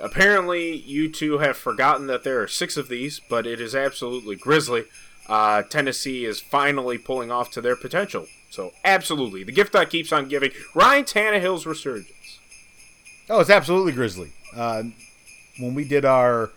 Apparently, 0.01 0.76
you 0.76 1.09
two 1.09 1.38
have 1.38 1.55
forgotten 1.55 2.07
that 2.07 2.24
there 2.24 2.41
are 2.41 2.47
six 2.47 2.76
of 2.76 2.89
these, 2.89 3.22
but 3.30 3.47
it 3.47 3.61
is 3.61 3.74
absolutely 3.74 4.36
Grizzly. 4.36 4.84
Uh, 5.28 5.61
Tennessee 5.63 6.26
is 6.26 6.41
finally 6.41 6.97
pulling 6.97 7.32
off 7.32 7.49
to 7.51 7.61
their 7.61 7.76
potential. 7.78 8.28
So, 8.49 8.72
absolutely. 8.84 9.43
The 9.43 9.51
gift 9.53 9.72
that 9.74 9.89
keeps 9.89 10.11
on 10.11 10.28
giving. 10.28 10.51
Ryan 10.74 11.03
Tannehill's 11.05 11.66
resurgence. 11.66 12.39
Oh, 13.30 13.39
it's 13.39 13.49
absolutely 13.49 13.93
Grizzly. 13.93 14.34
Uh, 14.55 14.84
when 15.59 15.74
we 15.74 15.84
did 15.86 16.03
our, 16.05 16.51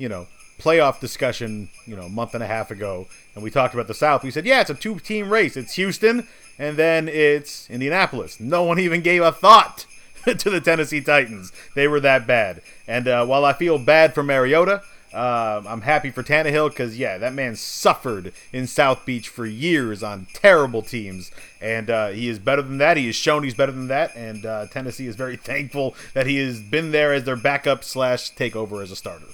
you 0.00 0.08
know, 0.08 0.26
playoff 0.58 0.98
discussion, 0.98 1.68
you 1.86 1.94
know, 1.94 2.04
a 2.04 2.08
month 2.08 2.34
and 2.34 2.42
a 2.42 2.46
half 2.46 2.70
ago, 2.70 3.06
and 3.34 3.44
we 3.44 3.50
talked 3.50 3.74
about 3.74 3.86
the 3.86 3.94
South, 3.94 4.24
we 4.24 4.30
said, 4.30 4.46
yeah, 4.46 4.62
it's 4.62 4.70
a 4.70 4.74
two-team 4.74 5.30
race. 5.30 5.56
It's 5.56 5.74
Houston, 5.74 6.26
and 6.58 6.76
then 6.76 7.06
it's 7.06 7.68
Indianapolis. 7.68 8.40
No 8.40 8.64
one 8.64 8.78
even 8.86 9.02
gave 9.02 9.22
a 9.22 9.30
thought 9.30 9.86
to 10.24 10.50
the 10.50 10.60
Tennessee 10.60 11.02
Titans. 11.02 11.52
They 11.74 11.86
were 11.86 12.00
that 12.00 12.26
bad. 12.26 12.62
And 12.88 13.06
uh, 13.06 13.26
while 13.26 13.44
I 13.44 13.52
feel 13.52 13.78
bad 13.78 14.14
for 14.14 14.22
Mariota, 14.22 14.82
uh, 15.12 15.62
I'm 15.66 15.80
happy 15.82 16.10
for 16.10 16.22
Tannehill 16.22 16.70
because, 16.70 16.96
yeah, 16.96 17.18
that 17.18 17.34
man 17.34 17.56
suffered 17.56 18.32
in 18.52 18.66
South 18.66 19.04
Beach 19.04 19.28
for 19.28 19.44
years 19.44 20.02
on 20.02 20.28
terrible 20.32 20.82
teams. 20.82 21.30
And 21.60 21.90
uh, 21.90 22.08
he 22.08 22.28
is 22.28 22.38
better 22.38 22.62
than 22.62 22.78
that. 22.78 22.96
He 22.96 23.06
has 23.06 23.16
shown 23.16 23.42
he's 23.42 23.54
better 23.54 23.72
than 23.72 23.88
that. 23.88 24.14
And 24.14 24.46
uh, 24.46 24.66
Tennessee 24.68 25.08
is 25.08 25.16
very 25.16 25.36
thankful 25.50 25.94
that 26.14 26.26
he 26.26 26.36
has 26.38 26.60
been 26.60 26.92
there 26.92 27.12
as 27.12 27.24
their 27.24 27.36
backup 27.36 27.84
slash 27.84 28.32
takeover 28.32 28.82
as 28.82 28.90
a 28.90 28.96
starter. 28.96 29.26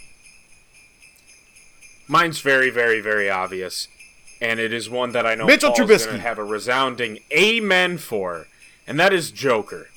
Mine's 2.08 2.40
very, 2.40 2.70
very, 2.70 3.00
very 3.00 3.28
obvious. 3.28 3.88
And 4.40 4.60
it 4.60 4.72
is 4.72 4.90
one 4.90 5.12
that 5.12 5.26
I 5.26 5.34
know 5.34 5.46
Mitchell 5.46 5.72
Paul's 5.72 5.90
Trubisky. 5.90 6.10
to 6.10 6.18
have 6.18 6.38
a 6.38 6.44
resounding 6.44 7.20
amen 7.32 7.98
for. 7.98 8.46
And 8.86 9.00
that 9.00 9.12
is 9.12 9.30
Joker. 9.30 9.88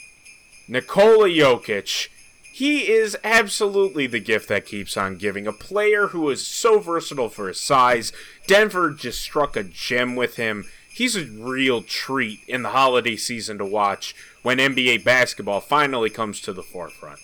Nikola 0.67 1.27
Jokic. 1.27 2.07
He 2.53 2.89
is 2.91 3.17
absolutely 3.23 4.07
the 4.07 4.19
gift 4.19 4.49
that 4.49 4.65
keeps 4.65 4.97
on 4.97 5.17
giving. 5.17 5.47
A 5.47 5.53
player 5.53 6.07
who 6.07 6.29
is 6.29 6.45
so 6.45 6.79
versatile 6.79 7.29
for 7.29 7.47
his 7.47 7.61
size. 7.61 8.11
Denver 8.47 8.91
just 8.91 9.21
struck 9.21 9.55
a 9.55 9.63
gem 9.63 10.15
with 10.15 10.35
him. 10.35 10.65
He's 10.91 11.15
a 11.15 11.25
real 11.25 11.81
treat 11.81 12.39
in 12.47 12.63
the 12.63 12.69
holiday 12.69 13.15
season 13.15 13.57
to 13.59 13.65
watch 13.65 14.15
when 14.41 14.57
NBA 14.57 15.03
basketball 15.03 15.61
finally 15.61 16.09
comes 16.09 16.41
to 16.41 16.53
the 16.53 16.63
forefront. 16.63 17.19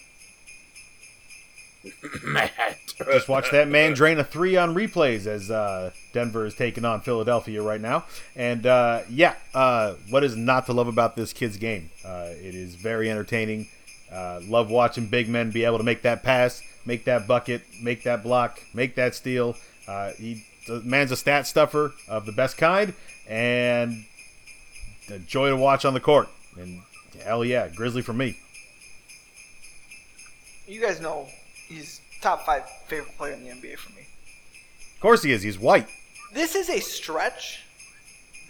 Matt. 2.24 2.52
Just 2.98 3.28
watch 3.28 3.52
that 3.52 3.68
man 3.68 3.94
drain 3.94 4.20
a 4.20 4.24
three 4.24 4.56
on 4.56 4.74
replays 4.74 5.28
as 5.28 5.52
uh, 5.52 5.92
Denver 6.14 6.46
is 6.46 6.56
taking 6.56 6.86
on 6.86 7.02
Philadelphia 7.02 7.62
right 7.62 7.82
now. 7.82 8.06
And 8.36 8.66
uh, 8.66 9.02
yeah, 9.10 9.36
uh, 9.54 9.96
what 10.10 10.24
is 10.24 10.36
not 10.36 10.66
to 10.68 10.74
love 10.74 10.88
about 10.88 11.16
this 11.16 11.34
kid's 11.34 11.58
game? 11.58 11.90
Uh, 12.06 12.30
it 12.30 12.56
is 12.56 12.76
very 12.76 13.10
entertaining. 13.12 13.68
Uh, 14.12 14.40
love 14.48 14.70
watching 14.70 15.08
big 15.08 15.28
men 15.28 15.52
be 15.52 15.66
able 15.66 15.78
to 15.78 15.84
make 15.84 16.04
that 16.04 16.24
pass, 16.24 16.62
make 16.86 17.06
that 17.06 17.28
bucket, 17.28 17.64
make 17.82 18.04
that 18.04 18.24
block, 18.24 18.62
make 18.74 18.96
that 18.96 19.14
steal. 19.14 19.56
Uh, 19.88 20.12
he, 20.12 20.46
the 20.68 20.82
man's 20.82 21.12
a 21.12 21.18
stat 21.18 21.46
stuffer 21.46 21.94
of 22.08 22.26
the 22.26 22.32
best 22.32 22.58
kind, 22.58 22.94
and 23.28 24.06
a 25.10 25.20
joy 25.20 25.50
to 25.50 25.56
watch 25.56 25.86
on 25.86 25.94
the 25.94 26.00
court. 26.00 26.30
And 26.58 26.82
hell 27.24 27.44
yeah, 27.44 27.68
Grizzly 27.68 28.02
for 28.02 28.14
me. 28.14 28.38
You 30.68 30.82
guys 30.82 31.02
know 31.02 31.28
he's 31.68 32.02
top 32.22 32.46
five 32.46 32.64
favorite 32.88 33.18
player 33.18 33.34
in 33.34 33.44
the 33.44 33.50
NBA 33.50 33.78
for 33.78 33.92
me. 33.94 34.08
Of 34.96 35.02
course 35.02 35.24
he 35.24 35.32
is. 35.32 35.44
He's 35.44 35.60
white. 35.60 35.88
This 36.34 36.56
is 36.56 36.70
a 36.70 36.80
stretch 36.80 37.64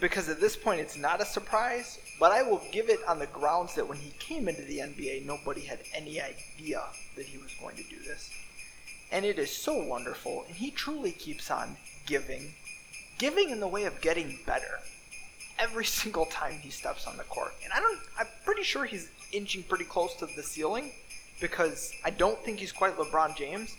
because 0.00 0.28
at 0.28 0.40
this 0.40 0.56
point 0.56 0.80
it's 0.80 0.96
not 0.96 1.20
a 1.20 1.24
surprise, 1.24 1.98
but 2.18 2.32
I 2.32 2.42
will 2.42 2.62
give 2.72 2.88
it 2.88 3.00
on 3.08 3.18
the 3.18 3.26
grounds 3.26 3.74
that 3.74 3.88
when 3.88 3.98
he 3.98 4.10
came 4.18 4.48
into 4.48 4.62
the 4.62 4.78
NBA, 4.78 5.24
nobody 5.26 5.62
had 5.62 5.80
any 5.94 6.20
idea 6.20 6.82
that 7.16 7.26
he 7.26 7.38
was 7.38 7.52
going 7.60 7.76
to 7.76 7.82
do 7.84 7.98
this. 8.06 8.30
And 9.12 9.24
it 9.24 9.38
is 9.38 9.50
so 9.50 9.82
wonderful, 9.84 10.44
and 10.48 10.56
he 10.56 10.70
truly 10.70 11.12
keeps 11.12 11.50
on 11.50 11.76
giving. 12.06 12.54
Giving 13.18 13.50
in 13.50 13.60
the 13.60 13.68
way 13.68 13.84
of 13.84 14.00
getting 14.00 14.38
better 14.46 14.80
every 15.58 15.84
single 16.00 16.26
time 16.26 16.54
he 16.54 16.70
steps 16.70 17.06
on 17.06 17.16
the 17.16 17.24
court. 17.24 17.52
And 17.64 17.72
I 17.72 17.80
don't 17.80 17.98
I'm 18.18 18.26
pretty 18.44 18.62
sure 18.62 18.84
he's 18.84 19.10
inching 19.32 19.62
pretty 19.62 19.84
close 19.84 20.14
to 20.16 20.26
the 20.26 20.42
ceiling 20.42 20.92
because 21.40 21.92
I 22.04 22.10
don't 22.10 22.38
think 22.44 22.58
he's 22.58 22.72
quite 22.72 22.96
LeBron 22.96 23.36
James, 23.36 23.76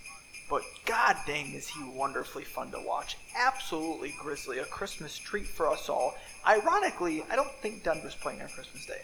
but 0.49 0.61
god 0.85 1.17
dang 1.25 1.53
is 1.53 1.67
he 1.67 1.83
wonderfully 1.83 2.43
fun 2.43 2.71
to 2.71 2.79
watch. 2.85 3.17
Absolutely 3.35 4.13
Grizzly, 4.19 4.59
a 4.59 4.65
Christmas 4.65 5.17
treat 5.17 5.47
for 5.47 5.69
us 5.69 5.89
all. 5.89 6.15
Ironically, 6.45 7.23
I 7.29 7.35
don't 7.35 7.51
think 7.61 7.83
Denver's 7.83 8.15
playing 8.15 8.41
on 8.41 8.47
Christmas 8.49 8.85
Day. 8.85 9.01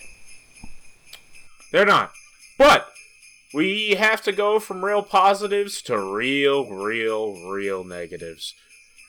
They're 1.71 1.85
not. 1.85 2.11
But 2.57 2.87
we 3.53 3.95
have 3.95 4.21
to 4.23 4.31
go 4.31 4.59
from 4.59 4.85
real 4.85 5.03
positives 5.03 5.81
to 5.83 5.99
real, 5.99 6.65
real, 6.69 7.33
real 7.49 7.83
negatives. 7.83 8.55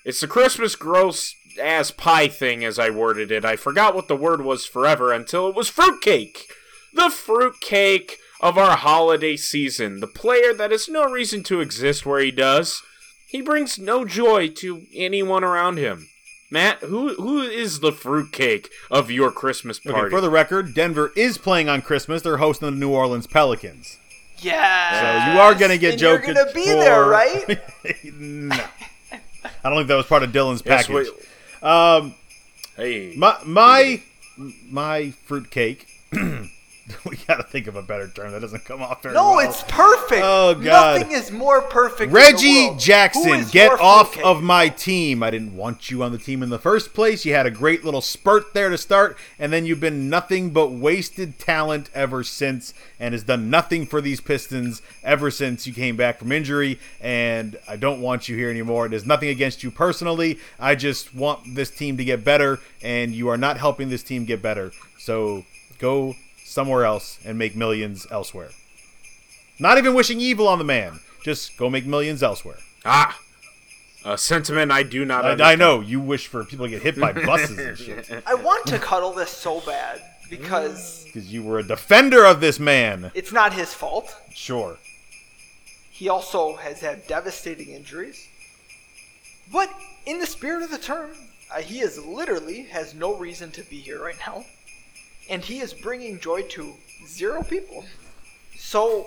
It's 0.04 0.20
the 0.20 0.26
Christmas 0.26 0.76
gross 0.76 1.34
ass 1.60 1.90
pie 1.90 2.28
thing, 2.28 2.64
as 2.64 2.78
I 2.78 2.90
worded 2.90 3.30
it. 3.30 3.44
I 3.44 3.56
forgot 3.56 3.94
what 3.94 4.08
the 4.08 4.16
word 4.16 4.42
was 4.42 4.66
forever 4.66 5.12
until 5.12 5.48
it 5.48 5.54
was 5.54 5.68
fruitcake. 5.68 6.46
The 6.92 7.10
fruitcake 7.10 8.18
of 8.44 8.56
our 8.58 8.76
holiday 8.76 9.36
season. 9.36 9.98
The 10.00 10.06
player 10.06 10.52
that 10.54 10.70
has 10.70 10.88
no 10.88 11.04
reason 11.10 11.42
to 11.44 11.60
exist 11.60 12.04
where 12.06 12.20
he 12.20 12.30
does. 12.30 12.82
He 13.26 13.40
brings 13.42 13.78
no 13.78 14.04
joy 14.04 14.48
to 14.48 14.82
anyone 14.94 15.42
around 15.42 15.78
him. 15.78 16.08
Matt, 16.50 16.78
who 16.80 17.14
who 17.14 17.40
is 17.42 17.80
the 17.80 17.90
fruitcake 17.90 18.70
of 18.90 19.10
your 19.10 19.32
Christmas 19.32 19.80
party? 19.80 19.98
Okay, 20.02 20.10
for 20.10 20.20
the 20.20 20.30
record, 20.30 20.72
Denver 20.74 21.10
is 21.16 21.36
playing 21.38 21.68
on 21.68 21.82
Christmas. 21.82 22.22
They're 22.22 22.36
hosting 22.36 22.70
the 22.70 22.76
New 22.76 22.90
Orleans 22.92 23.26
Pelicans. 23.26 23.98
Yeah. 24.38 25.26
So 25.26 25.32
you 25.32 25.40
are 25.40 25.54
gonna 25.54 25.78
get 25.78 25.92
and 25.92 26.00
joked 26.00 26.26
You're 26.26 26.34
gonna 26.34 26.52
be 26.52 26.66
for- 26.66 26.74
there, 26.74 27.04
right? 27.06 27.60
no. 28.14 28.54
I 29.64 29.68
don't 29.70 29.78
think 29.78 29.88
that 29.88 29.96
was 29.96 30.06
part 30.06 30.22
of 30.22 30.30
Dylan's 30.30 30.62
Yes, 30.64 30.86
package. 30.86 31.08
we- 31.62 31.68
Um, 31.68 32.14
hey, 32.76 33.14
my 33.16 33.36
my 33.44 34.02
my 34.70 35.10
fruitcake. 35.26 35.86
we 37.08 37.16
gotta 37.26 37.42
think 37.42 37.66
of 37.66 37.76
a 37.76 37.82
better 37.82 38.08
term 38.08 38.32
that 38.32 38.40
doesn't 38.40 38.64
come 38.64 38.82
off 38.82 39.02
very 39.02 39.14
No, 39.14 39.36
well. 39.36 39.48
it's 39.48 39.62
perfect. 39.62 40.20
Oh, 40.22 40.54
God. 40.54 41.00
Nothing 41.00 41.16
is 41.16 41.30
more 41.30 41.62
perfect. 41.62 42.12
Reggie. 42.12 42.74
Jackson, 42.76 43.46
get 43.50 43.72
off 43.80 44.18
of 44.18 44.42
my 44.42 44.68
team. 44.68 45.22
I 45.22 45.30
didn't 45.30 45.56
want 45.56 45.90
you 45.90 46.02
on 46.02 46.12
the 46.12 46.18
team 46.18 46.42
in 46.42 46.50
the 46.50 46.58
first 46.58 46.92
place. 46.92 47.24
You 47.24 47.32
had 47.32 47.46
a 47.46 47.50
great 47.50 47.84
little 47.84 48.02
spurt 48.02 48.52
there 48.52 48.68
to 48.68 48.76
start, 48.76 49.16
and 49.38 49.52
then 49.52 49.64
you've 49.64 49.80
been 49.80 50.10
nothing 50.10 50.50
but 50.50 50.72
wasted 50.72 51.38
talent 51.38 51.88
ever 51.94 52.22
since, 52.22 52.74
and 53.00 53.14
has 53.14 53.22
done 53.22 53.48
nothing 53.48 53.86
for 53.86 54.00
these 54.02 54.20
Pistons 54.20 54.82
ever 55.02 55.30
since 55.30 55.66
you 55.66 55.72
came 55.72 55.96
back 55.96 56.18
from 56.18 56.32
injury. 56.32 56.78
And 57.00 57.56
I 57.66 57.76
don't 57.76 58.02
want 58.02 58.28
you 58.28 58.36
here 58.36 58.50
anymore. 58.50 58.88
There's 58.88 59.06
nothing 59.06 59.30
against 59.30 59.62
you 59.62 59.70
personally. 59.70 60.38
I 60.60 60.74
just 60.74 61.14
want 61.14 61.54
this 61.54 61.70
team 61.70 61.96
to 61.96 62.04
get 62.04 62.24
better, 62.24 62.60
and 62.82 63.12
you 63.14 63.28
are 63.28 63.38
not 63.38 63.56
helping 63.56 63.88
this 63.88 64.02
team 64.02 64.26
get 64.26 64.42
better. 64.42 64.72
So 64.98 65.44
go 65.78 66.14
somewhere 66.54 66.84
else 66.84 67.18
and 67.24 67.36
make 67.36 67.56
millions 67.56 68.06
elsewhere. 68.10 68.50
Not 69.58 69.76
even 69.76 69.92
wishing 69.94 70.20
evil 70.20 70.48
on 70.48 70.58
the 70.58 70.64
man. 70.64 71.00
Just 71.24 71.56
go 71.56 71.68
make 71.68 71.84
millions 71.84 72.22
elsewhere. 72.22 72.58
ah, 72.84 73.18
a 74.04 74.16
sentiment 74.18 74.70
I 74.70 74.82
do 74.82 75.04
not. 75.04 75.40
I, 75.40 75.52
I 75.52 75.56
know 75.56 75.80
you 75.80 75.98
wish 75.98 76.26
for 76.28 76.44
people 76.44 76.66
to 76.66 76.70
get 76.70 76.82
hit 76.82 77.00
by 77.00 77.12
buses 77.26 77.58
and 77.58 77.78
shit 77.78 78.22
I 78.26 78.34
want 78.34 78.66
to 78.66 78.78
cuddle 78.78 79.12
this 79.12 79.30
so 79.30 79.60
bad 79.62 80.02
because 80.30 81.04
because 81.04 81.32
you 81.32 81.42
were 81.42 81.58
a 81.58 81.62
defender 81.62 82.24
of 82.24 82.40
this 82.40 82.58
man. 82.60 83.10
it's 83.14 83.32
not 83.32 83.54
his 83.54 83.72
fault. 83.74 84.14
Sure. 84.34 84.76
He 85.90 86.08
also 86.08 86.56
has 86.56 86.80
had 86.80 87.06
devastating 87.06 87.68
injuries. 87.70 88.28
But 89.52 89.70
in 90.06 90.18
the 90.18 90.26
spirit 90.26 90.62
of 90.62 90.70
the 90.70 90.78
term, 90.78 91.10
uh, 91.54 91.60
he 91.60 91.80
is 91.80 91.98
literally 92.04 92.62
has 92.64 92.94
no 92.94 93.14
reason 93.14 93.50
to 93.52 93.62
be 93.62 93.78
here 93.78 94.02
right 94.02 94.16
now. 94.26 94.44
And 95.30 95.42
he 95.42 95.60
is 95.60 95.72
bringing 95.72 96.20
joy 96.20 96.42
to 96.42 96.72
zero 97.06 97.42
people. 97.42 97.84
So 98.58 99.06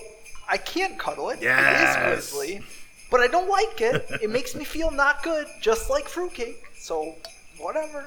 I 0.49 0.57
can't 0.57 0.97
cuddle 0.97 1.30
it. 1.30 1.41
Yes. 1.41 1.80
It 1.82 1.84
is 2.20 2.32
Grizzly. 2.32 2.61
But 3.09 3.22
I 3.22 3.28
don't 3.28 3.47
like 3.49 3.80
it. 3.82 4.05
It 4.22 4.30
makes 4.30 4.55
me 4.55 4.63
feel 4.65 4.91
not 4.91 5.24
good, 5.24 5.47
just 5.61 5.89
like 5.89 6.07
fruitcake. 6.07 6.63
So 6.80 7.15
whatever. 7.57 8.05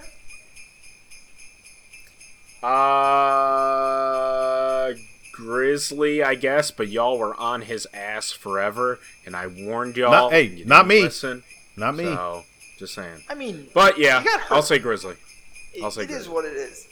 Uh, 4.00 4.92
Grizzly, 5.32 6.22
I 6.22 6.34
guess, 6.34 6.70
but 6.70 6.88
y'all 6.88 7.18
were 7.18 7.34
on 7.36 7.62
his 7.62 7.86
ass 7.94 8.30
forever, 8.32 8.98
and 9.24 9.34
I 9.34 9.46
warned 9.46 9.96
y'all. 9.96 10.10
Not- 10.10 10.32
hey, 10.32 10.42
you 10.42 10.64
not 10.66 10.86
me. 10.86 11.02
Listen, 11.04 11.42
Not 11.76 11.94
me. 11.96 12.04
so 12.04 12.44
just 12.78 12.94
saying. 12.94 13.22
I 13.28 13.34
mean, 13.34 13.68
But 13.74 13.98
yeah, 13.98 14.18
You 14.20 14.24
got 14.26 14.40
hurt. 14.40 14.52
I'll 14.54 14.62
say 14.62 14.78
Grizzly. 14.78 15.16
I'll 15.82 15.90
say 15.90 16.02
it 16.02 16.10
is 16.10 16.16
Grizzly. 16.26 16.34
what 16.34 16.44
it 16.44 16.52
is. 16.54 16.86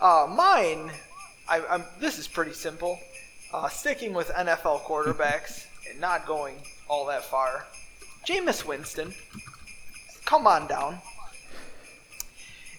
Uh, 0.00 0.26
mine, 0.28 0.90
I, 1.48 1.60
I'm. 1.70 1.84
This 2.00 2.18
is 2.18 2.28
pretty 2.28 2.52
simple. 2.52 2.98
Uh, 3.52 3.68
sticking 3.68 4.12
with 4.14 4.28
NFL 4.30 4.82
quarterbacks 4.82 5.66
and 5.90 6.00
not 6.00 6.26
going 6.26 6.56
all 6.88 7.06
that 7.06 7.24
far. 7.24 7.66
Jameis 8.26 8.64
Winston, 8.64 9.14
come 10.24 10.46
on 10.46 10.66
down. 10.66 10.98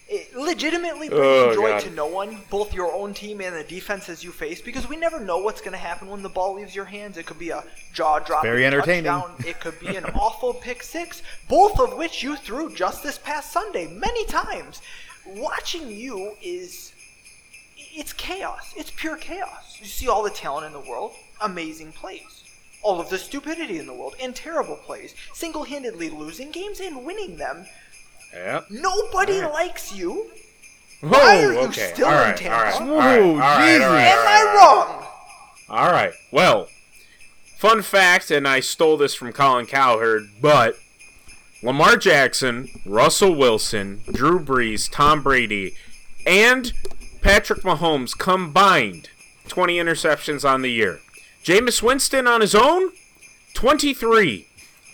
It 0.08 0.36
legitimately 0.36 1.08
brings 1.08 1.20
Oh, 1.24 1.52
joy 1.54 1.70
God. 1.70 1.80
to 1.82 1.90
no 1.90 2.06
one, 2.06 2.38
both 2.48 2.72
your 2.72 2.92
own 2.92 3.12
team 3.12 3.40
and 3.40 3.56
the 3.56 3.64
defenses 3.64 4.22
you 4.22 4.30
face, 4.30 4.60
because 4.60 4.88
we 4.88 4.96
never 4.96 5.18
know 5.18 5.38
what's 5.38 5.60
going 5.60 5.72
to 5.72 5.78
happen 5.78 6.08
when 6.08 6.22
the 6.22 6.28
ball 6.28 6.54
leaves 6.54 6.76
your 6.76 6.84
hands. 6.84 7.16
It 7.16 7.26
could 7.26 7.40
be 7.40 7.50
a 7.50 7.64
jaw 7.92 8.20
dropping 8.20 8.48
Very 8.48 8.64
entertaining. 8.64 9.04
touchdown. 9.10 9.34
It 9.44 9.58
could 9.58 9.80
be 9.80 9.96
an 9.96 10.04
awful 10.14 10.54
pick 10.54 10.84
six, 10.84 11.22
both 11.48 11.80
of 11.80 11.96
which 11.96 12.22
you 12.22 12.36
threw 12.36 12.72
just 12.72 13.02
this 13.02 13.18
past 13.18 13.52
Sunday 13.52 13.88
many 13.88 14.24
times. 14.26 14.80
Watching 15.26 15.88
you 15.90 16.34
is 16.40 16.92
it's 17.96 18.12
chaos. 18.12 18.74
It's 18.76 18.90
pure 18.90 19.16
chaos. 19.16 19.78
You 19.80 19.86
see 19.86 20.08
all 20.08 20.22
the 20.22 20.30
talent 20.30 20.66
in 20.66 20.72
the 20.72 20.88
world, 20.88 21.12
amazing 21.40 21.92
plays. 21.92 22.44
All 22.82 23.00
of 23.00 23.08
the 23.10 23.18
stupidity 23.18 23.78
in 23.78 23.86
the 23.86 23.94
world 23.94 24.14
and 24.20 24.34
terrible 24.36 24.76
plays, 24.76 25.14
single-handedly 25.34 26.10
losing 26.10 26.50
games 26.50 26.78
and 26.78 27.04
winning 27.04 27.36
them. 27.36 27.66
Yep. 28.32 28.66
Nobody 28.70 29.40
likes 29.40 29.96
you. 29.96 30.30
Whoa, 31.00 31.10
Why 31.10 31.44
are 31.44 31.52
you 31.52 31.58
okay. 31.60 31.90
still 31.94 32.06
all 32.06 32.12
in 32.12 32.18
right, 32.18 32.36
Tampa? 32.36 32.54
all 32.56 32.62
right, 32.64 32.80
all 32.80 32.86
Whoa, 32.86 32.96
right, 32.96 33.20
all 33.30 33.36
right, 33.38 33.66
Jesus. 33.66 33.86
all 33.86 33.92
right, 33.92 34.06
Am 34.06 34.26
I 34.26 34.54
wrong? 34.54 35.06
All 35.68 35.90
right. 35.92 36.12
Well, 36.30 36.68
fun 37.58 37.82
fact, 37.82 38.30
and 38.30 38.46
I 38.46 38.60
stole 38.60 38.96
this 38.96 39.14
from 39.14 39.32
Colin 39.32 39.66
Cowherd, 39.66 40.28
but 40.40 40.76
Lamar 41.62 41.96
Jackson, 41.96 42.68
Russell 42.84 43.34
Wilson, 43.34 44.00
Drew 44.12 44.38
Brees, 44.38 44.88
Tom 44.90 45.22
Brady, 45.22 45.74
and 46.26 46.72
Patrick 47.20 47.62
Mahomes 47.62 48.16
combined 48.16 49.08
20 49.48 49.76
interceptions 49.76 50.48
on 50.48 50.62
the 50.62 50.70
year. 50.70 51.00
Jameis 51.44 51.82
Winston 51.82 52.26
on 52.26 52.40
his 52.40 52.54
own, 52.54 52.92
23. 53.54 54.46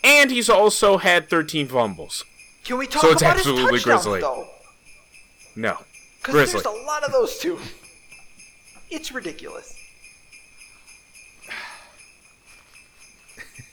And 0.03 0.31
he's 0.31 0.49
also 0.49 0.97
had 0.97 1.29
13 1.29 1.67
fumbles. 1.67 2.25
Can 2.63 2.77
we 2.77 2.87
talk 2.87 3.01
So 3.01 3.11
it's 3.11 3.21
about 3.21 3.37
his 3.37 3.47
absolutely 3.47 3.79
touchdowns 3.79 4.03
Grizzly. 4.03 4.21
though? 4.21 4.47
No. 5.55 5.77
Because 6.21 6.51
there's 6.53 6.65
a 6.65 6.69
lot 6.71 7.03
of 7.03 7.11
those 7.11 7.37
too. 7.39 7.59
It's 8.89 9.11
ridiculous. 9.11 9.75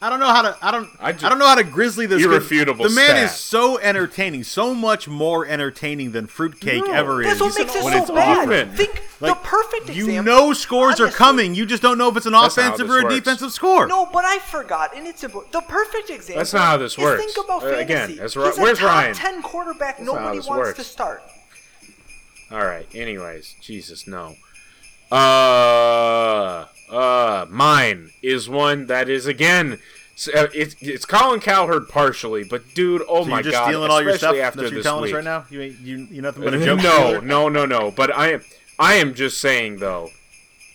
I 0.04 0.10
don't 0.10 0.20
know 0.20 0.26
how 0.28 0.42
to. 0.42 0.56
I 0.60 0.70
don't. 0.70 0.88
I, 1.00 1.08
I 1.08 1.12
don't 1.12 1.38
know 1.38 1.46
how 1.46 1.54
to 1.54 1.64
grizzly 1.64 2.04
this. 2.04 2.22
Irrefutable 2.22 2.84
The 2.84 2.90
man 2.90 3.06
stat. 3.10 3.24
is 3.24 3.30
so 3.32 3.78
entertaining, 3.78 4.44
so 4.44 4.74
much 4.74 5.08
more 5.08 5.46
entertaining 5.46 6.12
than 6.12 6.26
fruitcake 6.26 6.84
No, 6.86 6.92
ever 6.92 7.22
is. 7.22 7.28
That's 7.38 7.40
what 7.40 7.58
makes 7.58 7.74
it 7.74 7.82
when 7.84 8.06
so 8.06 8.14
bad. 8.14 8.38
often. 8.48 8.70
Think 8.76 9.02
Like, 9.20 9.32
the 9.42 9.48
perfect 9.48 9.88
example. 9.88 10.12
you 10.12 10.22
know 10.22 10.52
scores 10.52 11.00
are 11.00 11.08
coming. 11.08 11.54
You 11.54 11.64
just 11.64 11.82
don't 11.82 11.96
know 11.96 12.10
if 12.10 12.18
it's 12.18 12.26
an 12.26 12.32
That's 12.32 12.54
not 12.56 12.62
how 12.64 12.68
offensive 12.74 12.90
or 12.90 12.98
a 13.00 13.02
works. 13.04 13.14
defensive 13.14 13.52
score. 13.52 13.86
No, 13.86 14.04
but 14.12 14.26
I 14.26 14.40
forgot, 14.40 14.94
and 14.94 15.06
it's 15.06 15.22
simple. 15.22 15.42
The 15.52 15.62
perfect 15.62 16.10
example. 16.10 16.40
That's 16.40 16.52
not 16.52 16.62
how 16.64 16.76
this 16.76 16.98
works. 16.98 17.24
Think 17.24 17.42
about 17.46 17.62
Uh, 17.62 17.70
fantasy. 17.70 17.82
again, 17.82 18.16
that's 18.16 18.34
He's 18.34 18.42
Ri- 18.42 18.48
a 18.50 18.62
where's 18.62 18.78
top 18.80 18.88
Ryan? 18.88 19.14
ten 19.14 19.40
quarterback. 19.42 19.96
That's 19.96 20.06
Nobody 20.06 20.36
wants 20.40 20.48
works. 20.48 20.78
to 20.80 20.84
start. 20.84 21.22
All 22.52 22.58
right. 22.64 22.86
Anyways, 22.94 23.54
Jesus, 23.62 24.06
no. 24.06 24.36
Uh, 25.10 26.66
uh, 26.90 27.46
mine 27.48 28.10
is 28.22 28.48
one 28.48 28.86
that 28.86 29.08
is 29.08 29.26
again. 29.26 29.78
S- 30.14 30.28
uh, 30.28 30.48
It's 30.54 30.76
it's 30.80 31.04
Colin 31.04 31.40
Cowherd 31.40 31.88
partially, 31.88 32.44
but 32.44 32.62
dude, 32.74 33.02
oh 33.08 33.24
So 33.24 33.30
my 33.30 33.42
just 33.42 33.52
god, 33.52 33.66
stealing 33.68 33.90
all 33.90 34.02
your 34.02 34.16
stuff 34.16 34.36
after 34.36 34.68
this 34.70 34.82
telling 34.84 35.02
week. 35.02 35.12
us 35.12 35.14
right 35.16 35.24
now. 35.24 35.44
You 35.50 35.60
ain't 35.62 35.80
you 35.80 36.06
you 36.10 36.22
nothing 36.22 36.44
but 36.44 36.54
a 36.54 36.58
joke. 36.64 36.80
no, 36.82 37.20
no, 37.20 37.48
no, 37.48 37.64
no. 37.66 37.90
But 37.90 38.16
I 38.16 38.32
am 38.32 38.44
I 38.78 38.94
am 38.94 39.14
just 39.14 39.40
saying 39.40 39.78
though, 39.78 40.10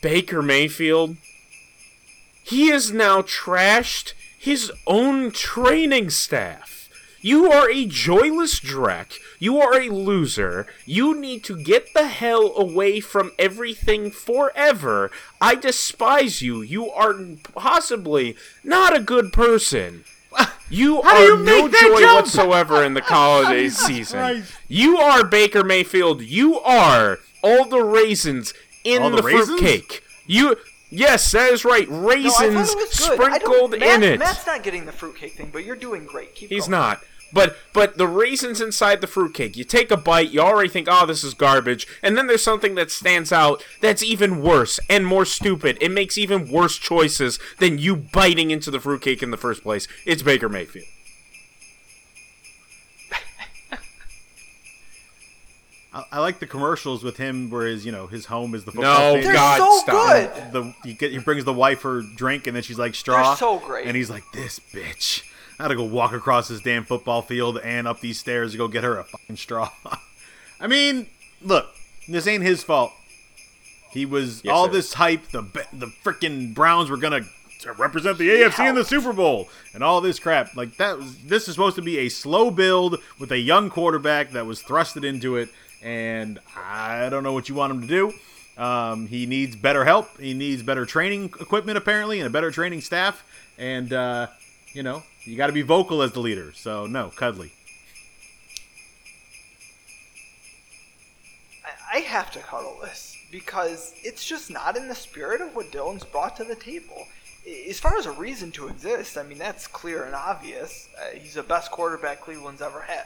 Baker 0.02 0.42
Mayfield, 0.42 1.18
he 2.44 2.70
has 2.70 2.92
now 2.92 3.22
trashed 3.22 4.14
his 4.38 4.72
own 4.88 5.32
training 5.32 6.10
staff. 6.10 6.90
You 7.22 7.52
are 7.52 7.70
a 7.70 7.86
joyless 7.86 8.60
dreck. 8.60 9.14
You 9.40 9.60
are 9.62 9.80
a 9.80 9.88
loser. 9.90 10.68
You 10.86 11.16
need 11.20 11.44
to 11.46 11.56
get 11.58 11.94
the 11.94 12.08
hell 12.08 12.54
away 12.58 13.00
from 13.00 13.32
everything 13.40 14.12
forever. 14.12 15.10
I 15.40 15.56
despise 15.56 16.42
you. 16.42 16.62
You 16.62 16.90
are 16.92 17.16
possibly 17.56 18.36
not 18.64 18.96
a 18.96 19.00
good 19.00 19.32
person. 19.34 20.04
You 20.70 21.02
How 21.02 21.16
are 21.16 21.26
you 21.26 21.38
no 21.44 21.68
joy 21.68 22.00
jump? 22.02 22.16
whatsoever 22.26 22.84
in 22.84 22.94
the 22.94 23.02
holiday 23.06 23.70
season. 23.70 24.20
Christ. 24.20 24.54
You 24.68 24.98
are 24.98 25.24
Baker 25.26 25.64
Mayfield. 25.64 26.22
You 26.22 26.60
are 26.60 27.18
all 27.42 27.66
the 27.66 27.82
raisins 27.82 28.54
in 28.84 29.02
All 29.02 29.10
the, 29.10 29.18
the 29.18 29.24
raisins? 29.24 29.48
fruitcake. 29.60 30.04
You, 30.28 30.58
yes, 30.92 31.32
that 31.32 31.52
is 31.52 31.66
right. 31.66 31.90
No, 31.90 32.08
Raisins 32.08 32.72
it 32.72 32.78
was 32.78 33.00
good. 33.00 33.20
I 33.20 33.40
don't- 33.40 33.42
sprinkled 33.42 33.72
Matt- 33.80 33.82
in 33.82 34.04
it. 34.04 34.20
Matt's 34.20 34.46
not 34.46 34.62
getting 34.62 34.86
the 34.86 34.92
fruitcake 34.92 35.34
thing, 35.34 35.50
but 35.52 35.66
you're 35.66 35.76
doing 35.76 36.06
great. 36.06 36.36
Keep 36.36 36.50
He's 36.50 36.64
going. 36.68 36.72
not. 36.72 37.02
But 37.32 37.56
but 37.74 37.98
the 37.98 38.08
raisins 38.08 38.60
inside 38.60 39.02
the 39.02 39.08
fruitcake, 39.08 39.56
you 39.56 39.64
take 39.64 39.92
a 39.92 39.98
bite, 39.98 40.32
you 40.32 40.40
already 40.42 40.70
think, 40.70 40.88
oh, 40.90 41.06
this 41.06 41.24
is 41.24 41.34
garbage, 41.34 41.86
and 42.02 42.18
then 42.18 42.28
there's 42.28 42.44
something 42.44 42.76
that 42.76 42.90
stands 42.92 43.32
out 43.32 43.64
that's 43.82 44.02
even 44.02 44.42
worse 44.42 44.80
and 44.90 45.06
more 45.06 45.26
stupid. 45.26 45.78
It 45.80 45.92
makes 45.92 46.18
even 46.18 46.52
worse 46.52 46.78
choices 46.78 47.38
than 47.60 47.78
you 47.78 47.96
biting 47.96 48.50
into 48.52 48.72
the 48.72 48.80
fruitcake 48.80 49.22
in 49.22 49.32
the 49.32 49.38
first 49.38 49.62
place. 49.64 49.88
It's 50.06 50.24
Baker 50.24 50.50
Mayfield. 50.50 50.86
I, 55.94 56.04
I 56.12 56.20
like 56.20 56.40
the 56.40 56.46
commercials 56.48 57.04
with 57.04 57.18
him 57.18 57.50
where 57.50 57.66
his 57.68 57.86
you 57.86 57.92
know 57.92 58.08
his 58.08 58.26
home 58.28 58.54
is 58.54 58.64
the 58.66 58.72
football 58.72 58.94
No, 58.94 59.10
stadium. 59.12 59.24
They're 59.26 59.34
God, 59.34 59.58
so 59.58 59.78
stop. 59.80 60.14
good. 60.14 60.52
the 60.54 60.74
he, 60.84 60.94
get, 60.94 61.12
he 61.12 61.18
brings 61.20 61.46
the 61.46 61.54
wife 61.54 61.82
her 61.82 62.02
drink 62.16 62.48
and 62.48 62.56
then 62.56 62.64
she's 62.64 62.80
like 62.80 62.96
straw. 62.96 63.30
They're 63.30 63.38
so 63.38 63.60
great. 63.60 63.88
And 63.88 63.96
he's 63.96 64.10
like, 64.10 64.24
this 64.34 64.60
bitch. 64.60 65.24
I 65.60 65.64
had 65.64 65.70
to 65.70 65.76
go 65.76 65.84
walk 65.84 66.14
across 66.14 66.47
this 66.47 66.62
damn 66.62 66.86
football 66.86 67.22
field 67.22 67.60
and 67.60 67.88
up 67.88 67.99
these 67.99 68.18
stairs 68.18 68.53
to 68.53 68.57
go 68.57 68.68
get 68.68 68.84
her 68.84 68.97
a 68.97 69.03
fucking 69.03 69.36
straw. 69.36 69.70
I 70.60 70.68
mean, 70.68 71.07
look, 71.41 71.68
this 72.07 72.28
ain't 72.28 72.43
his 72.43 72.64
fault. 72.64 72.93
He 73.91 74.05
was 74.05 74.43
Yes, 74.43 74.53
all 74.53 74.66
it 74.66 74.72
this 74.72 74.93
hype. 74.93 75.28
The 75.30 75.41
the 75.74 75.88
freaking 75.88 76.53
Browns 76.53 76.89
were 76.89 76.97
gonna 76.97 77.22
represent 77.78 78.18
the 78.18 78.30
AFC 78.30 78.70
in 78.70 78.76
the. 78.76 78.86
Super 78.86 79.12
Bowl 79.14 79.49
and 79.74 79.84
all 79.84 79.99
this 79.99 80.20
crap. 80.20 80.55
Like 80.55 80.78
that 80.78 80.97
was 80.97 81.18
this 81.24 81.47
is 81.47 81.55
supposed 81.55 81.76
to 81.76 81.82
be 81.82 81.97
a 81.99 82.10
slow 82.10 82.51
build 82.51 82.99
with 83.20 83.32
a 83.32 83.38
young 83.39 83.70
quarterback 83.70 84.32
that 84.32 84.45
was 84.45 84.62
thrusted 84.62 85.03
into 85.03 85.36
it, 85.38 85.49
and 85.82 86.39
I 86.55 87.10
don't 87.10 87.24
know 87.24 87.34
what 87.34 87.49
you 87.49 87.55
want 87.55 87.74
him 87.74 87.82
to 87.82 87.88
do. 87.88 88.14
Um, 88.62 89.07
he 89.07 89.26
needs 89.26 89.55
better 89.55 89.86
help. 89.86 90.20
He 90.20 90.34
needs 90.34 90.62
better 90.62 90.86
training 90.86 91.26
equipment, 91.39 91.78
apparently, 91.78 92.20
and 92.20 92.28
a 92.28 92.30
better 92.30 92.51
training 92.51 92.82
staff. 92.82 93.24
And 93.57 93.91
uh, 93.91 94.28
you 94.74 94.84
know, 94.84 95.03
you 95.30 95.38
got 95.38 95.48
to 95.48 95.54
be 95.54 95.62
vocal 95.62 96.02
as 96.02 96.12
the 96.12 96.20
leader. 96.20 96.52
So 96.56 96.86
no, 96.88 97.10
cuddly. 97.16 97.52
I, 101.66 101.98
I 101.98 102.00
have 102.02 102.32
to 102.32 102.40
cuddle 102.40 102.78
this 102.82 103.16
because 103.32 103.94
it's 104.04 104.26
just 104.26 104.50
not 104.50 104.76
in 104.78 104.88
the 104.88 104.96
spirit 104.96 105.42
of 105.42 105.56
what 105.56 105.72
Dylan's 105.72 106.04
brought 106.04 106.36
to 106.38 106.44
the 106.44 106.56
table. 106.56 107.06
As 107.70 107.80
far 107.80 107.98
as 107.98 108.06
a 108.06 108.12
reason 108.12 108.52
to 108.54 108.68
exist, 108.68 109.18
I 109.18 109.24
mean 109.24 109.38
that's 109.38 109.66
clear 109.68 110.04
and 110.04 110.14
obvious. 110.16 110.90
Uh, 111.00 111.18
he's 111.18 111.36
the 111.36 111.44
best 111.44 111.72
quarterback 111.72 112.22
Cleveland's 112.22 112.62
ever 112.62 112.82
had. 112.82 113.06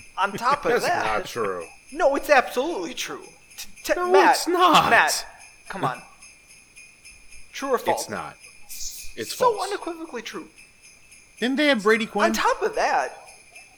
On 0.18 0.32
top 0.32 0.64
of 0.64 0.72
That's 0.72 0.84
that, 0.84 1.02
That's 1.04 1.34
not 1.36 1.44
true. 1.44 1.66
no, 1.92 2.14
it's 2.16 2.28
absolutely 2.30 2.94
true. 2.94 3.22
T- 3.56 3.68
t- 3.84 3.92
No, 3.96 4.10
Matt, 4.10 4.30
it's 4.36 4.48
not. 4.48 4.90
Matt, 4.90 5.26
come 5.68 5.84
on. 5.84 6.02
True 7.52 7.68
or 7.70 7.78
false? 7.78 8.02
It's 8.02 8.10
not. 8.10 8.34
It's 9.14 9.34
so 9.34 9.52
false. 9.54 9.68
unequivocally 9.68 10.22
true. 10.22 10.48
Didn't 11.42 11.56
they 11.56 11.66
have 11.66 11.82
Brady 11.82 12.06
Quinn? 12.06 12.26
On 12.26 12.32
top 12.32 12.62
of 12.62 12.76
that, 12.76 13.16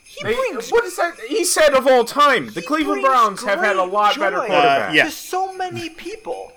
he 0.03 0.23
Hey, 0.23 0.35
brings 0.35 0.69
what 0.69 0.85
is 0.85 0.97
that? 0.97 1.19
He 1.27 1.43
said 1.43 1.73
of 1.73 1.87
all 1.87 2.03
time, 2.05 2.51
the 2.51 2.61
Cleveland 2.61 3.01
Browns 3.01 3.41
have 3.43 3.57
had 3.57 3.75
a 3.75 3.79
great 3.79 3.91
lot 3.91 4.19
better 4.19 4.35
joy 4.35 4.45
quarterback. 4.45 4.89
Uh, 4.91 4.93
yeah. 4.93 5.05
to 5.05 5.09
so 5.09 5.51
many 5.57 5.89
people. 5.89 6.53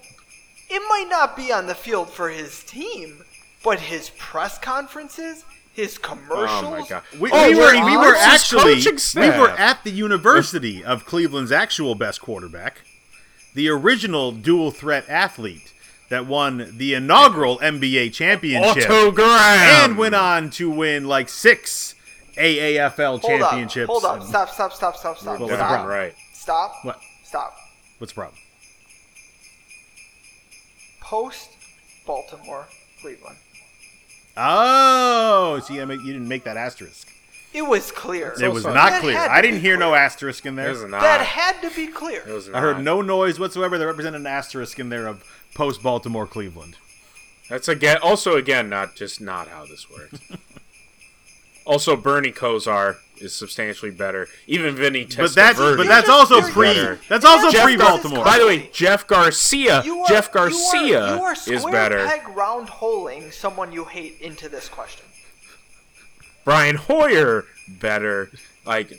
It 0.69 0.83
might 0.91 1.07
not 1.09 1.35
be 1.35 1.51
on 1.51 1.67
the 1.67 1.75
field 1.75 2.11
for 2.11 2.29
his 2.29 2.63
team, 2.65 3.25
but 3.65 3.81
his 3.81 4.11
press 4.19 4.59
conferences, 4.59 5.47
his 5.73 5.97
commercials. 5.97 6.65
Oh 6.65 6.71
my 6.73 6.87
god. 6.87 7.03
We, 7.19 7.31
Oh, 7.33 7.49
we 7.49 7.55
were 7.57 7.87
we 7.87 7.97
were 7.97 8.15
actually 8.15 8.75
we 8.75 9.31
were 9.31 9.49
at 9.49 9.85
the 9.85 9.91
University 9.91 10.85
of 10.85 11.07
Cleveland's 11.07 11.53
actual 11.53 11.95
best 11.95 12.21
quarterback, 12.21 12.83
the 13.55 13.71
original 13.71 14.31
dual 14.31 14.73
threat 14.73 15.09
athlete 15.09 15.73
that 16.09 16.27
won 16.27 16.75
the 16.79 16.95
inaugural 16.95 17.59
NBA 17.59 18.13
championship 18.15 18.85
Otto 18.91 19.11
Graham. 19.11 19.91
and 19.91 19.99
went 19.99 20.15
on 20.15 20.51
to 20.51 20.71
win 20.71 21.07
like 21.07 21.29
six 21.29 21.95
AAFL 22.37 23.21
Hold 23.21 23.23
championships. 23.23 23.85
up, 23.85 23.91
hold 23.91 24.05
up, 24.05 24.21
and- 24.21 24.29
stop, 24.29 24.49
stop, 24.51 24.73
stop, 24.73 24.97
stop, 24.97 25.19
stop, 25.19 25.33
What 25.33 25.41
was 25.41 25.51
the 25.51 25.57
stop, 25.57 25.69
problem? 25.69 25.89
Right. 25.91 26.15
stop, 26.33 26.75
What? 26.83 26.99
stop. 27.25 27.55
What's 27.99 28.13
the 28.13 28.21
problem? 28.21 28.39
Post 31.01 31.51
Baltimore, 32.07 32.67
Cleveland. 33.01 33.37
Oh, 34.37 35.61
see, 35.65 35.81
I 35.81 35.85
make, 35.85 36.01
you 36.01 36.13
didn't 36.13 36.29
make 36.29 36.45
that 36.45 36.57
asterisk. 36.57 37.09
It 37.55 37.63
was 37.63 37.91
clear. 37.91 38.35
It 38.41 38.49
was 38.53 38.63
sorry. 38.63 38.75
not 38.75 38.91
That 38.91 39.01
clear. 39.01 39.17
I 39.19 39.41
didn't 39.41 39.57
be 39.57 39.61
hear 39.63 39.77
no 39.79 39.95
asterisk 39.95 40.45
in 40.45 40.53
It 40.59 40.63
there. 40.63 40.71
was 40.71 40.85
not. 40.85 41.01
That 41.01 41.23
had 41.23 41.61
to 41.69 41.75
be 41.75 41.87
clear. 41.89 42.23
It 42.29 42.33
was 42.33 42.49
I 42.51 42.61
heard 42.61 42.85
no 42.85 43.01
noise 43.01 43.41
whatsoever 43.41 43.79
that 43.79 43.87
represented 43.87 44.21
an 44.21 44.27
asterisk 44.27 44.79
in 44.79 44.91
there 44.91 45.07
of 45.07 45.25
post 45.59 45.83
Baltimore 45.83 46.25
Cleveland. 46.27 46.77
That's 47.51 47.67
again, 47.67 47.99
also 48.01 48.37
again, 48.37 48.69
not 48.69 48.95
just 48.95 49.21
not 49.21 49.49
how 49.49 49.67
this 49.67 49.91
works. 49.91 50.21
also, 51.67 51.97
Bernie 51.97 52.31
Kosar 52.31 52.99
is 53.17 53.35
substantially 53.35 53.91
better. 53.91 54.29
Even 54.47 54.77
Vinny 54.77 55.05
Testaverde. 55.05 55.17
But 55.19 55.35
that's 55.35 55.59
but 55.59 55.77
These 55.79 55.89
that's 55.89 56.09
also 56.09 56.43
pre 56.43 56.69
better. 56.69 57.01
that's 57.09 57.25
also 57.25 57.51
Jeff 57.51 57.65
pre 57.65 57.77
Baltimore. 57.77 58.25
By 58.25 58.39
the 58.39 58.47
way, 58.47 58.71
Jeff 58.73 59.09
Garcia. 59.09 59.79
Are, 59.79 59.83
Jeff 59.83 60.31
you 60.33 60.41
are- 60.41 60.49
Garcia 60.49 61.17
you 61.17 61.23
are, 61.23 61.33
is 61.33 61.41
square 61.41 61.73
better. 61.73 62.07
peg 62.07 62.29
round 62.37 62.69
holing 62.69 63.33
someone 63.33 63.73
you 63.73 63.85
hate 63.85 64.21
into 64.21 64.49
this 64.49 64.69
question. 64.69 65.07
Brian 66.45 66.77
Hoyer 66.77 67.47
better. 67.67 68.31
Like, 68.65 68.93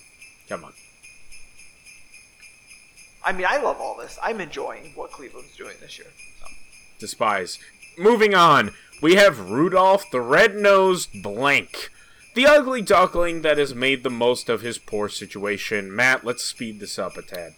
come 0.49 0.65
on. 0.65 0.73
I 3.23 3.31
mean, 3.31 3.45
I 3.47 3.57
love 3.61 3.77
all 3.79 3.95
this. 3.97 4.19
I'm 4.21 4.41
enjoying 4.41 4.91
what 4.95 5.11
Cleveland's 5.11 5.55
doing 5.55 5.75
this 5.79 5.97
year. 5.97 6.07
Despise. 6.99 7.59
Moving 7.97 8.35
on, 8.35 8.71
we 9.01 9.15
have 9.15 9.49
Rudolph 9.49 10.11
the 10.11 10.21
Red-Nosed 10.21 11.23
Blank, 11.23 11.89
the 12.35 12.45
ugly 12.45 12.81
duckling 12.81 13.41
that 13.41 13.57
has 13.57 13.73
made 13.73 14.03
the 14.03 14.09
most 14.09 14.49
of 14.49 14.61
his 14.61 14.77
poor 14.77 15.09
situation. 15.09 15.95
Matt, 15.95 16.25
let's 16.25 16.43
speed 16.43 16.79
this 16.79 16.99
up 16.99 17.17
a 17.17 17.21
tad. 17.21 17.53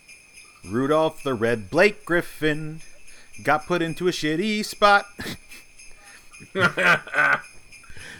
Rudolph 0.63 1.23
the 1.23 1.33
Red 1.33 1.69
Blake 1.69 2.05
Griffin 2.05 2.81
got 3.43 3.65
put 3.65 3.81
into 3.81 4.07
a 4.07 4.11
shitty 4.11 4.63
spot. 4.63 5.05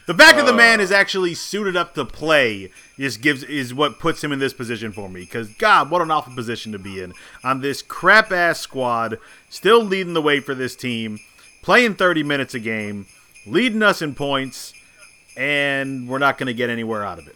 the 0.08 0.14
back 0.14 0.38
of 0.38 0.46
the 0.46 0.54
uh. 0.54 0.58
man 0.58 0.80
is 0.80 0.92
actually 0.92 1.34
suited 1.34 1.76
up 1.76 1.94
to 1.96 2.06
play. 2.06 2.72
Just 2.98 3.22
gives 3.22 3.44
is 3.44 3.74
what 3.74 4.00
puts 4.00 4.24
him 4.24 4.32
in 4.32 4.40
this 4.40 4.54
position 4.54 4.92
for 4.92 5.10
me. 5.10 5.22
Because 5.22 5.50
God, 5.56 5.90
what 5.90 6.02
an 6.02 6.12
awful 6.12 6.34
position 6.34 6.72
to 6.72 6.80
be 6.80 7.02
in 7.02 7.14
on 7.44 7.62
this 7.62 7.82
crap 7.82 8.32
ass 8.32 8.60
squad, 8.60 9.18
still 9.50 9.84
leading 9.84 10.14
the 10.14 10.22
way 10.22 10.40
for 10.40 10.56
this 10.56 10.76
team, 10.76 11.20
playing 11.62 11.96
30 11.96 12.24
minutes 12.24 12.54
a 12.54 12.60
game, 12.60 13.06
leading 13.46 13.84
us 13.84 14.02
in 14.02 14.16
points, 14.16 14.74
and 15.38 16.08
we're 16.08 16.20
not 16.20 16.38
going 16.38 16.48
to 16.48 16.54
get 16.54 16.70
anywhere 16.70 17.06
out 17.06 17.20
of 17.20 17.28
it. 17.28 17.36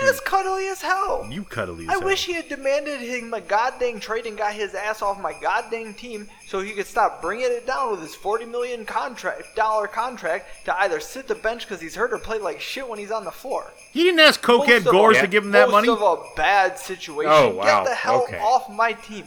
Man, 0.00 0.10
it's 0.10 0.20
cuddly 0.20 0.66
as 0.68 0.82
hell. 0.82 1.26
You 1.30 1.44
cuddly. 1.44 1.84
as 1.84 1.90
I 1.90 1.92
hell. 1.94 2.04
wish 2.04 2.26
he 2.26 2.32
had 2.34 2.48
demanded 2.48 3.00
him 3.00 3.32
a 3.32 3.40
goddamn 3.40 4.00
trade 4.00 4.26
and 4.26 4.36
got 4.36 4.52
his 4.52 4.74
ass 4.74 5.00
off 5.02 5.20
my 5.20 5.32
goddamn 5.40 5.94
team 5.94 6.28
so 6.46 6.60
he 6.60 6.72
could 6.72 6.86
stop 6.86 7.22
bringing 7.22 7.46
it 7.46 7.66
down 7.66 7.90
with 7.92 8.00
his 8.00 8.14
forty 8.14 8.44
million 8.44 8.84
contract 8.84 9.56
dollar 9.56 9.86
contract 9.86 10.46
to 10.66 10.78
either 10.80 11.00
sit 11.00 11.26
the 11.28 11.34
bench 11.34 11.66
because 11.66 11.80
he's 11.80 11.94
hurt 11.94 12.12
or 12.12 12.18
play 12.18 12.38
like 12.38 12.60
shit 12.60 12.88
when 12.88 12.98
he's 12.98 13.10
on 13.10 13.24
the 13.24 13.30
floor. 13.30 13.72
He 13.92 14.02
didn't 14.02 14.20
ask 14.20 14.42
Cokehead 14.42 14.84
Most 14.84 14.92
Gores 14.92 15.18
a- 15.18 15.22
to 15.22 15.26
give 15.28 15.44
him 15.44 15.52
that 15.52 15.70
most 15.70 15.86
money. 15.86 15.88
of 15.88 16.02
a 16.02 16.22
bad 16.36 16.78
situation. 16.78 17.32
Oh, 17.34 17.54
wow. 17.56 17.64
Get 17.84 17.88
the 17.90 17.94
hell 17.94 18.22
Okay. 18.24 18.38
off 18.38 18.68
my 18.70 18.92
team. 18.92 19.24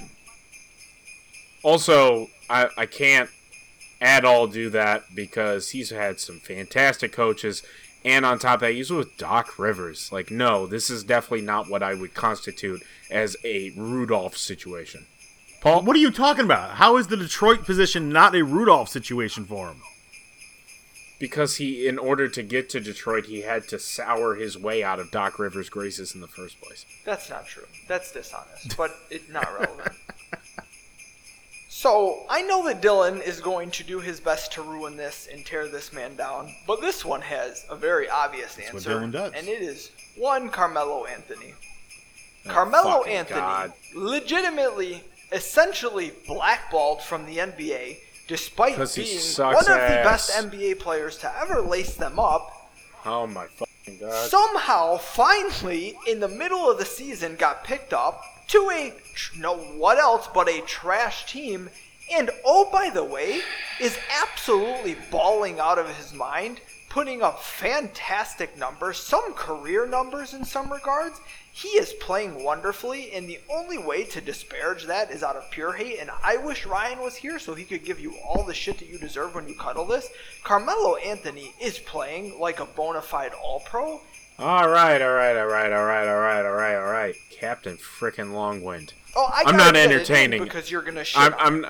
Also, 1.63 2.27
I, 2.49 2.69
I 2.77 2.85
can't 2.85 3.29
at 4.01 4.23
all 4.23 4.47
do 4.47 4.69
that 4.69 5.03
because 5.13 5.71
he's 5.71 5.89
had 5.89 6.19
some 6.19 6.39
fantastic 6.39 7.11
coaches. 7.11 7.63
And 8.05 8.25
on 8.25 8.39
top 8.39 8.55
of 8.55 8.59
that, 8.61 8.73
he's 8.73 8.91
with 8.91 9.17
Doc 9.17 9.59
Rivers. 9.59 10.11
Like, 10.11 10.31
no, 10.31 10.65
this 10.65 10.89
is 10.89 11.03
definitely 11.03 11.45
not 11.45 11.69
what 11.69 11.83
I 11.83 11.93
would 11.93 12.13
constitute 12.13 12.81
as 13.11 13.35
a 13.43 13.71
Rudolph 13.75 14.37
situation. 14.37 15.05
Paul, 15.61 15.83
What 15.83 15.95
are 15.95 15.99
you 15.99 16.11
talking 16.11 16.45
about? 16.45 16.71
How 16.75 16.95
is 16.95 17.07
the 17.07 17.17
Detroit 17.17 17.65
position 17.65 18.09
not 18.09 18.35
a 18.35 18.43
Rudolph 18.45 18.89
situation 18.89 19.45
for 19.45 19.67
him? 19.67 19.81
because 21.19 21.57
he, 21.57 21.85
in 21.85 21.99
order 21.99 22.29
to 22.29 22.41
get 22.41 22.69
to 22.69 22.79
Detroit, 22.79 23.25
he 23.25 23.41
had 23.41 23.67
to 23.67 23.77
sour 23.77 24.35
his 24.35 24.57
way 24.57 24.81
out 24.81 24.99
of 24.99 25.11
Doc 25.11 25.37
Rivers' 25.37 25.69
graces 25.69 26.15
in 26.15 26.21
the 26.21 26.27
first 26.27 26.59
place. 26.61 26.85
That's 27.05 27.29
not 27.29 27.45
true. 27.45 27.65
That's 27.89 28.11
dishonest, 28.13 28.77
but 28.77 28.95
it's 29.11 29.29
not 29.29 29.47
relevant. 29.53 29.91
So, 31.81 32.25
I 32.29 32.41
know 32.41 32.65
that 32.65 32.81
Dylan 32.81 33.25
is 33.25 33.39
going 33.39 33.71
to 33.71 33.85
do 33.85 34.01
his 34.01 34.19
best 34.19 34.51
to 34.51 34.61
ruin 34.61 34.97
this 34.97 35.29
and 35.31 35.45
tear 35.45 35.69
this 35.69 35.93
man 35.93 36.17
down, 36.17 36.53
but 36.67 36.81
this 36.81 37.05
one 37.05 37.21
has 37.21 37.65
a 37.69 37.75
very 37.77 38.09
obvious 38.09 38.57
what 38.57 38.75
answer. 38.75 38.89
Dylan 38.89 39.13
does. 39.13 39.31
And 39.33 39.47
it 39.47 39.61
is 39.61 39.89
one 40.17 40.49
Carmelo 40.49 41.05
Anthony. 41.05 41.53
Carmelo 42.45 43.03
Anthony 43.03 43.39
God. 43.39 43.71
legitimately, 43.95 45.05
essentially 45.31 46.11
blackballed 46.27 47.01
from 47.01 47.25
the 47.25 47.37
NBA 47.37 47.99
despite 48.27 48.75
being 48.93 49.17
one 49.37 49.55
of 49.55 49.65
the 49.65 50.01
best. 50.03 50.31
NBA 50.31 50.79
players 50.79 51.15
to 51.19 51.33
ever 51.39 51.61
lace 51.61 51.95
them 51.95 52.19
up 52.19 52.69
Oh 53.05 53.25
my 53.25 53.47
fucking 53.47 53.99
god. 53.99 54.29
somehow 54.29 54.97
finally 54.97 55.97
in 56.05 56.19
the 56.19 56.27
middle 56.27 56.69
of 56.69 56.77
the 56.77 56.85
season 56.85 57.37
got 57.37 57.63
picked 57.63 57.93
up 57.93 58.21
to 58.49 58.69
a 58.71 58.93
no 59.37 59.55
what 59.55 59.97
else 59.97 60.27
but 60.33 60.49
a 60.49 60.61
trash 60.61 61.31
team. 61.31 61.69
And 62.11 62.31
oh 62.43 62.69
by 62.71 62.89
the 62.89 63.03
way 63.03 63.41
is 63.79 63.97
absolutely 64.21 64.97
bawling 65.11 65.59
out 65.59 65.77
of 65.77 65.95
his 65.95 66.13
mind 66.13 66.59
putting 66.89 67.21
up 67.21 67.43
fantastic 67.43 68.57
numbers 68.57 68.97
some 68.97 69.33
career 69.33 69.85
numbers 69.85 70.33
in 70.33 70.43
some 70.43 70.71
regards. 70.71 71.21
He 71.51 71.69
is 71.69 71.93
playing 71.93 72.43
wonderfully 72.43 73.11
and 73.11 73.29
the 73.29 73.39
only 73.53 73.77
way 73.77 74.05
to 74.05 74.21
disparage 74.21 74.85
that 74.85 75.11
is 75.11 75.21
out 75.21 75.35
of 75.35 75.51
pure 75.51 75.73
hate. 75.73 75.99
And 75.99 76.09
i 76.23 76.37
wish 76.37 76.65
ryan 76.65 76.99
was 76.99 77.15
here 77.15 77.37
so 77.37 77.53
he 77.53 77.65
could 77.65 77.85
give 77.85 77.99
you 77.99 78.15
all 78.27 78.43
the 78.43 78.55
shit 78.55 78.79
that 78.79 78.89
you 78.89 78.97
deserve 78.97 79.35
when 79.35 79.47
you 79.47 79.55
cuddle 79.55 79.85
this. 79.85 80.09
Carmelo 80.43 80.95
anthony 80.95 81.53
is 81.61 81.77
playing 81.77 82.39
like 82.39 82.59
a 82.59 82.65
bona 82.65 83.01
fide 83.01 83.33
all 83.33 83.59
pro 83.59 84.01
All 84.39 84.69
right, 84.69 85.01
all 85.01 85.11
right, 85.13 85.35
all 85.35 85.47
right, 85.47 85.71
all 85.71 85.83
right, 85.83 86.07
all 86.07 86.19
right, 86.19 86.45
all 86.45 86.51
right, 86.53 86.75
all 86.75 86.91
right. 86.91 87.15
Captain 87.29 87.75
frickin' 87.77 88.31
Longwind. 88.31 88.93
Oh, 89.15 89.29
I 89.33 89.43
I'm 89.45 89.57
not 89.57 89.75
entertaining. 89.75 90.43
because 90.43 90.71
you're 90.71 90.81
gonna 90.81 91.03
I'm, 91.15 91.33
I'm, 91.37 91.65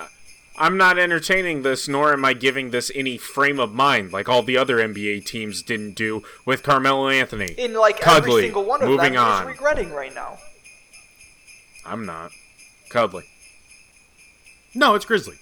I'm 0.58 0.78
not 0.78 1.00
entertaining 1.00 1.64
this, 1.64 1.88
nor 1.88 2.14
am 2.14 2.24
I 2.26 2.34
giving 2.34 2.70
this 2.70 2.92
any 2.94 3.18
frame 3.18 3.60
of 3.60 3.74
mind 3.74 4.12
like 4.14 4.30
all 4.30 4.44
the 4.44 4.58
other 4.58 4.78
NBA 4.78 5.26
teams 5.26 5.64
didn't 5.64 5.96
do 5.96 6.22
with 6.46 6.62
Carmelo 6.62 7.08
Anthony. 7.08 7.54
in 7.58 7.74
like 7.74 8.00
Cuddly. 8.00 8.32
every 8.32 8.42
single 8.44 8.66
one 8.66 8.84
of 8.84 8.90
Moving 8.90 9.14
them. 9.14 9.24
on. 9.24 9.48
He's 9.48 9.56
regretting 9.56 9.92
right 9.92 10.14
now. 10.14 10.38
I'm 11.86 12.06
not. 12.06 12.32
Cuddly. 12.90 13.24
No, 14.76 14.94
it's 14.96 15.06
Grizzly. 15.06 15.38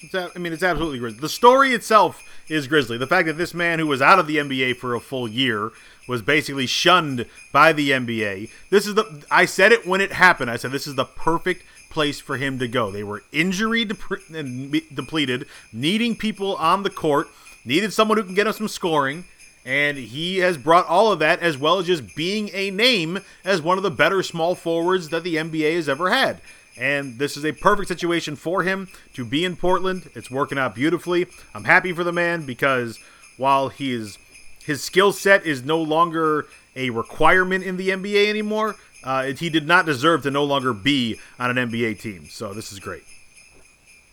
It's 0.00 0.14
a, 0.14 0.30
I 0.34 0.38
mean, 0.38 0.52
it's 0.52 0.62
absolutely 0.62 0.98
Grizzly. 0.98 1.20
The 1.20 1.28
story 1.28 1.72
itself 1.72 2.22
is 2.48 2.66
Grizzly. 2.68 2.98
The 2.98 3.06
fact 3.06 3.26
that 3.26 3.38
this 3.38 3.54
man 3.54 3.78
who 3.78 3.86
was 3.86 4.02
out 4.02 4.18
of 4.18 4.26
the 4.26 4.36
NBA 4.36 4.76
for 4.76 4.94
a 4.94 5.00
full 5.00 5.26
year 5.28 5.70
was 6.08 6.22
basically 6.22 6.66
shunned 6.66 7.26
by 7.52 7.72
the 7.72 7.90
NBA. 7.90 8.50
This 8.70 8.86
is 8.86 8.94
the. 8.94 9.24
I 9.30 9.44
said 9.44 9.72
it 9.72 9.86
when 9.86 10.00
it 10.00 10.12
happened. 10.12 10.50
I 10.50 10.56
said 10.56 10.72
this 10.72 10.86
is 10.86 10.94
the 10.94 11.04
perfect 11.04 11.64
place 11.90 12.20
for 12.20 12.36
him 12.36 12.58
to 12.58 12.68
go. 12.68 12.90
They 12.90 13.04
were 13.04 13.22
injury 13.32 13.84
depleted, 13.84 15.46
needing 15.72 16.16
people 16.16 16.56
on 16.56 16.82
the 16.82 16.90
court, 16.90 17.28
needed 17.64 17.92
someone 17.92 18.18
who 18.18 18.24
can 18.24 18.34
get 18.34 18.46
us 18.46 18.58
some 18.58 18.68
scoring. 18.68 19.24
And 19.64 19.96
he 19.96 20.38
has 20.38 20.58
brought 20.58 20.88
all 20.88 21.12
of 21.12 21.20
that, 21.20 21.38
as 21.38 21.56
well 21.56 21.78
as 21.78 21.86
just 21.86 22.16
being 22.16 22.50
a 22.52 22.72
name 22.72 23.20
as 23.44 23.62
one 23.62 23.76
of 23.76 23.84
the 23.84 23.92
better 23.92 24.20
small 24.24 24.56
forwards 24.56 25.10
that 25.10 25.22
the 25.22 25.36
NBA 25.36 25.76
has 25.76 25.88
ever 25.88 26.10
had. 26.10 26.40
And 26.76 27.18
this 27.18 27.36
is 27.36 27.44
a 27.44 27.52
perfect 27.52 27.86
situation 27.86 28.34
for 28.34 28.64
him 28.64 28.88
to 29.14 29.24
be 29.24 29.44
in 29.44 29.54
Portland. 29.54 30.10
It's 30.16 30.32
working 30.32 30.58
out 30.58 30.74
beautifully. 30.74 31.26
I'm 31.54 31.62
happy 31.64 31.92
for 31.92 32.02
the 32.02 32.12
man 32.12 32.44
because 32.44 32.98
while 33.36 33.68
he 33.68 33.92
is, 33.92 34.18
his 34.64 34.82
skill 34.82 35.12
set 35.12 35.44
is 35.44 35.64
no 35.64 35.80
longer 35.80 36.46
a 36.74 36.90
requirement 36.90 37.64
in 37.64 37.76
the 37.76 37.90
NBA 37.90 38.28
anymore, 38.28 38.76
uh, 39.04 39.24
he 39.24 39.50
did 39.50 39.66
not 39.66 39.86
deserve 39.86 40.22
to 40.22 40.30
no 40.30 40.44
longer 40.44 40.72
be 40.72 41.18
on 41.38 41.56
an 41.56 41.70
NBA 41.70 42.00
team. 42.00 42.26
So 42.30 42.54
this 42.54 42.72
is 42.72 42.78
great. 42.78 43.02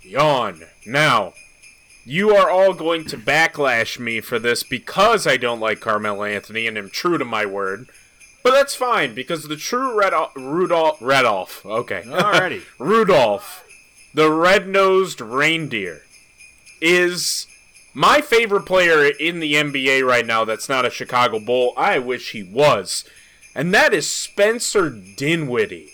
Yawn. 0.02 0.64
Now, 0.86 1.34
you 2.06 2.36
are 2.36 2.50
all 2.50 2.74
going 2.74 3.06
to 3.06 3.18
backlash 3.18 4.00
me 4.00 4.22
for 4.22 4.40
this 4.40 4.64
because 4.64 5.28
I 5.28 5.38
don't 5.38 5.60
like 5.60 5.80
Carmelo 5.80 6.24
Anthony 6.24 6.68
and 6.68 6.78
am 6.78 6.90
true 6.90 7.18
to 7.18 7.26
my 7.26 7.46
word. 7.46 7.88
But 8.42 8.52
that's 8.52 8.74
fine 8.74 9.14
because 9.14 9.44
the 9.44 9.58
true 9.58 9.96
Rudolph, 9.96 10.32
Rudolph, 10.36 11.02
Rudolph, 11.02 11.66
okay, 11.66 12.04
Alrighty. 12.08 12.64
Rudolph, 12.80 13.66
the 14.14 14.32
red-nosed 14.32 15.22
reindeer, 15.22 16.04
is 16.82 17.46
my 18.00 18.22
favorite 18.22 18.66
player 18.66 19.04
in 19.20 19.42
the 19.42 19.56
NBA 19.56 20.08
right 20.08 20.26
now. 20.26 20.46
That's 20.46 20.70
not 20.70 20.86
a 20.86 20.90
Chicago 20.90 21.38
Bull. 21.38 21.74
I 21.76 22.00
wish 22.00 22.32
he 22.32 22.42
was, 22.42 23.04
and 23.54 23.74
that 23.74 23.94
is 23.94 24.10
Spencer 24.10 24.90
Dinwiddie. 24.90 25.92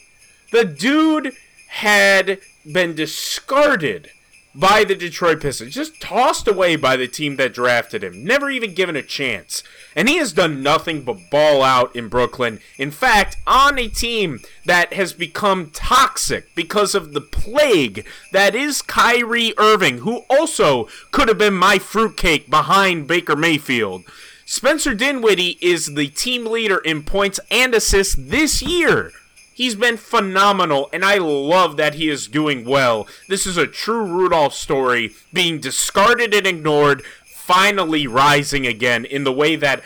The 0.52 0.66
dude 0.66 1.34
had 1.68 2.42
been 2.72 2.94
discarded 2.94 4.12
by 4.56 4.86
the 4.86 4.96
Detroit 4.96 5.42
Pistons, 5.42 5.74
just 5.74 6.00
tossed 6.00 6.48
away 6.48 6.78
by 6.78 6.96
the 6.96 7.08
team 7.08 7.36
that 7.36 7.54
drafted 7.54 8.04
him, 8.04 8.24
never 8.24 8.50
even 8.50 8.74
given 8.74 8.96
a 8.96 9.04
chance. 9.04 9.62
And 9.96 10.08
he 10.08 10.18
has 10.18 10.32
done 10.32 10.64
nothing 10.64 11.02
but 11.02 11.30
ball 11.30 11.62
out 11.62 11.96
in 11.96 12.08
Brooklyn. 12.08 12.60
In 12.78 12.90
fact, 12.90 13.38
on 13.46 13.78
a 13.78 13.90
team 13.90 14.40
that 14.66 14.94
has 14.94 15.14
become 15.14 15.72
toxic 15.72 16.56
because 16.56 16.96
of 16.96 17.14
the 17.14 17.22
plague 17.22 18.06
that 18.32 18.56
is 18.56 18.82
Kyrie 18.82 19.54
Irving, 19.58 20.00
who 20.00 20.24
also 20.30 20.88
could 21.12 21.28
have 21.28 21.38
been 21.38 21.54
my 21.54 21.78
fruitcake 21.78 22.50
behind 22.50 23.08
Baker 23.08 23.36
Mayfield. 23.36 24.04
Spencer 24.46 24.94
Dinwiddie 24.94 25.58
is 25.60 25.96
the 25.96 26.08
team 26.08 26.46
leader 26.46 26.78
in 26.78 27.04
points 27.04 27.40
and 27.52 27.74
assists 27.74 28.16
this 28.16 28.62
year. 28.62 29.12
He's 29.56 29.76
been 29.76 29.96
phenomenal, 29.96 30.90
and 30.92 31.06
I 31.06 31.18
love 31.18 31.78
that 31.78 31.94
he 31.94 32.10
is 32.10 32.28
doing 32.28 32.66
well. 32.66 33.08
This 33.30 33.48
is 33.48 33.56
a 33.56 33.66
true 33.66 34.06
Rudolph 34.06 34.54
story, 34.54 35.14
being 35.32 35.62
discarded 35.62 36.34
and 36.34 36.46
ignored, 36.46 37.04
finally 37.26 38.06
rising 38.06 38.68
again 38.68 39.06
in 39.06 39.24
the 39.24 39.32
way 39.32 39.56
that 39.56 39.82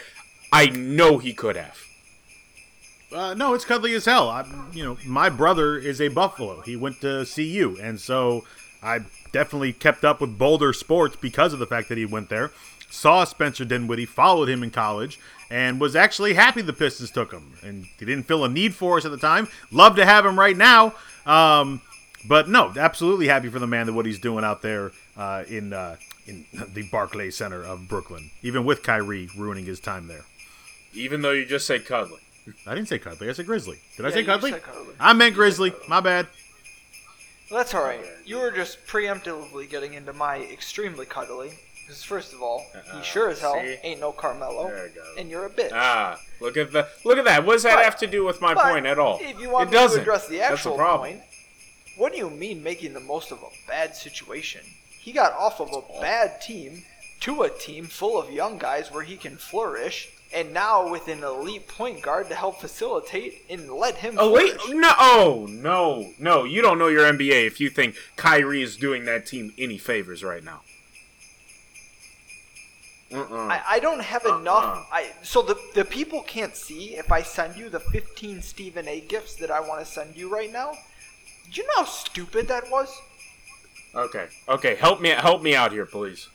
I 0.52 0.70
know 0.70 1.20
he 1.20 1.34
could 1.34 1.56
have. 1.56 1.78
Uh, 3.14 3.36
no, 3.36 3.54
it's 3.54 3.64
cuddly 3.64 3.94
as 3.94 4.06
hell. 4.06 4.28
I, 4.28 4.44
you 4.74 4.84
know, 4.84 4.98
my 5.06 5.30
brother 5.30 5.78
is 5.78 6.02
a 6.02 6.08
Buffalo. 6.08 6.62
He 6.62 6.76
went 6.76 7.02
to 7.02 7.24
CU, 7.32 7.78
and 7.80 8.02
so 8.02 8.46
I 8.82 9.02
definitely 9.32 9.74
kept 9.74 10.04
up 10.04 10.20
with 10.20 10.40
Boulder 10.40 10.74
sports 10.74 11.16
because 11.16 11.54
of 11.54 11.60
the 11.60 11.68
fact 11.68 11.90
that 11.90 11.98
he 12.00 12.06
went 12.06 12.30
there. 12.30 12.50
Saw 12.90 13.24
Spencer 13.24 13.66
Dinwiddie, 13.66 14.06
followed 14.06 14.50
him 14.50 14.64
in 14.64 14.72
college, 14.72 15.20
and 15.50 15.80
was 15.80 15.96
actually 15.96 16.34
happy 16.34 16.62
the 16.62 16.74
Pistons 16.74 17.12
took 17.12 17.32
him. 17.32 17.54
And 17.64 17.86
he 17.98 18.06
didn't 18.06 18.24
feel 18.24 18.44
a 18.44 18.50
need 18.50 18.74
for 18.74 18.98
us 18.98 19.06
at 19.06 19.12
the 19.12 19.18
time. 19.18 19.48
Love 19.72 19.96
to 19.98 20.06
have 20.06 20.26
him 20.26 20.38
right 20.38 20.58
now. 20.58 20.94
Um, 21.26 21.82
but 22.28 22.50
no, 22.50 22.74
absolutely 22.78 23.28
happy 23.28 23.50
for 23.50 23.60
the 23.60 23.68
man 23.68 23.86
that 23.88 23.94
what 23.94 24.06
he's 24.06 24.20
doing 24.20 24.44
out 24.44 24.62
there 24.62 24.92
uh, 25.16 25.44
in 25.48 25.74
uh, 25.74 25.96
in 26.28 26.46
the 26.74 26.88
Barclays 26.92 27.38
Center 27.38 27.64
of 27.64 27.88
Brooklyn, 27.88 28.30
even 28.42 28.66
with 28.66 28.84
Kyrie 28.84 29.30
ruining 29.38 29.66
his 29.66 29.80
time 29.80 30.08
there. 30.08 30.26
Even 30.94 31.22
though 31.22 31.32
you 31.32 31.46
just 31.46 31.66
said 31.66 31.86
cuddly. 31.86 32.20
I 32.66 32.76
didn't 32.76 32.88
say 32.88 33.00
Cuddly. 33.00 33.30
I 33.30 33.34
said 33.34 33.46
Grizzly. 33.46 33.78
Did 33.98 34.06
I 34.06 34.12
say 34.12 34.24
Cuddly? 34.24 34.52
cuddly. 34.52 34.96
I 35.00 35.14
meant 35.14 35.36
Grizzly. 35.36 35.74
My 35.88 36.00
bad. 36.00 36.28
Well, 37.50 37.60
that's 37.60 37.74
all 37.74 37.84
right. 37.84 38.00
You 38.26 38.40
were 38.40 38.52
just 38.52 38.86
preemptively 38.88 39.70
getting 39.70 39.94
into 39.94 40.14
my 40.14 40.38
extremely 40.38 41.06
cuddly. 41.06 41.52
Because 41.90 42.04
first 42.04 42.34
of 42.34 42.44
all, 42.44 42.64
he 42.96 43.02
sure 43.02 43.30
as 43.30 43.40
hell 43.42 43.56
see? 43.60 43.78
ain't 43.82 44.00
no 44.00 44.12
Carmelo, 44.12 44.68
There 44.68 44.84
we 44.84 44.90
go. 44.90 45.02
and 45.18 45.28
you're 45.28 45.48
a 45.48 45.50
bitch. 45.50 45.72
Ah, 45.74 46.20
look 46.40 46.56
at 46.56 46.72
the 46.72 46.88
look 47.04 47.18
at 47.18 47.26
that. 47.26 47.44
What 47.44 47.54
does 47.54 47.64
that 47.64 47.78
But- 47.78 47.84
have 47.86 47.98
to 47.98 48.06
do 48.06 48.24
with 48.24 48.40
my 48.42 48.54
But 48.54 48.70
point 48.72 48.86
at 48.86 49.00
all? 49.00 49.18
If 49.20 49.40
you 49.40 49.50
want 49.50 49.70
it 49.70 49.72
me 49.72 49.78
doesn't. 49.80 49.96
to 49.98 50.02
address 50.04 50.28
the 50.28 50.38
That's 50.38 50.54
actual 50.54 50.74
the 50.74 50.78
problem. 50.78 51.10
point, 51.14 51.24
what 51.98 52.12
do 52.12 52.20
you 52.20 52.30
mean 52.30 52.62
making 52.62 52.94
the 52.94 53.00
most 53.00 53.32
of 53.32 53.40
a 53.42 53.48
bad 53.68 53.96
situation? 53.96 54.62
He 55.00 55.12
got 55.12 55.34
off 55.34 55.60
of 55.60 55.74
a 55.74 55.82
bad 56.00 56.40
team 56.42 56.86
to 57.22 57.42
a 57.42 57.50
team 57.50 57.88
full 57.88 58.20
of 58.22 58.30
young 58.32 58.60
guys 58.60 58.92
where 58.92 59.02
he 59.04 59.18
can 59.18 59.38
flourish, 59.38 60.10
and 60.32 60.54
now 60.54 60.88
with 60.88 61.08
an 61.08 61.24
elite 61.24 61.68
point 61.68 62.04
guard 62.04 62.30
to 62.30 62.36
help 62.36 62.62
facilitate 62.62 63.46
and 63.50 63.68
let 63.72 63.96
him 63.96 64.14
Oh 64.20 64.30
wait, 64.30 64.62
flourish. 64.62 64.76
no, 64.78 64.94
oh, 65.00 65.48
no, 65.50 66.14
no! 66.20 66.44
You 66.44 66.62
don't 66.62 66.78
know 66.78 66.88
your 66.88 67.06
NBA 67.12 67.48
if 67.48 67.60
you 67.60 67.72
think 67.72 67.96
Kyrie 68.16 68.62
is 68.62 68.78
doing 68.78 69.06
that 69.06 69.26
team 69.26 69.56
any 69.58 69.80
favors 69.80 70.24
right 70.24 70.44
now. 70.44 70.62
I, 73.12 73.62
I 73.68 73.80
don't 73.80 74.02
have 74.02 74.26
Uh-uh. 74.26 74.40
enough. 74.40 74.88
I 74.92 75.12
so 75.24 75.42
the 75.42 75.60
the 75.74 75.84
people 75.86 76.22
can't 76.24 76.56
see 76.56 76.96
if 76.96 77.12
I 77.12 77.22
send 77.24 77.56
you 77.58 77.70
the 77.70 77.80
15 77.80 78.42
Stephen 78.42 78.88
A. 78.88 79.02
gifts 79.02 79.36
that 79.36 79.50
I 79.50 79.60
want 79.60 79.80
to 79.80 79.86
send 79.86 80.16
you 80.16 80.30
right 80.30 80.52
now. 80.52 80.74
Did 81.46 81.58
you 81.58 81.64
know 81.64 81.74
how 81.78 81.86
stupid 81.86 82.48
that 82.50 82.70
was? 82.70 82.96
Okay, 83.96 84.28
okay, 84.48 84.76
help 84.76 85.02
me, 85.02 85.10
help 85.10 85.42
me 85.42 85.56
out 85.56 85.72
here, 85.72 85.88
please. 85.88 86.28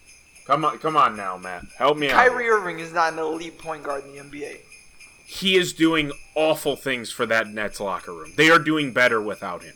Come 0.46 0.64
on, 0.64 0.78
come 0.78 0.96
on 0.96 1.16
now, 1.16 1.36
Matt. 1.36 1.64
Help 1.78 1.96
me 1.96 2.08
out. 2.10 2.14
Kyrie. 2.14 2.48
Irving 2.48 2.80
is 2.80 2.92
not 2.92 3.12
an 3.12 3.20
elite 3.20 3.58
point 3.58 3.84
guard 3.84 4.04
in 4.04 4.12
the 4.12 4.18
NBA. 4.18 4.56
He 5.24 5.56
is 5.56 5.72
doing 5.72 6.12
awful 6.34 6.74
things 6.76 7.10
for 7.12 7.24
that 7.26 7.46
Nets 7.48 7.78
locker 7.80 8.12
room. 8.12 8.32
They 8.36 8.50
are 8.50 8.58
doing 8.58 8.92
better 8.92 9.22
without 9.22 9.62
him. 9.62 9.74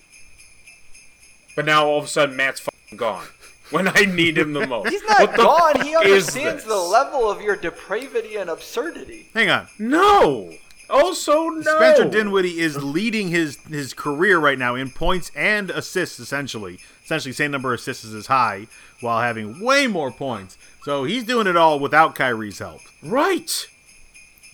But 1.55 1.65
now 1.65 1.87
all 1.87 1.99
of 1.99 2.05
a 2.05 2.09
sudden, 2.09 2.37
Matt's 2.37 2.61
fucking 2.61 2.99
gone 2.99 3.29
when 3.71 3.89
I 3.89 4.05
need 4.05 4.39
him 4.39 4.53
the 4.53 4.67
most. 4.67 4.91
He's 4.91 5.03
not 5.05 5.21
What 5.21 5.31
the 5.33 5.43
gone. 5.43 5.87
He 5.87 5.97
understands 5.97 6.65
the 6.65 6.77
level 6.77 7.31
of 7.31 7.41
your 7.41 7.57
depravity 7.57 8.37
and 8.37 8.51
absurdity. 8.51 9.29
Hang 9.35 9.51
on. 9.51 9.69
No. 9.79 10.53
Also, 10.91 11.49
no. 11.49 11.61
Spencer 11.61 12.09
Dinwiddie 12.09 12.61
is 12.61 12.83
leading 12.83 13.29
his 13.29 13.57
his 13.69 13.93
career 13.93 14.39
right 14.39 14.59
now 14.59 14.75
in 14.75 14.91
points 14.91 15.31
and 15.37 15.71
assists, 15.71 16.19
essentially. 16.19 16.79
Essentially, 17.05 17.33
same 17.33 17.51
number 17.51 17.73
of 17.75 17.81
assists 17.81 18.07
as 18.07 18.27
high, 18.27 18.67
while 19.01 19.21
having 19.21 19.61
way 19.61 19.87
more 19.87 20.11
points. 20.11 20.57
So 20.83 21.05
he's 21.05 21.25
doing 21.25 21.47
it 21.47 21.57
all 21.57 21.79
without 21.79 22.15
Kyrie's 22.15 22.59
help. 22.59 22.81
Right. 23.03 23.67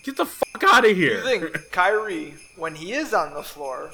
Get 0.03 0.17
the 0.17 0.27
fuck 0.27 0.65
out 0.65 0.85
of 0.85 0.97
here. 0.97 1.25
You 1.25 1.41
think 1.41 1.71
Kyrie, 1.71 2.35
when 2.57 2.75
he 2.75 2.93
is 2.93 3.15
on 3.15 3.33
the 3.33 3.43
floor, 3.43 3.91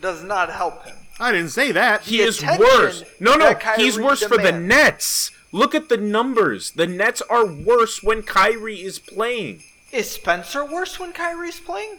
does 0.00 0.22
not 0.22 0.50
help 0.50 0.84
him? 0.84 0.96
I 1.18 1.32
didn't 1.32 1.50
say 1.50 1.72
that. 1.72 2.02
he 2.02 2.20
is 2.20 2.42
worse. 2.42 3.04
No, 3.20 3.36
no, 3.36 3.54
he's 3.76 3.98
worse 3.98 4.22
for 4.22 4.36
the. 4.36 4.52
Nets. 4.52 5.30
Look 5.52 5.74
at 5.74 5.88
the 5.88 5.96
numbers. 5.96 6.72
The 6.72 6.86
Nets 6.86 7.22
are 7.22 7.46
worse 7.46 8.02
when 8.02 8.22
Kyrie 8.22 8.82
is 8.82 8.98
playing. 8.98 9.62
Is 9.92 10.10
Spencer 10.10 10.64
worse 10.64 10.98
when 10.98 11.12
Kyrie's 11.12 11.60
playing? 11.60 11.98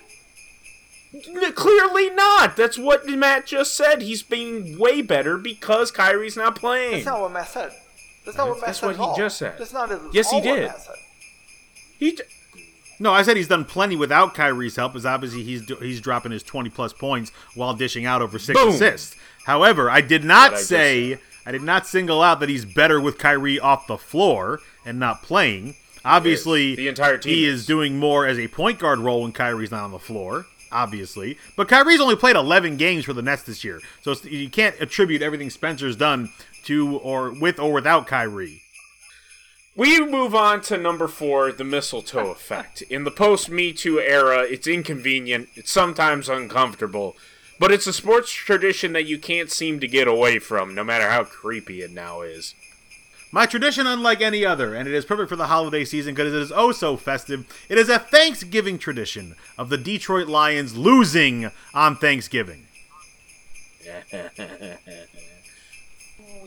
Clearly 1.55 2.09
not. 2.11 2.55
That's 2.55 2.77
what 2.77 3.07
Matt 3.07 3.47
just 3.47 3.75
said. 3.75 4.01
He's 4.01 4.21
being 4.21 4.77
way 4.77 5.01
better 5.01 5.37
because 5.37 5.89
Kyrie's 5.89 6.35
not 6.35 6.55
playing. 6.55 6.91
That's 6.91 7.05
not 7.05 7.21
what 7.21 7.31
Matt 7.31 7.47
said. 7.47 7.71
That's 8.25 8.37
not 8.37 8.49
what 8.49 8.57
Matt 8.57 8.65
That's 8.67 8.79
said 8.79 8.85
what 8.87 8.95
at 8.95 8.99
he 9.01 9.05
all. 9.05 9.17
just 9.17 9.37
said. 9.37 9.55
That's 9.57 9.73
not 9.73 9.89
Yes, 10.13 10.29
he 10.29 10.35
what 10.35 10.43
did. 10.43 10.71
He 11.97 12.19
No, 12.99 13.13
I 13.13 13.21
said 13.21 13.37
he's 13.37 13.47
done 13.47 13.65
plenty 13.65 13.95
without 13.95 14.33
Kyrie's 14.33 14.75
help. 14.75 14.95
Is 14.95 15.05
obviously 15.05 15.43
he's 15.43 15.69
he's 15.79 16.01
dropping 16.01 16.31
his 16.31 16.43
twenty 16.43 16.69
plus 16.69 16.93
points 16.93 17.31
while 17.53 17.73
dishing 17.73 18.05
out 18.05 18.21
over 18.21 18.39
six 18.39 18.59
Boom. 18.59 18.69
assists. 18.69 19.15
However, 19.45 19.89
I 19.89 20.01
did 20.01 20.23
not 20.23 20.53
I 20.53 20.55
just 20.55 20.67
say 20.67 21.19
I 21.45 21.51
did 21.51 21.61
not 21.63 21.87
single 21.87 22.21
out 22.21 22.39
that 22.39 22.49
he's 22.49 22.65
better 22.65 22.99
with 22.99 23.17
Kyrie 23.17 23.59
off 23.59 23.87
the 23.87 23.97
floor 23.97 24.59
and 24.85 24.99
not 24.99 25.23
playing. 25.23 25.75
Obviously, 26.03 26.75
the 26.75 26.87
entire 26.87 27.17
team 27.17 27.33
he 27.33 27.45
is. 27.45 27.61
is 27.61 27.65
doing 27.65 27.99
more 27.99 28.25
as 28.25 28.39
a 28.39 28.47
point 28.47 28.79
guard 28.79 28.99
role 28.99 29.21
when 29.21 29.31
Kyrie's 29.31 29.71
not 29.71 29.83
on 29.83 29.91
the 29.91 29.99
floor. 29.99 30.45
Obviously, 30.71 31.37
but 31.55 31.69
Kyrie's 31.69 32.01
only 32.01 32.17
played 32.17 32.35
11 32.35 32.75
games 32.75 33.05
for 33.05 33.13
the 33.13 33.21
Nets 33.21 33.43
this 33.43 33.63
year, 33.63 33.79
so 34.01 34.11
it's, 34.11 34.25
you 34.25 34.49
can't 34.49 34.75
attribute 34.81 35.21
everything 35.21 35.49
Spencer's 35.49 35.95
done 35.95 36.29
to 36.65 36.97
or 36.97 37.31
with 37.31 37.57
or 37.57 37.71
without 37.71 38.05
Kyrie. 38.07 38.61
We 39.77 40.03
move 40.03 40.33
on 40.33 40.61
to 40.61 40.77
number 40.77 41.07
four, 41.07 41.51
the 41.51 41.63
mistletoe 41.63 42.31
effect. 42.31 42.81
In 42.81 43.03
the 43.03 43.11
post 43.11 43.47
Me 43.47 43.71
Too 43.71 43.99
era, 43.99 44.39
it's 44.39 44.65
inconvenient, 44.65 45.49
it's 45.53 45.71
sometimes 45.71 46.27
uncomfortable, 46.27 47.15
but 47.59 47.71
it's 47.71 47.85
a 47.85 47.93
sports 47.93 48.31
tradition 48.31 48.93
that 48.93 49.05
you 49.05 49.19
can't 49.19 49.51
seem 49.51 49.79
to 49.79 49.87
get 49.87 50.07
away 50.07 50.39
from, 50.39 50.73
no 50.73 50.83
matter 50.83 51.07
how 51.11 51.25
creepy 51.25 51.83
it 51.83 51.91
now 51.91 52.21
is. 52.21 52.55
My 53.31 53.45
tradition, 53.45 53.85
unlike 53.85 54.19
any 54.19 54.43
other, 54.43 54.73
and 54.73 54.87
it 54.87 54.95
is 54.95 55.05
perfect 55.05 55.29
for 55.29 55.35
the 55.35 55.45
holiday 55.45 55.85
season 55.85 56.15
because 56.15 56.33
it 56.33 56.41
is 56.41 56.51
oh 56.51 56.71
so 56.71 56.97
festive. 56.97 57.45
It 57.69 57.77
is 57.77 57.89
a 57.89 57.99
Thanksgiving 57.99 58.79
tradition 58.79 59.35
of 59.59 59.69
the 59.69 59.77
Detroit 59.77 60.27
Lions 60.27 60.75
losing 60.75 61.51
on 61.75 61.97
Thanksgiving. 61.97 62.65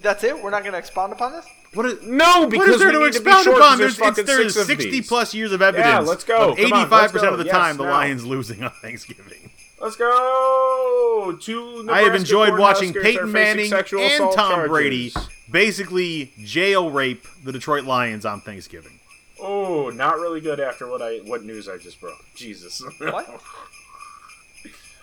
That's 0.02 0.24
it. 0.24 0.42
We're 0.42 0.50
not 0.50 0.62
going 0.62 0.72
to 0.72 0.78
expound 0.78 1.12
upon 1.12 1.32
this. 1.32 1.46
What 1.74 1.86
is, 1.86 2.02
No, 2.02 2.40
what 2.40 2.50
because 2.50 2.68
is 2.68 2.78
there 2.80 2.88
we 2.88 2.94
to 2.94 3.04
need 3.04 3.12
to 3.12 3.20
be 3.20 3.30
expound 3.30 3.46
upon? 3.46 3.78
There's, 3.78 3.96
There's, 3.96 4.18
it's, 4.18 4.26
there's 4.26 4.54
six 4.54 4.56
of 4.56 4.66
60 4.66 5.02
plus 5.02 5.34
years 5.34 5.52
of 5.52 5.62
evidence. 5.62 5.86
Yeah, 5.86 5.98
let's 6.00 6.24
go. 6.24 6.50
Of 6.50 6.56
Come 6.58 6.72
on, 6.72 6.88
85% 6.88 7.32
of 7.32 7.38
the 7.38 7.44
Yes, 7.44 7.54
time, 7.54 7.76
the. 7.76 7.84
Lions 7.84 8.24
losing 8.24 8.62
on 8.64 8.72
Thanksgiving. 8.82 9.50
Let's 9.80 9.96
go. 9.96 11.38
Two. 11.40 11.88
I 11.90 12.02
have 12.02 12.14
enjoyed 12.14 12.58
watching 12.58 12.92
Peyton 12.92 13.32
Manning 13.32 13.72
and 13.72 13.86
Tom 13.86 14.34
charges. 14.34 14.68
Brady 14.68 15.12
basically 15.50 16.32
jail 16.44 16.90
rape 16.90 17.26
the 17.44 17.52
Detroit 17.52 17.84
Lions 17.84 18.26
on 18.26 18.40
Thanksgiving. 18.40 19.00
Oh, 19.40 19.88
not 19.88 20.16
really 20.18 20.40
good 20.40 20.60
after 20.60 20.86
what 20.86 21.00
I 21.00 21.18
what 21.18 21.44
news 21.44 21.68
I 21.68 21.78
just 21.78 22.00
broke. 22.00 22.22
Jesus. 22.34 22.82
What? 22.98 23.40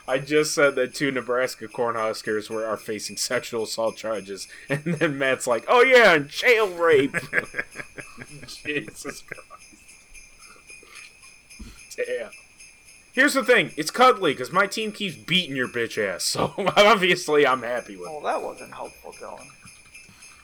I 0.07 0.19
just 0.19 0.53
said 0.53 0.75
that 0.75 0.93
two 0.93 1.11
Nebraska 1.11 1.67
Cornhuskers 1.67 2.49
were 2.49 2.65
are 2.65 2.77
facing 2.77 3.17
sexual 3.17 3.63
assault 3.63 3.97
charges, 3.97 4.47
and 4.69 4.83
then 4.83 5.17
Matt's 5.17 5.47
like, 5.47 5.65
"Oh 5.67 5.81
yeah, 5.81 6.13
and 6.13 6.29
jail 6.29 6.69
rape." 6.69 7.13
Jesus 8.47 9.21
Christ! 9.21 9.43
Damn. 11.97 12.29
Here's 13.11 13.33
the 13.33 13.43
thing: 13.43 13.71
it's 13.75 13.91
cuddly 13.91 14.31
because 14.33 14.51
my 14.51 14.67
team 14.67 14.91
keeps 14.91 15.15
beating 15.15 15.55
your 15.55 15.67
bitch 15.67 15.97
ass, 16.01 16.23
so 16.23 16.53
obviously 16.77 17.45
I'm 17.45 17.63
happy 17.63 17.97
with. 17.97 18.07
it. 18.07 18.11
Well, 18.11 18.21
that 18.21 18.41
wasn't 18.41 18.73
helpful, 18.73 19.13
Dylan. 19.13 19.47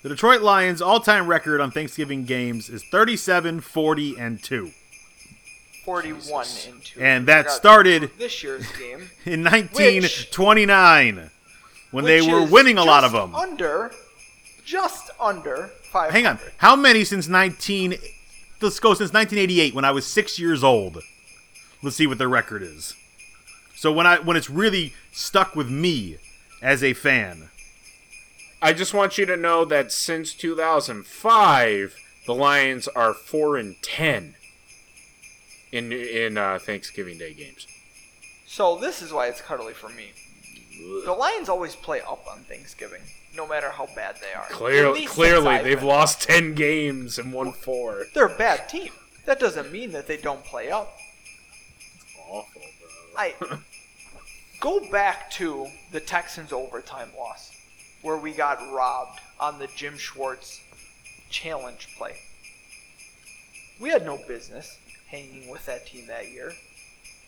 The 0.01 0.09
Detroit 0.09 0.41
Lions' 0.41 0.81
all-time 0.81 1.27
record 1.27 1.61
on 1.61 1.71
Thanksgiving 1.71 2.25
games 2.25 2.67
is 2.67 2.83
37, 2.83 3.61
40, 3.61 4.17
and 4.19 4.43
2. 4.43 4.71
41 5.83 6.45
and 6.67 6.83
2. 6.83 7.01
And 7.01 7.27
that 7.27 7.51
started 7.51 8.11
this 8.17 8.43
year's 8.43 8.71
game. 8.73 9.09
in 9.25 9.43
1929 9.43 11.29
when 11.91 12.05
they 12.05 12.21
were 12.21 12.45
winning 12.45 12.77
a 12.77 12.83
lot 12.83 13.03
of 13.03 13.11
them. 13.11 13.35
Under, 13.35 13.91
just 14.65 15.11
under 15.19 15.71
500. 15.91 16.11
Hang 16.11 16.25
on. 16.25 16.39
How 16.57 16.75
many 16.75 17.03
since 17.03 17.27
19 17.27 17.95
Let's 18.61 18.79
go 18.79 18.93
since 18.93 19.11
1988 19.11 19.75
when 19.75 19.83
I 19.83 19.91
was 19.91 20.07
6 20.07 20.39
years 20.39 20.63
old. 20.63 20.99
Let's 21.81 21.97
see 21.97 22.07
what 22.07 22.17
their 22.17 22.29
record 22.29 22.63
is. 22.63 22.95
So 23.75 23.91
when 23.91 24.07
I 24.07 24.19
when 24.19 24.37
it's 24.37 24.49
really 24.49 24.93
stuck 25.11 25.53
with 25.53 25.69
me 25.69 26.15
as 26.61 26.81
a 26.81 26.93
fan. 26.93 27.49
I 28.61 28.71
just 28.71 28.93
want 28.93 29.17
you 29.17 29.25
to 29.25 29.35
know 29.35 29.65
that 29.65 29.91
since 29.91 30.33
2005, 30.33 31.95
the 32.25 32.33
Lions 32.33 32.87
are 32.87 33.13
four 33.13 33.57
and 33.57 33.75
ten 33.83 34.35
in 35.73 35.91
in 35.91 36.37
uh, 36.37 36.59
Thanksgiving 36.59 37.17
Day 37.17 37.33
games. 37.33 37.67
So 38.45 38.77
this 38.77 39.01
is 39.01 39.11
why 39.11 39.27
it's 39.27 39.41
cuddly 39.41 39.73
for 39.73 39.89
me. 39.89 40.11
The 41.05 41.11
Lions 41.13 41.49
always 41.49 41.75
play 41.75 42.01
up 42.01 42.25
on 42.31 42.39
Thanksgiving, 42.43 43.01
no 43.35 43.47
matter 43.47 43.69
how 43.71 43.87
bad 43.95 44.17
they 44.21 44.33
are. 44.33 44.43
At 44.43 44.49
Clear, 44.51 44.91
least 44.91 45.01
since 45.05 45.15
clearly, 45.15 45.57
they've 45.63 45.79
been- 45.79 45.87
lost 45.87 46.21
ten 46.21 46.53
games 46.53 47.17
and 47.17 47.33
won 47.33 47.51
four. 47.53 48.05
They're 48.13 48.27
a 48.27 48.37
bad 48.37 48.69
team. 48.69 48.91
That 49.25 49.39
doesn't 49.39 49.71
mean 49.71 49.91
that 49.93 50.05
they 50.07 50.17
don't 50.17 50.43
play 50.45 50.69
up. 50.69 50.93
Awful, 52.29 52.61
bro. 52.61 52.89
I 53.17 53.33
go 54.59 54.79
back 54.91 55.31
to 55.31 55.67
the 55.91 55.99
Texans 55.99 56.51
overtime 56.53 57.09
loss, 57.17 57.51
where 58.03 58.17
we 58.17 58.31
got 58.31 58.59
robbed 58.71 59.19
on 59.39 59.57
the 59.59 59.67
Jim 59.75 59.97
Schwartz 59.97 60.59
challenge 61.29 61.87
play. 61.97 62.15
We 63.81 63.89
had 63.89 64.05
no 64.05 64.19
business 64.27 64.77
hanging 65.13 65.47
with 65.49 65.63
that 65.67 65.85
team 65.85 66.07
that 66.07 66.31
year. 66.31 66.51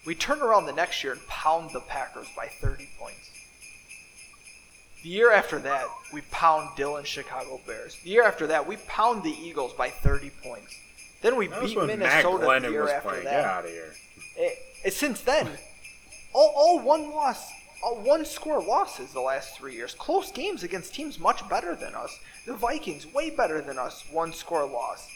We 0.07 0.15
turn 0.15 0.41
around 0.41 0.65
the 0.65 0.73
next 0.73 1.03
year 1.03 1.13
and 1.13 1.27
pound 1.27 1.69
the 1.73 1.79
Packers 1.81 2.27
by 2.35 2.47
30 2.47 2.89
points. 2.99 3.29
The 5.03 5.09
year 5.09 5.31
after 5.31 5.59
that, 5.59 5.85
we 6.11 6.21
pound 6.31 6.69
Dylan 6.77 7.05
Chicago 7.05 7.61
Bears. 7.67 7.95
The 8.03 8.09
year 8.09 8.23
after 8.23 8.47
that, 8.47 8.67
we 8.67 8.77
pound 8.87 9.23
the 9.23 9.29
Eagles 9.31 9.73
by 9.73 9.89
30 9.89 10.31
points. 10.43 10.75
Then 11.21 11.35
we 11.37 11.47
That 11.47 11.61
beat 11.61 11.77
Minnesota 11.77 12.59
the 12.61 12.71
year 12.71 12.83
was 12.83 12.91
after 12.91 13.09
playing. 13.09 13.23
that. 13.25 13.31
Get 13.31 13.45
out 13.45 13.65
of 13.65 13.69
here. 13.71 13.93
It, 14.35 14.57
it- 14.83 14.93
since 14.93 15.21
then, 15.21 15.47
all, 16.33 16.51
all 16.55 16.79
one 16.79 17.11
loss, 17.11 17.47
all 17.83 17.97
one 18.01 18.25
score 18.25 18.61
losses 18.63 19.13
the 19.13 19.21
last 19.21 19.55
three 19.57 19.75
years. 19.75 19.93
Close 19.93 20.31
games 20.31 20.63
against 20.63 20.93
teams 20.93 21.19
much 21.19 21.47
better 21.49 21.75
than 21.75 21.93
us. 21.95 22.19
The 22.47 22.53
Vikings 22.55 23.11
way 23.13 23.29
better 23.29 23.61
than 23.61 23.77
us. 23.79 24.03
One 24.11 24.33
score 24.33 24.65
loss. 24.67 25.07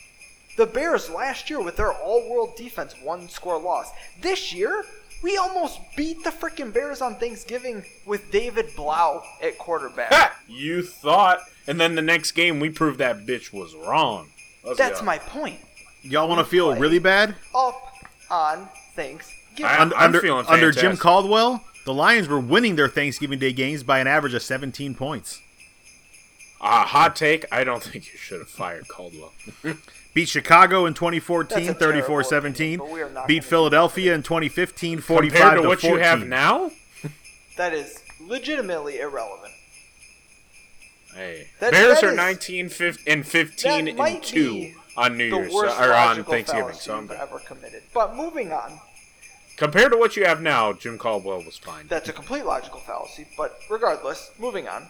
The 0.60 0.66
Bears 0.66 1.08
last 1.08 1.48
year 1.48 1.58
with 1.58 1.76
their 1.76 1.90
all-world 1.90 2.54
defense, 2.54 2.94
one 3.02 3.30
score 3.30 3.58
loss. 3.58 3.90
This 4.20 4.52
year, 4.52 4.84
we 5.22 5.38
almost 5.38 5.80
beat 5.96 6.22
the 6.22 6.28
freaking 6.28 6.70
Bears 6.70 7.00
on 7.00 7.14
Thanksgiving 7.14 7.82
with 8.04 8.30
David 8.30 8.66
Blough 8.76 9.22
at 9.42 9.56
quarterback. 9.56 10.12
Ha! 10.12 10.38
You 10.46 10.82
thought, 10.82 11.38
and 11.66 11.80
then 11.80 11.94
the 11.94 12.02
next 12.02 12.32
game 12.32 12.60
we 12.60 12.68
proved 12.68 12.98
that 12.98 13.24
bitch 13.24 13.54
was 13.54 13.74
wrong. 13.74 14.28
Let's 14.62 14.76
That's 14.76 15.00
go. 15.00 15.06
my 15.06 15.16
point. 15.16 15.60
Y'all 16.02 16.28
want 16.28 16.40
to 16.40 16.44
feel 16.44 16.72
play. 16.72 16.78
really 16.78 16.98
bad? 16.98 17.36
Up 17.54 17.94
on 18.30 18.68
Thanksgiving. 18.94 19.64
I- 19.64 19.78
Un- 19.78 19.94
I'm 19.94 20.08
under 20.08 20.20
feeling 20.20 20.44
under 20.46 20.72
Jim. 20.72 20.98
Caldwell, 20.98 21.64
the 21.86 21.94
Lions 21.94 22.28
were 22.28 22.38
winning 22.38 22.76
their 22.76 22.88
Thanksgiving 22.88 23.38
Day 23.38 23.54
games 23.54 23.82
by 23.82 23.98
an 24.00 24.06
average 24.06 24.34
of 24.34 24.42
17 24.42 24.94
points. 24.94 25.40
Uh, 26.60 26.84
hot 26.84 27.16
take. 27.16 27.46
I 27.50 27.64
don't 27.64 27.82
think 27.82 28.12
you 28.12 28.18
should 28.18 28.40
have 28.40 28.50
fired 28.50 28.88
Caldwell. 28.88 29.32
Beat 30.12 30.28
Chicago 30.28 30.86
in 30.86 30.92
That's 30.92 30.98
2014, 31.00 31.74
34-17. 31.74 32.48
opinion, 32.48 32.78
but 32.78 32.90
we 32.90 33.00
are 33.02 33.10
not 33.10 33.28
Beat 33.28 33.44
Philadelphia 33.44 34.14
in 34.14 34.22
2015, 34.22 35.00
45 35.00 35.32
Compared 35.38 35.56
to 35.56 35.62
to 35.62 35.68
what 35.68 35.80
14. 35.80 35.90
you 35.96 36.02
have 36.02 36.26
now, 36.26 36.70
that 37.56 37.72
is 37.72 38.02
legitimately 38.20 38.98
irrelevant. 38.98 39.52
hey, 41.14 41.48
That- 41.60 41.72
Bears 41.72 42.00
that 42.00 42.06
are 42.06 42.10
is- 42.10 42.16
19 42.16 42.68
fif- 42.68 42.98
and 43.06 43.26
15 43.26 43.88
and 44.00 44.22
2 44.22 44.74
on 44.96 45.16
New 45.16 45.26
Year's 45.26 45.52
or 45.54 45.94
on 45.94 46.24
Thanksgiving. 46.24 46.74
So 46.74 46.94
I'm 46.94 47.00
you've 47.02 47.08
good. 47.10 47.18
ever 47.20 47.38
committed. 47.38 47.82
But 47.94 48.14
moving 48.16 48.52
on, 48.52 48.80
Compared 49.56 49.92
to 49.92 49.98
what 49.98 50.16
you 50.16 50.24
have 50.24 50.40
now, 50.40 50.72
Jim 50.72 50.96
Caldwell 50.96 51.42
was 51.44 51.58
fine. 51.58 51.86
that's 51.86 52.08
a 52.08 52.14
complete 52.14 52.46
logical 52.46 52.80
fallacy. 52.80 53.26
But 53.36 53.60
regardless, 53.68 54.30
moving 54.38 54.66
on. 54.66 54.88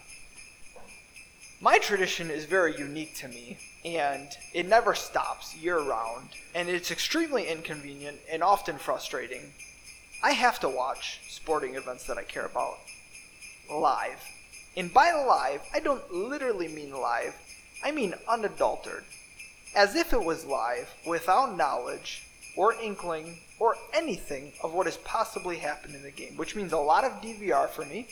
My 1.61 1.79
tradition 1.79 2.31
is 2.31 2.45
very 2.45 2.77
unique 2.79 3.17
to 3.17 3.29
me, 3.29 3.59
and 3.85 4.29
it 4.53 4.69
never 4.69 4.95
stops 4.95 5.57
year 5.57 5.79
round, 5.79 6.29
and 6.55 6.69
it's 6.69 6.91
extremely 6.91 7.49
inconvenient 7.49 8.19
and 8.31 8.43
often 8.43 8.79
frustrating. 8.79 9.53
I 10.23 10.33
have 10.33 10.61
to 10.61 10.69
watch 10.69 11.21
sporting 11.29 11.77
events 11.77 12.05
that 12.07 12.19
I 12.19 12.25
care 12.25 12.45
about 12.45 12.79
live. 13.71 14.23
And 14.77 14.93
by 14.93 15.13
live, 15.13 15.63
I 15.75 15.81
don't 15.81 16.13
literally 16.13 16.69
mean 16.69 16.93
live, 16.93 17.35
I 17.83 17.91
mean 17.91 18.15
unadulterated. 18.29 19.05
As 19.75 19.95
if 19.95 20.13
it 20.13 20.23
was 20.23 20.45
live, 20.45 20.93
without 21.07 21.57
knowledge, 21.57 22.27
or 22.57 22.75
inkling, 22.75 23.39
or 23.59 23.77
anything 23.95 24.53
of 24.63 24.73
what 24.73 24.87
has 24.87 24.97
possibly 24.99 25.57
happened 25.57 25.95
in 25.95 26.03
the 26.03 26.11
game, 26.11 26.37
which 26.37 26.57
means 26.57 26.73
a 26.73 26.79
lot 26.79 27.05
of 27.05 27.23
DVR 27.23 27.69
for 27.69 27.85
me, 27.85 28.09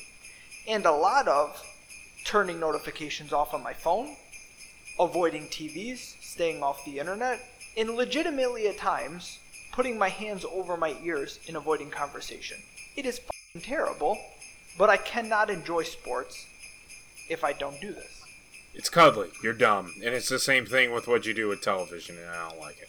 and 0.67 0.87
a 0.87 0.93
lot 0.93 1.27
of 1.27 1.63
turning 2.25 2.61
notifications 2.61 3.33
off 3.33 3.55
on 3.55 3.63
my 3.63 3.73
phone, 3.73 4.17
avoiding 5.01 5.47
TVs, 5.47 6.17
staying 6.23 6.63
off 6.63 6.85
the 6.85 6.99
internet, 6.99 7.41
and 7.77 7.91
legitimately 7.91 8.67
at 8.69 8.79
times 8.79 9.39
putting 9.73 9.99
my 9.99 10.09
hands 10.09 10.45
over 10.51 10.77
my 10.77 10.97
ears 11.05 11.39
and 11.47 11.57
avoiding 11.57 11.91
conversation. 11.91 12.57
It 12.97 13.07
is 13.07 13.21
fing 13.53 13.63
terrible, 13.63 14.19
but 14.77 14.91
I 14.91 14.97
cannot 14.97 15.51
enjoy 15.51 15.85
sports 15.85 16.47
if 17.29 17.45
I 17.45 17.53
don't 17.53 17.81
do 17.81 17.93
this. 17.93 18.23
It's 18.75 18.89
cuddly. 18.89 19.31
You're 19.43 19.53
dumb, 19.53 19.93
and 20.05 20.15
it's 20.15 20.29
the 20.29 20.39
same 20.39 20.67
thing 20.67 20.93
with 20.93 21.07
what 21.07 21.27
you 21.27 21.35
do 21.35 21.49
with 21.49 21.63
television, 21.63 22.17
and 22.17 22.29
I 22.29 22.49
don't 22.49 22.61
like 22.61 22.79
it. 22.81 22.89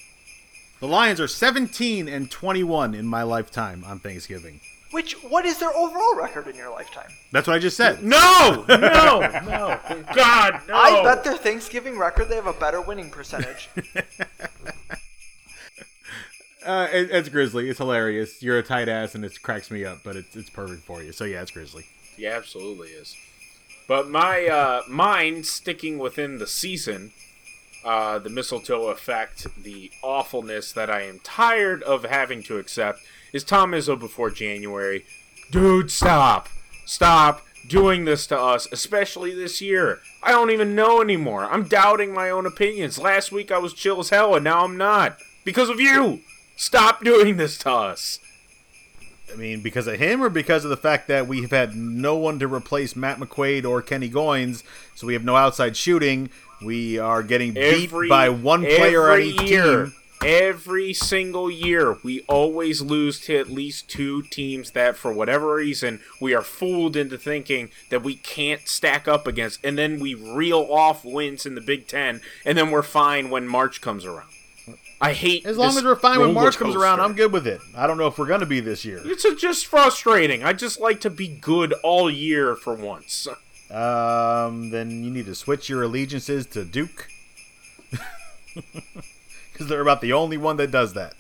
The 0.79 0.87
Lions 0.87 1.19
are 1.19 1.27
17 1.27 2.07
and 2.07 2.31
21 2.31 2.95
in 2.95 3.05
my 3.05 3.23
lifetime 3.23 3.83
on 3.85 3.99
Thanksgiving. 3.99 4.61
Which, 4.91 5.13
what 5.23 5.45
is 5.45 5.59
their 5.59 5.75
overall 5.75 6.15
record 6.15 6.47
in 6.47 6.55
your 6.55 6.71
lifetime? 6.71 7.11
That's 7.31 7.47
what 7.47 7.55
I 7.55 7.59
just 7.59 7.77
said. 7.77 8.03
No, 8.03 8.65
no, 8.67 8.75
no, 8.79 9.79
God, 10.15 10.61
no. 10.67 10.73
I 10.73 11.03
bet 11.03 11.23
their 11.23 11.37
Thanksgiving 11.37 11.97
record 11.97 12.29
they 12.29 12.35
have 12.35 12.47
a 12.47 12.53
better 12.53 12.81
winning 12.81 13.09
percentage. 13.09 13.69
Uh, 16.65 16.87
it, 16.91 17.09
it's 17.09 17.29
Grizzly. 17.29 17.69
It's 17.69 17.79
hilarious. 17.79 18.43
You're 18.43 18.59
a 18.59 18.63
tight 18.63 18.89
ass, 18.89 19.15
and 19.15 19.23
it 19.23 19.41
cracks 19.41 19.71
me 19.71 19.85
up, 19.85 19.99
but 20.03 20.15
it's 20.17 20.35
it's 20.35 20.49
perfect 20.49 20.83
for 20.83 21.01
you. 21.01 21.13
So 21.13 21.23
yeah, 21.23 21.41
it's 21.41 21.51
Grizzly. 21.51 21.85
Yeah, 22.17 22.31
absolutely 22.31 22.89
is. 22.89 23.15
But 23.87 24.09
my 24.09 24.45
uh, 24.45 24.81
mine 24.87 25.43
sticking 25.43 25.97
within 25.97 26.37
the 26.37 26.45
season, 26.45 27.11
uh, 27.83 28.19
the 28.19 28.29
mistletoe 28.29 28.87
effect, 28.89 29.47
the 29.63 29.89
awfulness 30.03 30.71
that 30.73 30.89
I 30.89 31.03
am 31.03 31.19
tired 31.23 31.81
of 31.81 32.03
having 32.03 32.43
to 32.43 32.57
accept 32.57 32.99
is 33.33 33.43
Tom 33.43 33.71
Izzo 33.71 33.99
before 33.99 34.29
January. 34.29 35.03
Dude, 35.51 35.91
stop, 35.91 36.49
stop 36.85 37.41
doing 37.67 38.05
this 38.05 38.27
to 38.27 38.39
us, 38.39 38.67
especially 38.71 39.33
this 39.33 39.61
year. 39.61 39.99
I 40.23 40.31
don't 40.31 40.51
even 40.51 40.75
know 40.75 41.01
anymore. 41.01 41.45
I'm 41.45 41.63
doubting 41.67 42.13
my 42.13 42.29
own 42.29 42.45
opinions. 42.45 42.99
Last 42.99 43.31
week 43.31 43.51
I 43.51 43.57
was 43.57 43.73
chill 43.73 43.99
as 43.99 44.09
hell, 44.09 44.35
and 44.35 44.43
now 44.43 44.63
I'm 44.63 44.77
not 44.77 45.17
because 45.45 45.69
of 45.69 45.79
you. 45.79 46.21
Stop 46.57 47.03
doing 47.03 47.37
this 47.37 47.57
to 47.59 47.71
us. 47.71 48.19
I 49.31 49.35
mean, 49.35 49.61
because 49.61 49.85
of 49.85 49.99
him 49.99 50.23
or 50.23 50.29
because 50.29 50.63
of 50.63 50.71
the 50.71 50.77
fact 50.77 51.07
that 51.07 51.27
we've 51.27 51.51
had 51.51 51.75
no 51.75 52.15
one 52.17 52.39
to 52.39 52.47
replace 52.47 52.95
Matt 52.95 53.19
McQuaid 53.19 53.63
or 53.63 53.81
Kenny 53.81 54.09
Goins, 54.09 54.63
so 54.95 55.05
we 55.05 55.13
have 55.13 55.23
no 55.23 55.35
outside 55.35 55.77
shooting. 55.77 56.29
We 56.65 56.97
are 56.97 57.21
getting 57.23 57.53
beat 57.53 57.85
Every- 57.85 58.09
by 58.09 58.29
one 58.29 58.61
player 58.65 59.09
on 59.11 59.21
each 59.21 59.41
year, 59.43 59.85
team. 59.85 59.93
Every 60.25 60.93
single 60.93 61.49
year, 61.49 61.97
we 62.03 62.21
always 62.27 62.81
lose 62.81 63.21
to 63.21 63.37
at 63.37 63.49
least 63.49 63.89
two 63.89 64.21
teams 64.23 64.71
that, 64.71 64.97
for 64.97 65.13
whatever 65.13 65.55
reason, 65.55 66.01
we 66.19 66.33
are 66.33 66.41
fooled 66.41 66.97
into 66.97 67.17
thinking 67.17 67.69
that 67.89 68.03
we 68.03 68.15
can't 68.15 68.67
stack 68.67 69.07
up 69.07 69.27
against, 69.27 69.63
and 69.63 69.77
then 69.77 69.97
we 69.97 70.13
reel 70.13 70.67
off 70.69 71.05
wins 71.05 71.45
in 71.45 71.55
the 71.55 71.61
Big 71.61 71.87
Ten, 71.87 72.19
and 72.45 72.57
then 72.57 72.69
we're 72.69 72.81
fine 72.81 73.29
when 73.29 73.47
March 73.47 73.79
comes 73.79 74.03
around. 74.03 74.27
I 75.01 75.13
hate 75.13 75.45
As 75.45 75.57
long 75.57 75.77
as 75.77 75.83
we're 75.85 75.95
fine 75.95 76.19
when 76.19 76.33
March 76.33 76.57
comes 76.57 76.75
around. 76.75 76.99
I'm 76.99 77.13
good 77.13 77.31
with 77.31 77.47
it. 77.47 77.61
I 77.73 77.87
don't 77.87 77.97
know 77.97 78.07
if 78.07 78.17
we're 78.17 78.27
going 78.27 78.41
to 78.41 78.45
be 78.45 78.59
this 78.59 78.83
year. 78.83 79.01
It's 79.05 79.25
just 79.41 79.67
frustrating. 79.67 80.43
I 80.43 80.51
just 80.51 80.81
like 80.81 80.99
to 81.01 81.09
be 81.09 81.29
good 81.29 81.73
all 81.81 82.11
year 82.11 82.57
for 82.57 82.73
once. 82.73 83.25
Um, 83.71 84.71
then 84.71 85.03
you 85.03 85.09
need 85.09 85.27
to 85.27 85.35
switch 85.35 85.69
your 85.69 85.83
allegiances 85.83 86.45
to 86.47 86.65
Duke. 86.65 87.07
Because 89.59 89.67
they're 89.67 89.81
about 89.81 89.99
the 89.99 90.13
only 90.13 90.37
one 90.37 90.55
that 90.55 90.71
does 90.71 90.93
that. 90.93 91.15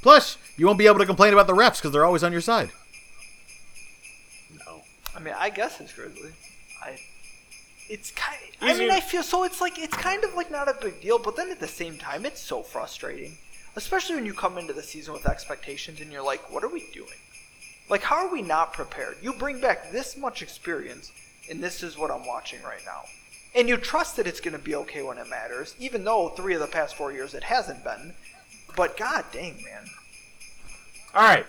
Plus, 0.00 0.38
you 0.56 0.64
won't 0.64 0.78
be 0.78 0.86
able 0.86 0.98
to 0.98 1.04
complain 1.04 1.34
about 1.34 1.46
the 1.46 1.52
refs 1.52 1.76
because 1.76 1.90
they're 1.92 2.06
always 2.06 2.24
on 2.24 2.32
your 2.32 2.40
side. 2.40 2.70
No. 4.66 4.80
I 5.14 5.20
mean, 5.20 5.34
I 5.38 5.50
guess 5.50 5.82
it's 5.82 5.92
Grizzly. 5.92 6.30
I. 6.82 6.98
It's 7.90 8.10
kind. 8.12 8.38
I 8.62 8.72
mean, 8.72 8.90
I 8.90 9.00
feel 9.00 9.22
so. 9.22 9.44
It's 9.44 9.60
like 9.60 9.78
it's 9.78 9.94
kind 9.94 10.24
of 10.24 10.32
like 10.32 10.50
not 10.50 10.66
a 10.66 10.78
big 10.80 11.02
deal, 11.02 11.18
but 11.18 11.36
then 11.36 11.50
at 11.50 11.60
the 11.60 11.68
same 11.68 11.98
time, 11.98 12.24
it's 12.24 12.40
so 12.40 12.62
frustrating. 12.62 13.36
Especially 13.76 14.14
when 14.14 14.24
you 14.24 14.32
come 14.32 14.56
into 14.56 14.72
the 14.72 14.82
season 14.82 15.12
with 15.12 15.26
expectations 15.26 16.00
and 16.00 16.10
you're 16.10 16.24
like, 16.24 16.50
"What 16.50 16.64
are 16.64 16.68
we 16.68 16.88
doing? 16.94 17.20
Like, 17.90 18.02
how 18.02 18.16
are 18.16 18.32
we 18.32 18.40
not 18.40 18.72
prepared? 18.72 19.18
You 19.20 19.34
bring 19.34 19.60
back 19.60 19.92
this 19.92 20.16
much 20.16 20.40
experience, 20.40 21.12
and 21.50 21.62
this 21.62 21.82
is 21.82 21.98
what 21.98 22.10
I'm 22.10 22.26
watching 22.26 22.62
right 22.62 22.82
now." 22.86 23.02
And 23.54 23.68
you 23.68 23.76
trust 23.76 24.16
that 24.16 24.26
it's 24.26 24.40
going 24.40 24.56
to 24.56 24.62
be 24.62 24.74
okay 24.76 25.02
when 25.02 25.18
it 25.18 25.28
matters, 25.28 25.74
even 25.78 26.04
though 26.04 26.28
three 26.30 26.54
of 26.54 26.60
the 26.60 26.66
past 26.68 26.94
four 26.94 27.12
years 27.12 27.34
it 27.34 27.44
hasn't 27.44 27.82
been. 27.82 28.14
But 28.76 28.96
god 28.96 29.24
dang, 29.32 29.56
man. 29.64 29.86
All 31.14 31.22
right. 31.22 31.46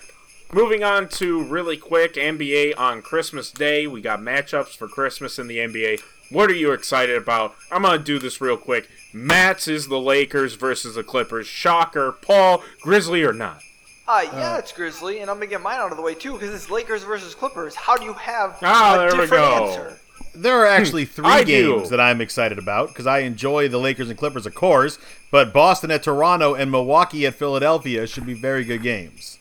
Moving 0.54 0.84
on 0.84 1.08
to 1.10 1.44
really 1.44 1.78
quick 1.78 2.16
NBA 2.16 2.74
on 2.78 3.02
Christmas 3.02 3.52
Day. 3.52 3.88
We 3.88 4.02
got 4.02 4.20
matchups 4.20 4.76
for 4.76 4.88
Christmas 4.88 5.40
in 5.40 5.48
the 5.48 5.58
NBA. 5.60 6.02
What 6.30 6.50
are 6.50 6.56
you 6.56 6.72
excited 6.72 7.16
about? 7.16 7.56
I'm 7.72 7.84
going 7.84 7.98
to 7.98 8.04
do 8.04 8.20
this 8.20 8.42
real 8.42 8.58
quick. 8.58 8.90
Matt's 9.14 9.68
is 9.68 9.88
the 9.88 10.00
Lakers 10.00 10.56
versus 10.56 10.96
the 10.96 11.04
Clippers. 11.04 11.46
Shocker. 11.48 12.12
Paul, 12.12 12.64
Grizzly 12.82 13.24
or 13.24 13.34
not? 13.34 13.62
Uh, 14.08 14.26
yeah, 14.34 14.58
it's 14.58 14.74
Grizzly, 14.74 15.20
and 15.20 15.30
I'm 15.30 15.38
gonna 15.38 15.48
get 15.48 15.62
mine 15.62 15.80
out 15.80 15.92
of 15.92 15.96
the 15.98 16.04
way 16.04 16.16
too, 16.16 16.34
because 16.34 16.54
it's 16.54 16.70
Lakers 16.70 17.04
versus 17.04 17.34
Clippers. 17.34 17.76
How 17.76 17.96
do 17.96 18.04
you 18.04 18.12
have 18.14 18.58
Ah, 18.62 18.96
a 18.96 18.98
there 18.98 19.06
we 19.06 19.12
different 19.22 19.30
go. 19.44 19.66
answer? 19.68 20.00
There 20.34 20.60
are 20.62 20.66
actually 20.66 21.06
three 21.06 21.26
I 21.26 21.44
do. 21.44 21.78
games 21.78 21.90
that 21.90 22.00
I'm 22.00 22.22
excited 22.22 22.58
about 22.58 22.90
because 22.90 23.06
I 23.08 23.20
enjoy 23.20 23.68
the 23.68 23.78
Lakers 23.80 24.10
and 24.10 24.18
Clippers, 24.18 24.46
of 24.46 24.56
course, 24.56 24.98
but 25.30 25.54
Boston 25.54 25.92
at 25.92 26.04
Toronto 26.04 26.54
and 26.54 26.72
Milwaukee 26.72 27.26
at 27.26 27.36
Philadelphia 27.36 28.08
should 28.08 28.26
be 28.26 28.34
very 28.34 28.64
good 28.64 28.82
games. 28.82 29.38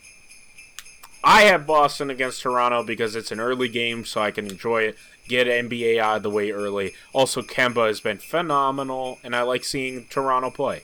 I 1.23 1.43
have 1.43 1.67
Boston 1.67 2.11
against 2.11 2.43
Toronto 2.43 2.83
because 2.83 3.15
it's 3.15 3.31
an 3.31 3.41
early 3.41 3.69
game, 3.69 4.05
so 4.05 4.21
I 4.23 4.31
can 4.31 4.47
enjoy 4.47 4.83
it. 4.83 4.97
Get 5.29 5.47
NBA 5.47 5.99
out 5.99 6.17
of 6.17 6.23
the 6.25 6.31
way 6.31 6.51
early. 6.51 6.95
Also, 7.13 7.43
Kemba 7.43 7.87
has 7.87 8.01
been 8.01 8.19
phenomenal, 8.19 9.19
and 9.23 9.37
I 9.37 9.43
like 9.43 9.63
seeing 9.65 10.07
Toronto 10.07 10.51
play. 10.51 10.83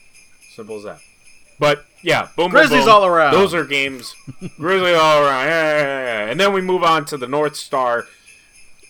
Simple 0.55 0.77
as 0.77 0.85
that. 0.85 1.01
But 1.59 1.87
yeah, 2.03 2.29
boom, 2.37 2.51
boom, 2.51 2.51
Grizzlies 2.51 2.85
boom. 2.85 2.93
all 2.93 3.05
around. 3.07 3.33
Those 3.33 3.55
are 3.55 3.65
games. 3.65 4.15
Grizzlies 4.57 4.97
all 4.97 5.23
around. 5.23 5.47
Yeah, 5.47 5.79
yeah, 5.79 6.03
yeah. 6.27 6.31
And 6.31 6.39
then 6.39 6.53
we 6.53 6.61
move 6.61 6.85
on 6.85 7.07
to 7.07 7.17
the 7.17 7.27
North 7.27 7.57
Star. 7.57 8.07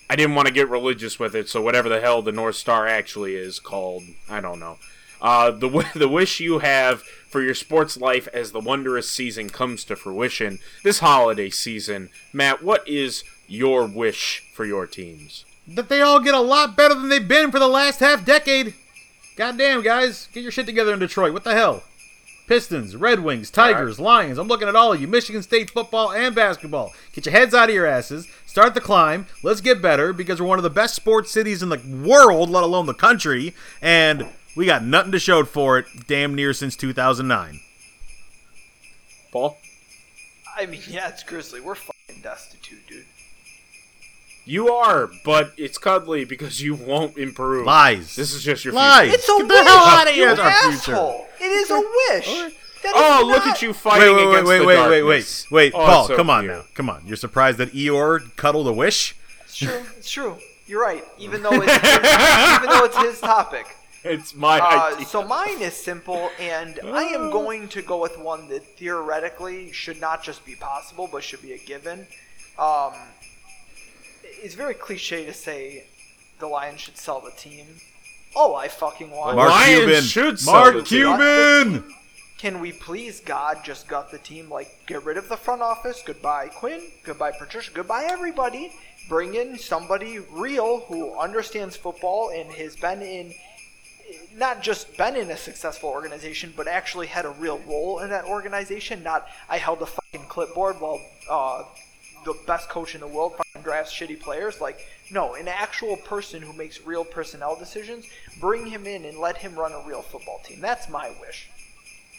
I 0.09 0.15
didn't 0.15 0.35
want 0.35 0.47
to 0.47 0.53
get 0.53 0.69
religious 0.69 1.19
with 1.19 1.35
it, 1.35 1.49
so 1.49 1.61
whatever 1.61 1.89
the 1.89 1.99
hell 1.99 2.21
the 2.21 2.31
North 2.31 2.55
Star 2.55 2.87
actually 2.87 3.35
is 3.35 3.59
called, 3.59 4.03
I 4.29 4.39
don't 4.39 4.59
know. 4.59 4.77
Uh, 5.21 5.51
the 5.51 5.85
the 5.95 6.07
wish 6.07 6.39
you 6.39 6.59
have 6.59 7.01
for 7.01 7.41
your 7.41 7.55
sports 7.55 7.97
life 7.97 8.27
as 8.33 8.51
the 8.51 8.59
wondrous 8.59 9.09
season 9.09 9.49
comes 9.49 9.83
to 9.85 9.95
fruition 9.95 10.59
this 10.83 10.99
holiday 10.99 11.49
season, 11.49 12.09
Matt. 12.31 12.63
What 12.63 12.87
is 12.87 13.23
your 13.47 13.85
wish 13.85 14.43
for 14.53 14.65
your 14.65 14.87
teams? 14.87 15.45
That 15.67 15.89
they 15.89 16.01
all 16.01 16.21
get 16.21 16.33
a 16.33 16.39
lot 16.39 16.77
better 16.77 16.93
than 16.93 17.09
they've 17.09 17.27
been 17.27 17.51
for 17.51 17.59
the 17.59 17.67
last 17.67 17.99
half 17.99 18.23
decade. 18.23 18.73
Goddamn, 19.35 19.83
guys, 19.83 20.29
get 20.33 20.41
your 20.41 20.51
shit 20.51 20.65
together 20.65 20.93
in 20.93 20.99
Detroit. 20.99 21.33
What 21.33 21.43
the 21.43 21.53
hell? 21.53 21.83
Pistons, 22.47 22.95
Red 22.95 23.19
Wings, 23.19 23.51
Tigers, 23.51 23.99
Lions. 23.99 24.37
I'm 24.37 24.47
looking 24.47 24.69
at 24.69 24.75
all 24.75 24.93
of 24.93 25.01
you. 25.01 25.07
Michigan 25.07 25.43
State 25.43 25.69
football 25.69 26.13
and 26.13 26.33
basketball. 26.33 26.93
Get 27.11 27.25
your 27.25 27.33
heads 27.33 27.53
out 27.53 27.67
of 27.67 27.75
your 27.75 27.85
asses. 27.85 28.25
Start 28.45 28.73
the 28.73 28.81
climb. 28.81 29.27
Let's 29.43 29.59
get 29.59 29.81
better 29.81 30.13
because 30.13 30.39
we're 30.39 30.47
one 30.47 30.57
of 30.57 30.63
the 30.63 30.69
best 30.69 30.95
sports 30.95 31.29
cities 31.29 31.61
in 31.61 31.69
the 31.69 31.81
world, 32.03 32.49
let 32.49 32.63
alone 32.63 32.85
the 32.85 32.93
country. 32.93 33.53
And 33.81 34.27
we 34.55 34.65
got 34.65 34.83
nothing 34.83 35.11
to 35.11 35.19
show 35.19 35.43
for 35.43 35.77
it 35.77 35.85
damn 36.07 36.33
near 36.33 36.53
since 36.53 36.77
2009. 36.77 37.59
Paul, 39.31 39.57
I 40.57 40.65
mean, 40.65 40.81
yeah, 40.89 41.09
it's 41.09 41.23
Grizzly. 41.23 41.59
We're 41.59 41.75
fucking 41.75 42.21
destitute, 42.23 42.87
dude. 42.87 43.05
You 44.47 44.69
are, 44.73 45.09
but 45.25 45.53
it's 45.57 45.77
cuddly 45.77 46.25
because 46.25 46.61
you 46.61 46.73
won't 46.75 47.17
improve. 47.17 47.65
Lies. 47.65 48.15
This 48.15 48.33
is 48.33 48.43
just 48.43 48.63
your 48.65 48.73
Lies. 48.73 49.09
future. 49.09 49.15
It's 49.19 49.29
a 49.29 49.37
Get 49.37 49.47
the 49.47 49.53
wish, 49.53 49.63
hell 49.67 49.77
outta 49.77 50.11
here, 50.11 50.25
you 50.27 50.31
it's 50.31 50.39
our 50.39 50.71
future. 50.71 51.13
It 51.39 51.45
is 51.45 51.69
a 51.69 51.79
wish. 51.79 52.53
That 52.83 52.89
is 52.89 52.93
Oh, 52.95 53.23
look 53.25 53.45
not- 53.45 53.55
at 53.55 53.61
you 53.61 53.73
fighting 53.73 54.15
Wait, 54.15 54.15
wait, 54.15 54.25
wait, 54.25 54.31
against 54.33 54.47
wait, 54.49 54.57
the 54.59 54.65
wait, 54.65 54.77
wait, 54.77 54.89
wait, 54.89 54.99
darkness. 55.09 55.51
wait. 55.51 55.73
Oh, 55.75 55.77
Paul, 55.85 56.07
so 56.07 56.15
come 56.15 56.29
on 56.29 56.43
cute. 56.43 56.53
now. 56.53 56.63
Come 56.75 56.89
on. 56.89 57.01
You're 57.05 57.17
surprised 57.17 57.57
that 57.57 57.73
Eeyore 57.73 58.35
cuddled 58.37 58.67
a 58.67 58.73
wish? 58.73 59.15
It's 59.43 59.55
true. 59.57 59.83
It's 59.97 60.09
true. 60.09 60.37
You're 60.67 60.81
right. 60.81 61.03
Even 61.17 61.41
though 61.43 61.51
it's 61.61 61.71
his, 61.71 61.81
even 62.57 62.69
though 62.69 62.85
it's 62.85 62.97
his 62.97 63.19
topic. 63.21 63.65
It's 64.03 64.35
my 64.35 64.59
Uh, 64.59 64.93
idea. 64.93 65.05
so 65.07 65.23
mine 65.23 65.61
is 65.61 65.73
simple, 65.75 66.29
and 66.39 66.79
I 66.93 67.03
am 67.05 67.31
going 67.31 67.67
to 67.69 67.81
go 67.81 67.97
with 67.97 68.17
one 68.19 68.47
that 68.49 68.63
theoretically 68.77 69.71
should 69.71 69.99
not 69.99 70.23
just 70.23 70.45
be 70.45 70.55
possible, 70.55 71.09
but 71.11 71.23
should 71.23 71.41
be 71.41 71.53
a 71.53 71.57
given. 71.57 72.07
Um, 72.59 72.93
it's 74.41 74.55
very 74.55 74.73
cliche 74.73 75.25
to 75.25 75.33
say 75.33 75.85
the 76.39 76.47
Lions 76.47 76.81
should 76.81 76.97
sell 76.97 77.19
the 77.21 77.31
team. 77.31 77.65
Oh, 78.35 78.55
I 78.55 78.67
fucking 78.67 79.09
want 79.09 79.35
Mark- 79.35 79.49
Mark 79.49 79.49
Lions 79.49 79.79
Cuban. 79.85 80.03
should 80.03 80.39
sell 80.39 80.53
Mark 80.53 80.73
the 80.75 80.81
team. 80.83 81.05
Cuban. 81.17 81.93
Can 82.37 82.59
we 82.59 82.71
please, 82.71 83.19
God, 83.19 83.63
just 83.63 83.87
gut 83.87 84.11
the 84.11 84.19
team? 84.19 84.47
Like, 84.49 84.69
get 84.85 85.03
rid 85.03 85.17
of 85.17 85.27
the 85.27 85.37
front 85.37 85.63
office. 85.63 86.03
Goodbye, 86.05 86.49
Quinn. 86.49 86.81
Goodbye, 87.03 87.31
Patricia. 87.31 87.71
Goodbye, 87.73 88.05
everybody. 88.07 88.71
Bring 89.09 89.33
in 89.33 89.57
somebody 89.57 90.19
real 90.19 90.81
who 90.81 91.17
understands 91.17 91.75
football 91.75 92.29
and 92.29 92.51
has 92.51 92.75
been 92.75 93.01
in, 93.01 93.33
not 94.35 94.61
just 94.61 94.95
been 94.97 95.15
in 95.15 95.31
a 95.31 95.37
successful 95.37 95.89
organization, 95.89 96.53
but 96.55 96.67
actually 96.67 97.07
had 97.07 97.25
a 97.25 97.29
real 97.29 97.57
role 97.67 97.99
in 97.99 98.09
that 98.11 98.25
organization. 98.25 99.01
Not, 99.01 99.27
I 99.49 99.57
held 99.57 99.81
a 99.81 99.87
fucking 99.87 100.27
clipboard 100.27 100.79
while 100.79 101.01
uh, 101.27 101.63
the 102.27 102.37
best 102.45 102.69
coach 102.69 102.93
in 102.93 103.01
the 103.01 103.07
world 103.07 103.33
drafts 103.63 103.93
shitty 103.93 104.19
players. 104.19 104.61
Like, 104.61 104.85
no, 105.09 105.33
an 105.33 105.47
actual 105.47 105.95
person 105.97 106.41
who 106.41 106.53
makes 106.53 106.85
real 106.85 107.03
personnel 107.03 107.55
decisions. 107.57 108.05
Bring 108.39 108.67
him 108.67 108.85
in 108.85 109.05
and 109.05 109.17
let 109.17 109.37
him 109.37 109.55
run 109.55 109.71
a 109.71 109.81
real 109.87 110.01
football 110.01 110.39
team. 110.43 110.59
That's 110.61 110.89
my 110.89 111.11
wish. 111.21 111.49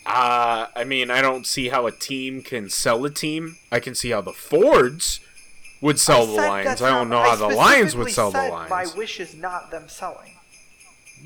Uh, 0.07 0.69
I 0.75 0.85
mean, 0.85 1.11
I 1.11 1.21
don't 1.21 1.47
see 1.47 1.69
how 1.69 1.87
a 1.87 1.93
team 1.93 2.43
can 2.43 2.71
sell 2.71 3.05
a 3.05 3.11
team. 3.11 3.59
I 3.71 3.79
can 3.79 3.95
see 3.95 4.11
how 4.11 4.23
the 4.23 4.33
Fords 4.33 5.21
would 5.83 6.01
sell 6.01 6.27
the 6.27 6.33
Lions. 6.33 6.81
I 6.81 6.91
don't 6.91 7.11
know 7.11 7.23
not- 7.23 7.39
how 7.39 7.49
the 7.49 7.55
Lions 7.55 7.95
would 7.95 8.11
sell 8.11 8.31
the 8.31 8.39
Lions. 8.39 8.71
My 8.71 8.87
wish 8.97 9.21
is 9.21 9.35
not 9.35 9.71
them 9.71 9.89
selling. 9.89 10.33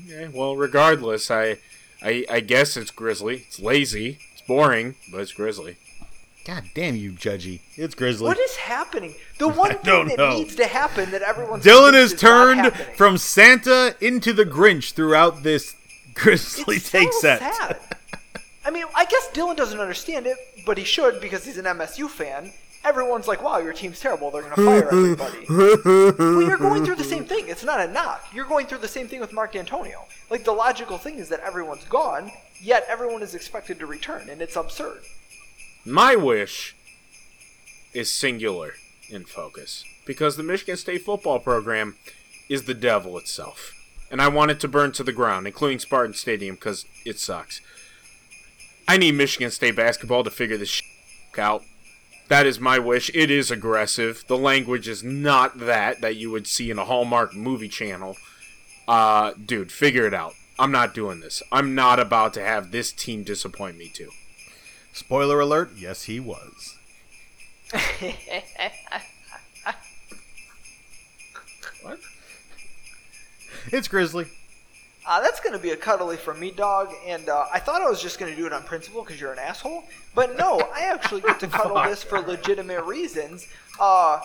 Okay, 0.05 0.27
well, 0.27 0.57
regardless, 0.57 1.31
I, 1.31 1.57
I, 2.01 2.25
I 2.29 2.39
guess 2.41 2.75
it's 2.75 2.91
Grizzly. 2.91 3.45
It's 3.47 3.59
lazy. 3.59 4.19
It's 4.33 4.41
boring, 4.41 4.95
but 5.11 5.21
it's 5.21 5.31
Grizzly. 5.31 5.77
God 6.45 6.65
damn 6.75 6.95
you, 6.97 7.11
Judgy. 7.11 7.61
It's 7.75 7.95
Grizzly. 7.95 8.27
What 8.27 8.39
is 8.39 8.55
happening? 8.57 9.15
The 9.37 9.47
one 9.63 9.77
thing 9.77 10.07
that 10.09 10.17
know. 10.17 10.37
needs 10.37 10.55
to 10.55 10.67
happen 10.67 11.11
that 11.11 11.21
everyone 11.21 11.61
Dylan 11.61 11.91
thinks 11.91 11.97
has 11.97 12.13
is 12.13 12.19
turned 12.19 12.73
from 12.97 13.17
Santa 13.17 13.95
into 14.01 14.33
the 14.33 14.45
Grinch 14.45 14.91
throughout 14.93 15.43
this 15.43 15.75
Grizzly 16.13 16.77
it's 16.77 16.91
take 16.91 17.11
so 17.13 17.19
set. 17.19 17.39
sad. 17.39 17.79
I 18.65 18.71
mean, 18.71 18.85
I 18.95 19.05
guess 19.05 19.29
Dylan 19.33 19.55
doesn't 19.55 19.79
understand 19.79 20.27
it, 20.27 20.37
but 20.65 20.77
he 20.77 20.83
should 20.83 21.19
because 21.21 21.45
he's 21.45 21.57
an 21.57 21.65
MSU 21.65 22.09
fan. 22.09 22.51
Everyone's 22.83 23.29
like, 23.29 23.41
"Wow, 23.41 23.59
your 23.59 23.71
team's 23.71 24.01
terrible. 24.01 24.29
They're 24.29 24.41
going 24.41 24.55
to 24.55 24.65
fire 24.65 24.87
everybody." 24.87 25.45
well, 25.49 26.41
you're 26.41 26.57
going 26.57 26.83
through 26.83 26.95
the 26.95 27.03
same 27.05 27.23
thing. 27.23 27.47
It's 27.47 27.63
not 27.63 27.79
a 27.79 27.87
knock. 27.87 28.25
You're 28.33 28.45
going 28.45 28.67
through 28.67 28.79
the 28.79 28.89
same 28.89 29.07
thing 29.07 29.21
with 29.21 29.31
Mark 29.31 29.53
Dantonio. 29.53 30.03
Like 30.29 30.43
the 30.43 30.51
logical 30.51 30.97
thing 30.97 31.17
is 31.17 31.29
that 31.29 31.39
everyone's 31.39 31.85
gone, 31.85 32.31
yet 32.61 32.85
everyone 32.89 33.21
is 33.21 33.33
expected 33.35 33.79
to 33.79 33.85
return, 33.85 34.29
and 34.29 34.41
it's 34.41 34.57
absurd. 34.57 34.99
My 35.85 36.15
wish 36.15 36.77
is 37.93 38.09
singular 38.09 38.75
in 39.09 39.25
focus 39.25 39.83
because 40.05 40.37
the 40.37 40.43
Michigan 40.43 40.77
State 40.77 41.01
football 41.01 41.39
program 41.39 41.97
is 42.49 42.63
the 42.63 42.73
devil 42.73 43.17
itself. 43.17 43.73
And 44.09 44.21
I 44.21 44.29
want 44.29 44.51
it 44.51 44.61
to 44.61 44.69
burn 44.69 44.93
to 44.93 45.03
the 45.03 45.11
ground, 45.11 45.45
including 45.45 45.79
Spartan 45.79 46.13
Stadium, 46.13 46.55
because 46.55 46.85
it 47.05 47.19
sucks. 47.19 47.59
I 48.87 48.95
need 48.95 49.15
Michigan 49.15 49.51
State 49.51 49.75
basketball 49.75 50.23
to 50.23 50.29
figure 50.29 50.57
this 50.57 50.81
out. 51.37 51.63
That 52.29 52.45
is 52.45 52.61
my 52.61 52.79
wish. 52.79 53.11
It 53.13 53.29
is 53.29 53.51
aggressive. 53.51 54.23
The 54.27 54.37
language 54.37 54.87
is 54.87 55.03
not 55.03 55.59
that 55.59 55.99
that 55.99 56.15
you 56.15 56.31
would 56.31 56.47
see 56.47 56.71
in 56.71 56.79
a 56.79 56.85
Hallmark 56.85 57.35
movie 57.35 57.67
channel. 57.67 58.15
Uh, 58.87 59.33
dude, 59.33 59.71
figure 59.71 60.07
it 60.07 60.13
out. 60.13 60.33
I'm 60.57 60.71
not 60.71 60.93
doing 60.93 61.19
this. 61.19 61.43
I'm 61.51 61.75
not 61.75 61.99
about 61.99 62.33
to 62.35 62.41
have 62.41 62.71
this 62.71 62.93
team 62.93 63.23
disappoint 63.23 63.77
me 63.77 63.89
too. 63.93 64.11
Spoiler 64.93 65.39
alert, 65.39 65.71
yes 65.75 66.03
he 66.03 66.19
was. 66.19 66.77
What? 71.81 71.99
It's 73.71 73.87
Grizzly. 73.87 74.27
Uh, 75.05 75.19
that's 75.19 75.39
going 75.39 75.53
to 75.53 75.59
be 75.59 75.71
a 75.71 75.75
cuddly 75.75 76.15
from 76.15 76.39
me, 76.39 76.51
dog. 76.51 76.93
And 77.05 77.27
uh, 77.27 77.45
I 77.51 77.59
thought 77.59 77.81
I 77.81 77.89
was 77.89 78.01
just 78.01 78.19
going 78.19 78.31
to 78.31 78.37
do 78.37 78.45
it 78.45 78.53
on 78.53 78.63
principle 78.63 79.03
because 79.03 79.19
you're 79.19 79.33
an 79.33 79.39
asshole. 79.39 79.83
But 80.15 80.37
no, 80.37 80.59
I 80.73 80.81
actually 80.81 81.21
get 81.21 81.39
to 81.41 81.47
cuddle 81.47 81.81
this 81.83 82.03
for 82.03 82.21
legitimate 82.21 82.85
reasons. 82.85 83.47
Uh, 83.79 84.21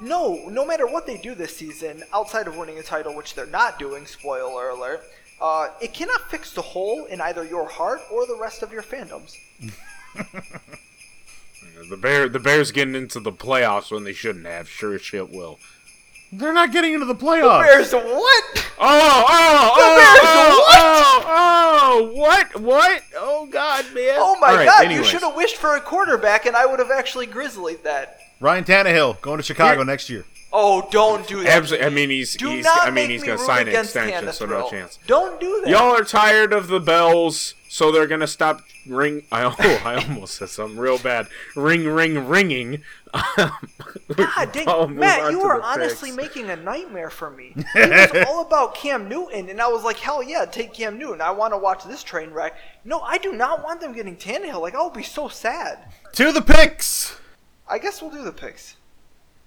no, 0.00 0.48
no 0.48 0.64
matter 0.64 0.86
what 0.86 1.06
they 1.06 1.18
do 1.18 1.34
this 1.34 1.56
season, 1.56 2.02
outside 2.14 2.46
of 2.46 2.56
winning 2.56 2.78
a 2.78 2.82
title, 2.82 3.14
which 3.14 3.34
they're 3.34 3.46
not 3.46 3.78
doing, 3.78 4.06
spoiler 4.06 4.70
alert, 4.70 5.02
uh, 5.40 5.68
it 5.82 5.92
cannot 5.92 6.30
fix 6.30 6.52
the 6.52 6.62
hole 6.62 7.04
in 7.06 7.20
either 7.20 7.44
your 7.44 7.68
heart 7.68 8.00
or 8.10 8.26
the 8.26 8.36
rest 8.36 8.62
of 8.62 8.72
your 8.72 8.82
fandoms. 8.82 9.36
The 11.88 11.96
bear, 11.96 12.28
the 12.28 12.38
Bears 12.38 12.70
getting 12.72 12.94
into 12.94 13.20
the 13.20 13.32
playoffs 13.32 13.90
when 13.90 14.04
they 14.04 14.12
shouldn't 14.12 14.46
have. 14.46 14.68
Sure 14.68 14.94
as 14.94 15.02
shit 15.02 15.30
will. 15.30 15.58
They're 16.32 16.54
not 16.54 16.72
getting 16.72 16.94
into 16.94 17.04
the 17.04 17.14
playoffs. 17.14 17.60
Bears, 17.66 17.92
what? 17.92 18.70
Oh, 18.78 19.24
oh, 19.28 19.70
oh 19.74 19.76
The 19.76 19.82
oh, 19.82 19.96
Bears, 19.98 20.20
oh, 20.72 21.24
oh, 21.28 22.12
what, 22.14 22.60
what? 22.60 23.02
Oh 23.16 23.46
God, 23.50 23.84
man! 23.94 24.14
Oh 24.16 24.38
my 24.40 24.48
All 24.48 24.56
right, 24.56 24.64
god, 24.64 24.90
you 24.90 25.04
should 25.04 25.20
have 25.20 25.36
wished 25.36 25.56
for 25.56 25.76
a 25.76 25.80
quarterback 25.80 26.46
and 26.46 26.56
I 26.56 26.64
would 26.64 26.78
have 26.78 26.90
actually 26.90 27.26
grizzled 27.26 27.84
that. 27.84 28.18
Ryan 28.40 28.64
Tannehill 28.64 29.20
going 29.20 29.36
to 29.36 29.42
Chicago 29.42 29.76
Here- 29.76 29.84
next 29.84 30.08
year. 30.08 30.24
Oh, 30.54 30.86
don't 30.90 31.26
do 31.26 31.42
that. 31.42 31.48
Absolutely. 31.48 31.86
I 31.86 31.90
mean, 31.90 32.10
he's, 32.10 32.36
Do 32.36 32.50
he's 32.50 32.64
not 32.64 32.82
I 32.82 32.86
mean, 32.86 32.94
make 32.94 33.10
he's 33.10 33.22
me 33.22 33.28
gonna 33.28 33.38
sign 33.38 33.62
an 33.62 33.68
against 33.68 33.96
extension, 33.96 34.32
so 34.32 34.44
no 34.44 34.68
chance. 34.68 34.98
Don't 35.06 35.40
do 35.40 35.62
that. 35.64 35.70
Y'all 35.70 35.94
are 35.96 36.04
tired 36.04 36.52
of 36.52 36.68
the 36.68 36.78
bells, 36.78 37.54
so 37.72 37.90
they're 37.90 38.06
gonna 38.06 38.26
stop 38.26 38.60
ring. 38.86 39.22
I 39.32 39.44
oh, 39.44 39.82
I 39.82 39.94
almost 39.94 40.34
said 40.34 40.50
something 40.50 40.76
real 40.76 40.98
bad. 40.98 41.26
Ring, 41.56 41.86
ring, 41.86 42.28
ringing. 42.28 42.82
God 43.14 44.52
dang, 44.52 44.68
I'll 44.68 44.88
Matt, 44.88 45.32
you 45.32 45.38
to 45.38 45.44
were 45.46 45.62
honestly 45.62 46.10
picks. 46.10 46.16
making 46.22 46.50
a 46.50 46.56
nightmare 46.56 47.08
for 47.08 47.30
me. 47.30 47.54
It 47.74 48.12
was 48.12 48.26
all 48.28 48.42
about 48.46 48.74
Cam 48.74 49.08
Newton, 49.08 49.48
and 49.48 49.58
I 49.58 49.68
was 49.68 49.84
like, 49.84 49.96
hell 49.96 50.22
yeah, 50.22 50.44
take 50.44 50.74
Cam 50.74 50.98
Newton. 50.98 51.22
I 51.22 51.30
want 51.30 51.54
to 51.54 51.58
watch 51.58 51.84
this 51.84 52.02
train 52.02 52.32
wreck. 52.32 52.58
No, 52.84 53.00
I 53.00 53.16
do 53.16 53.32
not 53.32 53.64
want 53.64 53.80
them 53.80 53.94
getting 53.94 54.16
Tannehill. 54.16 54.60
Like, 54.60 54.74
I'll 54.74 54.90
be 54.90 55.02
so 55.02 55.28
sad. 55.28 55.78
To 56.12 56.30
the 56.30 56.42
picks. 56.42 57.18
I 57.66 57.78
guess 57.78 58.02
we'll 58.02 58.10
do 58.10 58.22
the 58.22 58.32
picks. 58.32 58.76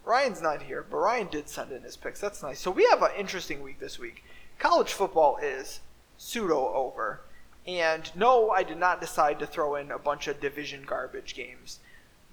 Ryan's 0.04 0.42
not 0.42 0.64
here, 0.64 0.84
but 0.90 0.98
Ryan 0.98 1.28
did 1.32 1.48
send 1.48 1.72
in 1.72 1.84
his 1.84 1.96
picks. 1.96 2.22
That's 2.22 2.42
nice. 2.42 2.60
So 2.60 2.72
we 2.72 2.88
have 2.90 3.04
an 3.04 3.12
interesting 3.16 3.62
week 3.62 3.80
this 3.80 4.00
week. 4.00 4.24
College 4.58 4.94
football 4.94 5.38
is 5.38 5.82
pseudo 6.18 6.74
over. 6.74 7.22
And 7.68 8.12
no, 8.16 8.50
I 8.52 8.64
did 8.64 8.78
not 8.78 9.02
decide 9.02 9.40
to 9.40 9.48
throw 9.48 9.76
in 9.76 9.92
a 9.92 9.98
bunch 10.00 10.28
of 10.28 10.40
division 10.40 10.84
garbage 10.86 11.34
games. 11.36 11.80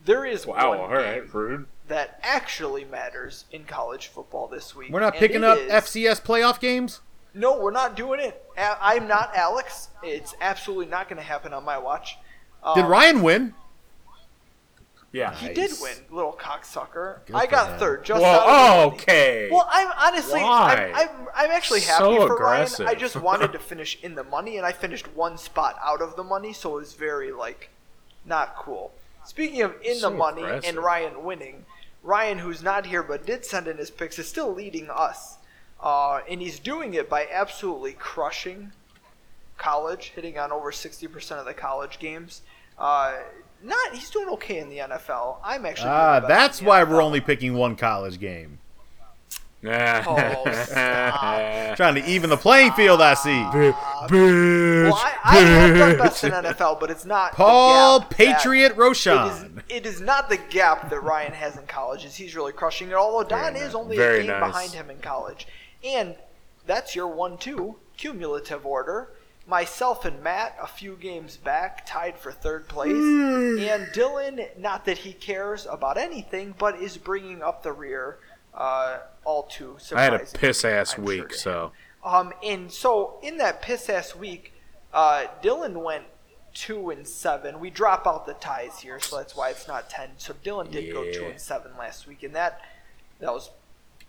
There 0.04 0.24
is 0.26 0.46
Wow. 0.46 0.70
one 0.70 0.80
All 0.80 0.88
right, 0.88 1.22
game 1.22 1.30
rude. 1.32 1.66
that 1.88 2.18
actually 2.22 2.84
matters 2.84 3.44
in 3.52 3.64
college 3.64 4.08
football 4.08 4.48
this 4.48 4.74
week. 4.74 4.90
We're 4.90 5.00
not 5.00 5.14
picking 5.14 5.44
up 5.44 5.58
is- 5.58 5.70
FCS 5.70 6.20
playoff 6.20 6.60
games. 6.60 7.00
No, 7.34 7.58
we're 7.58 7.70
not 7.70 7.96
doing 7.96 8.20
it. 8.20 8.44
I'm 8.58 9.08
not 9.08 9.34
Alex. 9.34 9.88
It's 10.02 10.34
absolutely 10.40 10.86
not 10.86 11.08
going 11.08 11.16
to 11.16 11.22
happen 11.22 11.54
on 11.54 11.64
my 11.64 11.78
watch. 11.78 12.18
Um, 12.62 12.74
Did 12.74 12.84
Ryan 12.84 13.22
win? 13.22 13.54
Yeah. 15.12 15.34
He 15.34 15.52
did 15.52 15.70
win, 15.80 15.92
little 16.10 16.32
cocksucker. 16.32 17.18
Good 17.26 17.36
I 17.36 17.44
got 17.46 17.72
him. 17.74 17.78
third. 17.78 18.04
Just 18.04 18.22
Well, 18.22 18.48
out 18.48 18.86
of 18.86 18.96
the 18.96 19.02
okay. 19.02 19.48
Well, 19.52 19.68
I'm 19.70 19.92
honestly, 19.98 20.40
Why? 20.40 20.90
I'm, 20.94 21.08
I'm, 21.10 21.28
I'm 21.34 21.50
actually 21.50 21.80
happy 21.80 21.98
So 22.04 22.26
for 22.26 22.34
aggressive. 22.34 22.86
Ryan. 22.86 22.96
I 22.96 22.98
just 22.98 23.16
wanted 23.16 23.52
to 23.52 23.58
finish 23.58 23.98
in 24.02 24.14
the 24.14 24.24
money, 24.24 24.56
and 24.56 24.64
I 24.64 24.72
finished 24.72 25.14
one 25.14 25.36
spot 25.36 25.78
out 25.84 26.00
of 26.00 26.16
the 26.16 26.24
money, 26.24 26.54
so 26.54 26.76
it 26.76 26.80
was 26.80 26.94
very 26.94 27.30
like 27.30 27.68
not 28.24 28.56
cool. 28.56 28.92
Speaking 29.24 29.60
of 29.62 29.74
in 29.84 29.96
So 29.96 30.08
the 30.10 30.16
money 30.16 30.42
aggressive. 30.42 30.70
and 30.70 30.78
Ryan 30.78 31.24
winning, 31.24 31.66
Ryan, 32.02 32.38
who's 32.38 32.62
not 32.62 32.86
here 32.86 33.02
but 33.02 33.26
did 33.26 33.44
send 33.44 33.68
in 33.68 33.76
his 33.76 33.90
picks, 33.90 34.18
is 34.18 34.26
still 34.28 34.52
leading 34.52 34.88
us, 34.90 35.36
uh, 35.82 36.20
and 36.28 36.40
he's 36.40 36.58
doing 36.58 36.94
it 36.94 37.10
by 37.10 37.28
absolutely 37.30 37.92
crushing 37.92 38.72
college, 39.58 40.12
hitting 40.14 40.38
on 40.38 40.50
over 40.52 40.72
sixty 40.72 41.06
percent 41.06 41.38
of 41.38 41.44
the 41.46 41.54
college 41.54 41.98
games. 41.98 42.40
Uh, 42.78 43.16
not 43.64 43.94
he's 43.94 44.10
doing 44.10 44.28
okay 44.30 44.58
in 44.58 44.68
the 44.68 44.78
NFL. 44.78 45.36
I'm 45.44 45.64
actually 45.66 45.90
Ah, 45.90 46.20
the 46.20 46.28
that's 46.28 46.58
in 46.60 46.64
the 46.64 46.68
why 46.70 46.84
we're 46.84 47.02
only 47.02 47.20
picking 47.20 47.54
one 47.54 47.76
college 47.76 48.18
game. 48.20 48.58
Oh, 49.64 50.42
stop. 50.64 51.76
Trying 51.76 51.94
to 51.94 52.04
even 52.04 52.30
the 52.30 52.36
playing 52.36 52.72
field, 52.72 53.00
I 53.00 53.14
see. 53.14 53.30
Bitch. 53.30 54.90
Well, 54.90 54.94
I, 54.94 55.18
I 55.24 55.36
have 55.36 55.76
done 55.76 55.98
best 55.98 56.24
in 56.24 56.32
NFL, 56.32 56.80
but 56.80 56.90
it's 56.90 57.04
not 57.04 57.30
the 57.32 57.36
Paul 57.36 58.00
gap 58.00 58.10
Patriot 58.10 58.76
Roshan. 58.76 59.62
it 59.68 59.86
is 59.86 60.00
not 60.00 60.28
the 60.28 60.38
gap 60.50 60.90
that 60.90 61.00
Ryan 61.00 61.32
has 61.32 61.56
in 61.56 61.66
college. 61.66 62.04
Is 62.04 62.16
he's 62.16 62.34
really 62.34 62.52
crushing 62.52 62.88
it? 62.88 62.94
Although 62.94 63.28
Don 63.28 63.52
Very 63.54 63.64
is 63.64 63.74
only 63.76 63.96
very 63.96 64.18
a 64.18 64.22
game 64.22 64.30
nice. 64.32 64.50
behind 64.50 64.70
him 64.72 64.90
in 64.90 64.98
college, 64.98 65.46
and 65.84 66.16
that's 66.66 66.96
your 66.96 67.06
one-two 67.06 67.76
cumulative 67.96 68.66
order. 68.66 69.10
Myself 69.46 70.04
and 70.04 70.22
Matt, 70.22 70.56
a 70.62 70.66
few 70.68 70.94
games 70.96 71.36
back, 71.36 71.84
tied 71.84 72.16
for 72.16 72.30
third 72.30 72.68
place, 72.68 72.92
and 72.92 73.86
Dylan, 73.88 74.56
not 74.56 74.84
that 74.84 74.98
he 74.98 75.12
cares 75.12 75.66
about 75.68 75.98
anything, 75.98 76.54
but 76.58 76.76
is 76.76 76.96
bringing 76.96 77.42
up 77.42 77.62
the 77.62 77.72
rear. 77.72 78.18
Uh, 78.54 78.98
all 79.24 79.44
too 79.44 79.78
I 79.94 80.02
had 80.02 80.14
a 80.14 80.18
piss 80.20 80.64
ass 80.64 80.94
I'm 80.94 80.96
sure 80.96 81.22
week, 81.22 81.28
to 81.30 81.38
so 81.38 81.72
um, 82.04 82.32
and 82.42 82.70
so 82.70 83.18
in 83.22 83.38
that 83.38 83.62
piss 83.62 83.88
ass 83.88 84.14
week, 84.14 84.52
uh, 84.92 85.26
Dylan 85.42 85.82
went 85.82 86.04
two 86.54 86.90
and 86.90 87.06
seven. 87.06 87.60
We 87.60 87.70
drop 87.70 88.06
out 88.06 88.26
the 88.26 88.34
ties 88.34 88.80
here, 88.80 89.00
so 89.00 89.16
that's 89.16 89.34
why 89.34 89.50
it's 89.50 89.66
not 89.66 89.88
ten. 89.88 90.10
So 90.18 90.34
Dylan 90.44 90.70
did 90.70 90.92
go 90.92 91.10
two 91.10 91.26
and 91.26 91.40
seven 91.40 91.72
last 91.78 92.06
week, 92.06 92.22
and 92.22 92.34
that 92.34 92.60
that 93.20 93.32
was 93.32 93.50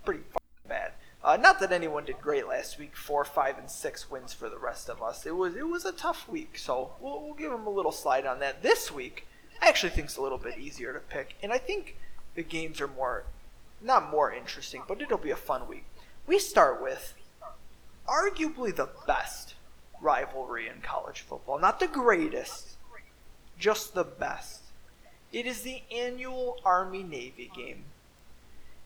pretty 0.04 0.24
bad. 0.68 0.92
Uh, 1.24 1.38
not 1.38 1.60
that 1.60 1.72
anyone 1.72 2.04
did 2.04 2.20
great 2.20 2.48
last 2.48 2.78
week. 2.78 2.95
Four, 2.95 3.24
five, 3.24 3.58
and 3.58 3.72
six 3.72 4.12
wins 4.12 4.34
for 4.34 4.50
the 4.50 4.58
rest 4.58 4.90
of 4.90 5.02
us. 5.02 5.26
It 5.26 5.36
was 5.36 5.56
it 5.56 5.68
was 5.68 5.86
a 5.86 5.94
tough 5.94 6.28
week, 6.28 6.58
so 6.58 6.91
we'll, 7.00 7.22
we'll 7.24 7.34
give 7.34 7.52
them 7.52 7.66
a 7.66 7.70
little 7.70 7.94
slide 7.94 8.26
on 8.26 8.40
that. 8.40 8.62
This 8.62 8.91
week, 8.91 9.26
I 9.62 9.70
actually 9.70 9.91
think 9.91 10.06
it's 10.06 10.18
a 10.18 10.22
little 10.22 10.38
bit 10.38 10.58
easier 10.58 10.91
to 10.91 11.00
pick, 11.00 11.36
and 11.41 11.54
I 11.54 11.58
think 11.58 11.95
the 12.36 12.44
games 12.44 12.82
are 12.82 12.88
more, 12.88 13.24
not 13.82 14.12
more 14.12 14.34
interesting, 14.34 14.84
but 14.86 15.02
it'll 15.02 15.18
be 15.18 15.32
a 15.32 15.38
fun 15.38 15.68
week. 15.68 15.86
We 16.28 16.40
start 16.40 16.82
with 16.82 17.14
arguably 18.06 18.76
the 18.76 18.90
best 19.08 19.56
rivalry 20.02 20.68
in 20.68 20.82
college 20.82 21.22
football. 21.22 21.58
Not 21.58 21.80
the 21.80 21.88
greatest, 21.88 22.76
just 23.58 23.94
the 23.94 24.04
best. 24.04 24.64
It 25.32 25.45
is 25.45 25.62
the 25.62 25.84
annual 25.90 26.58
Army 26.66 27.02
Navy 27.02 27.50
game. 27.56 27.86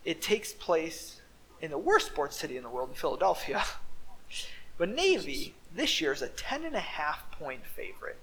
It 0.06 0.22
takes 0.22 0.54
place 0.54 1.22
in 1.62 1.72
the 1.72 1.78
worst 1.78 2.08
sports 2.08 2.38
city 2.38 2.58
in 2.58 2.64
the 2.64 2.70
world, 2.70 2.90
in 2.90 2.96
Philadelphia. 2.96 3.64
But 4.78 4.90
Navy 4.90 5.56
this 5.76 6.00
year 6.00 6.12
is 6.12 6.22
a 6.22 6.30
ten 6.30 6.64
and 6.64 6.76
a 6.76 6.80
half 6.80 7.32
point 7.32 7.66
favorite. 7.66 8.18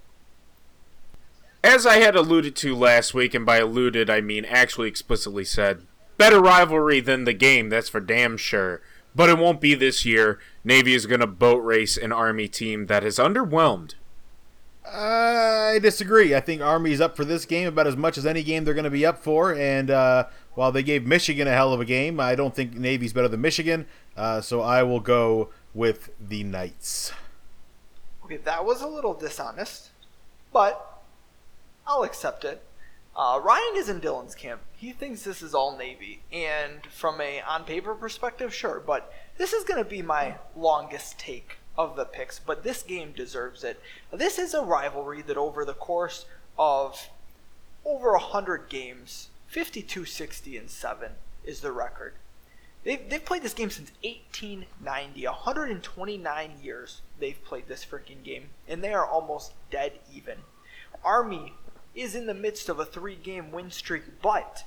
as 1.64 1.86
I 1.86 1.96
had 1.96 2.14
alluded 2.14 2.54
to 2.56 2.76
last 2.76 3.14
week, 3.14 3.34
and 3.34 3.46
by 3.46 3.56
alluded 3.56 4.10
I 4.10 4.20
mean 4.20 4.44
actually 4.44 4.88
explicitly 4.88 5.44
said, 5.44 5.82
better 6.18 6.40
rivalry 6.40 7.00
than 7.00 7.24
the 7.24 7.32
game. 7.32 7.70
That's 7.70 7.88
for 7.88 8.00
damn 8.00 8.36
sure. 8.36 8.82
But 9.16 9.30
it 9.30 9.38
won't 9.38 9.60
be 9.60 9.74
this 9.74 10.04
year. 10.04 10.38
Navy 10.62 10.94
is 10.94 11.06
going 11.06 11.20
to 11.20 11.26
boat 11.26 11.64
race 11.64 11.96
an 11.96 12.12
Army 12.12 12.48
team 12.48 12.86
that 12.86 13.02
is 13.02 13.16
has 13.16 13.26
underwhelmed. 13.26 13.94
I 14.86 15.78
disagree. 15.80 16.34
I 16.34 16.40
think 16.40 16.60
Army's 16.60 17.00
up 17.00 17.16
for 17.16 17.24
this 17.24 17.46
game 17.46 17.66
about 17.66 17.86
as 17.86 17.96
much 17.96 18.18
as 18.18 18.26
any 18.26 18.42
game 18.42 18.64
they're 18.64 18.74
going 18.74 18.84
to 18.84 18.90
be 18.90 19.06
up 19.06 19.22
for. 19.22 19.54
And 19.54 19.90
uh, 19.90 20.26
while 20.54 20.72
they 20.72 20.82
gave 20.82 21.06
Michigan 21.06 21.46
a 21.48 21.52
hell 21.52 21.72
of 21.72 21.80
a 21.80 21.84
game, 21.84 22.20
I 22.20 22.34
don't 22.34 22.54
think 22.54 22.74
Navy's 22.74 23.12
better 23.12 23.28
than 23.28 23.40
Michigan. 23.40 23.86
Uh, 24.16 24.40
so 24.40 24.60
I 24.60 24.82
will 24.82 25.00
go 25.00 25.50
with 25.74 26.10
the 26.20 26.44
Knights. 26.44 27.12
Okay, 28.24 28.36
that 28.38 28.64
was 28.64 28.80
a 28.80 28.86
little 28.88 29.14
dishonest. 29.14 29.90
but 30.52 31.02
I'll 31.86 32.04
accept 32.04 32.44
it. 32.44 32.62
Uh, 33.16 33.40
Ryan 33.44 33.74
is 33.76 33.88
in 33.88 34.00
Dylan's 34.00 34.34
camp. 34.34 34.60
He 34.76 34.92
thinks 34.92 35.22
this 35.22 35.42
is 35.42 35.54
all 35.54 35.76
Navy, 35.76 36.20
and 36.32 36.84
from 36.86 37.20
a 37.20 37.40
on 37.42 37.64
paper 37.64 37.94
perspective, 37.94 38.52
sure. 38.54 38.80
But 38.84 39.12
this 39.38 39.52
is 39.52 39.64
going 39.64 39.82
to 39.82 39.88
be 39.88 40.02
my 40.02 40.36
longest 40.56 41.18
take 41.18 41.58
of 41.76 41.94
the 41.96 42.04
picks. 42.04 42.38
But 42.38 42.64
this 42.64 42.82
game 42.82 43.12
deserves 43.12 43.62
it. 43.64 43.80
This 44.12 44.38
is 44.38 44.54
a 44.54 44.62
rivalry 44.62 45.22
that 45.22 45.36
over 45.36 45.64
the 45.64 45.74
course 45.74 46.24
of 46.58 47.08
over 47.84 48.14
a 48.14 48.18
hundred 48.20 48.68
games, 48.68 49.28
52, 49.54 50.04
60, 50.04 50.56
and 50.56 50.68
seven 50.68 51.12
is 51.44 51.60
the 51.60 51.70
record. 51.70 52.14
They've, 52.82 53.08
they've 53.08 53.24
played 53.24 53.44
this 53.44 53.54
game 53.54 53.70
since 53.70 53.92
1890. 54.02 55.26
129 55.28 56.52
years 56.60 57.02
they've 57.20 57.44
played 57.44 57.68
this 57.68 57.84
freaking 57.84 58.24
game, 58.24 58.48
and 58.66 58.82
they 58.82 58.92
are 58.92 59.06
almost 59.06 59.52
dead 59.70 59.92
even. 60.12 60.38
Army 61.04 61.52
is 61.94 62.16
in 62.16 62.26
the 62.26 62.34
midst 62.34 62.68
of 62.68 62.80
a 62.80 62.84
three 62.84 63.14
game 63.14 63.52
win 63.52 63.70
streak, 63.70 64.20
but 64.20 64.64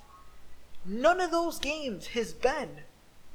none 0.85 1.19
of 1.19 1.31
those 1.31 1.59
games 1.59 2.07
has 2.07 2.31
been 2.31 2.83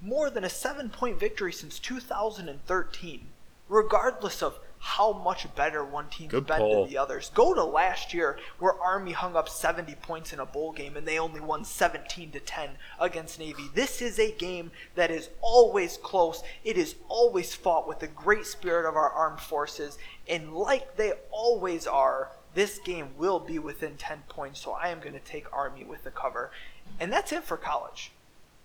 more 0.01 0.31
than 0.31 0.45
a 0.45 0.49
seven 0.49 0.89
point 0.89 1.21
victory 1.21 1.53
since 1.53 1.79
2013, 1.79 3.27
regardless 3.69 4.43
of 4.43 4.59
how 4.85 5.13
much 5.13 5.47
better 5.55 5.85
one 5.85 6.09
team's 6.09 6.33
Good 6.33 6.49
been 6.49 6.69
than 6.69 6.89
the 6.89 6.99
others. 6.99 7.31
Go 7.35 7.55
to 7.55 7.63
last 7.63 8.13
year 8.13 8.37
where 8.59 8.75
Army 8.75 9.13
hung 9.13 9.37
up 9.37 9.49
70 9.49 9.95
points 10.03 10.33
in 10.33 10.41
a 10.41 10.45
bowl 10.45 10.73
game 10.73 10.97
and 10.97 11.07
they 11.07 11.21
only 11.21 11.39
won 11.39 11.65
17 11.65 12.33
to 12.33 12.41
10 12.41 12.71
against 12.99 13.39
Navy. 13.39 13.71
This 13.75 14.03
is 14.03 14.19
a 14.19 14.33
game 14.33 14.73
that 14.97 15.13
is 15.13 15.31
always 15.41 15.99
close. 15.99 16.43
It 16.65 16.77
is 16.77 16.97
always 17.09 17.55
fought 17.55 17.87
with 17.87 18.01
the 18.01 18.09
great 18.09 18.45
spirit 18.45 18.89
of 18.89 18.97
our 18.97 19.09
armed 19.09 19.39
forces 19.39 19.99
and 20.29 20.53
like 20.53 20.97
they 20.97 21.13
always 21.31 21.87
are, 21.87 22.33
this 22.55 22.81
game 22.81 23.11
will 23.17 23.39
be 23.39 23.61
within 23.61 23.95
10 23.95 24.25
points. 24.29 24.61
So 24.61 24.73
I 24.73 24.89
am 24.89 24.99
going 24.99 25.15
to 25.15 25.21
take 25.21 25.47
Army 25.53 25.85
with 25.85 26.03
the 26.03 26.11
cover. 26.11 26.51
And 26.99 27.13
that's 27.13 27.31
it 27.31 27.45
for 27.45 27.57
college. 27.57 28.11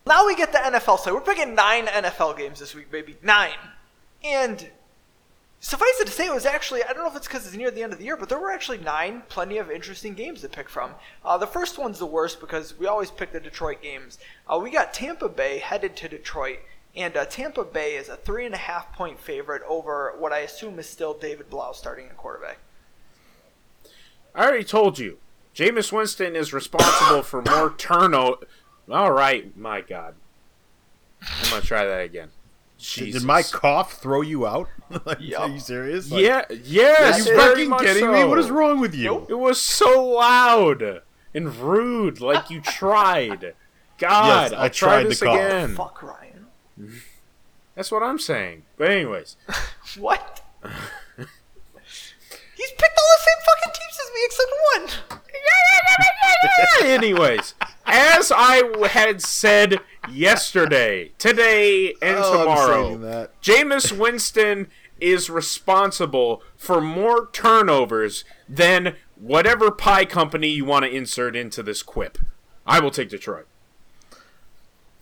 Now 0.07 0.26
we 0.26 0.35
get 0.35 0.52
the 0.52 0.57
NFL 0.57 0.98
side. 0.98 1.14
We're 1.14 1.22
picking 1.22 1.53
9 1.53 1.85
NFL 1.85 2.39
games 2.39 2.60
this 2.60 2.73
week, 2.73 2.89
baby. 2.89 3.18
9. 3.22 3.52
And 4.23 4.68
Suffice 5.60 6.00
it 6.00 6.06
to 6.06 6.12
say, 6.12 6.28
it 6.28 6.34
was 6.34 6.46
actually, 6.46 6.84
I 6.84 6.94
don't 6.94 7.04
know 7.04 7.10
if 7.10 7.16
it's 7.16 7.28
because 7.28 7.48
it's 7.48 7.56
near 7.56 7.72
the 7.72 7.82
end 7.82 7.92
of 7.92 7.98
the 7.98 8.06
year, 8.06 8.16
but 8.16 8.30
there 8.30 8.40
were 8.40 8.52
actually 8.52 8.78
nine 8.78 9.24
plenty 9.28 9.58
of 9.58 9.72
interesting 9.72 10.14
games 10.14 10.42
to 10.42 10.50
pick 10.50 10.70
from. 10.70 10.92
Uh, 11.26 11.38
the 11.38 11.48
first 11.48 11.80
one's 11.80 11.98
the 11.98 12.06
worst 12.06 12.40
because 12.40 12.78
we 12.78 12.86
always 12.86 13.10
pick 13.10 13.32
the 13.32 13.40
Detroit 13.40 13.82
games. 13.82 14.20
Uh, 14.48 14.60
we 14.62 14.70
got 14.70 14.94
Tampa 14.94 15.28
Bay 15.28 15.58
headed 15.58 15.96
to 15.98 16.08
Detroit, 16.08 16.60
and 16.96 17.18
uh, 17.18 17.26
Tampa 17.26 17.64
Bay 17.64 17.96
is 17.96 18.08
a 18.08 18.16
three 18.16 18.46
and 18.46 18.54
a 18.54 18.60
half 18.60 18.94
point 18.94 19.20
favorite 19.20 19.64
over 19.68 20.14
what 20.20 20.32
I 20.32 20.40
assume 20.40 20.78
is 20.78 20.88
still 20.88 21.16
David 21.16 21.50
Blough 21.50 21.74
starting 21.74 22.06
at 22.06 22.18
quarterback. 22.18 22.60
I 24.36 24.46
already 24.46 24.64
told 24.64 25.00
you. 25.00 25.18
Jameis 25.56 25.92
Winston 25.92 26.36
is 26.36 26.54
responsible 26.54 27.24
for 27.24 27.42
more 27.42 27.74
turnover. 27.76 28.46
All 28.92 29.12
right, 29.12 29.58
my 29.58 29.82
God. 29.82 30.14
I'm 31.22 31.50
gonna 31.50 31.62
try 31.64 31.84
that 31.84 32.02
again. 32.02 32.30
Jesus. 32.78 33.22
did 33.22 33.28
my 33.28 33.42
cough 33.42 33.94
throw 33.94 34.22
you 34.22 34.46
out? 34.46 34.70
like, 35.05 35.18
Yup. 35.19 35.41
Are 35.41 35.49
you 35.49 35.59
serious? 35.59 36.09
Like, 36.11 36.23
yeah, 36.23 36.45
yes. 36.64 37.27
Are 37.27 37.31
you 37.31 37.35
fucking 37.38 37.69
much 37.69 37.81
kidding 37.81 38.09
me? 38.11 38.23
What 38.23 38.39
is 38.39 38.49
wrong 38.49 38.80
with 38.80 38.95
you? 38.95 39.03
Nope. 39.05 39.30
It 39.30 39.38
was 39.39 39.61
so 39.61 40.05
loud 40.05 41.01
and 41.34 41.53
rude, 41.55 42.22
like 42.22 42.49
you 42.49 42.61
tried. 42.65 43.53
God, 43.97 44.51
Yes, 44.51 44.53
I'll 44.53 44.61
I 44.65 44.69
try 44.69 44.89
tried 44.89 45.03
to 45.03 45.09
this 45.09 45.19
cough. 45.22 45.35
again. 45.35 45.76
Fuck 45.76 46.01
Ryan. 46.03 46.47
That's 47.76 47.91
what 47.91 48.01
I'm 48.03 48.19
saying. 48.19 48.64
But 48.77 48.91
anyways, 48.91 49.35
What? 49.97 50.41
He's 52.55 52.72
picked 52.72 52.97
all 52.97 53.09
the 53.15 53.23
same 53.23 53.41
fucking 53.45 53.73
teams 53.73 53.99
as 54.01 54.09
me 54.14 54.22
except 54.26 54.51
one. 54.73 54.85
anyways, 56.91 57.53
as 57.85 58.31
I 58.35 58.64
had 58.89 59.22
said 59.22 59.77
yesterday, 60.11 61.11
today, 61.18 61.93
and 62.01 62.18
Oh, 62.18 62.34
I'm 62.34 62.39
tomorrow, 62.39 62.84
saying 62.88 63.01
that. 63.01 63.41
Jameis 63.41 63.91
Winston 63.97 64.68
is 64.99 65.30
responsible 65.30 66.41
for 66.56 66.80
more 66.82 67.30
turnovers 67.32 68.24
than 68.48 68.95
whatever 69.15 69.72
pie 69.72 70.06
company 70.06 70.48
you 70.49 70.65
want 70.65 70.86
to 70.86 70.91
insert 70.91 71.36
into 71.36 71.61
this 71.64 71.82
quip. 71.84 72.18
I 72.65 72.80
will 72.80 72.91
take 72.91 73.10
Detroit. 73.10 73.48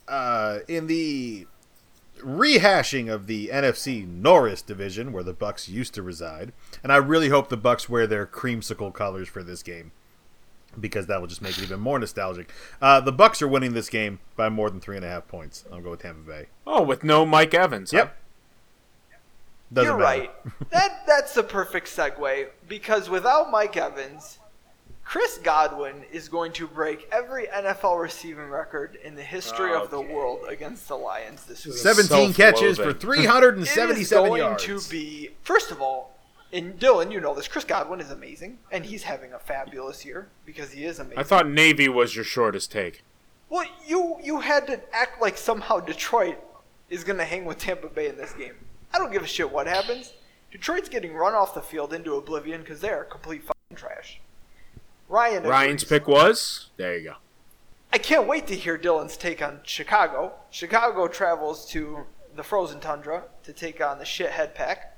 uh, 0.07 0.59
in 0.67 0.87
the 0.87 1.47
rehashing 2.19 3.11
of 3.11 3.27
the 3.27 3.49
NFC 3.51 4.07
Norris 4.07 4.61
division, 4.61 5.11
where 5.11 5.23
the 5.23 5.33
Bucks 5.33 5.67
used 5.67 5.93
to 5.95 6.03
reside, 6.03 6.53
and 6.83 6.91
I 6.91 6.97
really 6.97 7.29
hope 7.29 7.49
the 7.49 7.57
Bucks 7.57 7.89
wear 7.89 8.07
their 8.07 8.25
creamsicle 8.25 8.93
colors 8.93 9.27
for 9.27 9.43
this 9.43 9.63
game 9.63 9.91
because 10.79 11.07
that 11.07 11.19
will 11.21 11.27
just 11.27 11.41
make 11.41 11.57
it 11.57 11.63
even 11.63 11.79
more 11.79 11.97
nostalgic. 11.97 12.51
Uh, 12.81 12.99
the 12.99 13.11
Bucks 13.11 13.41
are 13.41 13.47
winning 13.47 13.73
this 13.73 13.89
game 13.89 14.19
by 14.35 14.49
more 14.49 14.69
than 14.69 14.79
three 14.81 14.97
and 14.97 15.05
a 15.05 15.09
half 15.09 15.27
points. 15.27 15.63
I'll 15.71 15.81
go 15.81 15.91
with 15.91 16.01
Tampa 16.01 16.21
Bay. 16.21 16.47
Oh, 16.67 16.81
with 16.83 17.03
no 17.03 17.25
Mike 17.25 17.53
Evans. 17.53 17.91
huh? 17.91 18.07
Yep. 19.71 19.75
Doesn't 19.75 19.89
You're 19.91 19.99
matter. 19.99 20.19
right. 20.21 20.69
that 20.71 21.03
that's 21.07 21.33
the 21.33 21.43
perfect 21.43 21.87
segue 21.87 22.47
because 22.67 23.09
without 23.09 23.51
Mike 23.51 23.75
Evans, 23.77 24.39
Chris 25.03 25.37
Godwin 25.39 26.03
is 26.11 26.29
going 26.29 26.51
to 26.53 26.67
break 26.67 27.07
every 27.11 27.45
NFL 27.47 28.01
receiving 28.01 28.49
record 28.49 28.97
in 29.03 29.15
the 29.15 29.23
history 29.23 29.73
of 29.73 29.91
the 29.91 30.01
world 30.01 30.39
against 30.49 30.87
the 30.87 30.95
Lions 30.95 31.45
this 31.45 31.65
week. 31.65 31.75
17 31.75 32.33
catches 32.33 32.77
for 32.77 32.83
Self-loathing. 32.91 32.99
377 32.99 33.95
it 33.95 34.01
is 34.01 34.09
going 34.09 34.39
yards. 34.41 34.63
to 34.63 34.81
be 34.89 35.29
first 35.43 35.71
of 35.71 35.81
all, 35.81 36.17
and 36.53 36.79
Dylan, 36.79 37.11
you 37.11 37.19
know 37.19 37.33
this. 37.35 37.47
Chris 37.47 37.65
Godwin 37.65 37.99
is 37.99 38.11
amazing, 38.11 38.59
and 38.71 38.85
he's 38.85 39.03
having 39.03 39.33
a 39.33 39.39
fabulous 39.39 40.05
year 40.05 40.29
because 40.45 40.71
he 40.71 40.85
is 40.85 40.99
amazing. 40.99 41.19
I 41.19 41.23
thought 41.23 41.47
Navy 41.49 41.89
was 41.89 42.15
your 42.15 42.23
shortest 42.23 42.71
take. 42.71 43.03
Well, 43.49 43.65
you 43.85 44.17
you 44.23 44.39
had 44.39 44.65
to 44.67 44.79
act 44.95 45.21
like 45.21 45.37
somehow 45.37 45.79
Detroit 45.79 46.37
is 46.89 47.03
going 47.03 47.17
to 47.19 47.25
hang 47.25 47.45
with 47.45 47.57
Tampa 47.59 47.89
Bay 47.89 48.07
in 48.07 48.17
this 48.17 48.31
game. 48.33 48.53
I 48.93 48.97
don't 48.97 49.11
give 49.11 49.23
a 49.23 49.27
shit 49.27 49.51
what 49.51 49.67
happens. 49.67 50.13
Detroit's 50.51 50.89
getting 50.89 51.13
run 51.13 51.33
off 51.33 51.53
the 51.53 51.61
field 51.61 51.93
into 51.93 52.15
oblivion 52.15 52.61
because 52.61 52.81
they 52.81 52.89
are 52.89 53.03
complete 53.03 53.43
fucking 53.43 53.75
trash. 53.75 54.21
Ryan. 55.09 55.43
Ryan's 55.43 55.83
agrees. 55.83 55.99
pick 55.99 56.07
was? 56.07 56.69
There 56.77 56.97
you 56.97 57.09
go. 57.09 57.15
I 57.91 57.97
can't 57.97 58.27
wait 58.27 58.47
to 58.47 58.55
hear 58.55 58.77
Dylan's 58.77 59.17
take 59.17 59.41
on 59.41 59.59
Chicago. 59.63 60.33
Chicago 60.49 61.07
travels 61.07 61.65
to 61.71 62.05
the 62.35 62.43
frozen 62.43 62.79
tundra 62.79 63.23
to 63.43 63.53
take 63.53 63.81
on 63.81 63.99
the 63.99 64.03
shithead 64.05 64.53
pack. 64.53 64.97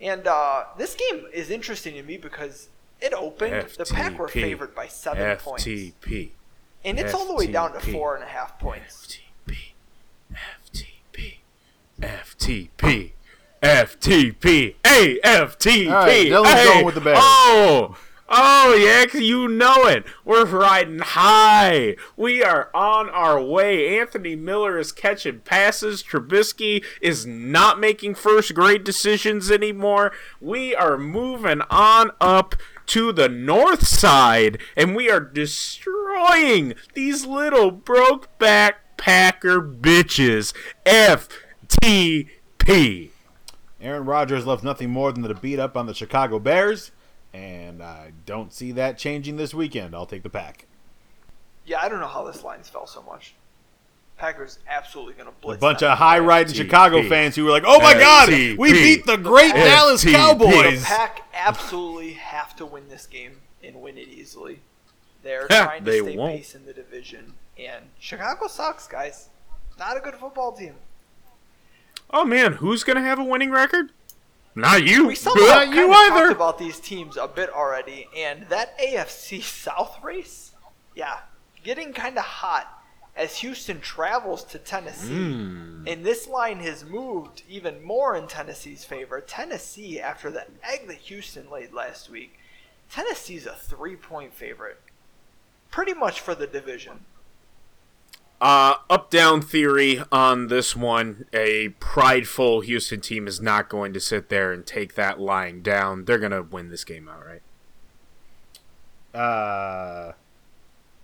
And 0.00 0.26
uh, 0.26 0.64
this 0.76 0.94
game 0.94 1.26
is 1.32 1.50
interesting 1.50 1.94
to 1.94 2.02
me 2.02 2.16
because 2.16 2.68
it 3.00 3.12
opened. 3.12 3.68
The 3.76 3.84
pack 3.84 4.18
were 4.18 4.28
favored 4.28 4.74
by 4.74 4.88
seven 4.88 5.36
points. 5.36 5.64
FTP. 5.64 6.30
And 6.84 6.98
it's 6.98 7.14
all 7.14 7.26
the 7.26 7.34
way 7.34 7.46
down 7.46 7.72
to 7.72 7.80
four 7.80 8.14
and 8.14 8.24
a 8.24 8.28
half 8.28 8.58
points. 8.58 9.06
FTP. 9.06 9.23
FTP. 12.00 13.12
FTP. 13.62 14.74
FTP. 14.82 15.86
Hey, 15.86 16.32
All 16.32 16.42
right, 16.44 16.46
Dylan's 16.46 16.48
hey. 16.52 16.64
going 16.74 16.84
with 16.86 16.94
the 16.94 17.00
Bears. 17.00 17.18
Oh. 17.20 17.96
Oh, 18.36 18.74
yeah, 18.74 19.04
'cause 19.04 19.20
you 19.20 19.46
know 19.48 19.84
it. 19.86 20.04
We're 20.24 20.46
riding 20.46 20.98
high. 21.00 21.94
We 22.16 22.42
are 22.42 22.70
on 22.74 23.10
our 23.10 23.40
way. 23.40 23.98
Anthony 24.00 24.34
Miller 24.34 24.78
is 24.78 24.92
catching 24.92 25.40
passes. 25.40 26.02
Trubisky 26.02 26.82
is 27.02 27.26
not 27.26 27.78
making 27.78 28.14
first 28.14 28.54
grade 28.54 28.82
decisions 28.82 29.50
anymore. 29.50 30.10
We 30.40 30.74
are 30.74 30.96
moving 30.96 31.60
on 31.70 32.12
up 32.18 32.56
to 32.86 33.12
the 33.12 33.28
north 33.28 33.86
side, 33.86 34.58
and 34.74 34.96
we 34.96 35.10
are 35.10 35.20
destroying 35.20 36.74
these 36.94 37.26
little 37.26 37.70
broke 37.70 38.36
back 38.38 38.96
Packer 38.96 39.60
bitches. 39.60 40.54
FTP. 41.68 43.10
Aaron 43.80 44.04
Rodgers 44.04 44.46
left 44.46 44.64
nothing 44.64 44.90
more 44.90 45.12
than 45.12 45.22
to 45.24 45.34
beat 45.34 45.58
up 45.58 45.76
on 45.76 45.86
the 45.86 45.94
Chicago 45.94 46.38
Bears, 46.38 46.90
and 47.32 47.82
I 47.82 48.12
don't 48.24 48.52
see 48.52 48.72
that 48.72 48.96
changing 48.96 49.36
this 49.36 49.52
weekend. 49.52 49.94
I'll 49.94 50.06
take 50.06 50.22
the 50.22 50.30
pack. 50.30 50.66
Yeah, 51.66 51.80
I 51.82 51.88
don't 51.88 52.00
know 52.00 52.06
how 52.06 52.24
this 52.24 52.42
line's 52.42 52.68
fell 52.68 52.86
so 52.86 53.02
much. 53.02 53.34
Packers 54.16 54.58
absolutely 54.68 55.14
going 55.14 55.26
to 55.26 55.34
blitz. 55.40 55.58
A 55.58 55.60
bunch 55.60 55.82
of 55.82 55.98
high 55.98 56.20
riding 56.20 56.54
Chicago 56.54 57.02
fans 57.08 57.34
who 57.34 57.44
were 57.44 57.50
like, 57.50 57.64
"Oh 57.66 57.80
my 57.80 57.94
God, 57.94 58.28
we 58.30 58.72
beat 58.72 59.06
the 59.06 59.16
great 59.16 59.52
Dallas 59.52 60.04
Cowboys." 60.04 60.80
The 60.82 60.86
Pack 60.86 61.22
absolutely 61.34 62.12
have 62.12 62.54
to 62.56 62.64
win 62.66 62.88
this 62.88 63.06
game 63.06 63.38
and 63.62 63.82
win 63.82 63.98
it 63.98 64.08
easily. 64.08 64.60
They're 65.22 65.48
trying 65.50 65.84
to 65.84 65.90
they 65.90 66.00
stay 66.00 66.16
won't. 66.16 66.36
pace 66.36 66.54
in 66.54 66.64
the 66.64 66.72
division, 66.72 67.34
and 67.58 67.86
Chicago 67.98 68.46
sucks, 68.46 68.86
guys. 68.86 69.28
Not 69.78 69.96
a 69.96 70.00
good 70.00 70.14
football 70.14 70.52
team. 70.52 70.74
Oh 72.10 72.24
man, 72.24 72.54
who's 72.54 72.84
gonna 72.84 73.00
have 73.02 73.18
a 73.18 73.24
winning 73.24 73.50
record? 73.50 73.90
Not 74.54 74.84
you. 74.84 75.08
We 75.08 75.14
somehow 75.16 75.46
Not 75.46 75.68
you 75.74 75.92
either. 75.92 76.20
talked 76.28 76.32
about 76.36 76.58
these 76.58 76.78
teams 76.78 77.16
a 77.16 77.26
bit 77.26 77.50
already, 77.50 78.08
and 78.16 78.46
that 78.48 78.78
AFC 78.78 79.42
South 79.64 80.02
race, 80.02 80.52
yeah, 80.94 81.20
getting 81.64 81.92
kind 81.92 82.16
of 82.16 82.24
hot 82.24 82.70
as 83.16 83.38
Houston 83.38 83.80
travels 83.80 84.44
to 84.44 84.58
Tennessee. 84.58 85.08
Hmm. 85.08 85.84
And 85.86 86.04
this 86.04 86.28
line 86.28 86.60
has 86.60 86.84
moved 86.84 87.42
even 87.48 87.82
more 87.82 88.16
in 88.16 88.26
Tennessee's 88.26 88.84
favor. 88.84 89.20
Tennessee, 89.20 90.00
after 90.00 90.30
the 90.30 90.46
egg 90.62 90.86
that 90.88 90.96
Houston 90.96 91.50
laid 91.50 91.72
last 91.72 92.08
week, 92.10 92.38
Tennessee's 92.90 93.46
a 93.46 93.54
three 93.54 93.96
point 93.96 94.34
favorite. 94.34 94.80
Pretty 95.70 95.94
much 95.94 96.20
for 96.20 96.34
the 96.36 96.46
division. 96.46 97.04
Uh, 98.44 98.76
up 98.90 99.10
down 99.10 99.40
theory 99.40 100.02
on 100.12 100.48
this 100.48 100.76
one. 100.76 101.24
A 101.32 101.70
prideful 101.80 102.60
Houston 102.60 103.00
team 103.00 103.26
is 103.26 103.40
not 103.40 103.70
going 103.70 103.94
to 103.94 104.00
sit 104.00 104.28
there 104.28 104.52
and 104.52 104.66
take 104.66 104.96
that 104.96 105.18
lying 105.18 105.62
down. 105.62 106.04
They're 106.04 106.18
going 106.18 106.30
to 106.30 106.42
win 106.42 106.68
this 106.68 106.84
game 106.84 107.08
outright. 107.08 107.40
Uh, 109.14 110.12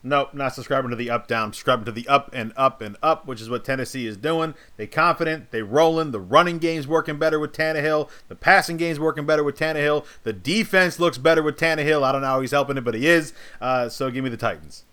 nope, 0.02 0.34
not 0.34 0.54
subscribing 0.54 0.90
to 0.90 0.96
the 0.96 1.08
up 1.08 1.28
down. 1.28 1.54
Subscribing 1.54 1.86
to 1.86 1.92
the 1.92 2.06
up 2.08 2.28
and 2.34 2.52
up 2.58 2.82
and 2.82 2.98
up, 3.02 3.26
which 3.26 3.40
is 3.40 3.48
what 3.48 3.64
Tennessee 3.64 4.06
is 4.06 4.18
doing. 4.18 4.52
They 4.76 4.86
confident, 4.86 5.50
they 5.50 5.62
rolling. 5.62 6.10
The 6.10 6.20
running 6.20 6.58
game's 6.58 6.86
working 6.86 7.18
better 7.18 7.40
with 7.40 7.52
Tannehill. 7.52 8.10
The 8.28 8.36
passing 8.36 8.76
game's 8.76 9.00
working 9.00 9.24
better 9.24 9.42
with 9.42 9.56
Tannehill. 9.56 10.04
The 10.24 10.34
defense 10.34 11.00
looks 11.00 11.16
better 11.16 11.42
with 11.42 11.56
Tannehill. 11.56 12.02
I 12.02 12.12
don't 12.12 12.20
know 12.20 12.26
how 12.26 12.40
he's 12.42 12.50
helping 12.50 12.76
it, 12.76 12.84
but 12.84 12.92
he 12.92 13.06
is. 13.06 13.32
Uh, 13.62 13.88
so 13.88 14.10
give 14.10 14.24
me 14.24 14.28
the 14.28 14.36
Titans. 14.36 14.84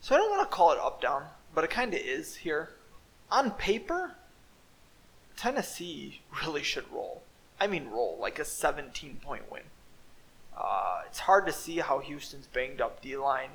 So 0.00 0.16
I 0.16 0.18
don't 0.18 0.30
want 0.30 0.50
to 0.50 0.54
call 0.56 0.72
it 0.72 0.78
up 0.78 1.00
down, 1.00 1.26
but 1.56 1.64
it 1.64 1.70
kind 1.70 1.94
of 1.94 2.00
is 2.00 2.36
here. 2.36 2.68
On 3.32 3.50
paper, 3.50 4.12
Tennessee 5.38 6.20
really 6.44 6.62
should 6.62 6.84
roll. 6.92 7.22
I 7.58 7.66
mean, 7.66 7.88
roll 7.88 8.18
like 8.20 8.38
a 8.38 8.44
17 8.44 9.20
point 9.24 9.50
win. 9.50 9.62
Uh, 10.54 11.00
it's 11.06 11.20
hard 11.20 11.46
to 11.46 11.52
see 11.52 11.78
how 11.78 12.00
Houston's 12.00 12.46
banged 12.46 12.82
up 12.82 13.00
D 13.00 13.16
line, 13.16 13.50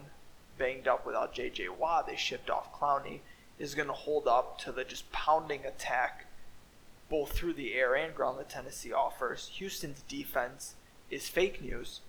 banged 0.57 0.87
up 0.87 1.05
without 1.05 1.35
J.J. 1.35 1.69
Watt. 1.69 2.07
They 2.07 2.15
shipped 2.15 2.49
off 2.49 2.73
Clowney 2.73 3.19
is 3.59 3.75
going 3.75 3.87
to 3.87 3.93
hold 3.93 4.27
up 4.27 4.57
to 4.57 4.71
the 4.71 4.83
just 4.83 5.11
pounding 5.11 5.63
attack, 5.63 6.25
both 7.07 7.33
through 7.33 7.53
the 7.53 7.75
air 7.75 7.93
and 7.93 8.15
ground 8.15 8.39
that 8.39 8.49
Tennessee 8.49 8.91
offers. 8.91 9.51
Houston's 9.57 10.01
defense 10.07 10.73
is 11.11 11.27
fake 11.27 11.61
news. 11.61 12.01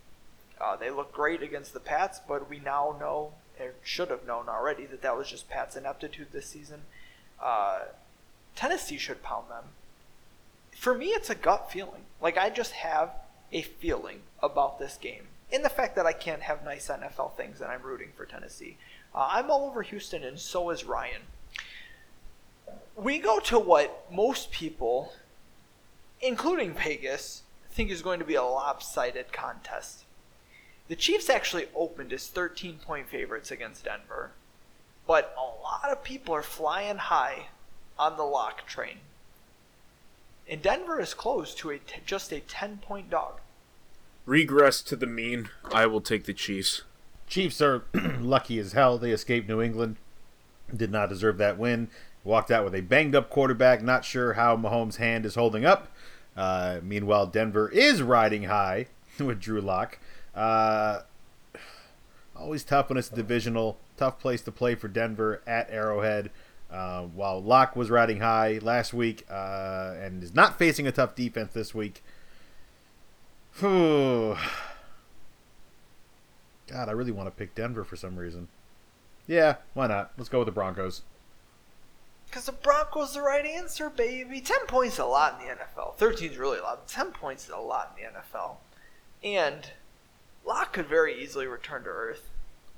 Uh, 0.58 0.74
they 0.74 0.90
look 0.90 1.12
great 1.12 1.42
against 1.42 1.74
the 1.74 1.80
Pats, 1.80 2.18
but 2.26 2.48
we 2.48 2.58
now 2.58 2.96
know, 2.98 3.34
should 3.82 4.10
have 4.10 4.26
known 4.26 4.48
already, 4.48 4.86
that 4.86 5.02
that 5.02 5.16
was 5.16 5.28
just 5.28 5.48
Pats' 5.48 5.76
ineptitude 5.76 6.28
this 6.32 6.46
season. 6.46 6.82
Uh, 7.40 7.80
Tennessee 8.54 8.98
should 8.98 9.22
pound 9.22 9.50
them. 9.50 9.64
For 10.76 10.96
me, 10.96 11.06
it's 11.06 11.30
a 11.30 11.34
gut 11.34 11.70
feeling. 11.70 12.02
Like, 12.20 12.38
I 12.38 12.50
just 12.50 12.72
have 12.72 13.10
a 13.52 13.62
feeling 13.62 14.22
about 14.42 14.78
this 14.78 14.96
game. 14.96 15.28
In 15.50 15.62
the 15.62 15.68
fact 15.68 15.96
that 15.96 16.06
I 16.06 16.12
can't 16.12 16.42
have 16.42 16.64
nice 16.64 16.88
NFL 16.88 17.36
things 17.36 17.60
and 17.60 17.70
I'm 17.70 17.82
rooting 17.82 18.10
for 18.16 18.24
Tennessee. 18.24 18.78
Uh, 19.14 19.28
I'm 19.30 19.50
all 19.50 19.66
over 19.66 19.82
Houston, 19.82 20.24
and 20.24 20.38
so 20.38 20.70
is 20.70 20.84
Ryan. 20.84 21.22
We 22.96 23.18
go 23.18 23.38
to 23.40 23.58
what 23.58 24.10
most 24.10 24.50
people, 24.50 25.12
including 26.20 26.72
Vegas, 26.72 27.42
think 27.70 27.90
is 27.90 28.02
going 28.02 28.18
to 28.20 28.24
be 28.24 28.34
a 28.34 28.42
lopsided 28.42 29.32
contest. 29.32 30.01
The 30.92 30.96
Chiefs 30.96 31.30
actually 31.30 31.68
opened 31.74 32.12
as 32.12 32.26
13 32.26 32.76
point 32.76 33.08
favorites 33.08 33.50
against 33.50 33.84
Denver, 33.84 34.32
but 35.06 35.34
a 35.38 35.40
lot 35.40 35.90
of 35.90 36.04
people 36.04 36.34
are 36.34 36.42
flying 36.42 36.98
high 36.98 37.46
on 37.98 38.18
the 38.18 38.24
lock 38.24 38.66
train. 38.66 38.98
And 40.46 40.60
Denver 40.60 41.00
is 41.00 41.14
close 41.14 41.54
to 41.54 41.70
a 41.70 41.78
t- 41.78 42.02
just 42.04 42.30
a 42.30 42.40
10 42.40 42.76
point 42.82 43.08
dog. 43.08 43.40
Regress 44.26 44.82
to 44.82 44.94
the 44.94 45.06
mean. 45.06 45.48
I 45.72 45.86
will 45.86 46.02
take 46.02 46.24
the 46.24 46.34
Chiefs. 46.34 46.82
Chiefs 47.26 47.62
are 47.62 47.84
lucky 48.20 48.58
as 48.58 48.74
hell. 48.74 48.98
They 48.98 49.12
escaped 49.12 49.48
New 49.48 49.62
England. 49.62 49.96
Did 50.76 50.92
not 50.92 51.08
deserve 51.08 51.38
that 51.38 51.56
win. 51.56 51.88
Walked 52.22 52.50
out 52.50 52.66
with 52.66 52.74
a 52.74 52.82
banged 52.82 53.14
up 53.14 53.30
quarterback. 53.30 53.82
Not 53.82 54.04
sure 54.04 54.34
how 54.34 54.58
Mahomes' 54.58 54.96
hand 54.96 55.24
is 55.24 55.36
holding 55.36 55.64
up. 55.64 55.88
Uh, 56.36 56.80
meanwhile, 56.82 57.26
Denver 57.26 57.70
is 57.70 58.02
riding 58.02 58.42
high 58.42 58.88
with 59.18 59.40
Drew 59.40 59.62
Lock. 59.62 59.98
Uh, 60.34 61.00
always 62.36 62.64
tough 62.64 62.88
when 62.88 62.98
it's 62.98 63.08
divisional. 63.08 63.78
Tough 63.96 64.18
place 64.18 64.42
to 64.42 64.52
play 64.52 64.74
for 64.74 64.88
Denver 64.88 65.42
at 65.46 65.70
Arrowhead. 65.70 66.30
Uh, 66.70 67.02
while 67.02 67.42
Lock 67.42 67.76
was 67.76 67.90
riding 67.90 68.20
high 68.20 68.58
last 68.62 68.94
week 68.94 69.26
uh, 69.30 69.94
and 70.00 70.22
is 70.22 70.34
not 70.34 70.58
facing 70.58 70.86
a 70.86 70.92
tough 70.92 71.14
defense 71.14 71.52
this 71.52 71.74
week. 71.74 72.02
Whew. 73.58 74.32
God, 76.68 76.88
I 76.88 76.92
really 76.92 77.12
want 77.12 77.26
to 77.26 77.30
pick 77.30 77.54
Denver 77.54 77.84
for 77.84 77.96
some 77.96 78.16
reason. 78.16 78.48
Yeah, 79.26 79.56
why 79.74 79.86
not? 79.86 80.12
Let's 80.16 80.30
go 80.30 80.38
with 80.38 80.46
the 80.46 80.52
Broncos. 80.52 81.02
Because 82.26 82.46
the 82.46 82.52
Broncos 82.52 83.12
the 83.12 83.20
right 83.20 83.44
answer, 83.44 83.90
baby. 83.90 84.40
10 84.40 84.66
points 84.66 84.98
a 84.98 85.04
lot 85.04 85.38
in 85.38 85.48
the 85.48 85.54
NFL. 85.54 85.96
13 85.96 86.30
is 86.30 86.38
really 86.38 86.58
a 86.58 86.62
lot. 86.62 86.88
10 86.88 87.12
points 87.12 87.44
is 87.44 87.50
a 87.50 87.58
lot 87.58 87.94
in 87.98 88.04
the 88.04 88.18
NFL. 88.18 88.56
And 89.22 89.70
Lock 90.46 90.72
could 90.72 90.86
very 90.88 91.22
easily 91.22 91.46
return 91.46 91.84
to 91.84 91.88
Earth. 91.90 92.28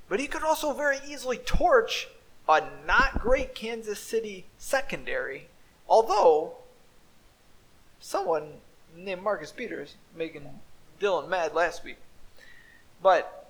But 0.09 0.21
he 0.21 0.27
could 0.27 0.43
also 0.43 0.73
very 0.73 0.99
easily 1.09 1.39
torch 1.39 2.09
a 2.49 2.63
not 2.87 3.21
great 3.21 3.55
Kansas 3.55 3.99
City 3.99 4.45
secondary. 4.59 5.49
Although, 5.89 6.57
someone 8.01 8.49
named 8.97 9.23
Marcus 9.23 9.51
Peters 9.53 9.95
making 10.17 10.49
Dylan 11.01 11.29
mad 11.29 11.55
last 11.55 11.85
week. 11.85 11.97
But 13.03 13.49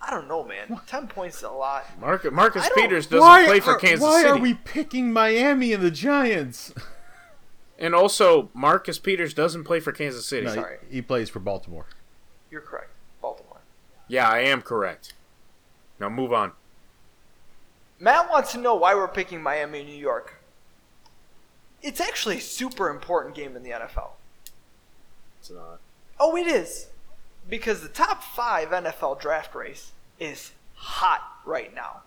I 0.00 0.10
don't 0.10 0.28
know, 0.28 0.44
man. 0.44 0.80
Ten 0.86 1.06
points 1.08 1.38
is 1.38 1.42
a 1.42 1.50
lot. 1.50 1.84
Marcus, 2.00 2.32
Marcus 2.32 2.68
Peters 2.74 3.06
doesn't 3.06 3.20
Why 3.20 3.44
play 3.46 3.60
for 3.60 3.72
are- 3.72 3.78
Kansas 3.78 4.00
why 4.02 4.22
City. 4.22 4.32
Why 4.32 4.38
are 4.38 4.42
we 4.42 4.54
picking 4.54 5.12
Miami 5.12 5.72
and 5.72 5.82
the 5.82 5.90
Giants? 5.90 6.72
And 7.78 7.94
also, 7.94 8.50
Marcus 8.54 8.98
Peters 8.98 9.34
doesn't 9.34 9.64
play 9.64 9.80
for 9.80 9.92
Kansas 9.92 10.26
City. 10.26 10.46
No, 10.46 10.52
he- 10.52 10.60
Sorry. 10.60 10.76
he 10.90 11.02
plays 11.02 11.28
for 11.30 11.40
Baltimore. 11.40 11.86
You're 12.50 12.60
correct. 12.60 12.90
Yeah, 14.08 14.28
I 14.28 14.40
am 14.40 14.62
correct. 14.62 15.12
Now 16.00 16.08
move 16.08 16.32
on. 16.32 16.52
Matt 18.00 18.30
wants 18.30 18.52
to 18.52 18.58
know 18.58 18.74
why 18.74 18.94
we're 18.94 19.08
picking 19.08 19.42
Miami 19.42 19.80
and 19.80 19.88
New 19.88 19.94
York. 19.94 20.36
It's 21.82 22.00
actually 22.00 22.38
a 22.38 22.40
super 22.40 22.88
important 22.88 23.34
game 23.34 23.56
in 23.56 23.62
the 23.62 23.70
NFL. 23.70 24.10
It's 25.40 25.50
not. 25.50 25.80
Oh, 26.18 26.36
it 26.36 26.46
is. 26.46 26.88
Because 27.48 27.82
the 27.82 27.88
top 27.88 28.22
five 28.22 28.68
NFL 28.68 29.20
draft 29.20 29.54
race 29.54 29.92
is 30.18 30.52
hot 30.74 31.22
right 31.44 31.74
now. 31.74 32.02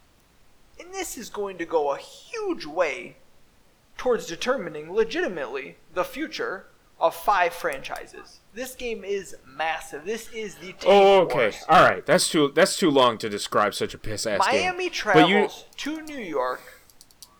And 0.79 0.93
this 0.93 1.17
is 1.17 1.29
going 1.29 1.57
to 1.57 1.65
go 1.65 1.91
a 1.93 1.97
huge 1.97 2.65
way 2.65 3.17
towards 3.97 4.25
determining 4.25 4.93
legitimately 4.93 5.77
the 5.93 6.03
future 6.03 6.65
of 7.01 7.15
five 7.15 7.53
franchises. 7.53 8.39
This 8.53 8.75
game 8.75 9.03
is 9.03 9.35
massive. 9.45 10.05
This 10.05 10.29
is 10.33 10.55
the 10.55 10.67
tank 10.73 10.83
Oh, 10.85 11.21
okay. 11.21 11.35
wars. 11.37 11.63
All 11.67 11.83
right. 11.83 12.05
That's 12.05 12.29
too. 12.29 12.51
That's 12.53 12.77
too 12.77 12.89
long 12.91 13.17
to 13.19 13.29
describe 13.29 13.73
such 13.73 13.93
a 13.93 13.97
piss 13.97 14.25
ass 14.27 14.45
game. 14.49 14.61
Miami 14.61 14.89
travels 14.89 15.65
you- 15.77 15.97
to 15.97 16.01
New 16.03 16.17
York 16.19 16.61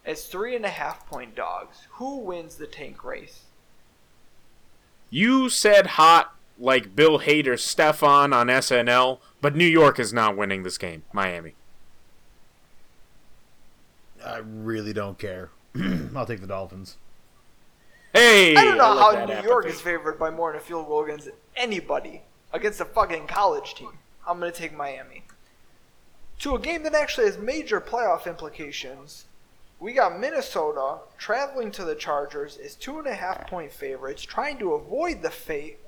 as 0.06 0.26
three 0.26 0.56
and 0.56 0.66
a 0.66 0.70
half 0.70 1.06
point 1.08 1.36
dogs. 1.36 1.88
Who 1.94 2.18
wins 2.20 2.56
the 2.56 2.68
tank 2.68 3.04
race? 3.04 3.42
You 5.10 5.50
said 5.50 5.88
hot 5.88 6.34
like 6.58 6.96
Bill 6.96 7.20
Hader's 7.20 7.62
Stefon 7.64 8.34
on 8.34 8.48
SNL, 8.48 9.20
but 9.42 9.56
New 9.56 9.66
York 9.66 10.00
is 10.00 10.14
not 10.14 10.38
winning 10.38 10.64
this 10.64 10.78
game. 10.78 11.04
Miami. 11.12 11.54
I 14.26 14.38
really 14.38 14.94
don't 14.94 15.18
care. 15.18 15.50
I'll 16.16 16.26
take 16.26 16.42
the 16.42 16.48
Dolphins. 16.48 16.98
Hey, 18.22 18.56
I 18.56 18.64
don't 18.64 18.78
know 18.78 18.94
like 18.94 19.18
how 19.18 19.42
New 19.42 19.48
York 19.48 19.66
is 19.66 19.82
favored 19.82 20.20
by 20.20 20.30
more 20.30 20.52
than 20.52 20.62
a 20.62 20.64
field 20.64 20.86
goal 20.86 21.04
against 21.04 21.30
anybody. 21.56 22.22
Against 22.54 22.80
a 22.80 22.86
fucking 22.86 23.26
college 23.26 23.74
team. 23.74 23.98
I'm 24.28 24.40
going 24.40 24.52
to 24.52 24.56
take 24.56 24.78
Miami. 24.78 25.24
To 26.42 26.54
a 26.54 26.60
game 26.60 26.84
that 26.84 26.94
actually 26.94 27.26
has 27.26 27.40
major 27.40 27.82
playoff 27.82 28.28
implications, 28.28 29.26
we 29.80 29.94
got 29.94 30.20
Minnesota 30.20 31.00
traveling 31.18 31.72
to 31.72 31.84
the 31.84 31.96
Chargers 31.96 32.58
as 32.64 32.76
two 32.76 33.00
and 33.00 33.08
a 33.08 33.16
half 33.16 33.48
point 33.48 33.72
favorites, 33.72 34.22
trying 34.22 34.60
to 34.60 34.76
avoid 34.76 35.24
the 35.24 35.32
fate 35.32 35.80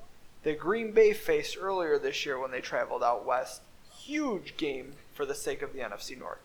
that 0.42 0.58
Green 0.58 0.90
Bay 0.90 1.12
faced 1.12 1.56
earlier 1.56 2.00
this 2.00 2.26
year 2.26 2.40
when 2.40 2.50
they 2.50 2.60
traveled 2.60 3.04
out 3.04 3.24
west. 3.24 3.62
Huge 3.96 4.56
game 4.56 4.94
for 5.12 5.24
the 5.24 5.36
sake 5.36 5.62
of 5.62 5.72
the 5.72 5.78
NFC 5.78 6.18
North. 6.18 6.43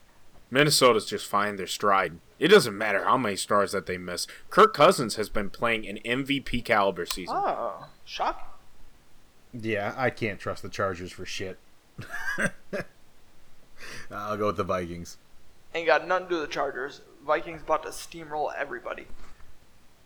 Minnesota's 0.51 1.05
just 1.05 1.27
fine 1.27 1.55
their 1.55 1.67
stride. 1.67 2.19
It 2.39 2.47
doesn't 2.47 2.77
matter 2.77 3.03
how 3.03 3.17
many 3.17 3.35
stars 3.35 3.71
that 3.73 3.85
they 3.85 3.97
miss. 3.97 4.25
Kirk 4.49 4.73
Cousins 4.73 5.15
has 5.15 5.29
been 5.29 5.49
playing 5.49 5.87
an 5.87 5.99
MVP 6.05 6.63
caliber 6.63 7.05
season. 7.05 7.35
Oh, 7.37 7.87
shock. 8.05 8.59
Yeah, 9.53 9.93
I 9.97 10.09
can't 10.09 10.39
trust 10.39 10.63
the 10.63 10.69
Chargers 10.69 11.11
for 11.11 11.25
shit. 11.25 11.59
I'll 14.11 14.37
go 14.37 14.47
with 14.47 14.57
the 14.57 14.63
Vikings. 14.63 15.17
Ain't 15.73 15.87
got 15.87 16.07
nothing 16.07 16.27
to 16.27 16.29
do 16.29 16.39
with 16.39 16.49
the 16.49 16.53
Chargers. 16.53 17.01
Vikings 17.25 17.61
about 17.61 17.83
to 17.83 17.89
steamroll 17.89 18.51
everybody. 18.57 19.05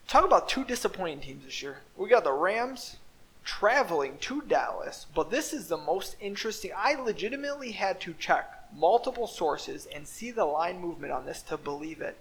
Talk 0.07 0.25
about 0.25 0.49
two 0.49 0.63
disappointing 0.65 1.21
teams 1.21 1.45
this 1.45 1.61
year. 1.61 1.77
We 1.95 2.09
got 2.09 2.23
the 2.23 2.33
Rams 2.33 2.97
traveling 3.45 4.17
to 4.19 4.41
Dallas, 4.41 5.05
but 5.13 5.29
this 5.29 5.53
is 5.53 5.67
the 5.67 5.77
most 5.77 6.15
interesting. 6.19 6.71
I 6.75 6.95
legitimately 6.95 7.71
had 7.71 8.01
to 8.01 8.13
check 8.13 8.62
multiple 8.75 9.27
sources 9.27 9.87
and 9.93 10.07
see 10.07 10.31
the 10.31 10.45
line 10.45 10.79
movement 10.79 11.13
on 11.13 11.25
this 11.25 11.41
to 11.43 11.57
believe 11.57 12.01
it. 12.01 12.17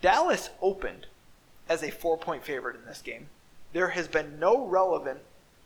Dallas 0.00 0.50
opened 0.62 1.06
as 1.68 1.82
a 1.82 1.90
four 1.90 2.16
point 2.16 2.44
favorite 2.44 2.76
in 2.76 2.84
this 2.86 3.02
game. 3.02 3.28
There 3.72 3.88
has 3.88 4.08
been 4.08 4.38
no 4.38 4.66
relevant 4.66 5.20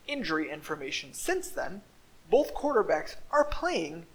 injury 0.07 0.51
information 0.51 1.15
since 1.15 1.49
then. 1.49 1.83
Both 2.31 2.55
quarterbacks 2.55 3.17
are 3.31 3.45
playing, 3.45 4.07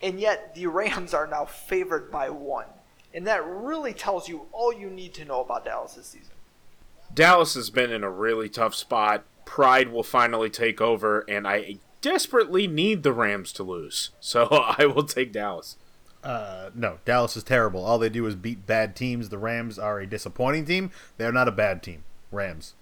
and 0.00 0.20
yet 0.20 0.54
the 0.54 0.66
Rams 0.66 1.14
are 1.14 1.26
now 1.26 1.44
favored 1.44 2.10
by 2.10 2.30
one. 2.30 2.66
And 3.14 3.26
that 3.26 3.44
really 3.44 3.92
tells 3.92 4.28
you 4.28 4.46
all 4.52 4.72
you 4.72 4.88
need 4.88 5.14
to 5.14 5.24
know 5.24 5.40
about 5.40 5.64
Dallas 5.64 5.94
this 5.94 6.06
season. 6.06 6.34
Dallas 7.12 7.54
has 7.54 7.68
been 7.68 7.92
in 7.92 8.04
a 8.04 8.10
really 8.10 8.48
tough 8.48 8.74
spot. 8.74 9.24
Pride 9.44 9.92
will 9.92 10.02
finally 10.02 10.48
take 10.48 10.80
over, 10.80 11.20
and 11.28 11.46
I 11.46 11.78
desperately 12.02 12.66
need 12.66 13.02
the 13.02 13.12
Rams 13.14 13.52
to 13.54 13.62
lose. 13.62 14.10
So 14.20 14.46
I 14.78 14.84
will 14.84 15.04
take 15.04 15.32
Dallas. 15.32 15.78
Uh, 16.22 16.70
no, 16.74 16.98
Dallas 17.04 17.36
is 17.36 17.42
terrible. 17.42 17.84
All 17.84 17.98
they 17.98 18.08
do 18.08 18.26
is 18.26 18.36
beat 18.36 18.66
bad 18.66 18.94
teams. 18.94 19.30
The 19.30 19.38
Rams 19.38 19.78
are 19.78 19.98
a 19.98 20.06
disappointing 20.06 20.66
team. 20.66 20.90
They're 21.16 21.32
not 21.32 21.48
a 21.48 21.52
bad 21.52 21.82
team. 21.82 22.04
Rams. 22.30 22.74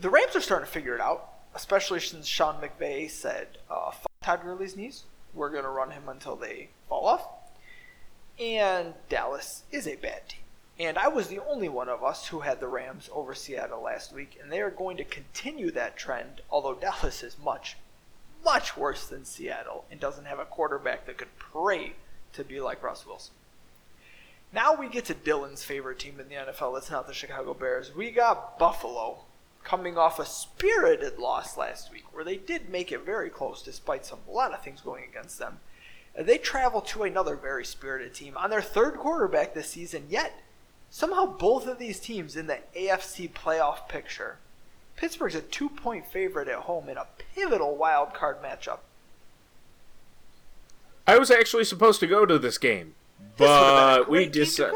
The 0.00 0.10
Rams 0.10 0.34
are 0.34 0.40
starting 0.40 0.66
to 0.66 0.72
figure 0.72 0.94
it 0.94 1.00
out, 1.00 1.28
especially 1.54 2.00
since 2.00 2.26
Sean 2.26 2.60
McVay 2.60 3.10
said, 3.10 3.58
uh, 3.70 3.90
"Fuck 3.90 4.12
Todd 4.22 4.40
Gurley's 4.42 4.76
knees. 4.76 5.04
We're 5.34 5.50
going 5.50 5.64
to 5.64 5.70
run 5.70 5.90
him 5.90 6.08
until 6.08 6.36
they 6.36 6.70
fall 6.88 7.06
off." 7.06 7.28
And 8.40 8.94
Dallas 9.08 9.64
is 9.70 9.86
a 9.86 9.96
bad 9.96 10.28
team. 10.28 10.40
And 10.78 10.98
I 10.98 11.08
was 11.08 11.28
the 11.28 11.38
only 11.38 11.68
one 11.68 11.88
of 11.88 12.02
us 12.02 12.28
who 12.28 12.40
had 12.40 12.58
the 12.58 12.66
Rams 12.66 13.10
over 13.12 13.34
Seattle 13.34 13.82
last 13.82 14.12
week, 14.12 14.38
and 14.42 14.50
they 14.50 14.60
are 14.60 14.70
going 14.70 14.96
to 14.96 15.04
continue 15.04 15.70
that 15.72 15.96
trend, 15.96 16.40
although 16.50 16.74
Dallas 16.80 17.22
is 17.22 17.36
much, 17.38 17.76
much 18.44 18.76
worse 18.76 19.06
than 19.06 19.24
Seattle 19.24 19.84
and 19.90 20.00
doesn't 20.00 20.26
have 20.26 20.38
a 20.38 20.44
quarterback 20.44 21.06
that 21.06 21.18
could 21.18 21.36
pray 21.38 21.94
to 22.32 22.44
be 22.44 22.60
like 22.60 22.82
Russ 22.82 23.06
Wilson. 23.06 23.34
Now 24.52 24.74
we 24.74 24.88
get 24.88 25.06
to 25.06 25.14
Dylan's 25.14 25.64
favorite 25.64 25.98
team 25.98 26.20
in 26.20 26.28
the 26.28 26.34
NFL. 26.34 26.74
That's 26.74 26.90
not 26.90 27.06
the 27.06 27.14
Chicago 27.14 27.54
Bears. 27.54 27.94
We 27.94 28.10
got 28.10 28.58
Buffalo 28.58 29.20
coming 29.64 29.96
off 29.96 30.18
a 30.18 30.26
spirited 30.26 31.18
loss 31.18 31.56
last 31.56 31.92
week, 31.92 32.04
where 32.12 32.24
they 32.24 32.36
did 32.36 32.68
make 32.68 32.92
it 32.92 33.06
very 33.06 33.30
close 33.30 33.62
despite 33.62 34.04
some 34.04 34.18
a 34.28 34.30
lot 34.30 34.52
of 34.52 34.62
things 34.62 34.80
going 34.80 35.04
against 35.04 35.38
them. 35.38 35.60
They 36.18 36.36
travel 36.36 36.82
to 36.82 37.04
another 37.04 37.36
very 37.36 37.64
spirited 37.64 38.14
team 38.14 38.36
on 38.36 38.50
their 38.50 38.60
third 38.60 38.96
quarterback 38.96 39.54
this 39.54 39.70
season, 39.70 40.06
yet 40.10 40.34
somehow 40.90 41.24
both 41.24 41.66
of 41.66 41.78
these 41.78 41.98
teams 41.98 42.36
in 42.36 42.48
the 42.48 42.58
AFC 42.76 43.30
playoff 43.30 43.88
picture. 43.88 44.36
Pittsburgh's 45.02 45.34
a 45.34 45.40
two 45.40 45.68
point 45.68 46.06
favorite 46.06 46.46
at 46.46 46.60
home 46.60 46.88
in 46.88 46.96
a 46.96 47.08
pivotal 47.34 47.74
wild 47.74 48.14
card 48.14 48.40
matchup. 48.40 48.78
I 51.08 51.18
was 51.18 51.28
actually 51.28 51.64
supposed 51.64 51.98
to 51.98 52.06
go 52.06 52.24
to 52.24 52.38
this 52.38 52.56
game, 52.56 52.94
but 53.36 54.08
we 54.08 54.26
decided. 54.26 54.72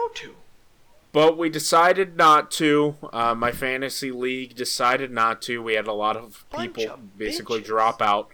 But 1.12 1.38
we 1.38 1.48
decided 1.48 2.16
not 2.16 2.50
to. 2.52 2.96
Uh, 3.12 3.36
my 3.36 3.52
fantasy 3.52 4.10
league 4.10 4.56
decided 4.56 5.12
not 5.12 5.40
to. 5.42 5.62
We 5.62 5.74
had 5.74 5.86
a 5.86 5.92
lot 5.92 6.16
of 6.16 6.44
people 6.58 6.90
of 6.90 7.16
basically 7.16 7.60
bitches. 7.60 7.66
drop 7.66 8.02
out. 8.02 8.28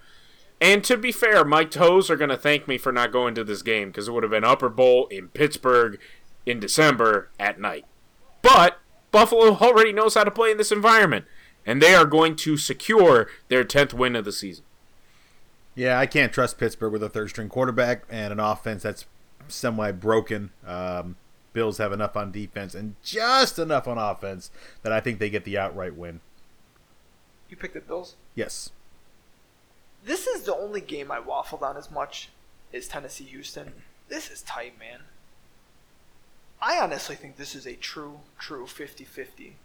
And 0.62 0.82
to 0.84 0.96
be 0.96 1.12
fair, 1.12 1.44
my 1.44 1.64
toes 1.64 2.08
are 2.08 2.16
going 2.16 2.30
to 2.30 2.38
thank 2.38 2.66
me 2.66 2.78
for 2.78 2.90
not 2.90 3.12
going 3.12 3.34
to 3.34 3.44
this 3.44 3.60
game 3.60 3.88
because 3.88 4.08
it 4.08 4.12
would 4.12 4.22
have 4.22 4.32
been 4.32 4.44
Upper 4.44 4.70
Bowl 4.70 5.08
in 5.08 5.28
Pittsburgh 5.28 6.00
in 6.46 6.58
December 6.58 7.28
at 7.38 7.60
night. 7.60 7.84
But 8.40 8.78
Buffalo 9.10 9.56
already 9.56 9.92
knows 9.92 10.14
how 10.14 10.24
to 10.24 10.30
play 10.30 10.52
in 10.52 10.56
this 10.56 10.72
environment, 10.72 11.26
and 11.66 11.80
they 11.80 11.94
are 11.94 12.06
going 12.06 12.36
to 12.36 12.56
secure 12.56 13.28
their 13.48 13.64
10th 13.64 13.92
win 13.92 14.16
of 14.16 14.24
the 14.24 14.32
season. 14.32 14.64
Yeah, 15.74 15.98
I 15.98 16.06
can't 16.06 16.32
trust 16.32 16.58
Pittsburgh 16.58 16.92
with 16.92 17.02
a 17.02 17.08
third 17.08 17.30
string 17.30 17.48
quarterback 17.48 18.04
and 18.10 18.32
an 18.32 18.40
offense 18.40 18.82
that's 18.82 19.06
semi 19.48 19.90
broken. 19.92 20.50
Um, 20.66 21.16
Bills 21.52 21.78
have 21.78 21.92
enough 21.92 22.16
on 22.16 22.32
defense 22.32 22.74
and 22.74 22.96
just 23.02 23.58
enough 23.58 23.86
on 23.86 23.98
offense 23.98 24.50
that 24.82 24.92
I 24.92 25.00
think 25.00 25.18
they 25.18 25.30
get 25.30 25.44
the 25.44 25.58
outright 25.58 25.94
win. 25.94 26.20
You 27.48 27.56
picked 27.56 27.74
the 27.74 27.80
Bills? 27.80 28.16
Yes. 28.34 28.70
This 30.04 30.26
is 30.26 30.42
the 30.42 30.56
only 30.56 30.80
game 30.80 31.10
I 31.10 31.20
waffled 31.20 31.62
on 31.62 31.76
as 31.76 31.90
much 31.90 32.30
as 32.72 32.88
Tennessee 32.88 33.24
Houston. 33.24 33.72
This 34.08 34.30
is 34.30 34.42
tight, 34.42 34.78
man. 34.78 35.00
I 36.60 36.78
honestly 36.78 37.16
think 37.16 37.36
this 37.36 37.54
is 37.54 37.66
a 37.66 37.74
true, 37.74 38.20
true 38.38 38.66
50 38.66 39.04
50. 39.04 39.56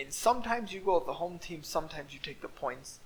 And 0.00 0.14
sometimes 0.14 0.72
you 0.72 0.80
go 0.80 0.94
with 0.94 1.06
the 1.06 1.14
home 1.14 1.38
team, 1.38 1.62
sometimes 1.62 2.14
you 2.14 2.20
take 2.22 2.40
the 2.40 2.48
points. 2.48 3.00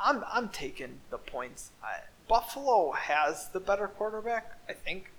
I'm 0.00 0.24
I'm 0.30 0.48
taking 0.50 1.00
the 1.10 1.18
points. 1.18 1.70
I, 1.82 2.02
Buffalo 2.28 2.92
has 2.92 3.48
the 3.48 3.58
better 3.58 3.88
quarterback, 3.88 4.58
I 4.68 4.74
think. 4.74 5.10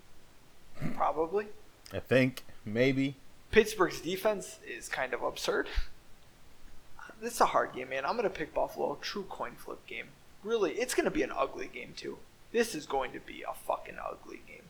Probably. 0.95 1.47
I 1.91 1.99
think 1.99 2.43
maybe. 2.63 3.15
Pittsburgh's 3.51 3.99
defense 3.99 4.59
is 4.65 4.87
kind 4.87 5.13
of 5.13 5.21
absurd. 5.21 5.67
This 7.21 7.33
is 7.33 7.41
a 7.41 7.47
hard 7.47 7.73
game, 7.73 7.89
man. 7.89 8.05
I'm 8.05 8.15
gonna 8.15 8.29
pick 8.29 8.53
Buffalo. 8.53 8.97
True 9.01 9.25
coin 9.27 9.53
flip 9.57 9.85
game. 9.87 10.07
Really, 10.43 10.73
it's 10.73 10.93
gonna 10.93 11.11
be 11.11 11.23
an 11.23 11.33
ugly 11.35 11.67
game 11.67 11.93
too. 11.95 12.19
This 12.53 12.73
is 12.73 12.85
going 12.85 13.11
to 13.11 13.19
be 13.19 13.43
a 13.43 13.53
fucking 13.53 13.97
ugly 14.01 14.41
game. 14.47 14.63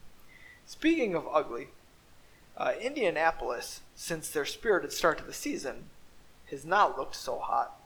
Speaking 0.66 1.14
of 1.16 1.28
ugly, 1.32 1.68
uh, 2.58 2.74
Indianapolis, 2.82 3.82
since 3.96 4.30
their 4.30 4.46
spirited 4.46 4.92
start 4.92 5.18
to 5.20 5.24
the 5.24 5.34
season, 5.34 5.86
has 6.52 6.66
not 6.66 6.98
looked 6.98 7.16
so 7.16 7.40
hot. 7.40 7.78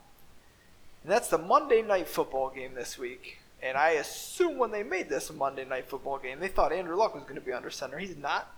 And 1.03 1.11
that's 1.11 1.27
the 1.27 1.37
Monday 1.37 1.81
night 1.81 2.07
football 2.07 2.49
game 2.49 2.73
this 2.73 2.97
week. 2.97 3.39
And 3.61 3.77
I 3.77 3.91
assume 3.91 4.57
when 4.57 4.71
they 4.71 4.83
made 4.83 5.09
this 5.09 5.31
Monday 5.31 5.65
night 5.65 5.87
football 5.89 6.19
game, 6.19 6.39
they 6.39 6.47
thought 6.47 6.73
Andrew 6.73 6.95
Luck 6.95 7.15
was 7.15 7.23
going 7.23 7.35
to 7.35 7.41
be 7.41 7.53
under 7.53 7.69
center. 7.69 7.97
He's 7.97 8.17
not. 8.17 8.51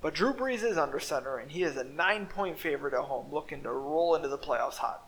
But 0.00 0.14
Drew 0.14 0.34
Brees 0.34 0.62
is 0.62 0.76
under 0.76 1.00
center, 1.00 1.38
and 1.38 1.50
he 1.50 1.62
is 1.62 1.76
a 1.76 1.84
nine 1.84 2.26
point 2.26 2.58
favorite 2.58 2.94
at 2.94 3.04
home, 3.04 3.32
looking 3.32 3.62
to 3.62 3.70
roll 3.72 4.14
into 4.14 4.28
the 4.28 4.38
playoffs 4.38 4.76
hot. 4.76 5.06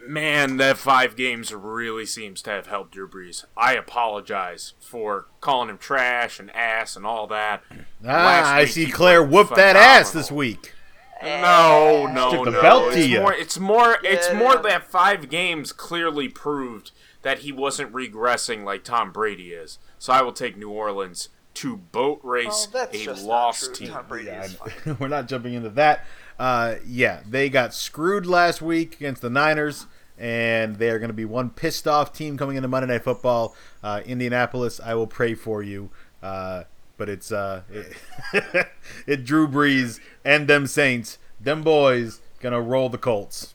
Man, 0.00 0.56
that 0.58 0.78
five 0.78 1.16
games 1.16 1.52
really 1.52 2.06
seems 2.06 2.40
to 2.42 2.50
have 2.50 2.68
helped 2.68 2.92
Drew 2.92 3.08
Brees. 3.08 3.44
I 3.56 3.74
apologize 3.74 4.74
for 4.80 5.26
calling 5.40 5.68
him 5.68 5.76
trash 5.76 6.38
and 6.38 6.50
ass 6.54 6.96
and 6.96 7.04
all 7.04 7.26
that. 7.26 7.62
Ah, 8.06 8.54
I 8.54 8.64
see 8.64 8.90
Claire 8.90 9.22
whoop 9.22 9.54
that 9.56 9.76
ass 9.76 10.12
this 10.12 10.30
week. 10.30 10.72
No, 11.22 12.06
no, 12.12 12.30
Took 12.30 12.44
the 12.44 12.50
no. 12.52 12.62
Belt 12.62 12.94
it's 12.94 13.18
more. 13.18 13.32
It's 13.32 13.58
more. 13.58 13.98
It's 14.04 14.32
more 14.32 14.56
that 14.62 14.86
five 14.86 15.28
games 15.28 15.72
clearly 15.72 16.28
proved 16.28 16.92
that 17.22 17.40
he 17.40 17.52
wasn't 17.52 17.92
regressing 17.92 18.64
like 18.64 18.84
Tom 18.84 19.12
Brady 19.12 19.52
is. 19.52 19.78
So 19.98 20.12
I 20.12 20.22
will 20.22 20.32
take 20.32 20.56
New 20.56 20.70
Orleans 20.70 21.28
to 21.54 21.76
boat 21.76 22.20
race 22.22 22.68
oh, 22.72 22.88
a 22.94 23.14
lost 23.14 23.74
team. 23.74 23.92
Yeah, 24.24 24.48
we're 25.00 25.08
not 25.08 25.26
jumping 25.26 25.54
into 25.54 25.70
that. 25.70 26.04
Uh, 26.38 26.76
yeah, 26.86 27.20
they 27.28 27.48
got 27.48 27.74
screwed 27.74 28.26
last 28.26 28.62
week 28.62 28.94
against 28.94 29.22
the 29.22 29.30
Niners, 29.30 29.86
and 30.16 30.76
they 30.76 30.88
are 30.90 31.00
going 31.00 31.08
to 31.10 31.14
be 31.14 31.24
one 31.24 31.50
pissed 31.50 31.88
off 31.88 32.12
team 32.12 32.38
coming 32.38 32.56
into 32.56 32.68
Monday 32.68 32.86
Night 32.86 33.02
Football. 33.02 33.56
Uh, 33.82 34.02
Indianapolis, 34.06 34.78
I 34.78 34.94
will 34.94 35.08
pray 35.08 35.34
for 35.34 35.62
you. 35.62 35.90
Uh, 36.22 36.64
but 36.98 37.08
it's 37.08 37.32
uh, 37.32 37.62
it, 37.70 38.68
it 39.06 39.24
Drew 39.24 39.48
Brees 39.48 40.00
and 40.24 40.46
them 40.46 40.66
Saints, 40.66 41.16
them 41.40 41.62
boys 41.62 42.20
gonna 42.40 42.60
roll 42.60 42.90
the 42.90 42.98
Colts. 42.98 43.54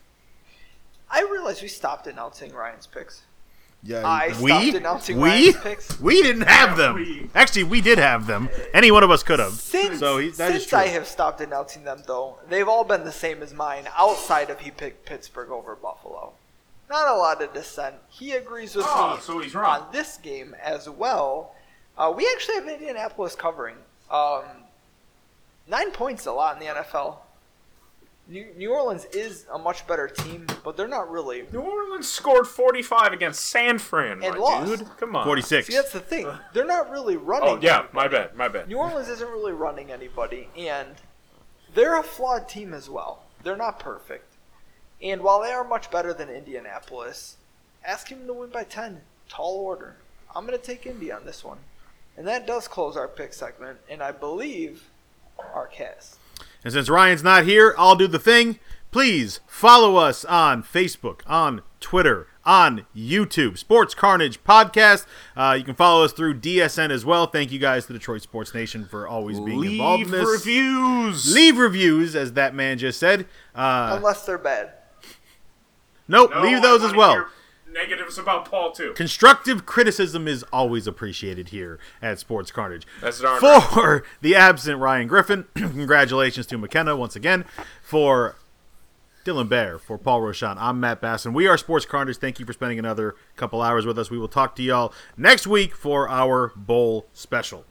I 1.08 1.22
realize 1.22 1.62
we 1.62 1.68
stopped 1.68 2.08
announcing 2.08 2.52
Ryan's 2.52 2.88
picks. 2.88 3.22
Yeah, 3.84 4.02
I 4.04 4.34
we 4.40 4.72
we 5.14 5.52
picks. 5.52 6.00
we 6.00 6.22
didn't 6.22 6.48
have 6.48 6.78
them. 6.78 6.94
We. 6.94 7.28
Actually, 7.34 7.64
we 7.64 7.82
did 7.82 7.98
have 7.98 8.26
them. 8.26 8.48
Any 8.72 8.90
one 8.90 9.04
of 9.04 9.10
us 9.10 9.22
could 9.22 9.38
have. 9.38 9.52
Since, 9.52 9.98
so 9.98 10.16
he, 10.16 10.32
since 10.32 10.72
I 10.72 10.86
have 10.86 11.06
stopped 11.06 11.42
announcing 11.42 11.84
them, 11.84 12.02
though, 12.06 12.38
they've 12.48 12.66
all 12.66 12.84
been 12.84 13.04
the 13.04 13.12
same 13.12 13.42
as 13.42 13.52
mine. 13.52 13.86
Outside 13.94 14.48
of 14.48 14.60
he 14.60 14.70
picked 14.70 15.04
Pittsburgh 15.04 15.50
over 15.50 15.76
Buffalo. 15.76 16.32
Not 16.88 17.08
a 17.08 17.16
lot 17.16 17.42
of 17.42 17.52
dissent. 17.52 17.96
He 18.08 18.32
agrees 18.32 18.74
with 18.74 18.86
oh, 18.88 19.16
me 19.16 19.20
so 19.20 19.38
he's 19.40 19.54
wrong. 19.54 19.82
on 19.82 19.92
this 19.92 20.16
game 20.16 20.56
as 20.62 20.88
well. 20.88 21.53
Uh, 21.96 22.12
we 22.14 22.28
actually 22.34 22.56
have 22.56 22.68
Indianapolis 22.68 23.34
covering. 23.34 23.76
Um, 24.10 24.42
nine 25.68 25.90
points 25.92 26.26
a 26.26 26.32
lot 26.32 26.60
in 26.60 26.66
the 26.66 26.72
NFL. 26.74 27.18
New, 28.26 28.46
New 28.56 28.72
Orleans 28.72 29.04
is 29.06 29.44
a 29.52 29.58
much 29.58 29.86
better 29.86 30.08
team, 30.08 30.46
but 30.64 30.76
they're 30.76 30.88
not 30.88 31.10
really. 31.10 31.44
New 31.52 31.60
Orleans 31.60 32.08
scored 32.08 32.46
45 32.46 33.12
against 33.12 33.44
San 33.44 33.78
Fran, 33.78 34.22
and 34.22 34.36
lost. 34.38 34.78
dude. 34.78 34.96
Come 34.96 35.14
on. 35.14 35.26
46. 35.26 35.66
See, 35.66 35.74
that's 35.74 35.92
the 35.92 36.00
thing. 36.00 36.26
They're 36.54 36.64
not 36.64 36.90
really 36.90 37.16
running. 37.18 37.48
Oh, 37.48 37.58
yeah, 37.60 37.80
anybody. 37.80 37.92
my 37.94 38.08
bad, 38.08 38.34
my 38.34 38.48
bad. 38.48 38.68
New 38.68 38.78
Orleans 38.78 39.08
isn't 39.10 39.28
really 39.28 39.52
running 39.52 39.92
anybody, 39.92 40.48
and 40.56 40.88
they're 41.74 41.98
a 41.98 42.02
flawed 42.02 42.48
team 42.48 42.72
as 42.72 42.88
well. 42.88 43.24
They're 43.42 43.56
not 43.56 43.78
perfect. 43.78 44.36
And 45.02 45.20
while 45.22 45.42
they 45.42 45.50
are 45.50 45.64
much 45.64 45.90
better 45.90 46.14
than 46.14 46.30
Indianapolis, 46.30 47.36
ask 47.84 48.08
him 48.08 48.26
to 48.26 48.32
win 48.32 48.48
by 48.48 48.64
10. 48.64 49.02
Tall 49.28 49.56
order. 49.58 49.96
I'm 50.34 50.46
going 50.46 50.58
to 50.58 50.64
take 50.64 50.86
Indy 50.86 51.12
on 51.12 51.26
this 51.26 51.44
one. 51.44 51.58
And 52.16 52.26
that 52.26 52.46
does 52.46 52.68
close 52.68 52.96
our 52.96 53.08
pick 53.08 53.32
segment, 53.32 53.78
and 53.88 54.02
I 54.02 54.12
believe 54.12 54.88
our 55.54 55.66
cast. 55.66 56.16
And 56.62 56.72
since 56.72 56.88
Ryan's 56.88 57.22
not 57.22 57.44
here, 57.44 57.74
I'll 57.76 57.96
do 57.96 58.06
the 58.06 58.18
thing. 58.18 58.58
Please 58.90 59.40
follow 59.46 59.96
us 59.96 60.24
on 60.24 60.62
Facebook, 60.62 61.20
on 61.26 61.62
Twitter, 61.80 62.28
on 62.44 62.86
YouTube, 62.96 63.58
Sports 63.58 63.94
Carnage 63.94 64.42
Podcast. 64.44 65.04
Uh, 65.36 65.56
you 65.58 65.64
can 65.64 65.74
follow 65.74 66.04
us 66.04 66.12
through 66.12 66.34
DSN 66.38 66.90
as 66.90 67.04
well. 67.04 67.26
Thank 67.26 67.50
you 67.50 67.58
guys 67.58 67.86
to 67.86 67.92
Detroit 67.92 68.22
Sports 68.22 68.54
Nation 68.54 68.86
for 68.86 69.08
always 69.08 69.40
being 69.40 69.58
Leave 69.60 69.72
involved 69.72 70.02
in 70.04 70.10
this. 70.12 70.28
reviews. 70.28 71.34
Leave 71.34 71.58
reviews, 71.58 72.14
as 72.14 72.34
that 72.34 72.54
man 72.54 72.78
just 72.78 73.00
said. 73.00 73.26
Uh, 73.54 73.94
Unless 73.96 74.24
they're 74.26 74.38
bad. 74.38 74.74
Nope, 76.06 76.30
no, 76.32 76.42
leave 76.42 76.62
those 76.62 76.84
as 76.84 76.94
well. 76.94 77.12
Hear, 77.12 77.26
negatives 77.74 78.16
about 78.16 78.46
Paul 78.46 78.72
too. 78.72 78.92
Constructive 78.94 79.66
criticism 79.66 80.26
is 80.26 80.44
always 80.44 80.86
appreciated 80.86 81.48
here 81.48 81.78
at 82.00 82.18
Sports 82.18 82.50
Carnage. 82.50 82.86
That's 83.02 83.20
darn 83.20 83.40
For 83.40 83.92
right. 83.92 84.02
the 84.22 84.36
absent 84.36 84.78
Ryan 84.78 85.08
Griffin, 85.08 85.44
congratulations 85.54 86.46
to 86.46 86.56
McKenna 86.56 86.96
once 86.96 87.16
again. 87.16 87.44
For 87.82 88.36
Dylan 89.24 89.48
Bear, 89.48 89.78
for 89.78 89.98
Paul 89.98 90.22
Roshan, 90.22 90.56
I'm 90.58 90.80
Matt 90.80 91.02
Basson. 91.02 91.34
We 91.34 91.46
are 91.46 91.58
Sports 91.58 91.84
Carnage. 91.84 92.18
Thank 92.18 92.38
you 92.38 92.46
for 92.46 92.52
spending 92.52 92.78
another 92.78 93.14
couple 93.36 93.60
hours 93.60 93.84
with 93.84 93.98
us. 93.98 94.10
We 94.10 94.18
will 94.18 94.28
talk 94.28 94.54
to 94.56 94.62
y'all 94.62 94.94
next 95.16 95.46
week 95.46 95.74
for 95.74 96.08
our 96.08 96.52
bowl 96.56 97.06
special. 97.12 97.64